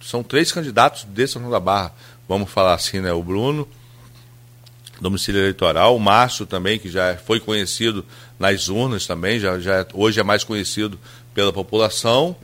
São 0.00 0.22
três 0.22 0.52
candidatos 0.52 1.04
de 1.04 1.26
São 1.26 1.42
João 1.42 1.52
da 1.52 1.60
Barra, 1.60 1.92
vamos 2.28 2.50
falar 2.50 2.74
assim, 2.74 3.00
né? 3.00 3.12
O 3.12 3.22
Bruno, 3.22 3.68
domicílio 5.00 5.40
eleitoral, 5.40 5.96
o 5.96 6.00
Márcio 6.00 6.46
também, 6.46 6.78
que 6.78 6.88
já 6.88 7.16
foi 7.16 7.40
conhecido 7.40 8.04
nas 8.42 8.68
urnas 8.68 9.06
também, 9.06 9.38
já, 9.38 9.56
já 9.60 9.86
hoje 9.94 10.18
é 10.18 10.22
mais 10.24 10.42
conhecido 10.42 10.98
pela 11.32 11.52
população, 11.52 12.36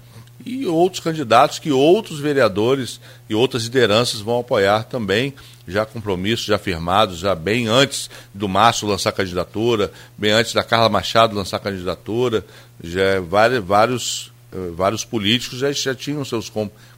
e 0.47 0.65
outros 0.65 1.03
candidatos 1.03 1.59
que 1.59 1.73
outros 1.73 2.21
vereadores 2.21 3.01
e 3.29 3.35
outras 3.35 3.65
lideranças 3.65 4.21
vão 4.21 4.39
apoiar 4.39 4.85
também, 4.85 5.35
já 5.67 5.85
compromissos, 5.85 6.47
já 6.47 6.57
firmados, 6.57 7.19
já 7.19 7.35
bem 7.35 7.67
antes 7.67 8.09
do 8.33 8.49
Márcio 8.49 8.87
lançar 8.87 9.11
candidatura, 9.11 9.93
bem 10.17 10.31
antes 10.31 10.53
da 10.53 10.63
Carla 10.63 10.89
Machado 10.89 11.35
lançar 11.35 11.59
candidatura, 11.59 12.47
já 12.81 13.21
vários, 13.21 13.65
vários, 13.65 14.33
vários 14.77 15.05
políticos 15.05 15.59
já, 15.59 15.73
já 15.73 15.97
tinham 15.97 16.25
seus 16.25 16.51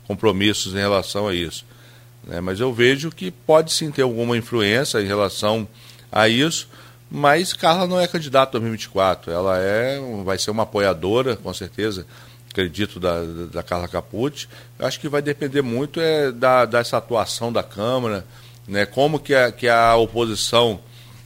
compromissos 0.06 0.74
em 0.74 0.78
relação 0.78 1.27
a 1.27 1.35
isso. 1.35 1.64
Né? 2.24 2.39
Mas 2.43 2.60
eu 2.60 2.70
vejo 2.70 3.10
que 3.10 3.31
pode 3.31 3.72
sim 3.72 3.90
ter 3.90 4.02
alguma 4.02 4.36
influência 4.36 5.01
em 5.01 5.06
relação 5.06 5.66
a 6.12 6.28
isso, 6.28 6.68
mas 7.10 7.52
Carla 7.52 7.86
não 7.86 8.00
é 8.00 8.06
candidata 8.06 8.56
em 8.56 8.60
2024, 8.60 9.32
ela 9.32 9.58
é, 9.58 9.98
vai 10.24 10.38
ser 10.38 10.50
uma 10.50 10.62
apoiadora, 10.62 11.36
com 11.36 11.52
certeza, 11.52 12.06
acredito, 12.48 13.00
da, 13.00 13.24
da 13.52 13.62
Carla 13.62 13.88
Capucci. 13.88 14.48
Acho 14.78 15.00
que 15.00 15.08
vai 15.08 15.20
depender 15.20 15.62
muito 15.62 16.00
é, 16.00 16.30
da, 16.30 16.64
dessa 16.64 16.98
atuação 16.98 17.52
da 17.52 17.62
Câmara, 17.62 18.24
né, 18.66 18.86
como 18.86 19.18
que 19.18 19.34
a, 19.34 19.50
que 19.50 19.68
a 19.68 19.96
oposição, 19.96 20.80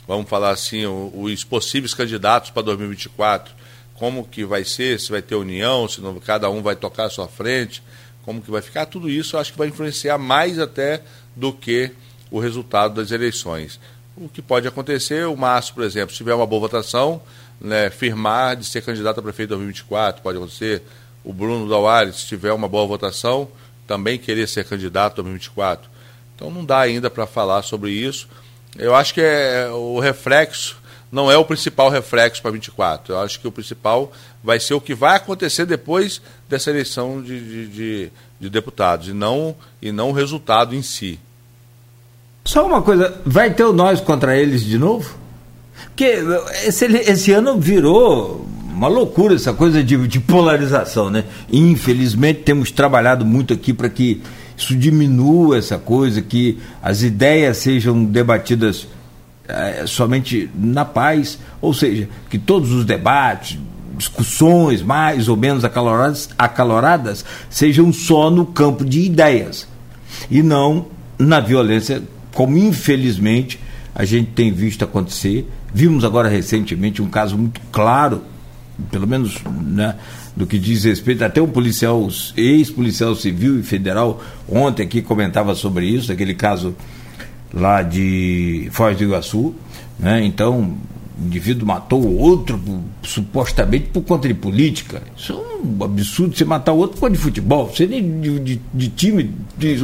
vamos 0.08 0.28
falar 0.28 0.50
assim, 0.50 0.86
os 0.86 1.44
possíveis 1.44 1.92
candidatos 1.92 2.50
para 2.50 2.62
2024, 2.62 3.54
como 3.94 4.26
que 4.26 4.44
vai 4.44 4.64
ser, 4.64 4.98
se 4.98 5.10
vai 5.10 5.20
ter 5.20 5.34
união, 5.34 5.86
se 5.86 6.00
não, 6.00 6.18
cada 6.18 6.48
um 6.48 6.62
vai 6.62 6.76
tocar 6.76 7.04
a 7.04 7.10
sua 7.10 7.28
frente, 7.28 7.82
como 8.24 8.40
que 8.40 8.50
vai 8.50 8.62
ficar, 8.62 8.86
tudo 8.86 9.10
isso 9.10 9.36
eu 9.36 9.40
acho 9.40 9.52
que 9.52 9.58
vai 9.58 9.68
influenciar 9.68 10.16
mais 10.16 10.58
até 10.58 11.02
do 11.36 11.52
que 11.52 11.90
o 12.30 12.38
resultado 12.38 12.94
das 12.94 13.10
eleições. 13.10 13.78
O 14.16 14.28
que 14.28 14.40
pode 14.40 14.68
acontecer, 14.68 15.26
o 15.26 15.36
Márcio, 15.36 15.74
por 15.74 15.82
exemplo, 15.82 16.12
se 16.12 16.18
tiver 16.18 16.34
uma 16.34 16.46
boa 16.46 16.60
votação, 16.60 17.20
né, 17.60 17.90
firmar 17.90 18.56
de 18.56 18.64
ser 18.64 18.82
candidato 18.82 19.18
a 19.18 19.22
prefeito 19.22 19.48
em 19.54 19.56
2024, 19.56 20.22
pode 20.22 20.38
acontecer. 20.38 20.82
O 21.24 21.32
Bruno 21.32 21.68
Dauari, 21.68 22.12
se 22.12 22.26
tiver 22.26 22.52
uma 22.52 22.68
boa 22.68 22.86
votação, 22.86 23.48
também 23.86 24.18
querer 24.18 24.46
ser 24.46 24.64
candidato 24.64 25.20
em 25.20 25.24
2024. 25.24 25.90
Então 26.36 26.50
não 26.50 26.64
dá 26.64 26.78
ainda 26.78 27.10
para 27.10 27.26
falar 27.26 27.62
sobre 27.62 27.90
isso. 27.90 28.28
Eu 28.78 28.94
acho 28.94 29.14
que 29.14 29.20
é, 29.20 29.68
o 29.70 29.98
reflexo 29.98 30.76
não 31.10 31.30
é 31.30 31.36
o 31.36 31.44
principal 31.44 31.88
reflexo 31.88 32.42
para 32.42 32.50
24. 32.50 33.14
Eu 33.14 33.20
acho 33.20 33.40
que 33.40 33.46
o 33.46 33.52
principal 33.52 34.12
vai 34.42 34.58
ser 34.58 34.74
o 34.74 34.80
que 34.80 34.94
vai 34.94 35.16
acontecer 35.16 35.64
depois 35.64 36.20
dessa 36.48 36.70
eleição 36.70 37.22
de, 37.22 37.40
de, 37.40 37.68
de, 37.68 38.12
de 38.40 38.50
deputados, 38.50 39.08
e 39.08 39.12
não, 39.12 39.56
e 39.80 39.92
não 39.92 40.10
o 40.10 40.12
resultado 40.12 40.74
em 40.74 40.82
si. 40.82 41.20
Só 42.44 42.66
uma 42.66 42.82
coisa, 42.82 43.20
vai 43.24 43.52
ter 43.52 43.64
o 43.64 43.72
nós 43.72 44.00
contra 44.00 44.36
eles 44.36 44.64
de 44.64 44.78
novo? 44.78 45.14
Porque 45.86 46.18
esse, 46.66 46.84
esse 46.84 47.32
ano 47.32 47.58
virou 47.58 48.46
uma 48.74 48.88
loucura 48.88 49.34
essa 49.34 49.52
coisa 49.52 49.82
de, 49.82 49.96
de 50.08 50.20
polarização, 50.20 51.08
né? 51.08 51.24
Infelizmente 51.50 52.40
temos 52.40 52.70
trabalhado 52.70 53.24
muito 53.24 53.54
aqui 53.54 53.72
para 53.72 53.88
que 53.88 54.20
isso 54.56 54.76
diminua 54.76 55.58
essa 55.58 55.78
coisa, 55.78 56.20
que 56.20 56.58
as 56.82 57.02
ideias 57.02 57.58
sejam 57.58 58.04
debatidas 58.04 58.86
é, 59.48 59.84
somente 59.86 60.50
na 60.54 60.84
paz, 60.84 61.38
ou 61.60 61.72
seja, 61.72 62.08
que 62.28 62.38
todos 62.38 62.72
os 62.72 62.84
debates, 62.84 63.58
discussões 63.96 64.82
mais 64.82 65.28
ou 65.28 65.36
menos 65.36 65.64
acaloradas, 65.64 66.28
acaloradas 66.36 67.24
sejam 67.48 67.92
só 67.92 68.28
no 68.28 68.44
campo 68.44 68.84
de 68.84 69.00
ideias 69.00 69.68
e 70.30 70.42
não 70.42 70.86
na 71.18 71.38
violência, 71.40 72.02
como 72.34 72.58
infelizmente 72.58 73.58
a 73.94 74.04
gente 74.04 74.32
tem 74.32 74.52
visto 74.52 74.84
acontecer. 74.84 75.48
Vimos 75.72 76.04
agora 76.04 76.28
recentemente 76.28 77.00
um 77.00 77.08
caso 77.08 77.38
muito 77.38 77.60
claro, 77.70 78.22
pelo 78.90 79.06
menos 79.06 79.38
né, 79.62 79.94
do 80.36 80.46
que 80.46 80.58
diz 80.58 80.84
respeito, 80.84 81.24
até 81.24 81.40
um 81.40 81.48
policial, 81.48 82.08
ex-policial 82.36 83.14
civil 83.14 83.60
e 83.60 83.62
federal, 83.62 84.22
ontem 84.48 84.82
aqui 84.82 85.00
comentava 85.00 85.54
sobre 85.54 85.86
isso, 85.86 86.10
aquele 86.10 86.34
caso 86.34 86.74
lá 87.52 87.82
de 87.82 88.68
Foz 88.72 88.96
do 88.96 89.04
Iguaçu. 89.04 89.54
Né? 89.98 90.24
Então, 90.24 90.76
indivíduo 91.22 91.66
matou 91.66 92.02
o 92.02 92.18
outro 92.18 92.60
supostamente 93.02 93.86
por 93.92 94.02
conta 94.02 94.26
de 94.26 94.34
política. 94.34 95.02
Isso 95.16 95.32
é 95.32 95.36
um 95.36 95.84
absurdo 95.84 96.36
você 96.36 96.44
matar 96.44 96.72
o 96.72 96.78
outro 96.78 96.94
por 96.94 97.02
conta 97.02 97.12
de 97.12 97.18
futebol. 97.18 97.68
Você 97.68 97.86
nem 97.86 98.20
de, 98.20 98.38
de, 98.40 98.60
de 98.72 98.88
time. 98.88 99.30
De, 99.56 99.76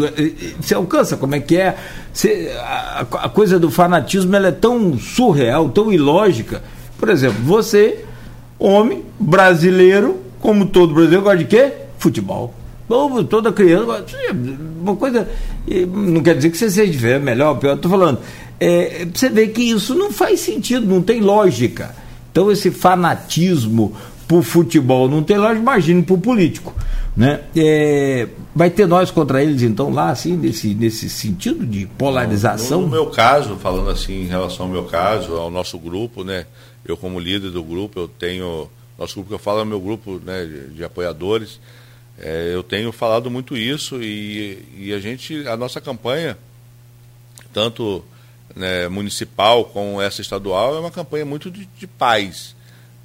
você 0.60 0.74
alcança 0.74 1.16
como 1.16 1.34
é 1.34 1.40
que 1.40 1.56
é. 1.56 1.76
Você, 2.12 2.52
a, 2.58 3.00
a, 3.00 3.28
coisa 3.28 3.58
do 3.58 3.70
fanatismo 3.70 4.34
ela 4.34 4.48
é 4.48 4.52
tão 4.52 4.98
surreal, 4.98 5.68
tão 5.68 5.92
ilógica. 5.92 6.62
Por 6.98 7.08
exemplo, 7.08 7.42
você, 7.44 8.04
homem, 8.58 9.04
brasileiro, 9.18 10.18
como 10.40 10.66
todo 10.66 10.94
brasileiro, 10.94 11.22
gosta 11.22 11.38
de 11.38 11.44
quê? 11.44 11.72
Futebol. 11.98 12.54
Toda 13.28 13.52
criança. 13.52 14.04
Uma 14.80 14.96
coisa. 14.96 15.28
Não 15.94 16.22
quer 16.22 16.34
dizer 16.34 16.50
que 16.50 16.58
você 16.58 16.68
seja 16.68 16.90
diferente, 16.90 17.22
melhor, 17.22 17.54
pior. 17.54 17.76
Estou 17.76 17.90
falando 17.90 18.18
é, 18.60 19.06
você 19.06 19.30
vê 19.30 19.48
que 19.48 19.62
isso 19.62 19.94
não 19.94 20.12
faz 20.12 20.40
sentido, 20.40 20.86
não 20.86 21.00
tem 21.00 21.20
lógica. 21.20 21.96
Então, 22.30 22.52
esse 22.52 22.70
fanatismo 22.70 23.96
por 24.28 24.42
futebol 24.44 25.08
não 25.08 25.22
tem 25.22 25.38
lógica, 25.38 25.60
imagine 25.60 26.02
por 26.02 26.18
político. 26.18 26.74
Né? 27.16 27.40
É, 27.56 28.28
vai 28.54 28.70
ter 28.70 28.86
nós 28.86 29.10
contra 29.10 29.42
eles, 29.42 29.62
então, 29.62 29.90
lá, 29.90 30.10
assim, 30.10 30.36
nesse, 30.36 30.74
nesse 30.74 31.08
sentido 31.08 31.66
de 31.66 31.86
polarização? 31.86 32.82
No, 32.82 32.86
no, 32.86 32.92
meu 32.92 33.06
caso, 33.06 33.56
falando 33.56 33.90
assim, 33.90 34.22
em 34.22 34.26
relação 34.26 34.66
ao 34.66 34.72
meu 34.72 34.84
caso, 34.84 35.34
ao 35.34 35.50
nosso 35.50 35.78
grupo, 35.78 36.22
né? 36.22 36.46
Eu, 36.84 36.96
como 36.96 37.18
líder 37.18 37.50
do 37.50 37.62
grupo, 37.62 37.98
eu 37.98 38.08
tenho. 38.08 38.68
Nosso 38.98 39.14
grupo 39.14 39.28
que 39.28 39.34
eu 39.34 39.38
falo 39.38 39.60
é 39.60 39.64
meu 39.64 39.80
grupo 39.80 40.20
né, 40.24 40.44
de, 40.44 40.74
de 40.74 40.84
apoiadores. 40.84 41.58
É, 42.18 42.52
eu 42.54 42.62
tenho 42.62 42.92
falado 42.92 43.30
muito 43.30 43.56
isso 43.56 44.02
e, 44.02 44.62
e 44.76 44.92
a 44.92 45.00
gente, 45.00 45.46
a 45.48 45.56
nossa 45.56 45.80
campanha, 45.80 46.36
tanto 47.52 48.04
né, 48.54 48.88
municipal 48.88 49.64
com 49.64 50.00
essa 50.00 50.20
estadual 50.20 50.76
é 50.76 50.80
uma 50.80 50.90
campanha 50.90 51.24
muito 51.24 51.50
de, 51.50 51.66
de 51.78 51.86
paz. 51.86 52.54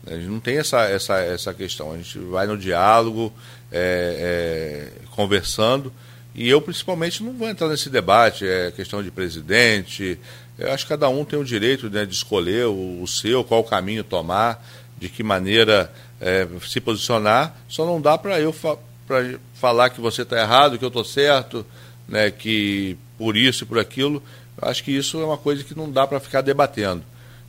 A 0.07 0.15
gente 0.15 0.27
não 0.27 0.39
tem 0.39 0.57
essa, 0.57 0.84
essa, 0.84 1.19
essa 1.19 1.53
questão. 1.53 1.91
A 1.91 1.97
gente 1.97 2.19
vai 2.19 2.45
no 2.45 2.57
diálogo, 2.57 3.34
é, 3.72 4.91
é, 5.01 5.05
conversando, 5.11 5.91
e 6.34 6.47
eu 6.47 6.61
principalmente 6.61 7.23
não 7.23 7.34
vou 7.34 7.49
entrar 7.49 7.67
nesse 7.67 7.89
debate, 7.89 8.45
é 8.45 8.72
questão 8.72 9.01
de 9.01 9.09
presidente. 9.09 10.19
Eu 10.57 10.72
acho 10.72 10.85
que 10.85 10.89
cada 10.89 11.09
um 11.09 11.26
tem 11.26 11.39
o 11.39 11.45
direito 11.45 11.89
né, 11.89 12.05
de 12.05 12.13
escolher 12.13 12.65
o, 12.67 13.01
o 13.01 13.07
seu, 13.07 13.43
qual 13.43 13.63
caminho 13.63 14.03
tomar, 14.03 14.63
de 14.97 15.09
que 15.09 15.23
maneira 15.23 15.91
é, 16.22 16.47
se 16.67 16.80
posicionar. 16.80 17.55
Só 17.67 17.85
não 17.85 17.99
dá 17.99 18.17
para 18.17 18.39
eu 18.39 18.53
fa 18.53 18.77
falar 19.53 19.91
que 19.91 20.01
você 20.01 20.23
está 20.23 20.41
errado, 20.41 20.80
que 20.80 20.84
eu 20.84 20.88
estou 20.88 21.05
certo, 21.05 21.63
né, 22.07 22.31
que 22.31 22.97
por 23.19 23.38
isso 23.38 23.63
e 23.63 23.67
por 23.67 23.77
aquilo. 23.77 24.22
Acho 24.61 24.84
que 24.84 24.91
isso 24.91 25.19
é 25.19 25.26
uma 25.26 25.38
coisa 25.38 25.64
que 25.64 25.76
não 25.76 25.91
dá 25.91 26.07
para 26.07 26.19
ficar 26.19 26.41
debatendo. 26.41 27.03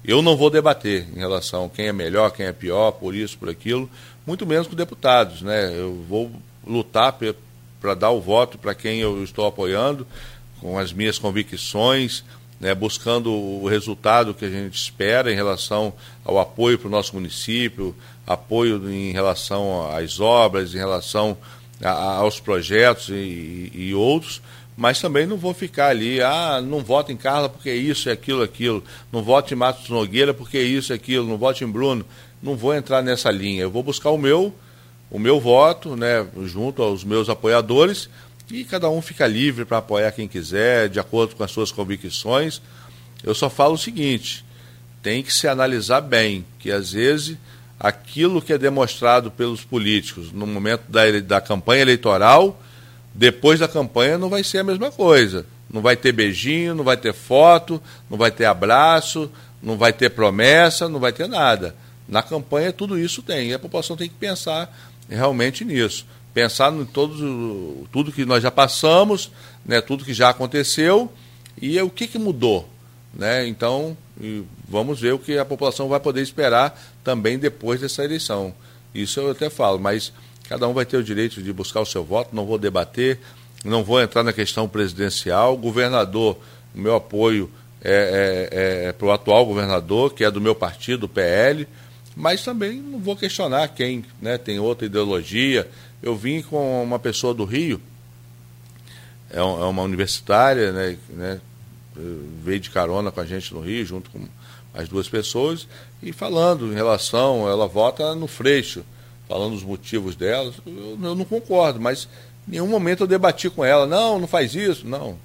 Eu 0.04 0.22
não 0.22 0.36
vou 0.36 0.50
debater 0.50 1.06
em 1.14 1.18
relação 1.18 1.66
a 1.66 1.68
quem 1.68 1.88
é 1.88 1.92
melhor, 1.92 2.30
quem 2.30 2.46
é 2.46 2.52
pior, 2.52 2.92
por 2.92 3.14
isso, 3.14 3.36
por 3.38 3.48
aquilo, 3.48 3.90
muito 4.26 4.46
menos 4.46 4.66
com 4.66 4.74
deputados. 4.74 5.42
Né? 5.42 5.72
Eu 5.76 6.04
vou 6.08 6.30
lutar 6.66 7.16
para 7.80 7.94
dar 7.94 8.10
o 8.10 8.20
voto 8.20 8.58
para 8.58 8.74
quem 8.74 9.00
eu 9.00 9.22
estou 9.22 9.46
apoiando, 9.46 10.06
com 10.60 10.78
as 10.78 10.92
minhas 10.92 11.18
convicções, 11.18 12.24
né, 12.58 12.74
buscando 12.74 13.30
o 13.32 13.68
resultado 13.68 14.32
que 14.32 14.44
a 14.44 14.50
gente 14.50 14.74
espera 14.74 15.30
em 15.30 15.34
relação 15.34 15.92
ao 16.24 16.38
apoio 16.38 16.78
para 16.78 16.88
o 16.88 16.90
nosso 16.90 17.14
município, 17.14 17.94
apoio 18.26 18.90
em 18.90 19.12
relação 19.12 19.90
às 19.94 20.20
obras, 20.20 20.74
em 20.74 20.78
relação 20.78 21.36
a, 21.82 21.90
aos 21.90 22.40
projetos 22.40 23.10
e, 23.10 23.70
e 23.74 23.94
outros, 23.94 24.40
mas 24.76 25.00
também 25.00 25.26
não 25.26 25.38
vou 25.38 25.54
ficar 25.54 25.88
ali, 25.88 26.20
ah, 26.20 26.60
não 26.60 26.80
voto 26.80 27.10
em 27.10 27.16
Carla 27.16 27.48
porque 27.48 27.72
isso, 27.72 28.10
é 28.10 28.12
aquilo, 28.12 28.42
aquilo, 28.42 28.84
não 29.10 29.22
voto 29.22 29.52
em 29.54 29.56
Matos 29.56 29.88
Nogueira 29.88 30.34
porque 30.34 30.60
isso, 30.60 30.92
é 30.92 30.96
aquilo, 30.96 31.26
não 31.26 31.38
voto 31.38 31.64
em 31.64 31.66
Bruno, 31.66 32.04
não 32.42 32.56
vou 32.56 32.74
entrar 32.74 33.02
nessa 33.02 33.30
linha. 33.30 33.62
Eu 33.62 33.70
vou 33.70 33.82
buscar 33.82 34.10
o 34.10 34.18
meu, 34.18 34.54
o 35.10 35.18
meu 35.18 35.40
voto, 35.40 35.96
né, 35.96 36.26
junto 36.44 36.82
aos 36.82 37.04
meus 37.04 37.30
apoiadores, 37.30 38.10
e 38.50 38.64
cada 38.64 38.88
um 38.90 39.00
fica 39.00 39.26
livre 39.26 39.64
para 39.64 39.78
apoiar 39.78 40.12
quem 40.12 40.28
quiser, 40.28 40.88
de 40.88 41.00
acordo 41.00 41.34
com 41.34 41.42
as 41.42 41.50
suas 41.50 41.72
convicções. 41.72 42.60
Eu 43.24 43.34
só 43.34 43.48
falo 43.48 43.74
o 43.74 43.78
seguinte: 43.78 44.44
tem 45.02 45.22
que 45.22 45.32
se 45.32 45.48
analisar 45.48 46.02
bem, 46.02 46.44
que 46.58 46.70
às 46.70 46.92
vezes 46.92 47.38
aquilo 47.80 48.42
que 48.42 48.52
é 48.52 48.58
demonstrado 48.58 49.30
pelos 49.30 49.64
políticos 49.64 50.32
no 50.32 50.46
momento 50.46 50.82
da, 50.88 51.02
da 51.20 51.40
campanha 51.40 51.82
eleitoral 51.82 52.60
depois 53.16 53.58
da 53.58 53.66
campanha 53.66 54.18
não 54.18 54.28
vai 54.28 54.44
ser 54.44 54.58
a 54.58 54.64
mesma 54.64 54.90
coisa. 54.90 55.46
Não 55.70 55.80
vai 55.80 55.96
ter 55.96 56.12
beijinho, 56.12 56.74
não 56.74 56.84
vai 56.84 56.98
ter 56.98 57.14
foto, 57.14 57.82
não 58.10 58.18
vai 58.18 58.30
ter 58.30 58.44
abraço, 58.44 59.30
não 59.62 59.78
vai 59.78 59.90
ter 59.90 60.10
promessa, 60.10 60.86
não 60.86 61.00
vai 61.00 61.12
ter 61.12 61.26
nada. 61.26 61.74
Na 62.06 62.22
campanha 62.22 62.72
tudo 62.74 62.98
isso 62.98 63.22
tem. 63.22 63.48
E 63.48 63.54
a 63.54 63.58
população 63.58 63.96
tem 63.96 64.08
que 64.08 64.14
pensar 64.14 64.70
realmente 65.08 65.64
nisso. 65.64 66.06
Pensar 66.34 66.70
em 66.74 66.84
todos, 66.84 67.18
tudo 67.90 68.12
que 68.12 68.26
nós 68.26 68.42
já 68.42 68.50
passamos, 68.50 69.30
né, 69.64 69.80
tudo 69.80 70.04
que 70.04 70.12
já 70.12 70.28
aconteceu 70.28 71.10
e 71.60 71.80
o 71.80 71.88
que, 71.88 72.06
que 72.06 72.18
mudou. 72.18 72.68
Né? 73.14 73.48
Então, 73.48 73.96
vamos 74.68 75.00
ver 75.00 75.14
o 75.14 75.18
que 75.18 75.38
a 75.38 75.44
população 75.44 75.88
vai 75.88 76.00
poder 76.00 76.20
esperar 76.20 76.78
também 77.02 77.38
depois 77.38 77.80
dessa 77.80 78.04
eleição. 78.04 78.54
Isso 78.94 79.20
eu 79.20 79.30
até 79.30 79.48
falo, 79.48 79.78
mas 79.78 80.12
Cada 80.48 80.68
um 80.68 80.72
vai 80.72 80.84
ter 80.84 80.96
o 80.96 81.02
direito 81.02 81.42
de 81.42 81.52
buscar 81.52 81.80
o 81.80 81.86
seu 81.86 82.04
voto, 82.04 82.34
não 82.34 82.46
vou 82.46 82.58
debater, 82.58 83.18
não 83.64 83.82
vou 83.82 84.00
entrar 84.00 84.22
na 84.22 84.32
questão 84.32 84.68
presidencial. 84.68 85.56
Governador, 85.56 86.38
o 86.74 86.78
meu 86.78 86.94
apoio 86.94 87.50
é, 87.82 88.48
é, 88.52 88.88
é 88.88 88.92
para 88.92 89.06
o 89.06 89.12
atual 89.12 89.44
governador, 89.44 90.14
que 90.14 90.24
é 90.24 90.30
do 90.30 90.40
meu 90.40 90.54
partido, 90.54 91.04
o 91.04 91.08
PL, 91.08 91.66
mas 92.14 92.42
também 92.42 92.80
não 92.80 92.98
vou 92.98 93.16
questionar 93.16 93.68
quem 93.68 94.04
né, 94.22 94.38
tem 94.38 94.58
outra 94.58 94.86
ideologia. 94.86 95.68
Eu 96.02 96.16
vim 96.16 96.42
com 96.42 96.82
uma 96.82 96.98
pessoa 96.98 97.34
do 97.34 97.44
Rio, 97.44 97.80
é, 99.30 99.38
é 99.38 99.42
uma 99.42 99.82
universitária, 99.82 100.72
né, 100.72 100.96
né, 101.10 101.40
veio 102.44 102.60
de 102.60 102.70
carona 102.70 103.10
com 103.10 103.20
a 103.20 103.26
gente 103.26 103.52
no 103.52 103.60
Rio, 103.60 103.84
junto 103.84 104.10
com 104.10 104.20
as 104.72 104.88
duas 104.88 105.08
pessoas, 105.08 105.66
e 106.02 106.12
falando 106.12 106.70
em 106.70 106.74
relação, 106.74 107.48
ela 107.48 107.66
vota 107.66 108.14
no 108.14 108.26
Freixo 108.26 108.84
falando 109.28 109.54
os 109.54 109.62
motivos 109.62 110.14
dela, 110.14 110.52
eu, 110.66 110.98
eu, 111.02 111.14
não 111.14 111.24
concordo, 111.24 111.80
mas 111.80 112.08
em 112.46 112.52
nenhum 112.52 112.66
momento 112.66 113.02
eu 113.02 113.06
debati 113.06 113.50
com 113.50 113.64
ela, 113.64 113.86
não, 113.86 114.18
não 114.18 114.26
faz 114.28 114.54
isso, 114.54 114.86
não. 114.86 115.18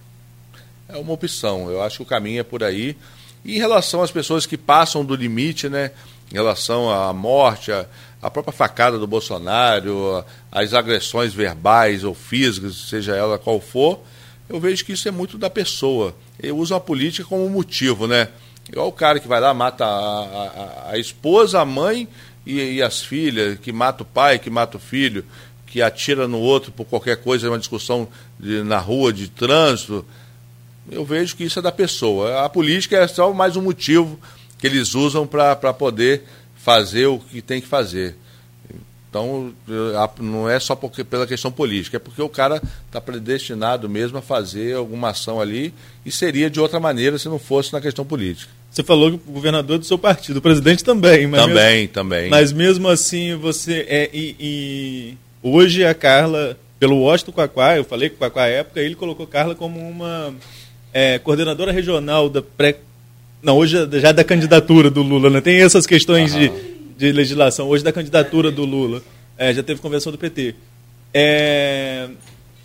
é 0.90 0.98
uma 0.98 1.14
opção. 1.14 1.70
Eu 1.70 1.82
acho 1.82 1.98
que 1.98 2.04
o 2.04 2.06
caminho 2.06 2.40
é 2.40 2.44
por 2.44 2.64
aí. 2.64 2.96
E 3.44 3.56
em 3.56 3.60
relação 3.60 4.02
às 4.02 4.12
pessoas 4.12 4.46
que 4.46 4.58
passam 4.58 5.04
do 5.04 5.16
limite, 5.16 5.70
né? 5.70 5.92
Em 6.32 6.36
relação 6.36 6.90
à 6.90 7.12
morte, 7.12 7.72
a, 7.72 7.86
a 8.22 8.30
própria 8.30 8.54
facada 8.54 8.98
do 8.98 9.08
Bolsonaro, 9.08 10.24
as 10.52 10.74
agressões 10.74 11.34
verbais 11.34 12.04
ou 12.04 12.14
físicas, 12.14 12.76
seja 12.90 13.16
ela 13.16 13.38
qual 13.38 13.60
for, 13.60 14.00
eu 14.48 14.60
vejo 14.60 14.86
que 14.86 14.94
isso 14.94 15.08
é 15.08 15.12
muito 15.12 15.38
da 15.38 15.50
pessoa. 15.50 16.16
Ele 16.40 16.52
usa 16.52 16.76
a 16.76 16.80
política 16.80 17.28
como 17.28 17.50
motivo, 17.50 18.08
né? 18.08 18.30
Igual 18.70 18.88
o 18.88 18.92
cara 18.92 19.20
que 19.20 19.28
vai 19.28 19.40
lá, 19.40 19.54
mata 19.54 19.86
a, 19.86 20.88
a, 20.88 20.92
a 20.92 20.98
esposa, 20.98 21.60
a 21.60 21.66
mãe 21.66 22.08
e, 22.46 22.76
e, 22.76 22.82
as 22.82 23.02
filhas, 23.02 23.60
que 23.60 23.72
mata 23.72 24.04
o 24.04 24.06
pai, 24.06 24.40
que 24.40 24.50
mata 24.50 24.78
o 24.78 24.80
filho, 24.80 25.24
que 25.68 25.82
atira 25.82 26.28
no 26.28 26.40
outro 26.40 26.72
por 26.72 26.86
qualquer 26.86 27.18
coisa, 27.18 27.50
uma 27.50 27.60
discussão 27.60 28.08
de, 28.40 28.64
na 28.64 28.80
rua 28.80 29.14
de 29.14 29.28
trânsito. 29.28 30.06
Eu 30.92 31.06
vejo 31.06 31.36
que 31.36 31.44
isso 31.44 31.60
é 31.60 31.62
da 31.62 31.72
pessoa. 31.72 32.44
A 32.44 32.50
política 32.50 32.98
é 32.98 33.08
só 33.08 33.32
mais 33.32 33.56
um 33.56 33.62
motivo 33.62 34.20
que 34.58 34.68
eles 34.68 34.94
usam 34.94 35.26
para 35.26 35.74
poder 35.74 36.24
fazer 36.56 37.08
o 37.08 37.20
que 37.20 37.42
tem 37.42 37.62
que 37.62 37.68
fazer. 37.68 38.16
Então, 39.10 39.54
não 40.20 40.50
é 40.50 40.58
só 40.58 40.74
porque, 40.74 41.04
pela 41.04 41.28
questão 41.28 41.52
política, 41.52 41.98
é 41.98 42.00
porque 42.00 42.22
o 42.22 42.30
cara 42.30 42.62
está 42.86 43.02
predestinado 43.02 43.90
mesmo 43.90 44.18
a 44.18 44.22
fazer 44.22 44.76
alguma 44.76 45.10
ação 45.10 45.42
ali 45.42 45.74
e 46.06 46.12
seria 46.12 46.50
de 46.50 46.62
outra 46.62 46.80
maneira 46.80 47.20
se 47.20 47.28
não 47.28 47.38
fosse 47.38 47.74
na 47.74 47.82
questão 47.82 48.06
política. 48.06 48.50
Você 48.72 48.84
falou 48.84 49.12
que 49.12 49.30
o 49.30 49.34
governador 49.34 49.78
do 49.78 49.86
seu 49.86 49.98
partido, 49.98 50.38
o 50.38 50.42
presidente 50.42 50.82
também. 50.82 51.28
Mas 51.28 51.42
também, 51.42 51.80
mesmo, 51.80 51.88
também. 51.90 52.30
Mas 52.30 52.54
mesmo 52.54 52.88
assim, 52.88 53.36
você. 53.36 53.86
É, 53.88 54.10
e, 54.14 54.36
e 54.40 55.18
hoje 55.44 55.84
a 55.84 55.94
Carla, 55.94 56.58
pelo 56.80 57.00
Washington 57.00 57.34
Quaquá, 57.34 57.76
eu 57.76 57.84
falei 57.84 58.10
com 58.10 58.16
o 58.16 58.20
Quaquá 58.20 58.44
à 58.44 58.48
época, 58.48 58.80
ele 58.80 58.96
colocou 58.96 59.28
Carla 59.28 59.54
como 59.54 59.78
uma 59.78 60.34
é, 60.94 61.20
coordenadora 61.20 61.74
regional 61.74 62.30
da 62.30 62.42
pré. 62.42 62.78
Não, 63.44 63.58
hoje 63.58 63.76
já 64.00 64.10
é 64.10 64.14
da 64.14 64.24
candidatura 64.24 64.90
do 64.90 65.02
Lula, 65.02 65.30
né? 65.30 65.42
Tem 65.42 65.62
essas 65.62 65.86
questões 65.86 66.34
de, 66.34 66.50
de 66.98 67.12
legislação. 67.12 67.68
Hoje 67.68 67.84
da 67.84 67.92
candidatura 67.92 68.50
do 68.50 68.64
Lula. 68.64 69.02
É, 69.38 69.54
já 69.54 69.64
teve 69.64 69.82
convenção 69.82 70.12
do 70.14 70.18
PT. 70.18 70.56
É, 71.14 72.08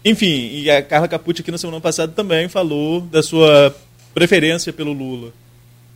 enfim, 0.04 0.50
e 0.52 0.70
a 0.70 0.82
Carla 0.82 1.08
Capucci 1.08 1.40
aqui 1.40 1.50
na 1.50 1.58
semana 1.58 1.80
passada 1.80 2.12
também 2.12 2.48
falou 2.48 3.00
da 3.00 3.22
sua 3.22 3.74
preferência 4.14 4.72
pelo 4.72 4.92
Lula. 4.92 5.32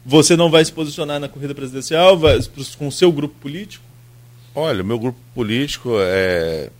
Você 0.04 0.36
não 0.36 0.50
vai 0.50 0.64
se 0.64 0.72
posicionar 0.72 1.20
na 1.20 1.28
corrida 1.28 1.54
presidencial 1.54 2.18
vai, 2.18 2.38
com 2.78 2.88
o 2.88 2.92
seu 2.92 3.12
grupo 3.12 3.34
político? 3.40 3.84
Olha, 4.54 4.82
meu 4.82 4.98
grupo 4.98 5.18
político 5.34 5.90
é 6.00 6.70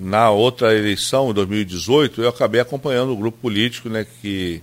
na 0.00 0.30
outra 0.30 0.74
eleição, 0.74 1.30
em 1.30 1.34
2018, 1.34 2.22
eu 2.22 2.28
acabei 2.28 2.60
acompanhando 2.60 3.12
o 3.12 3.16
grupo 3.16 3.38
político, 3.38 3.88
né, 3.88 4.06
que 4.22 4.62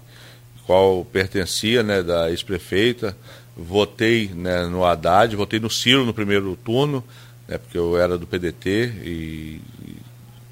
qual 0.66 1.06
pertencia, 1.06 1.84
né, 1.84 2.02
da 2.02 2.30
ex-prefeita. 2.30 3.16
Votei 3.56 4.30
né, 4.34 4.66
no 4.66 4.84
Haddad, 4.84 5.36
votei 5.36 5.60
no 5.60 5.70
Ciro 5.70 6.06
no 6.06 6.14
primeiro 6.14 6.58
turno, 6.58 7.04
né, 7.48 7.58
porque 7.58 7.78
eu 7.78 7.98
era 7.98 8.18
do 8.18 8.26
PDT 8.26 8.94
e, 9.04 9.62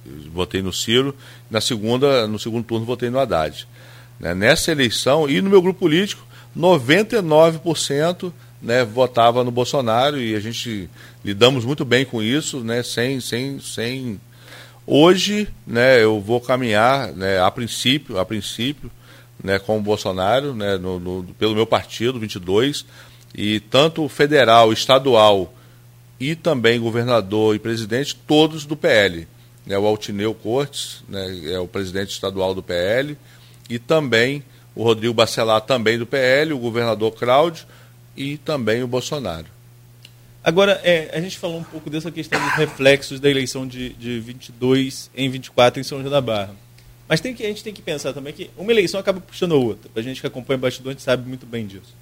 e 0.06 0.30
votei 0.32 0.62
no 0.62 0.72
Ciro. 0.72 1.16
Na 1.50 1.60
segunda, 1.60 2.28
no 2.28 2.38
segundo 2.38 2.66
turno, 2.66 2.86
votei 2.86 3.10
no 3.10 3.20
Haddad. 3.20 3.68
Né, 4.20 4.34
nessa 4.34 4.72
eleição 4.72 5.30
e 5.30 5.42
no 5.42 5.50
meu 5.50 5.62
grupo 5.62 5.80
político, 5.80 6.26
99% 6.58 8.32
né, 8.62 8.86
votava 8.86 9.44
no 9.44 9.52
Bolsonaro 9.52 10.20
e 10.20 10.36
a 10.36 10.40
gente 10.40 10.90
lidamos 11.24 11.66
muito 11.66 11.84
bem 11.84 12.06
com 12.06 12.24
isso, 12.24 12.62
né, 12.62 12.82
sem, 12.82 13.20
sem, 13.20 13.60
sem... 13.60 14.20
Hoje, 14.88 15.48
né, 15.68 16.02
eu 16.02 16.20
vou 16.22 16.40
caminhar, 16.40 17.12
né, 17.14 17.42
a 17.42 17.52
princípio, 17.52 18.18
a 18.18 18.26
princípio, 18.26 18.90
né, 19.44 19.60
com 19.60 19.78
o 19.78 19.82
Bolsonaro, 19.82 20.54
né, 20.54 20.78
no, 20.78 21.00
no, 21.00 21.24
pelo 21.38 21.56
meu 21.56 21.68
partido, 21.68 22.20
22, 22.20 22.86
e 23.36 23.60
tanto 23.60 24.08
federal, 24.08 24.72
estadual 24.72 25.54
e 26.20 26.36
também 26.36 26.80
governador 26.80 27.56
e 27.56 27.60
presidente, 27.60 28.16
todos 28.16 28.66
do 28.66 28.78
PL. 28.78 29.28
Né, 29.66 29.78
o 29.78 29.86
Altineu 29.86 30.34
Cortes 30.34 31.04
né, 31.08 31.52
é 31.52 31.60
o 31.60 31.68
presidente 31.68 32.12
estadual 32.12 32.54
do 32.54 32.64
PL 32.64 33.18
e 33.70 33.80
também 33.80 34.44
o 34.76 34.84
Rodrigo 34.84 35.14
Bacelar 35.14 35.62
também 35.62 35.98
do 35.98 36.06
PL, 36.06 36.54
o 36.54 36.60
governador 36.60 37.12
Cláudio 37.14 37.66
e 38.16 38.38
também 38.38 38.84
o 38.84 38.88
Bolsonaro. 38.88 39.48
Agora, 40.44 40.82
é, 40.84 41.10
a 41.14 41.22
gente 41.22 41.38
falou 41.38 41.58
um 41.58 41.64
pouco 41.64 41.90
dessa 41.90 42.12
questão 42.12 42.42
dos 42.44 42.54
reflexos 42.56 43.20
da 43.20 43.30
eleição 43.30 43.66
de, 43.66 43.90
de 43.94 44.20
22 44.20 45.10
em 45.16 45.30
24 45.30 45.80
em 45.80 45.84
São 45.84 46.00
João 46.00 46.12
da 46.12 46.20
Barra. 46.20 46.54
Mas 47.08 47.22
tem 47.22 47.34
que, 47.34 47.44
a 47.44 47.48
gente 47.48 47.64
tem 47.64 47.74
que 47.74 47.82
pensar 47.82 48.12
também 48.12 48.34
que 48.34 48.50
uma 48.58 48.72
eleição 48.72 49.00
acaba 49.00 49.22
puxando 49.22 49.54
a 49.54 49.58
outra. 49.58 49.90
A 49.96 50.02
gente 50.02 50.20
que 50.20 50.28
acompanha 50.28 50.58
bastidor, 50.58 50.90
a 50.90 50.94
gente 50.94 51.04
sabe 51.04 51.28
muito 51.28 51.46
bem 51.46 51.66
disso. 51.66 51.96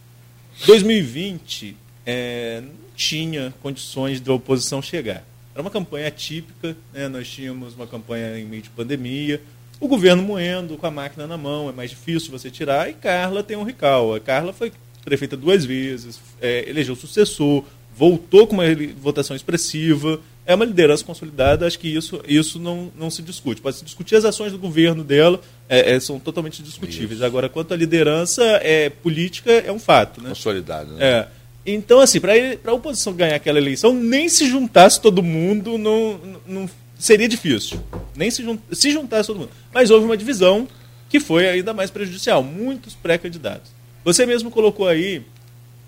2020 0.65 1.77
é, 2.05 2.61
não 2.61 2.71
tinha 2.95 3.53
condições 3.61 4.19
da 4.19 4.33
oposição 4.33 4.81
chegar. 4.81 5.23
Era 5.53 5.61
uma 5.61 5.69
campanha 5.69 6.07
atípica, 6.07 6.75
né? 6.93 7.07
nós 7.07 7.27
tínhamos 7.27 7.75
uma 7.75 7.85
campanha 7.85 8.39
em 8.39 8.45
meio 8.45 8.61
de 8.61 8.69
pandemia, 8.69 9.41
o 9.81 9.87
governo 9.87 10.21
moendo, 10.21 10.77
com 10.77 10.85
a 10.85 10.91
máquina 10.91 11.25
na 11.25 11.35
mão, 11.35 11.67
é 11.67 11.71
mais 11.71 11.89
difícil 11.89 12.31
você 12.31 12.51
tirar. 12.51 12.87
E 12.87 12.93
Carla 12.93 13.41
tem 13.41 13.57
um 13.57 13.63
rical. 13.63 14.13
A 14.13 14.19
Carla 14.19 14.53
foi 14.53 14.71
prefeita 15.03 15.35
duas 15.35 15.65
vezes, 15.65 16.19
é, 16.39 16.69
elegeu 16.69 16.95
sucessor, 16.95 17.63
voltou 17.97 18.45
com 18.45 18.53
uma 18.53 18.63
votação 18.97 19.35
expressiva. 19.35 20.21
É 20.45 20.53
uma 20.53 20.65
liderança 20.65 21.03
consolidada, 21.03 21.65
acho 21.65 21.79
que 21.79 21.87
isso, 21.87 22.21
isso 22.27 22.59
não, 22.59 22.91
não 22.95 23.09
se 23.09 23.23
discute. 23.23 23.61
Pode 23.61 23.77
se 23.77 23.85
discutir 23.85 24.15
as 24.15 24.25
ações 24.25 24.51
do 24.51 24.59
governo 24.59 25.03
dela, 25.03 25.41
é, 25.67 25.93
é, 25.93 25.99
são 25.99 26.19
totalmente 26.19 26.61
discutíveis. 26.61 27.13
Isso. 27.13 27.25
Agora, 27.25 27.49
quanto 27.49 27.73
à 27.73 27.77
liderança 27.77 28.43
é, 28.61 28.89
política, 28.89 29.51
é 29.51 29.71
um 29.71 29.79
fato. 29.79 30.21
Né? 30.21 30.29
Consolidado. 30.29 30.93
Né? 30.93 31.05
É. 31.05 31.27
Então, 31.65 31.99
assim, 31.99 32.19
para 32.19 32.33
a 32.65 32.73
oposição 32.73 33.13
ganhar 33.13 33.35
aquela 33.35 33.59
eleição, 33.59 33.93
nem 33.93 34.29
se 34.29 34.47
juntasse 34.47 34.99
todo 34.99 35.23
mundo, 35.23 35.77
não, 35.77 36.19
não 36.45 36.69
seria 37.01 37.27
difícil. 37.27 37.81
Nem 38.15 38.29
se, 38.29 38.43
jun 38.43 38.57
se 38.71 38.91
juntasse 38.91 39.27
todo 39.27 39.39
mundo. 39.39 39.51
Mas 39.73 39.89
houve 39.89 40.05
uma 40.05 40.15
divisão 40.15 40.67
que 41.09 41.19
foi 41.19 41.49
ainda 41.49 41.73
mais 41.73 41.89
prejudicial. 41.89 42.43
Muitos 42.43 42.93
pré-candidatos. 42.93 43.71
Você 44.05 44.25
mesmo 44.25 44.49
colocou 44.49 44.87
aí 44.87 45.23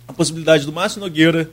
a 0.08 0.14
possibilidade 0.14 0.66
do 0.66 0.74
Márcio 0.74 1.00
Nogueira 1.00 1.50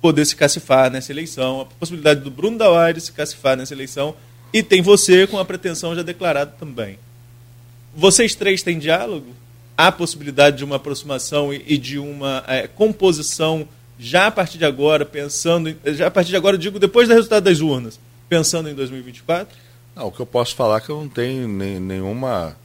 poder 0.00 0.24
se 0.24 0.36
cacifar 0.36 0.90
nessa 0.90 1.12
eleição, 1.12 1.60
a 1.60 1.64
possibilidade 1.64 2.20
do 2.20 2.30
Bruno 2.30 2.56
Dauares 2.56 3.04
se 3.04 3.12
cacifar 3.12 3.56
nessa 3.56 3.74
eleição, 3.74 4.14
e 4.52 4.62
tem 4.62 4.80
você 4.80 5.26
com 5.26 5.38
a 5.38 5.44
pretensão 5.44 5.94
já 5.94 6.02
declarada 6.02 6.54
também. 6.58 6.98
Vocês 7.94 8.34
três 8.34 8.62
têm 8.62 8.78
diálogo? 8.78 9.34
Há 9.76 9.90
possibilidade 9.90 10.58
de 10.58 10.64
uma 10.64 10.76
aproximação 10.76 11.52
e, 11.52 11.76
de 11.76 11.98
uma 11.98 12.44
é, 12.46 12.66
composição 12.66 13.68
já 13.98 14.26
a 14.28 14.30
partir 14.30 14.58
de 14.58 14.64
agora, 14.64 15.04
pensando. 15.04 15.74
Já 15.84 16.06
a 16.06 16.10
partir 16.10 16.30
de 16.30 16.36
agora, 16.36 16.54
eu 16.54 16.60
digo 16.60 16.78
depois 16.78 17.08
do 17.08 17.14
resultado 17.14 17.44
das 17.44 17.60
urnas, 17.60 17.98
pensando 18.28 18.68
em 18.68 18.74
2024? 18.74 19.56
Não, 19.94 20.06
o 20.06 20.12
que 20.12 20.20
eu 20.20 20.26
posso 20.26 20.54
falar 20.54 20.78
é 20.78 20.80
que 20.80 20.90
eu 20.90 21.00
não 21.00 21.08
tenho 21.08 21.48
nem, 21.48 21.80
nenhuma 21.80 22.56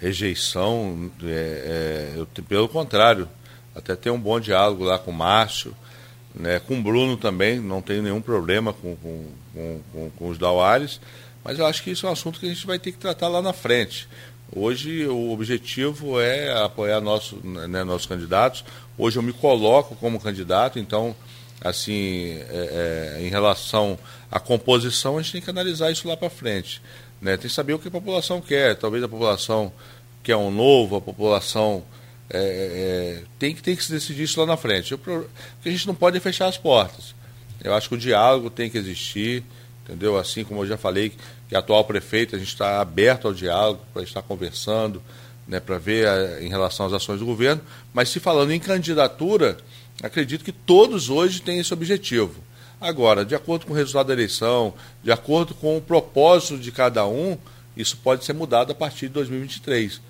rejeição, 0.00 1.10
é, 1.22 2.14
é, 2.16 2.18
eu, 2.18 2.26
pelo 2.44 2.68
contrário, 2.68 3.28
até 3.74 3.94
tenho 3.94 4.14
um 4.14 4.20
bom 4.20 4.40
diálogo 4.40 4.82
lá 4.82 4.98
com 4.98 5.10
o 5.10 5.14
Márcio, 5.14 5.76
né, 6.34 6.58
com 6.58 6.78
o 6.78 6.82
Bruno 6.82 7.16
também, 7.16 7.60
não 7.60 7.82
tenho 7.82 8.02
nenhum 8.02 8.20
problema 8.20 8.72
com, 8.72 8.96
com, 8.96 9.26
com, 9.92 10.10
com 10.10 10.28
os 10.28 10.38
Dauares, 10.38 11.00
mas 11.44 11.58
eu 11.58 11.66
acho 11.66 11.82
que 11.82 11.90
isso 11.90 12.06
é 12.06 12.08
um 12.08 12.12
assunto 12.12 12.40
que 12.40 12.46
a 12.46 12.48
gente 12.48 12.66
vai 12.66 12.78
ter 12.78 12.92
que 12.92 12.98
tratar 12.98 13.28
lá 13.28 13.42
na 13.42 13.52
frente. 13.52 14.08
Hoje 14.54 15.06
o 15.06 15.30
objetivo 15.30 16.20
é 16.20 16.52
apoiar 16.64 17.00
nosso, 17.00 17.36
né, 17.44 17.84
nossos 17.84 18.06
candidatos. 18.06 18.64
Hoje 18.98 19.16
eu 19.16 19.22
me 19.22 19.32
coloco 19.32 19.94
como 19.96 20.20
candidato, 20.20 20.78
então 20.78 21.14
assim, 21.60 22.38
é, 22.48 23.16
é, 23.18 23.22
em 23.22 23.28
relação 23.28 23.98
à 24.30 24.40
composição, 24.40 25.18
a 25.18 25.22
gente 25.22 25.32
tem 25.32 25.40
que 25.42 25.50
analisar 25.50 25.90
isso 25.90 26.08
lá 26.08 26.16
para 26.16 26.30
frente. 26.30 26.80
Né? 27.20 27.36
Tem 27.36 27.48
que 27.48 27.54
saber 27.54 27.74
o 27.74 27.78
que 27.78 27.88
a 27.88 27.90
população 27.90 28.40
quer. 28.40 28.76
Talvez 28.76 29.04
a 29.04 29.08
população 29.08 29.72
quer 30.22 30.36
um 30.36 30.50
novo, 30.50 30.96
a 30.96 31.00
população 31.00 31.84
é, 32.30 33.20
é 33.20 33.22
tem, 33.38 33.54
que, 33.54 33.62
tem 33.62 33.76
que 33.76 33.84
se 33.84 33.92
decidir 33.92 34.22
isso 34.22 34.40
lá 34.40 34.46
na 34.46 34.56
frente. 34.56 34.94
O 34.94 34.98
que 34.98 35.68
a 35.68 35.70
gente 35.70 35.86
não 35.86 35.94
pode 35.94 36.16
é 36.16 36.20
fechar 36.20 36.46
as 36.46 36.56
portas. 36.56 37.14
Eu 37.62 37.74
acho 37.74 37.88
que 37.88 37.94
o 37.94 37.98
diálogo 37.98 38.48
tem 38.48 38.70
que 38.70 38.78
existir, 38.78 39.44
entendeu? 39.84 40.16
Assim 40.16 40.44
como 40.44 40.62
eu 40.62 40.66
já 40.66 40.78
falei, 40.78 41.12
que 41.48 41.54
a 41.54 41.58
atual 41.58 41.84
prefeita, 41.84 42.36
a 42.36 42.38
gente 42.38 42.48
está 42.48 42.80
aberto 42.80 43.28
ao 43.28 43.34
diálogo 43.34 43.82
para 43.92 44.02
estar 44.02 44.22
conversando, 44.22 45.02
né, 45.46 45.60
para 45.60 45.76
ver 45.78 46.08
a, 46.08 46.42
em 46.42 46.48
relação 46.48 46.86
às 46.86 46.92
ações 46.92 47.18
do 47.20 47.26
governo. 47.26 47.60
Mas 47.92 48.08
se 48.08 48.18
falando 48.18 48.52
em 48.52 48.60
candidatura, 48.60 49.58
Acredito 50.02 50.44
que 50.44 50.52
todos 50.52 51.10
hoje 51.10 51.42
têm 51.42 51.58
esse 51.58 51.72
objetivo. 51.72 52.42
Agora, 52.80 53.24
de 53.24 53.34
acordo 53.34 53.66
com 53.66 53.72
o 53.72 53.76
resultado 53.76 54.06
da 54.06 54.14
eleição, 54.14 54.72
de 55.02 55.12
acordo 55.12 55.54
com 55.54 55.76
o 55.76 55.82
propósito 55.82 56.58
de 56.58 56.72
cada 56.72 57.06
um, 57.06 57.36
isso 57.76 57.96
pode 57.98 58.24
ser 58.24 58.32
mudado 58.32 58.72
a 58.72 58.74
partir 58.74 59.08
de 59.08 59.14
2023. 59.14 60.00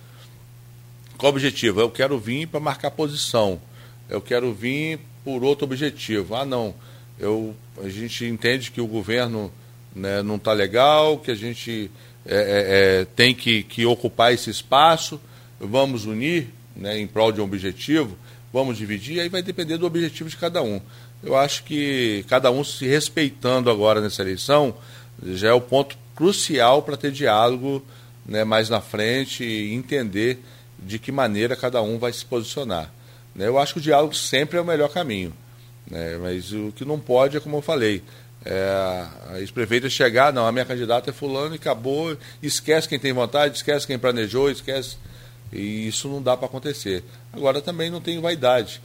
Qual 1.18 1.32
o 1.32 1.34
objetivo? 1.34 1.80
Eu 1.80 1.90
quero 1.90 2.18
vir 2.18 2.46
para 2.46 2.60
marcar 2.60 2.90
posição. 2.92 3.60
Eu 4.08 4.20
quero 4.20 4.54
vir 4.54 5.00
por 5.24 5.42
outro 5.42 5.64
objetivo. 5.64 6.34
Ah, 6.34 6.44
não. 6.44 6.74
Eu, 7.18 7.54
a 7.82 7.88
gente 7.88 8.24
entende 8.24 8.70
que 8.70 8.80
o 8.80 8.86
governo 8.86 9.52
né, 9.94 10.22
não 10.22 10.36
está 10.36 10.52
legal, 10.52 11.18
que 11.18 11.30
a 11.30 11.34
gente 11.34 11.90
é, 12.24 12.34
é, 12.34 13.00
é, 13.00 13.04
tem 13.04 13.34
que, 13.34 13.62
que 13.64 13.84
ocupar 13.84 14.32
esse 14.32 14.48
espaço. 14.50 15.20
vamos 15.58 16.06
unir 16.06 16.48
né, 16.74 16.98
em 16.98 17.06
prol 17.06 17.32
de 17.32 17.40
um 17.40 17.44
objetivo, 17.44 18.16
vamos 18.52 18.76
dividir, 18.76 19.20
aí 19.20 19.28
vai 19.28 19.42
depender 19.42 19.78
do 19.78 19.86
objetivo 19.86 20.28
de 20.28 20.36
cada 20.36 20.62
um. 20.62 20.80
Eu 21.22 21.36
acho 21.36 21.64
que 21.64 22.24
cada 22.28 22.50
um 22.50 22.64
se 22.64 22.86
respeitando 22.86 23.70
agora 23.70 24.00
nessa 24.00 24.22
eleição 24.22 24.74
já 25.22 25.48
é 25.48 25.52
o 25.52 25.60
ponto 25.60 25.96
crucial 26.14 26.82
para 26.82 26.96
ter 26.96 27.12
diálogo 27.12 27.84
né, 28.24 28.44
mais 28.44 28.68
na 28.68 28.80
frente 28.80 29.44
e 29.44 29.74
entender 29.74 30.38
de 30.78 30.98
que 30.98 31.12
maneira 31.12 31.56
cada 31.56 31.82
um 31.82 31.98
vai 31.98 32.12
se 32.12 32.24
posicionar. 32.24 32.90
Né, 33.34 33.46
eu 33.46 33.58
acho 33.58 33.74
que 33.74 33.80
o 33.80 33.82
diálogo 33.82 34.14
sempre 34.14 34.58
é 34.58 34.60
o 34.60 34.64
melhor 34.64 34.88
caminho. 34.88 35.32
Né, 35.90 36.16
mas 36.20 36.52
o 36.52 36.72
que 36.74 36.84
não 36.84 36.98
pode 36.98 37.36
é 37.36 37.40
como 37.40 37.56
eu 37.56 37.62
falei. 37.62 38.02
É, 38.44 39.06
a 39.32 39.40
ex-prefeita 39.40 39.90
chegar, 39.90 40.32
não, 40.32 40.46
a 40.46 40.52
minha 40.52 40.64
candidata 40.64 41.10
é 41.10 41.12
fulano 41.12 41.54
e 41.54 41.56
acabou, 41.56 42.16
esquece 42.42 42.88
quem 42.88 42.98
tem 42.98 43.12
vontade, 43.12 43.56
esquece 43.56 43.86
quem 43.86 43.98
planejou, 43.98 44.50
esquece. 44.50 44.96
E 45.52 45.88
isso 45.88 46.08
não 46.08 46.22
dá 46.22 46.36
para 46.36 46.46
acontecer. 46.46 47.04
Agora 47.32 47.60
também 47.60 47.90
não 47.90 48.00
tenho 48.00 48.20
vaidade. 48.20 48.80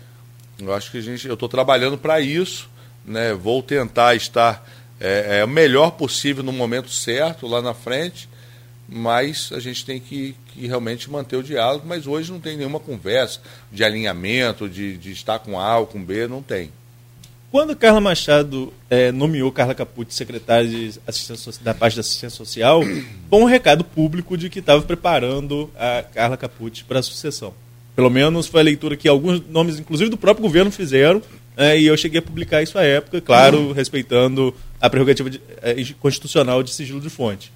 Eu 0.60 0.74
acho 0.74 0.92
que 0.92 0.98
a 0.98 1.02
gente, 1.02 1.28
eu 1.28 1.34
estou 1.34 1.50
trabalhando 1.50 1.98
para 1.98 2.20
isso, 2.22 2.70
né? 3.06 3.34
Vou 3.34 3.62
tentar 3.62 4.16
estar 4.16 4.68
é, 5.00 5.40
é, 5.40 5.44
o 5.44 5.48
melhor 5.48 5.92
possível 5.92 6.44
no 6.44 6.52
momento 6.52 6.90
certo 6.90 7.48
lá 7.48 7.62
na 7.62 7.74
frente 7.74 8.30
mas 8.88 9.50
a 9.52 9.60
gente 9.60 9.86
tem 9.86 10.00
que, 10.00 10.36
que, 10.48 10.68
realmente 10.68 11.10
manter 11.10 11.38
o 11.38 11.44
diálogo, 11.44 11.86
mas 11.88 12.06
hoje 12.06 12.32
não 12.32 12.40
tem 12.40 12.56
nenhuma 12.56 12.80
conversa 12.80 13.40
de 13.72 13.84
alinhamento, 13.84 14.70
de, 14.70 14.98
de 14.98 15.12
estar 15.12 15.40
com 15.40 15.60
A 15.60 15.80
ou 15.80 15.88
com 15.88 16.04
B, 16.04 16.28
não 16.28 16.42
tem. 16.42 16.72
Quando 17.56 17.73
Carla 17.73 18.02
Machado 18.02 18.73
é, 18.90 19.14
nomeou 19.14 19.49
Carla 19.49 19.73
Capucci 19.73 20.14
secretária 20.14 20.68
de 20.68 20.99
assistência, 21.07 21.53
da 21.64 21.73
parte 21.73 21.95
da 21.95 22.02
assistência 22.02 22.32
social, 22.32 22.82
foi 23.30 23.40
um 23.40 23.45
recado 23.45 23.82
público 23.82 24.38
de 24.38 24.49
que 24.49 24.60
estava 24.60 24.82
preparando 24.82 25.72
a 25.73 26.03
Carla 26.03 26.36
Capucci 26.36 26.84
para 26.84 26.99
a 26.99 27.02
sucessão. 27.02 27.53
Pelo 27.95 28.10
menos 28.10 28.48
foi 28.48 28.60
a 28.60 28.64
leitura 28.65 28.98
que 28.98 29.07
alguns 29.07 29.41
nomes, 29.48 29.80
inclusive 29.80 30.10
do 30.10 30.18
próprio 30.18 30.44
governo, 30.44 30.69
fizeram, 30.69 31.22
é, 31.56 31.80
e 31.80 31.86
eu 31.86 31.95
cheguei 31.95 32.19
a 32.19 32.22
publicar 32.22 32.61
isso 32.61 32.77
à 32.77 32.84
época, 32.84 33.22
claro, 33.22 33.72
respeitando 33.72 34.53
a 34.82 34.90
prerrogativa 34.90 35.30
de, 35.30 35.40
é, 35.61 35.76
constitucional 35.98 36.61
de 36.61 36.72
sigilo 36.72 36.99
de 36.99 37.10
fonte. 37.10 37.53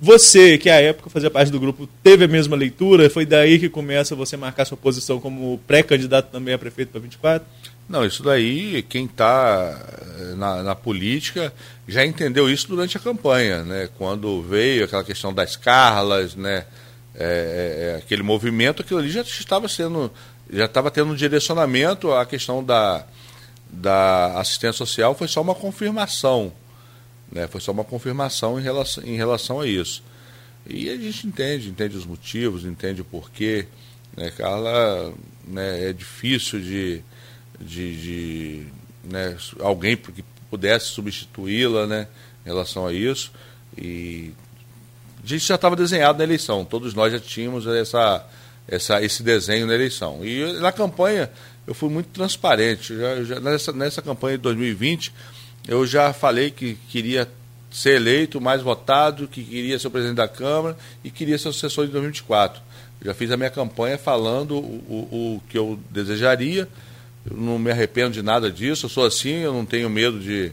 Você, 0.00 0.58
que 0.58 0.70
à 0.70 0.80
época 0.80 1.10
fazia 1.10 1.30
parte 1.30 1.50
do 1.50 1.58
grupo, 1.58 1.88
teve 2.02 2.24
a 2.24 2.28
mesma 2.28 2.56
leitura? 2.56 3.08
Foi 3.10 3.26
daí 3.26 3.58
que 3.58 3.68
começa 3.68 4.14
você 4.16 4.36
marcar 4.36 4.64
sua 4.64 4.76
posição 4.76 5.20
como 5.20 5.60
pré-candidato 5.66 6.30
também 6.30 6.54
a 6.54 6.58
prefeito 6.58 6.90
para 6.90 7.00
24? 7.00 7.46
Não, 7.88 8.04
isso 8.04 8.22
daí, 8.22 8.82
quem 8.82 9.04
está 9.04 9.78
eh, 10.18 10.34
na, 10.34 10.62
na, 10.62 10.74
política 10.74 11.52
já 11.86 12.04
entendeu 12.04 12.48
isso 12.48 12.68
durante 12.68 12.96
a 12.96 13.00
campanha, 13.00 13.62
né? 13.64 13.88
Quando 13.98 14.40
veio 14.42 14.84
aquela 14.84 15.04
questão 15.04 15.32
das 15.32 15.56
Carlas, 15.56 16.34
né? 16.34 16.64
É, 17.14 17.94
é, 17.94 17.98
aquele 17.98 18.22
movimento, 18.22 18.80
aquilo 18.80 19.00
ali 19.00 19.10
já 19.10 19.20
estava 19.20 19.68
sendo, 19.68 20.10
já 20.50 20.64
estava 20.64 20.90
tendo 20.90 21.12
um 21.12 21.14
direcionamento, 21.14 22.10
a 22.12 22.24
questão 22.24 22.64
da, 22.64 23.04
da 23.70 24.38
assistência 24.40 24.78
social 24.78 25.14
foi 25.14 25.28
só 25.28 25.42
uma 25.42 25.54
confirmação 25.54 26.52
né? 27.32 27.48
Foi 27.48 27.60
só 27.60 27.72
uma 27.72 27.82
confirmação 27.82 28.60
em 28.60 28.62
relação, 28.62 29.04
em 29.04 29.16
relação 29.16 29.60
a 29.60 29.66
isso. 29.66 30.02
E 30.66 30.90
a 30.90 30.96
gente 30.96 31.26
entende, 31.26 31.70
entende 31.70 31.96
os 31.96 32.04
motivos, 32.04 32.64
entende 32.64 33.00
o 33.00 33.04
porquê. 33.04 33.66
Né? 34.16 34.30
Carla 34.30 35.12
né, 35.48 35.88
é 35.88 35.92
difícil 35.92 36.60
de, 36.60 37.02
de, 37.62 37.96
de 37.96 38.66
né, 39.04 39.36
alguém 39.60 39.96
que 39.96 40.24
pudesse 40.50 40.86
substituí-la 40.86 41.86
né, 41.86 42.08
em 42.44 42.48
relação 42.48 42.86
a 42.86 42.92
isso. 42.92 43.32
E 43.76 44.32
a 45.22 45.26
gente 45.26 45.46
já 45.46 45.54
estava 45.54 45.76
desenhado 45.76 46.18
na 46.18 46.24
eleição, 46.24 46.64
todos 46.64 46.94
nós 46.94 47.12
já 47.12 47.20
tínhamos 47.20 47.66
essa, 47.66 48.26
essa, 48.68 49.02
esse 49.02 49.22
desenho 49.22 49.66
na 49.66 49.74
eleição. 49.74 50.24
E 50.24 50.52
na 50.60 50.72
campanha 50.72 51.30
eu 51.66 51.74
fui 51.74 51.88
muito 51.88 52.08
transparente. 52.08 52.96
Já, 52.96 53.22
já 53.22 53.40
nessa, 53.40 53.72
nessa 53.72 54.02
campanha 54.02 54.36
de 54.36 54.42
2020 54.42 55.12
eu 55.68 55.86
já 55.86 56.12
falei 56.12 56.50
que 56.50 56.74
queria 56.88 57.28
ser 57.70 57.96
eleito, 57.96 58.40
mais 58.40 58.60
votado, 58.60 59.26
que 59.26 59.42
queria 59.42 59.78
ser 59.78 59.86
o 59.86 59.90
presidente 59.90 60.16
da 60.16 60.28
Câmara 60.28 60.76
e 61.02 61.10
queria 61.10 61.38
ser 61.38 61.52
sucessor 61.52 61.86
de 61.86 61.92
2024. 61.92 62.60
Eu 63.00 63.06
já 63.06 63.14
fiz 63.14 63.30
a 63.30 63.36
minha 63.36 63.50
campanha 63.50 63.96
falando 63.96 64.56
o, 64.56 64.60
o, 64.60 65.36
o 65.36 65.42
que 65.48 65.56
eu 65.56 65.78
desejaria. 65.90 66.68
Eu 67.28 67.36
não 67.36 67.58
me 67.58 67.70
arrependo 67.70 68.12
de 68.12 68.22
nada 68.22 68.50
disso. 68.50 68.86
Eu 68.86 68.90
sou 68.90 69.04
assim, 69.04 69.38
eu 69.38 69.52
não 69.52 69.64
tenho 69.64 69.88
medo 69.88 70.18
de, 70.18 70.52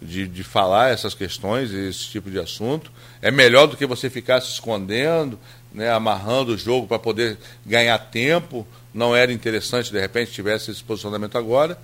de, 0.00 0.26
de 0.26 0.42
falar 0.42 0.90
essas 0.90 1.14
questões, 1.14 1.72
esse 1.72 2.06
tipo 2.06 2.30
de 2.30 2.38
assunto. 2.38 2.90
É 3.20 3.30
melhor 3.30 3.66
do 3.66 3.76
que 3.76 3.86
você 3.86 4.08
ficar 4.08 4.40
se 4.40 4.52
escondendo, 4.52 5.38
né, 5.72 5.90
amarrando 5.90 6.52
o 6.52 6.58
jogo 6.58 6.86
para 6.86 6.98
poder 6.98 7.36
ganhar 7.64 7.98
tempo. 7.98 8.66
Não 8.92 9.14
era 9.14 9.32
interessante, 9.32 9.92
de 9.92 10.00
repente, 10.00 10.32
tivesse 10.32 10.70
esse 10.70 10.82
posicionamento 10.82 11.36
agora 11.36 11.78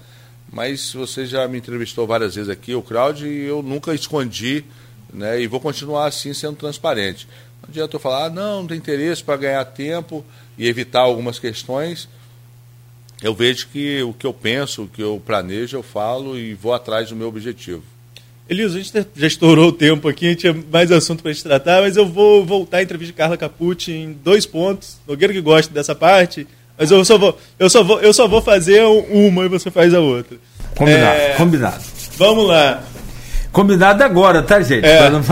mas 0.54 0.92
você 0.92 1.26
já 1.26 1.46
me 1.48 1.58
entrevistou 1.58 2.06
várias 2.06 2.36
vezes 2.36 2.48
aqui, 2.48 2.74
o 2.74 2.82
Claudio, 2.82 3.26
e 3.26 3.44
eu 3.44 3.60
nunca 3.60 3.92
escondi, 3.92 4.64
né, 5.12 5.40
e 5.40 5.48
vou 5.48 5.60
continuar 5.60 6.06
assim 6.06 6.32
sendo 6.32 6.56
transparente. 6.56 7.26
Não 7.60 7.70
adianta 7.70 7.96
eu 7.96 8.00
falar, 8.00 8.26
ah, 8.26 8.30
não, 8.30 8.60
não 8.60 8.68
tem 8.68 8.76
interesse 8.76 9.22
para 9.24 9.36
ganhar 9.36 9.64
tempo 9.64 10.24
e 10.56 10.68
evitar 10.68 11.00
algumas 11.00 11.40
questões. 11.40 12.08
Eu 13.24 13.32
vejo 13.32 13.68
que 13.68 14.02
o 14.02 14.12
que 14.12 14.26
eu 14.26 14.34
penso, 14.34 14.82
o 14.82 14.86
que 14.86 15.02
eu 15.02 15.20
planejo, 15.24 15.78
eu 15.78 15.82
falo 15.82 16.38
e 16.38 16.52
vou 16.52 16.74
atrás 16.74 17.08
do 17.08 17.16
meu 17.16 17.26
objetivo. 17.26 17.82
Elias, 18.46 18.74
a 18.74 18.78
gente 18.78 18.92
já 19.16 19.26
estourou 19.26 19.68
o 19.68 19.72
tempo 19.72 20.06
aqui, 20.06 20.26
a 20.26 20.28
gente 20.28 20.40
tinha 20.40 20.64
mais 20.70 20.92
assunto 20.92 21.22
para 21.22 21.30
a 21.30 21.32
gente 21.32 21.42
tratar, 21.42 21.80
mas 21.80 21.96
eu 21.96 22.06
vou 22.06 22.44
voltar 22.44 22.76
à 22.76 22.82
entrevista 22.82 23.14
de 23.14 23.16
Carla 23.16 23.38
Capucci 23.38 23.92
em 23.92 24.12
dois 24.12 24.44
pontos. 24.44 24.98
Nogueira 25.08 25.32
que 25.32 25.40
gosta 25.40 25.72
dessa 25.72 25.94
parte, 25.94 26.46
mas 26.76 26.90
eu 26.90 27.02
só 27.02 27.16
vou, 27.16 27.38
eu 27.58 27.70
só 27.70 27.82
vou, 27.82 27.98
eu 28.02 28.12
só 28.12 28.28
vou 28.28 28.42
fazer 28.42 28.82
uma 28.82 29.46
e 29.46 29.48
você 29.48 29.70
faz 29.70 29.94
a 29.94 30.00
outra. 30.00 30.36
Combinado, 30.76 31.18
é... 31.18 31.34
combinado. 31.38 31.84
Vamos 32.18 32.46
lá. 32.46 32.84
Combinado 33.50 34.04
agora, 34.04 34.42
tá, 34.42 34.60
gente? 34.60 34.84
É. 34.84 35.08
Não, 35.08 35.22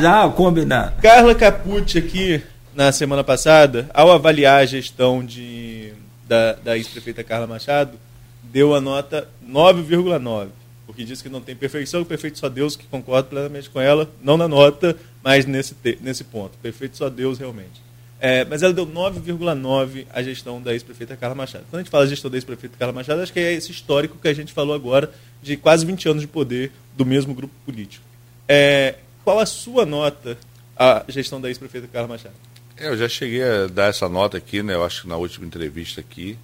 já, 0.00 0.24
ah, 0.24 0.30
combinado. 0.30 0.94
Carla 1.02 1.34
Capucci 1.34 1.98
aqui, 1.98 2.40
na 2.74 2.90
semana 2.90 3.22
passada, 3.22 3.86
ao 3.92 4.10
avaliar 4.10 4.62
a 4.62 4.64
gestão 4.64 5.22
de, 5.22 5.92
da, 6.28 6.52
da 6.52 6.76
ex-prefeita 6.76 7.24
Carla 7.24 7.46
Machado, 7.46 7.98
deu 8.44 8.74
a 8.74 8.80
nota 8.80 9.28
9,9. 9.48 10.48
Porque 10.86 11.04
disse 11.04 11.22
que 11.22 11.28
não 11.28 11.40
tem 11.40 11.56
perfeição, 11.56 12.04
perfeito 12.04 12.38
só 12.38 12.48
Deus, 12.48 12.76
que 12.76 12.86
concordo 12.86 13.28
plenamente 13.28 13.68
com 13.68 13.80
ela, 13.80 14.10
não 14.22 14.36
na 14.36 14.48
nota, 14.48 14.96
mas 15.22 15.44
nesse, 15.44 15.74
nesse 16.00 16.24
ponto. 16.24 16.56
Perfeito 16.58 16.96
só 16.96 17.10
Deus, 17.10 17.38
realmente. 17.38 17.88
É, 18.20 18.44
mas 18.44 18.62
ela 18.62 18.72
deu 18.72 18.86
9,9 18.86 20.06
à 20.12 20.22
gestão 20.22 20.60
da 20.60 20.72
ex-prefeita 20.72 21.16
Carla 21.16 21.34
Machado. 21.34 21.64
Quando 21.70 21.80
a 21.80 21.82
gente 21.82 21.90
fala 21.90 22.06
gestão 22.06 22.30
da 22.30 22.36
ex-prefeita 22.36 22.76
Carla 22.76 22.92
Machado, 22.92 23.20
acho 23.20 23.32
que 23.32 23.38
é 23.38 23.52
esse 23.52 23.70
histórico 23.70 24.18
que 24.18 24.26
a 24.28 24.34
gente 24.34 24.52
falou 24.52 24.74
agora 24.74 25.10
de 25.42 25.56
quase 25.56 25.86
20 25.86 26.08
anos 26.08 26.22
de 26.22 26.26
poder 26.26 26.72
do 26.96 27.06
mesmo 27.06 27.32
grupo 27.34 27.54
político. 27.64 28.04
É, 28.48 28.96
qual 29.24 29.38
a 29.38 29.46
sua 29.46 29.86
nota 29.86 30.36
à 30.76 31.04
gestão 31.08 31.40
da 31.40 31.48
ex-prefeita 31.48 31.86
Carla 31.86 32.08
Machado? 32.08 32.34
É, 32.80 32.86
eu 32.86 32.96
já 32.96 33.08
cheguei 33.08 33.42
a 33.42 33.66
dar 33.66 33.86
essa 33.86 34.08
nota 34.08 34.38
aqui, 34.38 34.62
né? 34.62 34.74
Eu 34.74 34.84
acho 34.84 35.02
que 35.02 35.08
na 35.08 35.16
última 35.16 35.44
entrevista 35.44 36.00
aqui, 36.00 36.38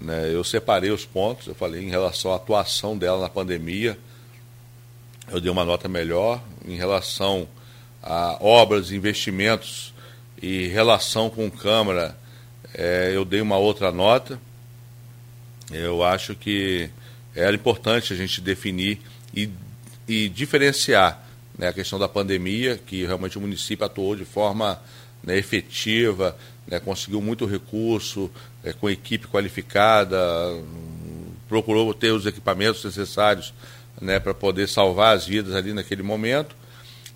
né? 0.00 0.32
Eu 0.32 0.42
separei 0.42 0.90
os 0.90 1.04
pontos. 1.04 1.46
Eu 1.46 1.54
falei 1.54 1.82
em 1.82 1.90
relação 1.90 2.32
à 2.32 2.36
atuação 2.36 2.96
dela 2.96 3.20
na 3.20 3.28
pandemia, 3.28 3.98
eu 5.30 5.40
dei 5.40 5.50
uma 5.50 5.64
nota 5.64 5.88
melhor 5.88 6.42
em 6.66 6.76
relação 6.76 7.46
a 8.02 8.38
obras, 8.42 8.90
investimentos 8.90 9.92
e 10.40 10.68
relação 10.68 11.28
com 11.28 11.50
Câmara, 11.50 12.16
é, 12.74 13.12
eu 13.14 13.24
dei 13.24 13.42
uma 13.42 13.58
outra 13.58 13.92
nota. 13.92 14.40
Eu 15.70 16.02
acho 16.02 16.34
que 16.34 16.88
era 17.34 17.54
importante 17.54 18.14
a 18.14 18.16
gente 18.16 18.40
definir 18.40 19.00
e, 19.34 19.50
e 20.08 20.30
diferenciar 20.30 21.22
né, 21.56 21.68
a 21.68 21.72
questão 21.74 21.98
da 21.98 22.08
pandemia, 22.08 22.78
que 22.78 23.04
realmente 23.04 23.36
o 23.36 23.40
município 23.40 23.84
atuou 23.84 24.16
de 24.16 24.24
forma 24.24 24.80
né, 25.22 25.36
efetiva, 25.36 26.36
né, 26.66 26.80
conseguiu 26.80 27.20
muito 27.20 27.46
recurso, 27.46 28.30
é, 28.64 28.72
com 28.72 28.88
equipe 28.88 29.26
qualificada, 29.28 30.18
procurou 31.48 31.92
ter 31.92 32.12
os 32.12 32.26
equipamentos 32.26 32.84
necessários 32.84 33.52
né, 34.00 34.18
para 34.18 34.34
poder 34.34 34.68
salvar 34.68 35.16
as 35.16 35.26
vidas 35.26 35.54
ali 35.54 35.72
naquele 35.72 36.02
momento, 36.02 36.56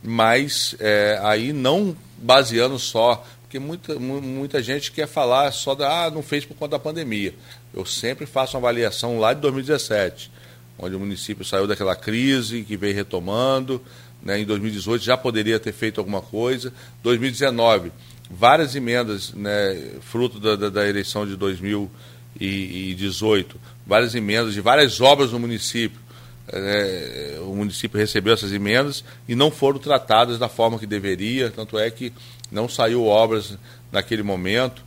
mas 0.02 0.76
é, 0.78 1.18
aí 1.22 1.52
não 1.52 1.96
baseando 2.18 2.78
só, 2.78 3.24
porque 3.42 3.58
muita, 3.58 3.98
muita 3.98 4.62
gente 4.62 4.92
quer 4.92 5.06
falar 5.06 5.52
só 5.52 5.74
da, 5.74 6.04
ah, 6.04 6.10
não 6.10 6.22
fez 6.22 6.44
por 6.44 6.54
conta 6.54 6.72
da 6.72 6.78
pandemia. 6.78 7.34
Eu 7.72 7.84
sempre 7.84 8.26
faço 8.26 8.56
uma 8.56 8.68
avaliação 8.68 9.18
lá 9.18 9.32
de 9.32 9.40
2017, 9.40 10.30
onde 10.78 10.94
o 10.94 11.00
município 11.00 11.44
saiu 11.44 11.66
daquela 11.66 11.96
crise 11.96 12.62
que 12.62 12.76
veio 12.76 12.94
retomando, 12.94 13.80
né, 14.26 14.40
em 14.40 14.44
2018 14.44 15.04
já 15.04 15.16
poderia 15.16 15.60
ter 15.60 15.72
feito 15.72 16.00
alguma 16.00 16.20
coisa, 16.20 16.72
2019 17.02 17.92
várias 18.28 18.74
emendas, 18.74 19.32
né, 19.32 19.92
fruto 20.00 20.40
da, 20.40 20.56
da, 20.56 20.68
da 20.68 20.88
eleição 20.88 21.24
de 21.24 21.36
2018, 21.36 23.56
várias 23.86 24.16
emendas 24.16 24.52
de 24.52 24.60
várias 24.60 25.00
obras 25.00 25.30
no 25.30 25.38
município, 25.38 26.00
é, 26.48 27.38
o 27.40 27.54
município 27.54 27.96
recebeu 27.98 28.34
essas 28.34 28.52
emendas 28.52 29.04
e 29.28 29.36
não 29.36 29.48
foram 29.50 29.78
tratadas 29.78 30.40
da 30.40 30.48
forma 30.48 30.78
que 30.78 30.86
deveria, 30.86 31.50
tanto 31.50 31.78
é 31.78 31.88
que 31.90 32.12
não 32.50 32.68
saiu 32.68 33.04
obras 33.04 33.56
naquele 33.92 34.24
momento. 34.24 34.82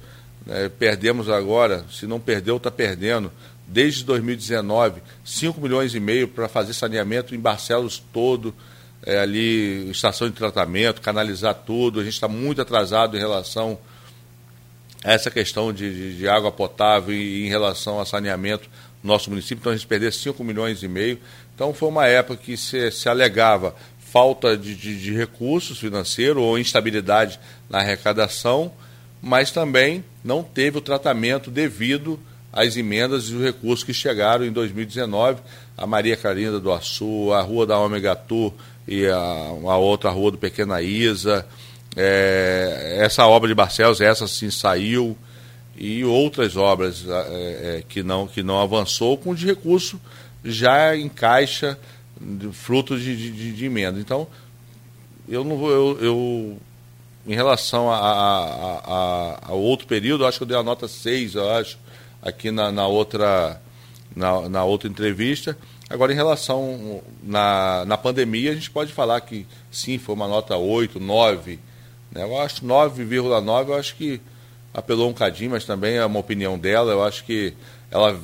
né, 0.46 0.70
perdemos 0.78 1.30
agora, 1.30 1.86
se 1.90 2.06
não 2.06 2.20
perdeu, 2.20 2.58
está 2.58 2.70
perdendo, 2.70 3.32
desde 3.66 4.04
2019, 4.04 5.02
5 5.24 5.62
milhões 5.62 5.96
e 5.96 6.00
meio 6.00 6.28
para 6.28 6.50
fazer 6.50 6.74
saneamento 6.74 7.34
em 7.36 7.40
Barcelos 7.40 8.04
todo, 8.12 8.54
é, 9.10 9.20
ali, 9.20 9.90
estação 9.90 10.30
de 10.30 10.36
tratamento, 10.36 11.02
canalizar 11.02 11.56
tudo. 11.56 12.00
A 12.00 12.04
gente 12.04 12.14
está 12.14 12.28
muito 12.28 12.62
atrasado 12.62 13.18
em 13.18 13.20
relação 13.20 13.80
a 15.04 15.14
essa 15.14 15.32
questão 15.32 15.74
de, 15.74 15.92
de, 15.92 16.18
de 16.18 16.28
água 16.28 16.52
potável 16.52 17.14
e, 17.14 17.48
em 17.48 17.50
relação 17.50 18.00
a 18.00 18.06
saneamento 18.06 18.70
no 19.02 19.12
nosso 19.12 19.32
município. 19.32 19.62
Então 19.62 19.72
a 19.72 19.76
gente 19.76 19.88
perdeu 19.88 20.12
5 20.12 20.44
milhões 20.44 20.84
e 20.84 20.88
meio. 20.88 21.18
Então 21.56 21.74
foi 21.74 21.90
uma 21.90 22.06
época 22.06 22.40
que 22.44 22.56
se, 22.56 22.92
se 22.92 23.10
alegava 23.10 23.76
falta 23.98 24.56
de, 24.56 24.76
de, 24.76 25.14
recursos 25.14 25.80
financeiros 25.80 26.42
ou 26.42 26.58
instabilidade 26.58 27.40
na 27.70 27.80
arrecadação, 27.80 28.72
mas 29.22 29.52
também 29.52 30.04
não 30.24 30.44
teve 30.44 30.78
o 30.78 30.82
tratamento 30.82 31.50
devido 31.50 32.20
às 32.52 32.76
emendas 32.76 33.26
e 33.26 33.36
os 33.36 33.44
recursos 33.44 33.84
que 33.84 33.94
chegaram 33.94 34.46
em 34.46 34.52
2019. 34.52 35.42
A 35.78 35.88
Maria 35.88 36.18
Carinda 36.18 36.60
do 36.60 36.72
Açu, 36.72 37.32
a 37.34 37.42
Rua 37.42 37.66
da 37.66 37.80
Ômega 37.80 38.16
Tour 38.16 38.54
e 38.90 39.06
a, 39.06 39.18
a 39.18 39.78
outra 39.78 40.10
Rua 40.10 40.32
do 40.32 40.38
Pequena 40.40 40.82
Isa. 40.82 41.46
É, 41.96 42.98
essa 43.02 43.28
obra 43.28 43.48
de 43.48 43.54
Barcelos, 43.54 44.02
essa 44.02 44.28
sim 44.28 44.50
saiu. 44.50 45.16
E 45.78 46.04
outras 46.04 46.58
obras 46.58 47.06
é, 47.08 47.12
é, 47.12 47.84
que, 47.88 48.02
não, 48.02 48.28
que 48.28 48.42
não 48.42 48.60
avançou 48.60 49.16
com 49.16 49.34
de 49.34 49.46
recurso 49.46 50.02
já 50.44 50.98
em 50.98 51.08
caixa 51.08 51.78
fruto 52.52 52.98
de, 52.98 53.32
de, 53.32 53.54
de, 53.54 53.66
emenda. 53.66 54.00
Então, 54.00 54.28
eu 55.28 55.44
não 55.44 55.56
vou. 55.56 55.70
Eu, 55.72 56.00
eu 56.02 56.58
em 57.28 57.36
relação 57.36 57.92
a, 57.92 57.98
a, 57.98 58.44
a, 58.86 59.40
a, 59.50 59.54
outro 59.54 59.86
período, 59.86 60.26
acho 60.26 60.40
que 60.40 60.44
eu 60.44 60.48
dei 60.48 60.58
a 60.58 60.64
nota 60.64 60.88
6, 60.88 61.36
eu 61.36 61.50
acho, 61.52 61.78
aqui 62.22 62.50
na, 62.50 62.72
na 62.72 62.88
outra, 62.88 63.62
na, 64.16 64.50
na, 64.50 64.64
outra 64.64 64.90
entrevista. 64.90 65.56
Agora, 65.90 66.12
em 66.12 66.16
relação 66.16 67.02
na, 67.24 67.84
na 67.86 67.98
pandemia, 67.98 68.52
a 68.52 68.56
gente 68.56 68.70
pode 68.70 68.94
falar 68.94 69.20
que 69.22 69.48
sim, 69.72 69.98
foi 69.98 70.14
uma 70.14 70.28
nota 70.28 70.56
8, 70.56 71.00
9. 71.00 71.60
Né? 72.12 72.24
Eu 72.24 72.40
acho 72.40 72.64
9,9, 72.64 73.70
eu 73.70 73.74
acho 73.74 73.96
que 73.96 74.22
apelou 74.72 75.10
um 75.10 75.14
cadinho, 75.14 75.52
mas 75.52 75.66
também 75.66 75.96
é 75.96 76.06
uma 76.06 76.20
opinião 76.20 76.60
dela. 76.60 76.92
Eu 76.92 77.04
acho 77.04 77.24
que 77.24 77.54
ela, 77.90 78.20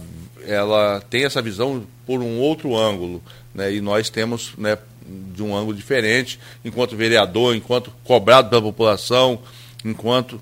ela 0.45 1.01
tem 1.09 1.25
essa 1.25 1.41
visão 1.41 1.85
por 2.05 2.21
um 2.21 2.39
outro 2.39 2.77
ângulo 2.77 3.21
né, 3.53 3.73
e 3.73 3.81
nós 3.81 4.11
temos 4.11 4.53
né, 4.57 4.77
de 5.33 5.41
um 5.41 5.55
ângulo 5.55 5.75
diferente, 5.75 6.39
enquanto 6.63 6.95
vereador, 6.95 7.55
enquanto 7.55 7.91
cobrado 8.03 8.49
pela 8.49 8.61
população, 8.61 9.39
enquanto 9.83 10.39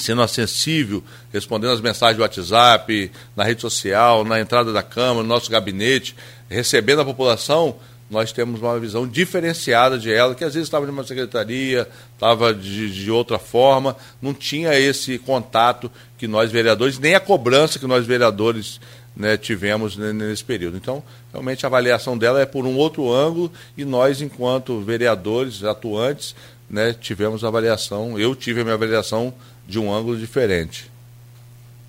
sendo 0.00 0.22
acessível, 0.22 1.02
respondendo 1.32 1.72
as 1.72 1.80
mensagens 1.80 2.16
do 2.16 2.22
WhatsApp, 2.22 3.10
na 3.36 3.44
rede 3.44 3.60
social, 3.60 4.24
na 4.24 4.40
entrada 4.40 4.72
da 4.72 4.82
Câmara, 4.82 5.22
no 5.22 5.28
nosso 5.28 5.50
gabinete, 5.50 6.16
recebendo 6.48 7.00
a 7.00 7.04
população, 7.04 7.76
nós 8.10 8.32
temos 8.32 8.60
uma 8.60 8.78
visão 8.78 9.06
diferenciada 9.06 9.96
de 9.96 10.12
ela, 10.12 10.34
que 10.34 10.42
às 10.42 10.54
vezes 10.54 10.66
estava 10.66 10.84
de 10.84 10.90
uma 10.90 11.04
secretaria, 11.04 11.86
estava 12.12 12.52
de, 12.52 12.90
de 12.90 13.10
outra 13.10 13.38
forma, 13.38 13.96
não 14.20 14.34
tinha 14.34 14.76
esse 14.76 15.16
contato 15.16 15.90
que 16.18 16.26
nós 16.26 16.50
vereadores, 16.50 16.98
nem 16.98 17.14
a 17.14 17.20
cobrança 17.20 17.78
que 17.78 17.86
nós 17.86 18.04
vereadores 18.04 18.80
né, 19.14 19.36
tivemos 19.36 19.96
nesse 19.96 20.42
período. 20.42 20.76
Então, 20.76 21.02
realmente 21.32 21.64
a 21.64 21.68
avaliação 21.68 22.18
dela 22.18 22.40
é 22.40 22.46
por 22.46 22.66
um 22.66 22.76
outro 22.76 23.12
ângulo 23.12 23.52
e 23.76 23.84
nós, 23.84 24.20
enquanto 24.20 24.80
vereadores 24.80 25.62
atuantes, 25.62 26.34
né, 26.68 26.92
tivemos 26.92 27.44
avaliação, 27.44 28.18
eu 28.18 28.34
tive 28.34 28.60
a 28.60 28.64
minha 28.64 28.74
avaliação 28.74 29.32
de 29.70 29.78
um 29.78 29.92
ângulo 29.92 30.18
diferente. 30.18 30.90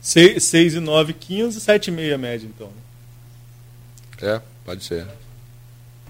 6 0.02 0.76
e 0.76 0.80
9, 0.80 1.14
15, 1.14 1.60
7,5 1.60 2.14
a 2.14 2.18
média, 2.18 2.48
então. 2.48 2.70
É, 4.22 4.40
pode 4.64 4.84
ser. 4.84 5.06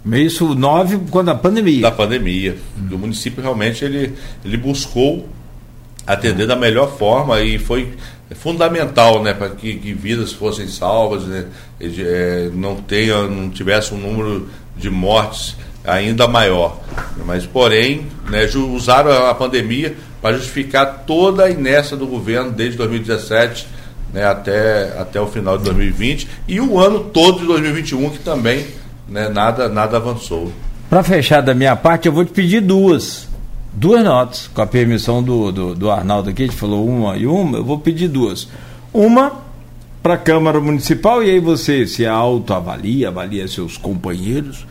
Isso 0.06 0.54
9 0.54 1.00
quando 1.10 1.30
a 1.30 1.36
pandemia. 1.36 1.82
Da 1.82 1.92
pandemia. 1.92 2.58
O 2.92 2.98
município 2.98 3.42
realmente 3.42 3.86
ele, 3.86 4.14
ele 4.44 4.58
buscou 4.58 5.30
atender 6.06 6.46
da 6.46 6.56
melhor 6.56 6.98
forma 6.98 7.40
e 7.42 7.58
foi 7.58 7.94
fundamental 8.32 9.22
né, 9.24 9.34
para 9.34 9.50
que, 9.50 9.76
que, 9.76 9.94
vidas 9.94 10.34
fossem 10.34 10.68
salvas, 10.68 11.24
né, 11.24 11.46
é, 11.80 12.50
não, 12.54 12.78
tenha, 12.78 13.28
não 13.28 13.50
tivesse 13.50 13.94
um 13.94 13.98
número 13.98 14.50
de 14.76 14.90
mortes 14.90 15.56
ainda 15.86 16.28
maior. 16.28 16.82
Mas, 17.26 17.46
porém, 17.46 18.08
né, 18.30 18.46
usaram 18.46 19.28
a 19.28 19.36
pandemia 19.36 19.96
para 20.22 20.38
justificar 20.38 21.04
toda 21.06 21.46
a 21.46 21.50
inércia 21.50 21.98
do 21.98 22.06
governo 22.06 22.52
desde 22.52 22.78
2017 22.78 23.68
né, 24.14 24.26
até, 24.26 25.00
até 25.00 25.20
o 25.20 25.28
final 25.28 25.58
de 25.58 25.64
2020 25.66 26.28
e 26.48 26.60
o 26.60 26.80
ano 26.80 27.06
todo 27.06 27.40
de 27.40 27.48
2021 27.48 28.10
que 28.12 28.20
também 28.20 28.66
né, 29.08 29.30
nada, 29.30 29.68
nada 29.68 29.98
avançou. 29.98 30.52
Para 30.90 31.04
fechar 31.04 31.42
da 31.42 31.54
minha 31.54 31.76
parte, 31.76 32.08
eu 32.08 32.14
vou 32.14 32.26
te 32.26 32.32
pedir 32.32 32.62
duas 32.62 33.30
duas 33.74 34.04
notas, 34.04 34.50
com 34.54 34.62
a 34.62 34.68
permissão 34.68 35.24
do, 35.24 35.52
do, 35.52 35.76
do 35.76 35.90
Arnaldo 35.90 36.30
aqui, 36.30 36.44
a 36.44 36.46
gente 36.46 36.58
falou 36.58 36.88
uma 36.88 37.18
e 37.18 37.26
uma, 37.26 37.58
eu 37.58 37.64
vou 37.64 37.80
pedir 37.80 38.08
duas. 38.08 38.48
Uma 38.94 39.40
para 40.04 40.16
a 40.16 40.18
Câmara 40.18 40.60
Municipal, 40.60 41.24
e 41.24 41.30
aí 41.30 41.40
você 41.40 41.86
se 41.86 42.06
autoavalia, 42.06 43.10
avalia 43.10 43.48
seus 43.48 43.78
companheiros, 43.78 44.66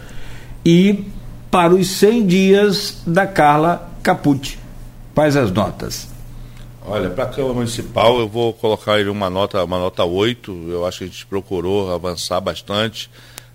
e 0.65 1.05
para 1.51 1.75
os 1.75 1.89
100 1.89 2.27
dias 2.27 3.03
da 3.07 3.27
Carla 3.27 3.91
Capucci. 4.03 4.59
Quais 5.15 5.37
as 5.37 5.51
notas? 5.51 6.09
Olha, 6.83 7.11
para 7.11 7.25
a 7.25 7.27
Câmara 7.27 7.55
Municipal 7.55 8.19
eu 8.19 8.29
vou 8.29 8.53
colocar 8.55 8.99
ele 8.99 9.11
uma 9.11 9.29
nota, 9.29 9.63
uma 9.63 9.79
nota 9.79 10.05
8, 10.05 10.69
eu 10.71 10.87
acho 10.87 10.99
que 10.99 11.05
a 11.05 11.07
gente 11.07 11.27
procurou 11.27 11.93
avançar 11.93 12.41
bastante, 12.41 13.11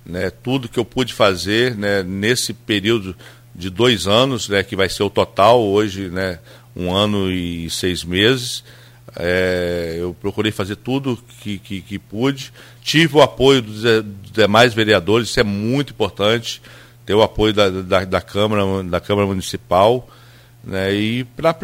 né, 0.06 0.30
tudo 0.30 0.70
que 0.70 0.80
eu 0.80 0.86
pude 0.86 1.14
fazer 1.14 1.76
né, 1.76 2.04
nesse 2.04 2.54
período 2.54 3.16
de 3.54 3.70
dois 3.70 4.06
anos, 4.06 4.48
né, 4.48 4.62
que 4.64 4.76
vai 4.76 4.88
ser 4.90 5.04
o 5.04 5.10
total 5.10 5.62
hoje, 5.62 6.10
né, 6.10 6.40
um 6.76 6.94
ano 6.94 7.32
e 7.32 7.70
seis 7.70 8.04
meses. 8.04 8.64
É, 9.18 9.96
eu 10.00 10.14
procurei 10.14 10.52
fazer 10.52 10.76
tudo 10.76 11.18
que, 11.42 11.58
que, 11.58 11.82
que, 11.82 11.98
pude. 11.98 12.52
Tive 12.82 13.18
o 13.18 13.22
apoio 13.22 13.62
dos, 13.62 13.82
demais 14.32 14.74
vereadores, 14.74 15.30
isso 15.30 15.40
é 15.40 15.44
muito 15.44 15.94
importante, 15.94 16.62
ter 17.06 17.14
o 17.14 17.22
apoio 17.22 17.54
da, 17.54 17.70
da, 17.70 18.04
da 18.04 18.22
Câmara, 18.22 18.84
da 18.84 19.00
Câmara 19.00 19.26
Municipal. 19.26 20.08
Né, 20.66 20.94
e 20.96 21.24
para 21.24 21.56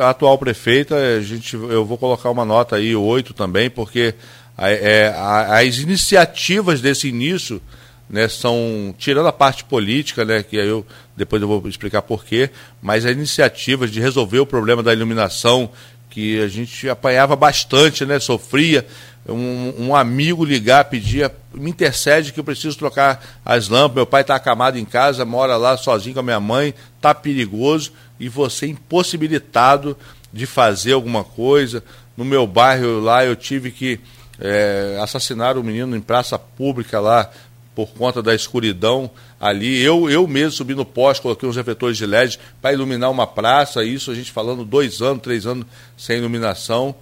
a 0.00 0.10
atual 0.10 0.36
prefeita, 0.36 0.94
a 0.94 1.20
gente, 1.22 1.54
eu 1.54 1.86
vou 1.86 1.96
colocar 1.96 2.30
uma 2.30 2.44
nota 2.44 2.76
aí, 2.76 2.94
oito 2.94 3.32
também, 3.32 3.70
porque 3.70 4.14
a, 4.56 4.68
é, 4.68 5.08
a, 5.08 5.58
as 5.58 5.78
iniciativas 5.78 6.82
desse 6.82 7.08
início 7.08 7.62
né, 8.10 8.28
são, 8.28 8.94
tirando 8.98 9.26
a 9.26 9.32
parte 9.32 9.64
política, 9.64 10.24
né, 10.24 10.42
que 10.42 10.56
eu 10.56 10.84
depois 11.16 11.40
eu 11.40 11.48
vou 11.48 11.66
explicar 11.66 12.02
porquê, 12.02 12.50
mas 12.82 13.06
as 13.06 13.12
iniciativas 13.12 13.90
de 13.90 14.00
resolver 14.00 14.38
o 14.38 14.46
problema 14.46 14.82
da 14.82 14.92
iluminação, 14.92 15.70
que 16.10 16.40
a 16.40 16.48
gente 16.48 16.88
apanhava 16.88 17.34
bastante, 17.34 18.04
né, 18.04 18.20
sofria, 18.20 18.86
um, 19.28 19.86
um 19.86 19.96
amigo 19.96 20.44
ligar, 20.44 20.84
pedia, 20.84 21.34
me 21.52 21.70
intercede 21.70 22.32
que 22.32 22.38
eu 22.38 22.44
preciso 22.44 22.76
trocar 22.76 23.40
as 23.44 23.68
lâmpadas, 23.68 23.96
meu 23.96 24.06
pai 24.06 24.20
está 24.20 24.36
acamado 24.36 24.78
em 24.78 24.84
casa, 24.84 25.24
mora 25.24 25.56
lá 25.56 25.76
sozinho 25.76 26.14
com 26.14 26.20
a 26.20 26.22
minha 26.22 26.40
mãe, 26.40 26.74
está 26.96 27.14
perigoso, 27.14 27.92
e 28.18 28.28
você 28.28 28.66
impossibilitado 28.66 29.96
de 30.32 30.46
fazer 30.46 30.92
alguma 30.92 31.24
coisa. 31.24 31.82
No 32.16 32.24
meu 32.24 32.46
bairro 32.46 33.00
lá 33.00 33.24
eu 33.24 33.36
tive 33.36 33.70
que 33.70 34.00
é, 34.38 34.98
assassinar 35.02 35.56
um 35.56 35.62
menino 35.62 35.96
em 35.96 36.00
praça 36.00 36.38
pública 36.38 37.00
lá, 37.00 37.30
por 37.76 37.88
conta 37.90 38.22
da 38.22 38.34
escuridão 38.34 39.10
ali. 39.38 39.82
Eu, 39.82 40.08
eu 40.08 40.26
mesmo 40.26 40.52
subi 40.52 40.74
no 40.74 40.84
poste, 40.84 41.20
coloquei 41.20 41.46
uns 41.46 41.56
refletores 41.56 41.98
de 41.98 42.06
LED 42.06 42.40
para 42.60 42.72
iluminar 42.72 43.10
uma 43.10 43.26
praça, 43.26 43.84
isso 43.84 44.10
a 44.10 44.14
gente 44.14 44.32
falando 44.32 44.64
dois 44.64 45.02
anos, 45.02 45.22
três 45.22 45.46
anos 45.46 45.66
sem 45.94 46.16
iluminação. 46.16 46.94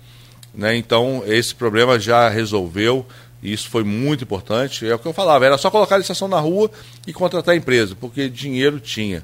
Né? 0.53 0.77
Então, 0.77 1.23
esse 1.27 1.55
problema 1.55 1.99
já 1.99 2.29
resolveu. 2.29 3.07
Isso 3.41 3.69
foi 3.69 3.85
muito 3.85 4.25
importante. 4.25 4.87
É 4.87 4.95
o 4.95 4.99
que 4.99 5.07
eu 5.07 5.13
falava, 5.13 5.47
era 5.47 5.57
só 5.57 5.71
colocar 5.71 5.95
a 5.95 5.99
licitação 5.99 6.27
na 6.27 6.41
rua 6.41 6.71
e 7.07 7.13
contratar 7.13 7.55
a 7.55 7.57
empresa, 7.57 7.95
porque 7.95 8.29
dinheiro 8.29 8.81
tinha. 8.81 9.23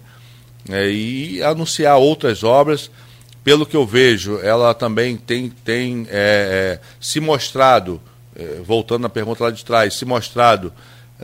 É, 0.68 0.90
e 0.90 1.42
anunciar 1.42 1.96
outras 1.98 2.44
obras. 2.44 2.90
Pelo 3.42 3.64
que 3.64 3.76
eu 3.76 3.86
vejo, 3.86 4.38
ela 4.42 4.74
também 4.74 5.16
tem, 5.16 5.48
tem 5.48 6.06
é, 6.10 6.78
é, 6.78 6.80
se 7.00 7.20
mostrado, 7.20 8.00
é, 8.36 8.60
voltando 8.62 9.02
na 9.02 9.08
pergunta 9.08 9.44
lá 9.44 9.50
de 9.50 9.64
trás, 9.64 9.94
se 9.94 10.04
mostrado 10.04 10.70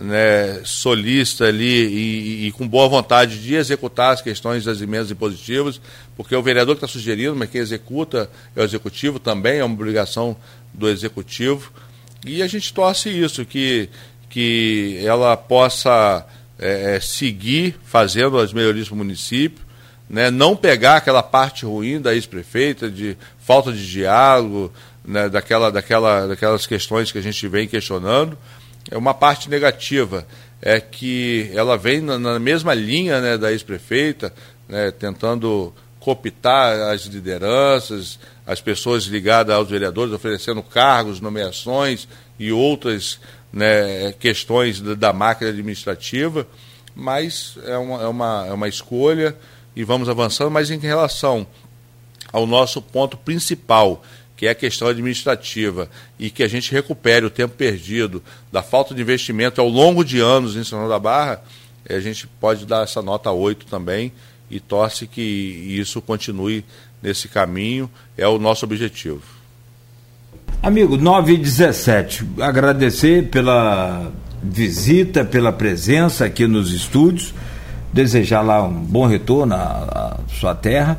né, 0.01 0.61
solista 0.65 1.45
ali 1.45 1.87
e, 1.87 2.47
e, 2.47 2.53
com 2.53 2.67
boa 2.67 2.89
vontade 2.89 3.41
de 3.41 3.55
executar 3.55 4.13
as 4.13 4.23
questões 4.23 4.65
das 4.65 4.81
emendas 4.81 5.11
impositivas, 5.11 5.81
porque 6.17 6.35
é 6.35 6.39
o 6.39 6.43
vereador 6.43 6.75
que 6.75 6.85
está 6.85 6.93
sugerindo, 6.93 7.37
mas 7.37 7.51
quem 7.51 7.61
executa 7.61 8.31
é 8.55 8.61
o 8.61 8.65
executivo, 8.65 9.19
também 9.19 9.59
é 9.59 9.65
uma 9.65 9.75
obrigação 9.75 10.37
do 10.73 10.89
executivo. 10.89 11.73
E 12.25 12.43
a 12.43 12.47
gente 12.47 12.73
torce 12.73 13.09
isso, 13.09 13.45
que, 13.45 13.89
que 14.29 15.01
ela 15.05 15.37
possa 15.37 16.27
é, 16.59 16.97
é 16.97 17.01
seguir 17.01 17.77
fazendo 17.85 18.39
as 18.39 18.53
melhorias 18.53 18.89
para 18.89 18.95
o 18.95 18.99
município, 18.99 19.65
né, 20.09 20.31
não 20.31 20.57
pegar 20.57 20.97
aquela 20.97 21.23
parte 21.23 21.65
ruim 21.65 22.01
da 22.01 22.15
ex-prefeita 22.15 22.91
de 22.91 23.17
falta 23.39 23.73
de 23.73 23.91
diálogo, 23.91 24.73
né, 25.05 25.29
daquela, 25.29 25.71
daquela, 25.71 26.27
daquelas 26.27 26.67
questões 26.67 27.11
que 27.11 27.19
a 27.19 27.23
gente 27.23 27.47
vem 27.49 27.67
questionando. 27.67 28.37
É 28.91 28.97
uma 28.97 29.15
parte 29.15 29.51
negativa 29.51 30.27
é 30.63 30.81
que 30.81 31.51
ela 31.55 31.77
vem 31.77 32.01
na, 32.01 32.19
na 32.19 32.39
mesma 32.39 32.73
linha 32.73 33.21
né, 33.21 33.37
da 33.37 33.53
ex-prefeita, 33.53 34.33
né, 34.69 34.91
tentando 34.91 35.73
cooptar 36.01 36.93
as 36.93 37.03
lideranças, 37.03 38.19
as 38.47 38.61
pessoas 38.61 39.05
ligadas 39.05 39.55
aos 39.55 39.69
vereadores, 39.69 40.15
oferecendo 40.15 40.63
cargos, 40.63 41.21
nomeações 41.21 42.07
e 42.39 42.53
outras 42.53 43.19
né, 43.53 44.13
questões 44.19 44.81
da, 44.81 45.13
máquina 45.13 45.51
administrativa, 45.51 46.47
mas 46.95 47.57
é 47.65 47.77
uma, 47.77 48.03
é, 48.03 48.07
uma, 48.07 48.47
é 48.49 48.53
uma 48.53 48.69
escolha 48.69 49.37
e 49.75 49.85
vamos 49.85 50.09
avançando. 50.09 50.51
Mas 50.51 50.71
em 50.71 50.79
relação 50.79 51.47
ao 52.33 52.47
nosso 52.47 52.83
ponto 52.83 53.17
principal, 53.17 54.03
que 54.37 54.47
é 54.47 54.51
a 54.51 54.55
questão 54.55 54.89
administrativa, 54.89 55.89
e 56.19 56.31
que 56.31 56.43
a 56.43 56.49
gente 56.49 56.73
recupere 56.73 57.25
o 57.25 57.31
tempo 57.31 57.55
perdido 57.55 58.23
da 58.53 58.63
falta 58.63 58.95
de 58.95 59.01
investimento 59.01 59.61
ao 59.61 59.69
longo 59.69 60.05
de 60.05 60.21
anos 60.21 60.57
em 60.57 60.65
São 60.65 60.81
João 60.81 60.91
da 60.91 60.99
Barra, 60.99 61.43
a 61.89 62.01
gente 62.01 62.27
pode 62.27 62.67
dar 62.67 62.83
essa 62.83 63.01
nota 63.01 63.31
8 63.31 63.67
também 63.67 64.13
e 64.51 64.61
torce 64.61 65.07
que 65.07 65.21
isso 65.21 66.03
continue 66.03 66.65
nesse 67.03 67.29
caminho, 67.29 67.91
é 68.17 68.27
o 68.27 68.39
nosso 68.39 68.65
objetivo. 68.65 69.36
Amigo, 70.63 70.97
9 70.97 71.35
e 71.35 71.37
17, 71.37 72.27
agradecer 72.41 73.29
pela 73.29 74.11
visita, 74.43 75.25
pela 75.25 75.53
presença 75.53 76.25
aqui 76.25 76.47
nos 76.47 76.73
estúdios, 76.73 77.33
desejar 77.93 78.43
lá 78.43 78.65
um 78.65 78.73
bom 78.73 79.07
retorno 79.07 79.55
à, 79.55 79.59
à 79.59 80.17
sua 80.29 80.55
terra 80.55 80.99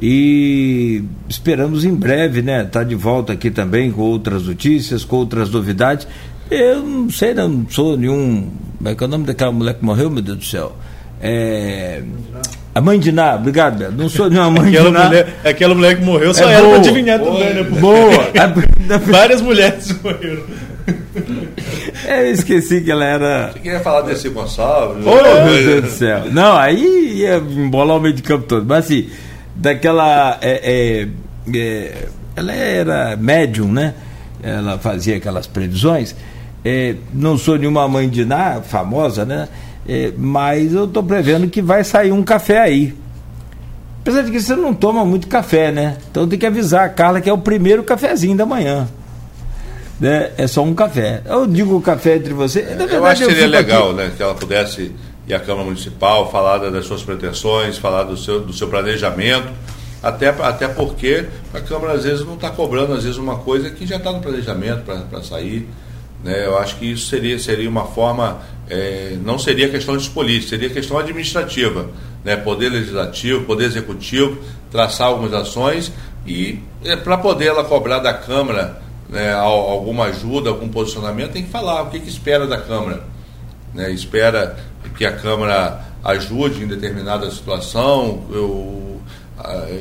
e 0.00 1.02
esperamos 1.28 1.84
em 1.84 1.94
breve, 1.94 2.42
né, 2.42 2.58
estar 2.58 2.80
tá 2.80 2.84
de 2.84 2.94
volta 2.94 3.32
aqui 3.32 3.50
também 3.50 3.90
com 3.90 4.02
outras 4.02 4.42
notícias, 4.44 5.04
com 5.04 5.16
outras 5.16 5.50
novidades. 5.50 6.06
Eu 6.50 6.82
não 6.82 7.10
sei, 7.10 7.32
não 7.32 7.66
sou 7.68 7.96
nenhum. 7.96 8.50
Como 8.76 8.88
é 8.88 8.94
que 8.94 9.02
é 9.02 9.06
o 9.06 9.10
nome 9.10 9.24
daquela 9.24 9.52
mulher 9.52 9.74
que 9.74 9.84
morreu, 9.84 10.10
meu 10.10 10.22
Deus 10.22 10.38
do 10.38 10.44
céu? 10.44 10.76
É. 11.20 12.02
A 12.76 12.80
mãe 12.82 13.00
de 13.00 13.10
Ná, 13.10 13.36
obrigado, 13.36 13.78
Beto. 13.78 13.92
Não 13.92 14.06
sou 14.06 14.28
nenhuma 14.28 14.50
mãe 14.50 14.68
aquela 14.68 14.88
de 14.90 14.92
Ná. 14.92 15.04
Mulher, 15.06 15.34
aquela 15.42 15.74
mulher 15.74 15.96
que 15.96 16.04
morreu 16.04 16.34
só 16.34 16.44
É 16.44 16.52
era 16.52 16.60
boa. 16.60 16.68
pra 16.72 16.78
adivinhar 16.80 17.18
também, 17.18 17.54
né? 17.54 17.64
pô? 17.64 17.76
Boa! 17.80 18.98
Várias 19.06 19.40
mulheres 19.40 19.96
morreram. 20.02 20.42
É, 22.06 22.28
eu 22.28 22.32
esqueci 22.32 22.82
que 22.82 22.90
ela 22.90 23.04
era. 23.04 23.50
Você 23.52 23.58
queria 23.60 23.80
falar 23.80 24.02
desse 24.02 24.28
Gonçalves? 24.28 25.04
Oh, 25.06 25.44
meu 25.44 25.64
Deus 25.64 25.84
do 25.84 25.90
céu. 25.90 26.24
Não, 26.30 26.54
aí 26.56 27.14
ia 27.16 27.38
embolar 27.38 27.96
o 27.96 28.00
meio 28.00 28.14
de 28.14 28.22
campo 28.22 28.44
todo. 28.46 28.64
Mas 28.66 28.84
assim, 28.84 29.08
daquela. 29.56 30.38
é, 30.42 30.60
é, 30.62 31.58
é, 31.58 31.94
ela 32.36 32.52
era 32.52 33.16
médium, 33.16 33.72
né? 33.72 33.94
Ela 34.42 34.78
fazia 34.78 35.16
aquelas 35.16 35.46
previsões. 35.46 36.14
É, 36.64 36.94
não 37.12 37.36
sou 37.38 37.56
nenhuma 37.56 37.88
mãe 37.88 38.08
de 38.08 38.24
Ná, 38.24 38.60
famosa, 38.62 39.24
né? 39.24 39.48
É, 39.88 40.12
mas 40.16 40.72
eu 40.74 40.84
estou 40.84 41.02
prevendo 41.02 41.48
que 41.48 41.62
vai 41.62 41.84
sair 41.84 42.10
um 42.12 42.22
café 42.22 42.58
aí. 42.60 42.94
Apesar 44.02 44.22
de 44.22 44.30
que 44.30 44.40
você 44.40 44.54
não 44.56 44.72
toma 44.74 45.04
muito 45.04 45.26
café, 45.28 45.70
né? 45.72 45.98
Então 46.10 46.26
tem 46.28 46.38
que 46.38 46.46
avisar 46.46 46.84
a 46.84 46.88
Carla 46.88 47.20
que 47.20 47.28
é 47.28 47.32
o 47.32 47.38
primeiro 47.38 47.82
cafezinho 47.84 48.36
da 48.36 48.46
manhã. 48.46 48.88
Né? 50.00 50.30
É 50.36 50.46
só 50.46 50.62
um 50.62 50.74
café. 50.74 51.22
Eu 51.24 51.46
digo 51.46 51.80
café 51.80 52.16
entre 52.16 52.34
você. 52.34 52.62
na 52.62 52.70
Eu 52.84 52.88
verdade, 52.88 53.06
acho 53.06 53.26
que 53.26 53.30
seria 53.34 53.44
aqui- 53.46 53.56
legal, 53.56 53.92
né, 53.94 54.12
que 54.16 54.22
ela 54.22 54.34
pudesse 54.34 54.92
ir 55.26 55.34
à 55.34 55.40
Câmara 55.40 55.64
Municipal, 55.64 56.30
falar 56.30 56.58
da- 56.58 56.70
das 56.70 56.84
suas 56.86 57.02
pretensões, 57.02 57.78
falar 57.78 58.04
do 58.04 58.16
seu, 58.16 58.40
do 58.40 58.52
seu 58.52 58.68
planejamento, 58.68 59.48
até, 60.02 60.28
até 60.28 60.68
porque 60.68 61.24
a 61.54 61.60
Câmara 61.60 61.94
às 61.94 62.04
vezes 62.04 62.24
não 62.24 62.34
está 62.34 62.50
cobrando, 62.50 62.92
às 62.92 63.02
vezes, 63.04 63.18
uma 63.18 63.36
coisa 63.38 63.70
que 63.70 63.86
já 63.86 63.96
está 63.96 64.12
no 64.12 64.20
planejamento 64.20 64.82
para 64.84 65.22
sair. 65.22 65.68
Né? 66.26 66.44
Eu 66.44 66.58
acho 66.58 66.76
que 66.76 66.90
isso 66.90 67.06
seria, 67.08 67.38
seria 67.38 67.68
uma 67.70 67.84
forma, 67.86 68.38
eh, 68.68 69.16
não 69.24 69.38
seria 69.38 69.68
questão 69.68 69.96
de 69.96 70.10
política, 70.10 70.50
seria 70.50 70.68
questão 70.68 70.98
administrativa. 70.98 71.88
Né? 72.24 72.34
Poder 72.36 72.68
legislativo, 72.68 73.44
poder 73.44 73.66
executivo, 73.66 74.36
traçar 74.70 75.06
algumas 75.06 75.32
ações 75.32 75.92
e 76.26 76.58
para 77.04 77.16
poder 77.16 77.46
ela 77.46 77.62
cobrar 77.62 78.00
da 78.00 78.12
Câmara 78.12 78.82
né, 79.08 79.32
al- 79.32 79.70
alguma 79.70 80.06
ajuda, 80.06 80.50
algum 80.50 80.68
posicionamento, 80.68 81.32
tem 81.32 81.44
que 81.44 81.50
falar 81.50 81.82
o 81.82 81.90
que, 81.90 82.00
que 82.00 82.08
espera 82.08 82.44
da 82.44 82.58
Câmara 82.58 83.04
né, 83.72 83.92
espera 83.92 84.56
que 84.98 85.04
a 85.06 85.12
Câmara 85.12 85.80
ajude 86.02 86.64
em 86.64 86.66
determinada 86.66 87.30
situação, 87.30 88.24
eu, 88.32 89.00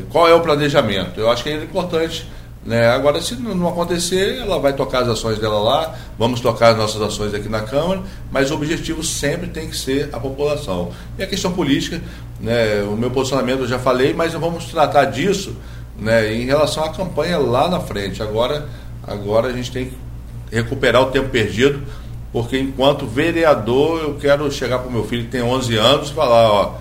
qual 0.09 0.27
é 0.27 0.33
o 0.35 0.41
planejamento? 0.41 1.19
Eu 1.19 1.31
acho 1.31 1.41
que 1.43 1.49
é 1.49 1.55
importante. 1.63 2.27
Né? 2.65 2.89
Agora, 2.89 3.21
se 3.21 3.35
não 3.35 3.67
acontecer, 3.67 4.39
ela 4.39 4.59
vai 4.59 4.73
tocar 4.73 5.03
as 5.03 5.09
ações 5.09 5.37
dela 5.37 5.59
lá, 5.59 5.95
vamos 6.17 6.41
tocar 6.41 6.71
as 6.71 6.77
nossas 6.77 6.99
ações 6.99 7.31
aqui 7.33 7.47
na 7.47 7.61
Câmara, 7.61 8.01
mas 8.31 8.49
o 8.49 8.55
objetivo 8.55 9.03
sempre 9.03 9.47
tem 9.47 9.69
que 9.69 9.77
ser 9.77 10.09
a 10.11 10.19
população. 10.19 10.91
E 11.17 11.23
a 11.23 11.27
questão 11.27 11.51
política, 11.51 12.01
né, 12.39 12.81
o 12.81 12.97
meu 12.97 13.11
posicionamento 13.11 13.59
eu 13.59 13.67
já 13.67 13.77
falei, 13.77 14.13
mas 14.13 14.33
vamos 14.33 14.65
tratar 14.65 15.05
disso 15.05 15.55
né, 15.97 16.33
em 16.33 16.45
relação 16.45 16.83
à 16.83 16.89
campanha 16.89 17.37
lá 17.37 17.69
na 17.69 17.79
frente. 17.79 18.23
Agora, 18.23 18.67
agora 19.05 19.49
a 19.49 19.53
gente 19.53 19.71
tem 19.71 19.85
que 19.85 19.97
recuperar 20.51 21.03
o 21.03 21.11
tempo 21.11 21.29
perdido, 21.29 21.83
porque 22.33 22.59
enquanto 22.59 23.05
vereador 23.05 24.01
eu 24.01 24.15
quero 24.15 24.51
chegar 24.51 24.79
para 24.79 24.89
o 24.89 24.91
meu 24.91 25.05
filho 25.05 25.25
que 25.25 25.29
tem 25.29 25.43
11 25.43 25.77
anos 25.77 26.09
e 26.09 26.13
falar, 26.13 26.51
ó, 26.51 26.73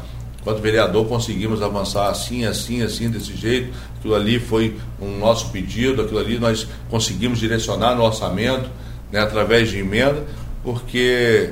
enquanto 0.44 0.60
vereador 0.60 1.06
conseguimos 1.06 1.62
avançar 1.62 2.10
assim, 2.10 2.44
assim, 2.44 2.82
assim, 2.82 3.08
desse 3.08 3.34
jeito, 3.34 3.72
aquilo 3.98 4.14
ali 4.14 4.38
foi 4.38 4.76
um 5.00 5.16
nosso 5.18 5.48
pedido, 5.48 6.02
aquilo 6.02 6.18
ali 6.20 6.38
nós 6.38 6.66
conseguimos 6.90 7.38
direcionar 7.38 7.94
no 7.94 8.04
orçamento, 8.04 8.68
né, 9.10 9.20
através 9.20 9.70
de 9.70 9.78
emenda, 9.78 10.22
porque 10.62 11.48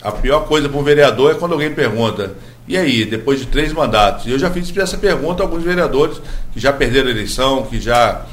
a 0.00 0.12
pior 0.12 0.46
coisa 0.46 0.68
para 0.68 0.78
um 0.78 0.84
vereador 0.84 1.32
é 1.32 1.34
quando 1.34 1.54
alguém 1.54 1.72
pergunta, 1.74 2.34
e 2.68 2.76
aí, 2.76 3.04
depois 3.04 3.40
de 3.40 3.46
três 3.46 3.72
mandatos? 3.72 4.28
Eu 4.28 4.38
já 4.38 4.48
fiz 4.48 4.76
essa 4.76 4.96
pergunta 4.96 5.42
a 5.42 5.46
alguns 5.46 5.64
vereadores 5.64 6.20
que 6.52 6.60
já 6.60 6.72
perderam 6.72 7.08
a 7.08 7.10
eleição, 7.10 7.62
que 7.64 7.80
já, 7.80 8.26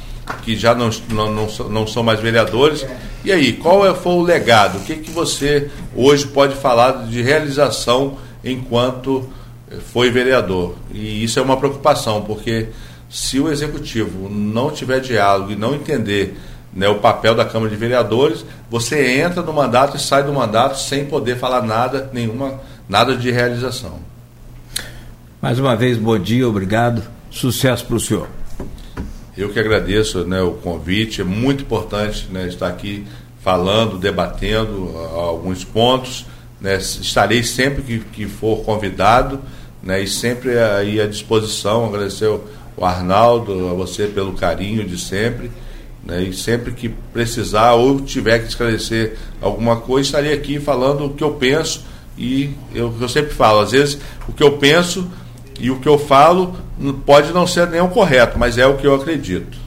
que 0.43 0.55
já 0.55 0.75
não, 0.75 0.91
não, 1.09 1.31
não, 1.31 1.49
são- 1.49 1.69
não 1.69 1.87
são 1.87 2.03
mais 2.03 2.19
vereadores. 2.19 2.85
E 3.25 3.31
aí, 3.31 3.53
qual 3.53 3.83
é, 3.85 3.93
foi 3.95 4.13
o 4.13 4.21
legado? 4.21 4.77
O 4.77 4.81
que, 4.81 4.95
que 4.95 5.11
você 5.11 5.69
hoje 5.95 6.25
pode 6.27 6.55
falar 6.55 7.05
de 7.07 7.21
realização 7.21 8.17
enquanto 8.43 9.27
foi 9.91 10.09
vereador? 10.11 10.75
E 10.91 11.23
isso 11.23 11.39
é 11.39 11.41
uma 11.41 11.57
preocupação, 11.57 12.21
porque 12.21 12.67
se 13.09 13.39
o 13.39 13.51
executivo 13.51 14.29
não 14.29 14.71
tiver 14.71 14.99
diálogo 14.99 15.51
e 15.51 15.55
não 15.55 15.75
entender 15.75 16.35
né, 16.73 16.87
o 16.89 16.95
papel 16.95 17.35
da 17.35 17.45
Câmara 17.45 17.69
de 17.69 17.75
Vereadores, 17.75 18.43
você 18.69 19.19
entra 19.19 19.43
no 19.43 19.53
mandato 19.53 19.97
e 19.97 19.99
sai 19.99 20.23
do 20.23 20.33
mandato 20.33 20.79
sem 20.79 21.05
poder 21.05 21.37
falar 21.37 21.61
nada, 21.61 22.09
nenhuma, 22.11 22.59
nada 22.89 23.15
de 23.15 23.29
realização. 23.29 23.99
Mais 25.39 25.59
uma 25.59 25.75
vez, 25.75 25.97
bom 25.97 26.17
dia, 26.17 26.47
obrigado. 26.47 27.03
Sucesso 27.29 27.85
para 27.85 27.95
o 27.95 27.99
senhor. 27.99 28.27
Eu 29.37 29.49
que 29.49 29.59
agradeço 29.59 30.25
né, 30.25 30.41
o 30.41 30.51
convite, 30.51 31.21
é 31.21 31.23
muito 31.23 31.63
importante 31.63 32.27
né, 32.31 32.47
estar 32.47 32.67
aqui 32.67 33.05
falando, 33.41 33.97
debatendo 33.97 34.91
ah, 34.95 35.19
alguns 35.19 35.63
pontos. 35.63 36.25
né, 36.61 36.77
estarei 36.77 37.43
sempre 37.43 37.83
que, 37.83 37.99
que 37.99 38.25
for 38.25 38.63
convidado 38.63 39.39
né, 39.83 40.01
e 40.01 40.07
sempre 40.07 40.57
aí 40.57 41.01
à 41.01 41.07
disposição. 41.07 41.85
Agradecer 41.85 42.27
o 42.27 42.85
Arnaldo, 42.85 43.69
a 43.69 43.73
você 43.73 44.07
pelo 44.07 44.33
carinho 44.33 44.83
de 44.85 44.97
sempre. 44.97 45.51
né, 46.03 46.23
e 46.23 46.33
sempre 46.33 46.71
que 46.73 46.89
precisar 46.89 47.73
ou 47.73 48.01
tiver 48.01 48.39
que 48.39 48.47
esclarecer 48.47 49.17
alguma 49.41 49.77
coisa, 49.77 50.07
estarei 50.07 50.33
aqui 50.33 50.59
falando 50.59 51.05
o 51.05 51.13
que 51.13 51.23
eu 51.23 51.31
penso. 51.31 51.81
E 52.17 52.51
eu, 52.73 52.93
eu 52.99 53.09
sempre 53.09 53.33
falo, 53.33 53.59
às 53.61 53.71
vezes 53.71 53.97
o 54.27 54.33
que 54.33 54.43
eu 54.43 54.57
penso 54.57 55.09
e 55.59 55.71
o 55.71 55.79
que 55.79 55.87
eu 55.87 55.97
falo 55.97 56.55
pode 57.05 57.31
não 57.31 57.47
ser 57.47 57.69
nem 57.69 57.81
o 57.81 57.87
correto, 57.87 58.37
mas 58.37 58.57
é 58.57 58.67
o 58.67 58.77
que 58.77 58.85
eu 58.85 58.95
acredito. 58.95 59.57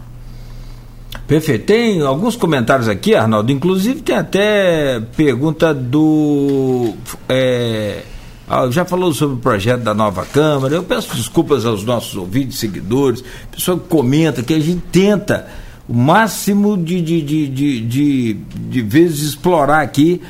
Perfeito. 1.26 1.64
Tem 1.66 2.02
alguns 2.02 2.36
comentários 2.36 2.88
aqui, 2.88 3.14
Arnaldo. 3.14 3.50
Inclusive 3.50 4.00
tem 4.00 4.14
até 4.14 5.00
pergunta 5.16 5.74
do. 5.74 6.94
é, 7.28 8.02
ah, 8.48 8.68
já 8.70 8.84
falou 8.84 9.12
sobre 9.12 9.36
o 9.36 9.40
projeto 9.40 9.82
da 9.82 9.92
nova 9.92 10.24
Câmara. 10.24 10.74
Eu 10.74 10.82
peço 10.84 11.14
desculpas 11.16 11.64
aos 11.64 11.84
nossos 11.84 12.16
ouvintes, 12.16 12.58
seguidores, 12.58 13.24
pessoal 13.50 13.78
que 13.78 13.88
comenta, 13.88 14.42
que 14.42 14.54
a 14.54 14.60
gente 14.60 14.82
tenta 14.92 15.46
o 15.88 15.94
máximo 15.94 16.76
de, 16.76 17.00
de, 17.00 17.22
de, 17.22 17.48
de, 17.48 17.80
de, 17.80 18.34
de 18.34 18.82
vezes 18.82 19.30
explorar 19.30 19.80
aqui 19.80 20.22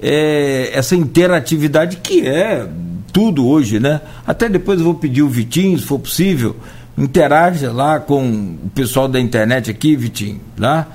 é, 0.00 0.70
essa 0.74 0.94
interatividade 0.94 1.98
que 1.98 2.26
é 2.26 2.68
tudo 3.12 3.46
hoje, 3.46 3.78
né? 3.78 4.00
Até 4.26 4.48
depois 4.48 4.78
eu 4.78 4.84
vou 4.84 4.94
pedir 4.94 5.22
o 5.22 5.28
Vitinho, 5.28 5.78
se 5.78 5.84
for 5.84 5.98
possível, 5.98 6.56
interaja 6.96 7.70
lá 7.72 8.00
com 8.00 8.56
o 8.64 8.70
pessoal 8.74 9.06
da 9.06 9.20
internet 9.20 9.70
aqui, 9.70 9.94
Vitinho, 9.96 10.40
tá? 10.56 10.86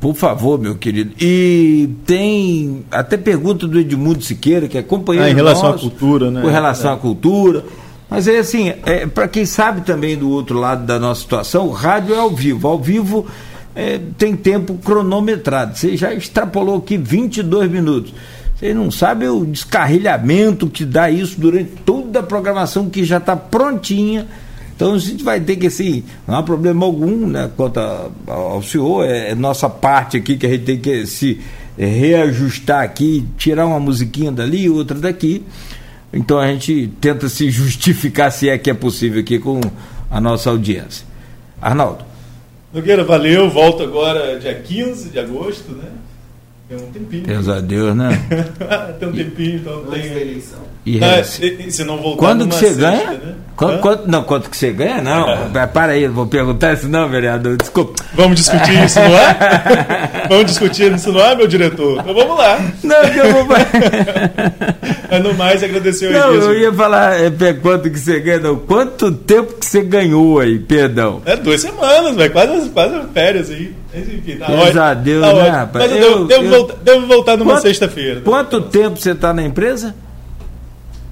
Por 0.00 0.14
favor, 0.14 0.58
meu 0.58 0.76
querido. 0.76 1.12
E 1.20 1.88
tem 2.06 2.84
até 2.90 3.16
pergunta 3.16 3.66
do 3.66 3.78
Edmundo 3.78 4.22
Siqueira, 4.22 4.68
que 4.68 4.78
é 4.78 4.82
companheiro 4.82 5.28
Ah, 5.28 5.30
em 5.30 5.34
relação 5.34 5.70
nosso, 5.72 5.86
à 5.86 5.90
cultura, 5.90 6.30
né? 6.30 6.40
Com 6.42 6.48
relação 6.48 6.90
É. 6.92 6.94
à 6.94 6.96
cultura. 6.96 7.64
Mas 8.10 8.26
é 8.26 8.38
assim, 8.38 8.72
é, 8.86 9.06
para 9.06 9.28
quem 9.28 9.44
sabe 9.44 9.82
também 9.82 10.16
do 10.16 10.30
outro 10.30 10.58
lado 10.58 10.86
da 10.86 10.98
nossa 10.98 11.20
situação, 11.20 11.66
o 11.66 11.72
rádio 11.72 12.14
é 12.14 12.18
ao 12.18 12.30
vivo. 12.30 12.66
Ao 12.68 12.78
vivo 12.78 13.26
é, 13.74 14.00
tem 14.16 14.34
tempo 14.34 14.74
cronometrado. 14.82 15.76
Você 15.76 15.96
já 15.96 16.14
extrapolou 16.14 16.78
aqui 16.78 16.96
22 16.96 17.70
minutos. 17.70 18.14
Você 18.56 18.72
não 18.72 18.90
sabe 18.90 19.28
o 19.28 19.44
descarrilhamento 19.44 20.68
que 20.68 20.84
dá 20.84 21.10
isso 21.10 21.40
durante 21.40 21.70
toda 21.84 22.20
a 22.20 22.22
programação 22.22 22.88
que 22.88 23.04
já 23.04 23.18
está 23.18 23.36
prontinha. 23.36 24.26
Então 24.78 24.94
a 24.94 24.98
gente 24.98 25.24
vai 25.24 25.40
ter 25.40 25.56
que, 25.56 25.66
assim, 25.66 26.04
não 26.24 26.36
há 26.36 26.42
problema 26.44 26.86
algum 26.86 27.26
né, 27.26 27.50
quanto 27.56 27.80
a, 27.80 28.08
ao 28.28 28.62
senhor, 28.62 29.04
é, 29.04 29.30
é, 29.30 29.34
nossa 29.34 29.68
parte 29.68 30.16
aqui 30.16 30.36
que 30.36 30.46
a 30.46 30.50
gente 30.50 30.62
tem 30.62 30.78
que 30.78 31.04
se 31.04 31.40
reajustar 31.76 32.84
aqui, 32.84 33.26
tirar 33.36 33.66
uma 33.66 33.80
musiquinha 33.80 34.30
dali, 34.30 34.70
outra 34.70 34.96
daqui. 34.96 35.42
Então 36.12 36.38
a 36.38 36.46
gente 36.46 36.92
tenta 37.00 37.28
se 37.28 37.50
justificar 37.50 38.30
se 38.30 38.48
é 38.48 38.56
que 38.56 38.70
é 38.70 38.74
possível 38.74 39.20
aqui 39.20 39.40
com 39.40 39.60
a 40.08 40.20
nossa 40.20 40.48
audiência. 40.48 41.04
Arnaldo. 41.60 42.04
Nogueira, 42.72 43.02
valeu. 43.02 43.50
Volto 43.50 43.82
agora 43.82 44.38
dia 44.38 44.54
15 44.54 45.08
de 45.08 45.18
agosto, 45.18 45.72
né? 45.72 45.88
Tem 46.68 46.76
um 46.76 46.92
tempinho. 46.92 47.24
Pesadelo, 47.24 47.94
né? 47.94 48.10
tem 49.00 49.08
um 49.08 49.12
tempinho, 49.12 49.56
então 49.56 49.84
tem. 49.84 50.42
E 50.84 51.02
ah, 51.02 51.20
e, 51.20 51.70
se 51.70 51.82
não 51.82 51.96
voltar 51.96 52.18
Quando 52.18 52.46
que 52.46 52.54
você 52.54 52.66
sexta, 52.66 52.80
ganha? 52.82 53.10
Né? 53.12 53.34
Quanto, 53.56 53.80
quanto, 53.80 54.06
não, 54.06 54.22
quanto 54.22 54.50
que 54.50 54.56
você 54.56 54.70
ganha? 54.70 55.00
Não. 55.00 55.28
É. 55.30 55.66
Para 55.66 55.92
aí, 55.92 56.06
vou 56.08 56.26
perguntar 56.26 56.74
isso 56.74 56.86
não, 56.86 57.08
vereador. 57.08 57.56
Desculpa. 57.56 58.04
Vamos 58.14 58.36
discutir 58.36 58.72
isso 58.84 59.00
no 59.00 59.16
ar? 59.16 60.26
vamos 60.28 60.44
discutir 60.44 60.92
isso 60.92 61.10
no 61.10 61.22
ar, 61.22 61.36
meu 61.36 61.46
diretor? 61.46 62.00
Então 62.00 62.14
vamos 62.14 62.36
lá. 62.36 62.60
Não, 62.84 63.00
que 63.10 63.18
eu 63.18 63.32
vou. 63.32 63.46
Mas 65.10 65.22
no 65.22 65.34
mais, 65.34 65.62
agradecer 65.64 66.10
Não, 66.10 66.34
eu 66.34 66.58
ia 66.58 66.72
falar 66.72 67.18
é, 67.18 67.30
quanto 67.54 67.90
que 67.90 67.98
você 67.98 68.20
ganha, 68.20 68.40
não. 68.40 68.56
Quanto 68.56 69.10
tempo 69.10 69.54
que 69.54 69.64
você 69.64 69.82
ganhou 69.82 70.38
aí, 70.38 70.58
perdão? 70.58 71.22
É 71.24 71.34
duas 71.34 71.62
semanas, 71.62 72.14
velho. 72.14 72.30
Quase, 72.30 72.68
quase 72.68 73.08
férias 73.14 73.50
aí. 73.50 73.74
Enfim, 73.94 74.36
tá 74.36 74.46
Pesadelo, 74.46 75.22
tá 75.22 75.34
né, 75.34 75.48
rapaz? 75.48 75.90
Mas 75.90 76.00
eu, 76.00 76.10
eu, 76.10 76.26
devo, 76.26 76.44
eu, 76.44 76.50
voltar, 76.50 76.74
devo, 76.76 77.06
voltar, 77.06 77.36
numa 77.36 77.60
sexta-feira. 77.60 78.20
Quanto 78.20 78.60
tempo 78.60 78.98
você 78.98 79.12
está 79.12 79.32
na 79.32 79.42
empresa? 79.42 79.94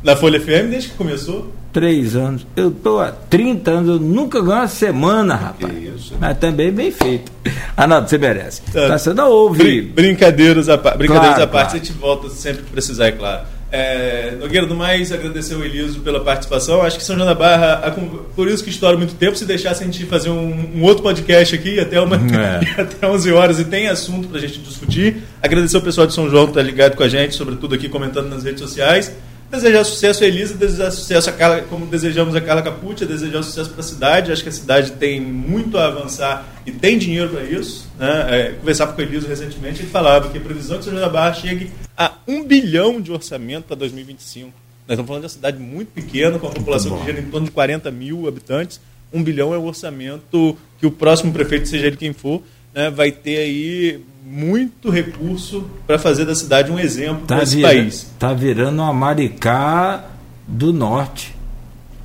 Na 0.03 0.15
Folha 0.15 0.41
FM 0.41 0.71
desde 0.71 0.91
que 0.91 0.95
começou? 0.95 1.53
Três 1.73 2.15
anos. 2.15 2.47
Eu 2.55 2.69
estou 2.69 3.01
há 3.01 3.11
30 3.11 3.71
anos, 3.71 3.89
eu 3.89 3.99
nunca 3.99 4.41
ganho 4.41 4.61
uma 4.61 4.69
semana, 4.69 5.35
rapaz. 5.35 5.73
Isso. 5.75 6.15
Mas 6.19 6.39
também 6.39 6.71
bem 6.71 6.91
feito. 6.91 7.31
Arnaldo, 7.77 8.09
você 8.09 8.19
merece. 8.19 8.63
Tá. 8.73 8.89
Tá, 8.89 8.99
você 8.99 9.13
não 9.13 9.31
ouve. 9.31 9.83
brincadeiras 9.83 10.69
à, 10.69 10.77
brincadeiras 10.77 11.37
claro, 11.37 11.43
à 11.43 11.47
parte, 11.47 11.71
claro. 11.71 11.77
a 11.77 11.79
gente 11.79 11.93
volta 11.93 12.29
sempre 12.31 12.63
que 12.63 12.71
precisar, 12.71 13.09
é 13.09 13.13
claro. 13.13 13.47
É, 13.79 14.35
Nogueira, 14.41 14.67
do 14.67 14.75
mais, 14.75 15.13
agradecer 15.13 15.53
ao 15.53 15.63
Eliso 15.63 16.01
pela 16.01 16.21
participação. 16.21 16.81
Acho 16.81 16.97
que 16.97 17.05
São 17.05 17.15
João 17.15 17.29
da 17.29 17.35
Barra, 17.35 17.95
por 18.35 18.49
isso 18.49 18.65
que 18.65 18.71
estoura 18.71 18.97
muito 18.97 19.15
tempo, 19.17 19.37
se 19.37 19.45
deixasse 19.45 19.83
a 19.83 19.87
gente 19.87 20.07
fazer 20.07 20.31
um, 20.31 20.77
um 20.77 20.83
outro 20.83 21.03
podcast 21.03 21.55
aqui 21.55 21.79
até, 21.79 22.01
uma, 22.01 22.17
é. 22.17 22.81
até 22.81 23.07
11 23.07 23.33
horas 23.33 23.61
e 23.61 23.67
tem 23.67 23.87
assunto 23.89 24.29
para 24.29 24.39
a 24.39 24.41
gente 24.41 24.61
discutir. 24.61 25.19
Agradecer 25.43 25.77
ao 25.77 25.83
pessoal 25.83 26.07
de 26.07 26.15
São 26.15 26.31
João 26.31 26.45
que 26.47 26.53
está 26.53 26.63
ligado 26.63 26.97
com 26.97 27.03
a 27.03 27.09
gente, 27.09 27.35
sobretudo 27.35 27.75
aqui 27.75 27.87
comentando 27.87 28.31
nas 28.31 28.45
redes 28.45 28.63
sociais. 28.63 29.13
Desejar 29.51 29.85
sucesso 29.85 30.25
a 30.25 30.27
Elisa, 30.27 30.55
desejar 30.55 30.91
sucesso 30.91 31.31
a 31.31 31.33
Carla, 31.33 31.63
como 31.63 31.87
desejamos 31.87 32.35
a 32.35 32.41
Carla 32.41 32.63
Capuccia, 32.63 33.07
desejar 33.07 33.43
sucesso 33.45 33.71
para 33.71 33.81
a 33.81 33.83
cidade. 33.85 34.33
Acho 34.33 34.43
que 34.43 34.49
a 34.49 34.53
cidade 34.53 34.93
tem 34.93 35.21
muito 35.21 35.79
a 35.79 35.87
avançar 35.87 36.45
e 36.67 36.73
tem 36.73 36.99
dinheiro 36.99 37.29
para 37.31 37.45
isso. 37.45 37.89
Né? 37.97 38.27
É, 38.29 38.53
conversava 38.55 38.93
com 38.93 39.01
o 39.01 39.05
Eliso 39.05 39.29
recentemente, 39.29 39.83
ele 39.83 39.89
falava 39.89 40.29
que 40.31 40.39
a 40.39 40.41
previsão 40.41 40.77
é 40.77 40.79
que 40.79 40.85
São 40.85 40.93
João 40.93 41.07
da 41.07 41.13
Barra 41.13 41.35
chegue 41.35 41.71
a 41.97 42.15
um 42.27 42.45
bilhão 42.45 43.01
de 43.01 43.13
orçamento 43.13 43.65
para 43.65 43.77
2025. 43.77 44.49
Nós 44.49 44.95
estamos 44.95 45.07
falando 45.07 45.23
de 45.23 45.27
uma 45.27 45.31
cidade 45.31 45.59
muito 45.59 45.89
pequena, 45.89 46.39
com 46.39 46.47
uma 46.47 46.55
população 46.55 46.99
que 46.99 47.05
gira 47.07 47.21
em 47.21 47.31
torno 47.31 47.47
de 47.47 47.53
40 47.53 47.91
mil 47.91 48.27
habitantes. 48.27 48.81
Um 49.13 49.23
bilhão 49.23 49.55
é 49.55 49.59
o 49.59 49.65
orçamento 49.65 50.57
que 50.79 50.87
o 50.87 50.91
próximo 50.91 51.33
prefeito, 51.33 51.69
seja 51.69 51.87
ele 51.87 51.97
quem 51.97 52.13
for, 52.13 52.43
né, 52.75 52.91
vai 52.91 53.11
ter 53.11 53.39
aí 53.39 54.01
muito 54.29 54.91
recurso 54.91 55.71
para 55.87 56.01
fazer 56.01 56.25
da 56.25 56.35
cidade 56.35 56.73
um 56.73 56.81
exemplo 56.81 57.27
tá 57.27 57.37
para 57.37 57.45
esse 57.45 57.57
vira, 57.57 57.69
país. 57.69 57.95
Está 57.95 58.35
virando 58.35 58.83
uma 58.83 58.93
Maricá 58.93 60.05
do 60.49 60.73
norte 60.73 61.33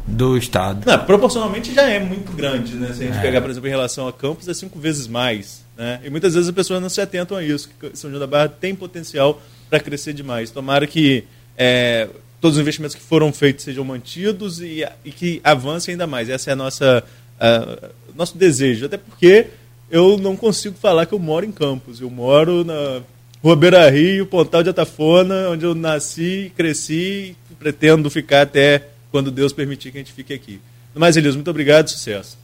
do 0.06 0.38
estado. 0.38 0.86
Não, 0.86 1.00
proporcionalmente 1.04 1.74
já 1.74 1.90
é 1.90 2.00
muito 2.00 2.32
grande, 2.32 2.76
né? 2.76 2.94
Se 2.94 3.04
a 3.04 3.08
gente 3.08 3.18
é. 3.18 3.22
pegar, 3.22 3.42
por 3.42 3.50
exemplo, 3.50 3.68
em 3.68 3.72
relação 3.72 4.08
a 4.08 4.14
Campos, 4.14 4.48
é 4.48 4.54
cinco 4.54 4.78
vezes 4.78 5.08
mais. 5.08 5.66
Né? 5.76 6.00
E 6.04 6.12
muitas 6.12 6.36
vezes 6.36 6.48
as 6.48 6.54
pessoas 6.54 6.80
não 6.80 6.90
se 6.90 7.02
atentam 7.02 7.38
a 7.38 7.44
isso, 7.44 7.68
que 7.80 7.98
São 7.98 8.10
João 8.12 8.20
da 8.20 8.28
Barra 8.28 8.48
tem 8.48 8.76
potencial 8.76 9.42
para 9.68 9.80
crescer 9.80 10.14
demais. 10.14 10.52
Tomara 10.52 10.86
que 10.86 11.24
é, 11.58 12.08
todos 12.40 12.58
os 12.58 12.62
investimentos 12.62 12.96
que 12.96 13.02
foram 13.02 13.34
feitos 13.34 13.66
sejam 13.66 13.84
mantidos 13.84 14.62
e, 14.62 14.86
e 15.04 15.12
que 15.12 15.42
avancem 15.44 15.94
ainda 15.94 16.06
mais. 16.06 16.30
Essa 16.30 16.52
é 16.52 16.54
a 16.54 16.56
nossa 16.56 17.04
a, 17.40 17.90
nosso 18.16 18.38
desejo. 18.38 18.86
Até 18.86 18.98
porque 18.98 19.48
eu 19.92 20.18
não 20.18 20.38
consigo 20.38 20.76
falar 20.80 21.06
que 21.06 21.14
eu 21.14 21.20
moro 21.20 21.46
em 21.46 21.52
Campos. 21.52 22.00
Eu 22.00 22.10
moro 22.10 22.64
na 22.64 23.02
Rua 23.44 23.56
Beira 23.56 23.90
Rio, 23.90 24.26
Pontal 24.26 24.64
de 24.64 24.70
Atafona, 24.70 25.50
onde 25.50 25.66
eu 25.66 25.76
nasci, 25.76 26.52
cresci 26.56 27.36
e 27.52 27.56
pretendo 27.60 28.10
ficar 28.10 28.44
até 28.44 28.88
quando 29.12 29.30
Deus 29.30 29.52
permitir 29.52 29.92
que 29.92 29.98
a 29.98 30.02
gente 30.02 30.14
fique 30.14 30.34
aqui. 30.34 30.62
Mas, 30.96 31.18
Elias, 31.18 31.36
muito 31.36 31.50
obrigado 31.50 31.90
sucesso. 31.90 32.38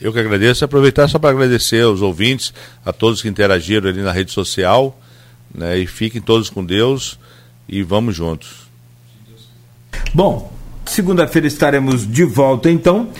Eu 0.00 0.12
que 0.12 0.18
agradeço. 0.18 0.64
Aproveitar 0.64 1.08
só 1.08 1.18
para 1.18 1.30
agradecer 1.30 1.82
aos 1.82 2.02
ouvintes, 2.02 2.52
a 2.84 2.92
todos 2.92 3.22
que 3.22 3.28
interagiram 3.28 3.88
ali 3.88 4.02
na 4.02 4.12
rede 4.12 4.32
social. 4.32 5.00
Né, 5.54 5.78
e 5.78 5.86
fiquem 5.86 6.20
todos 6.20 6.50
com 6.50 6.62
Deus 6.62 7.18
e 7.68 7.82
vamos 7.82 8.14
juntos. 8.14 8.68
Bom, 10.12 10.52
segunda-feira 10.84 11.46
estaremos 11.46 12.06
de 12.06 12.24
volta 12.24 12.70
então. 12.70 13.10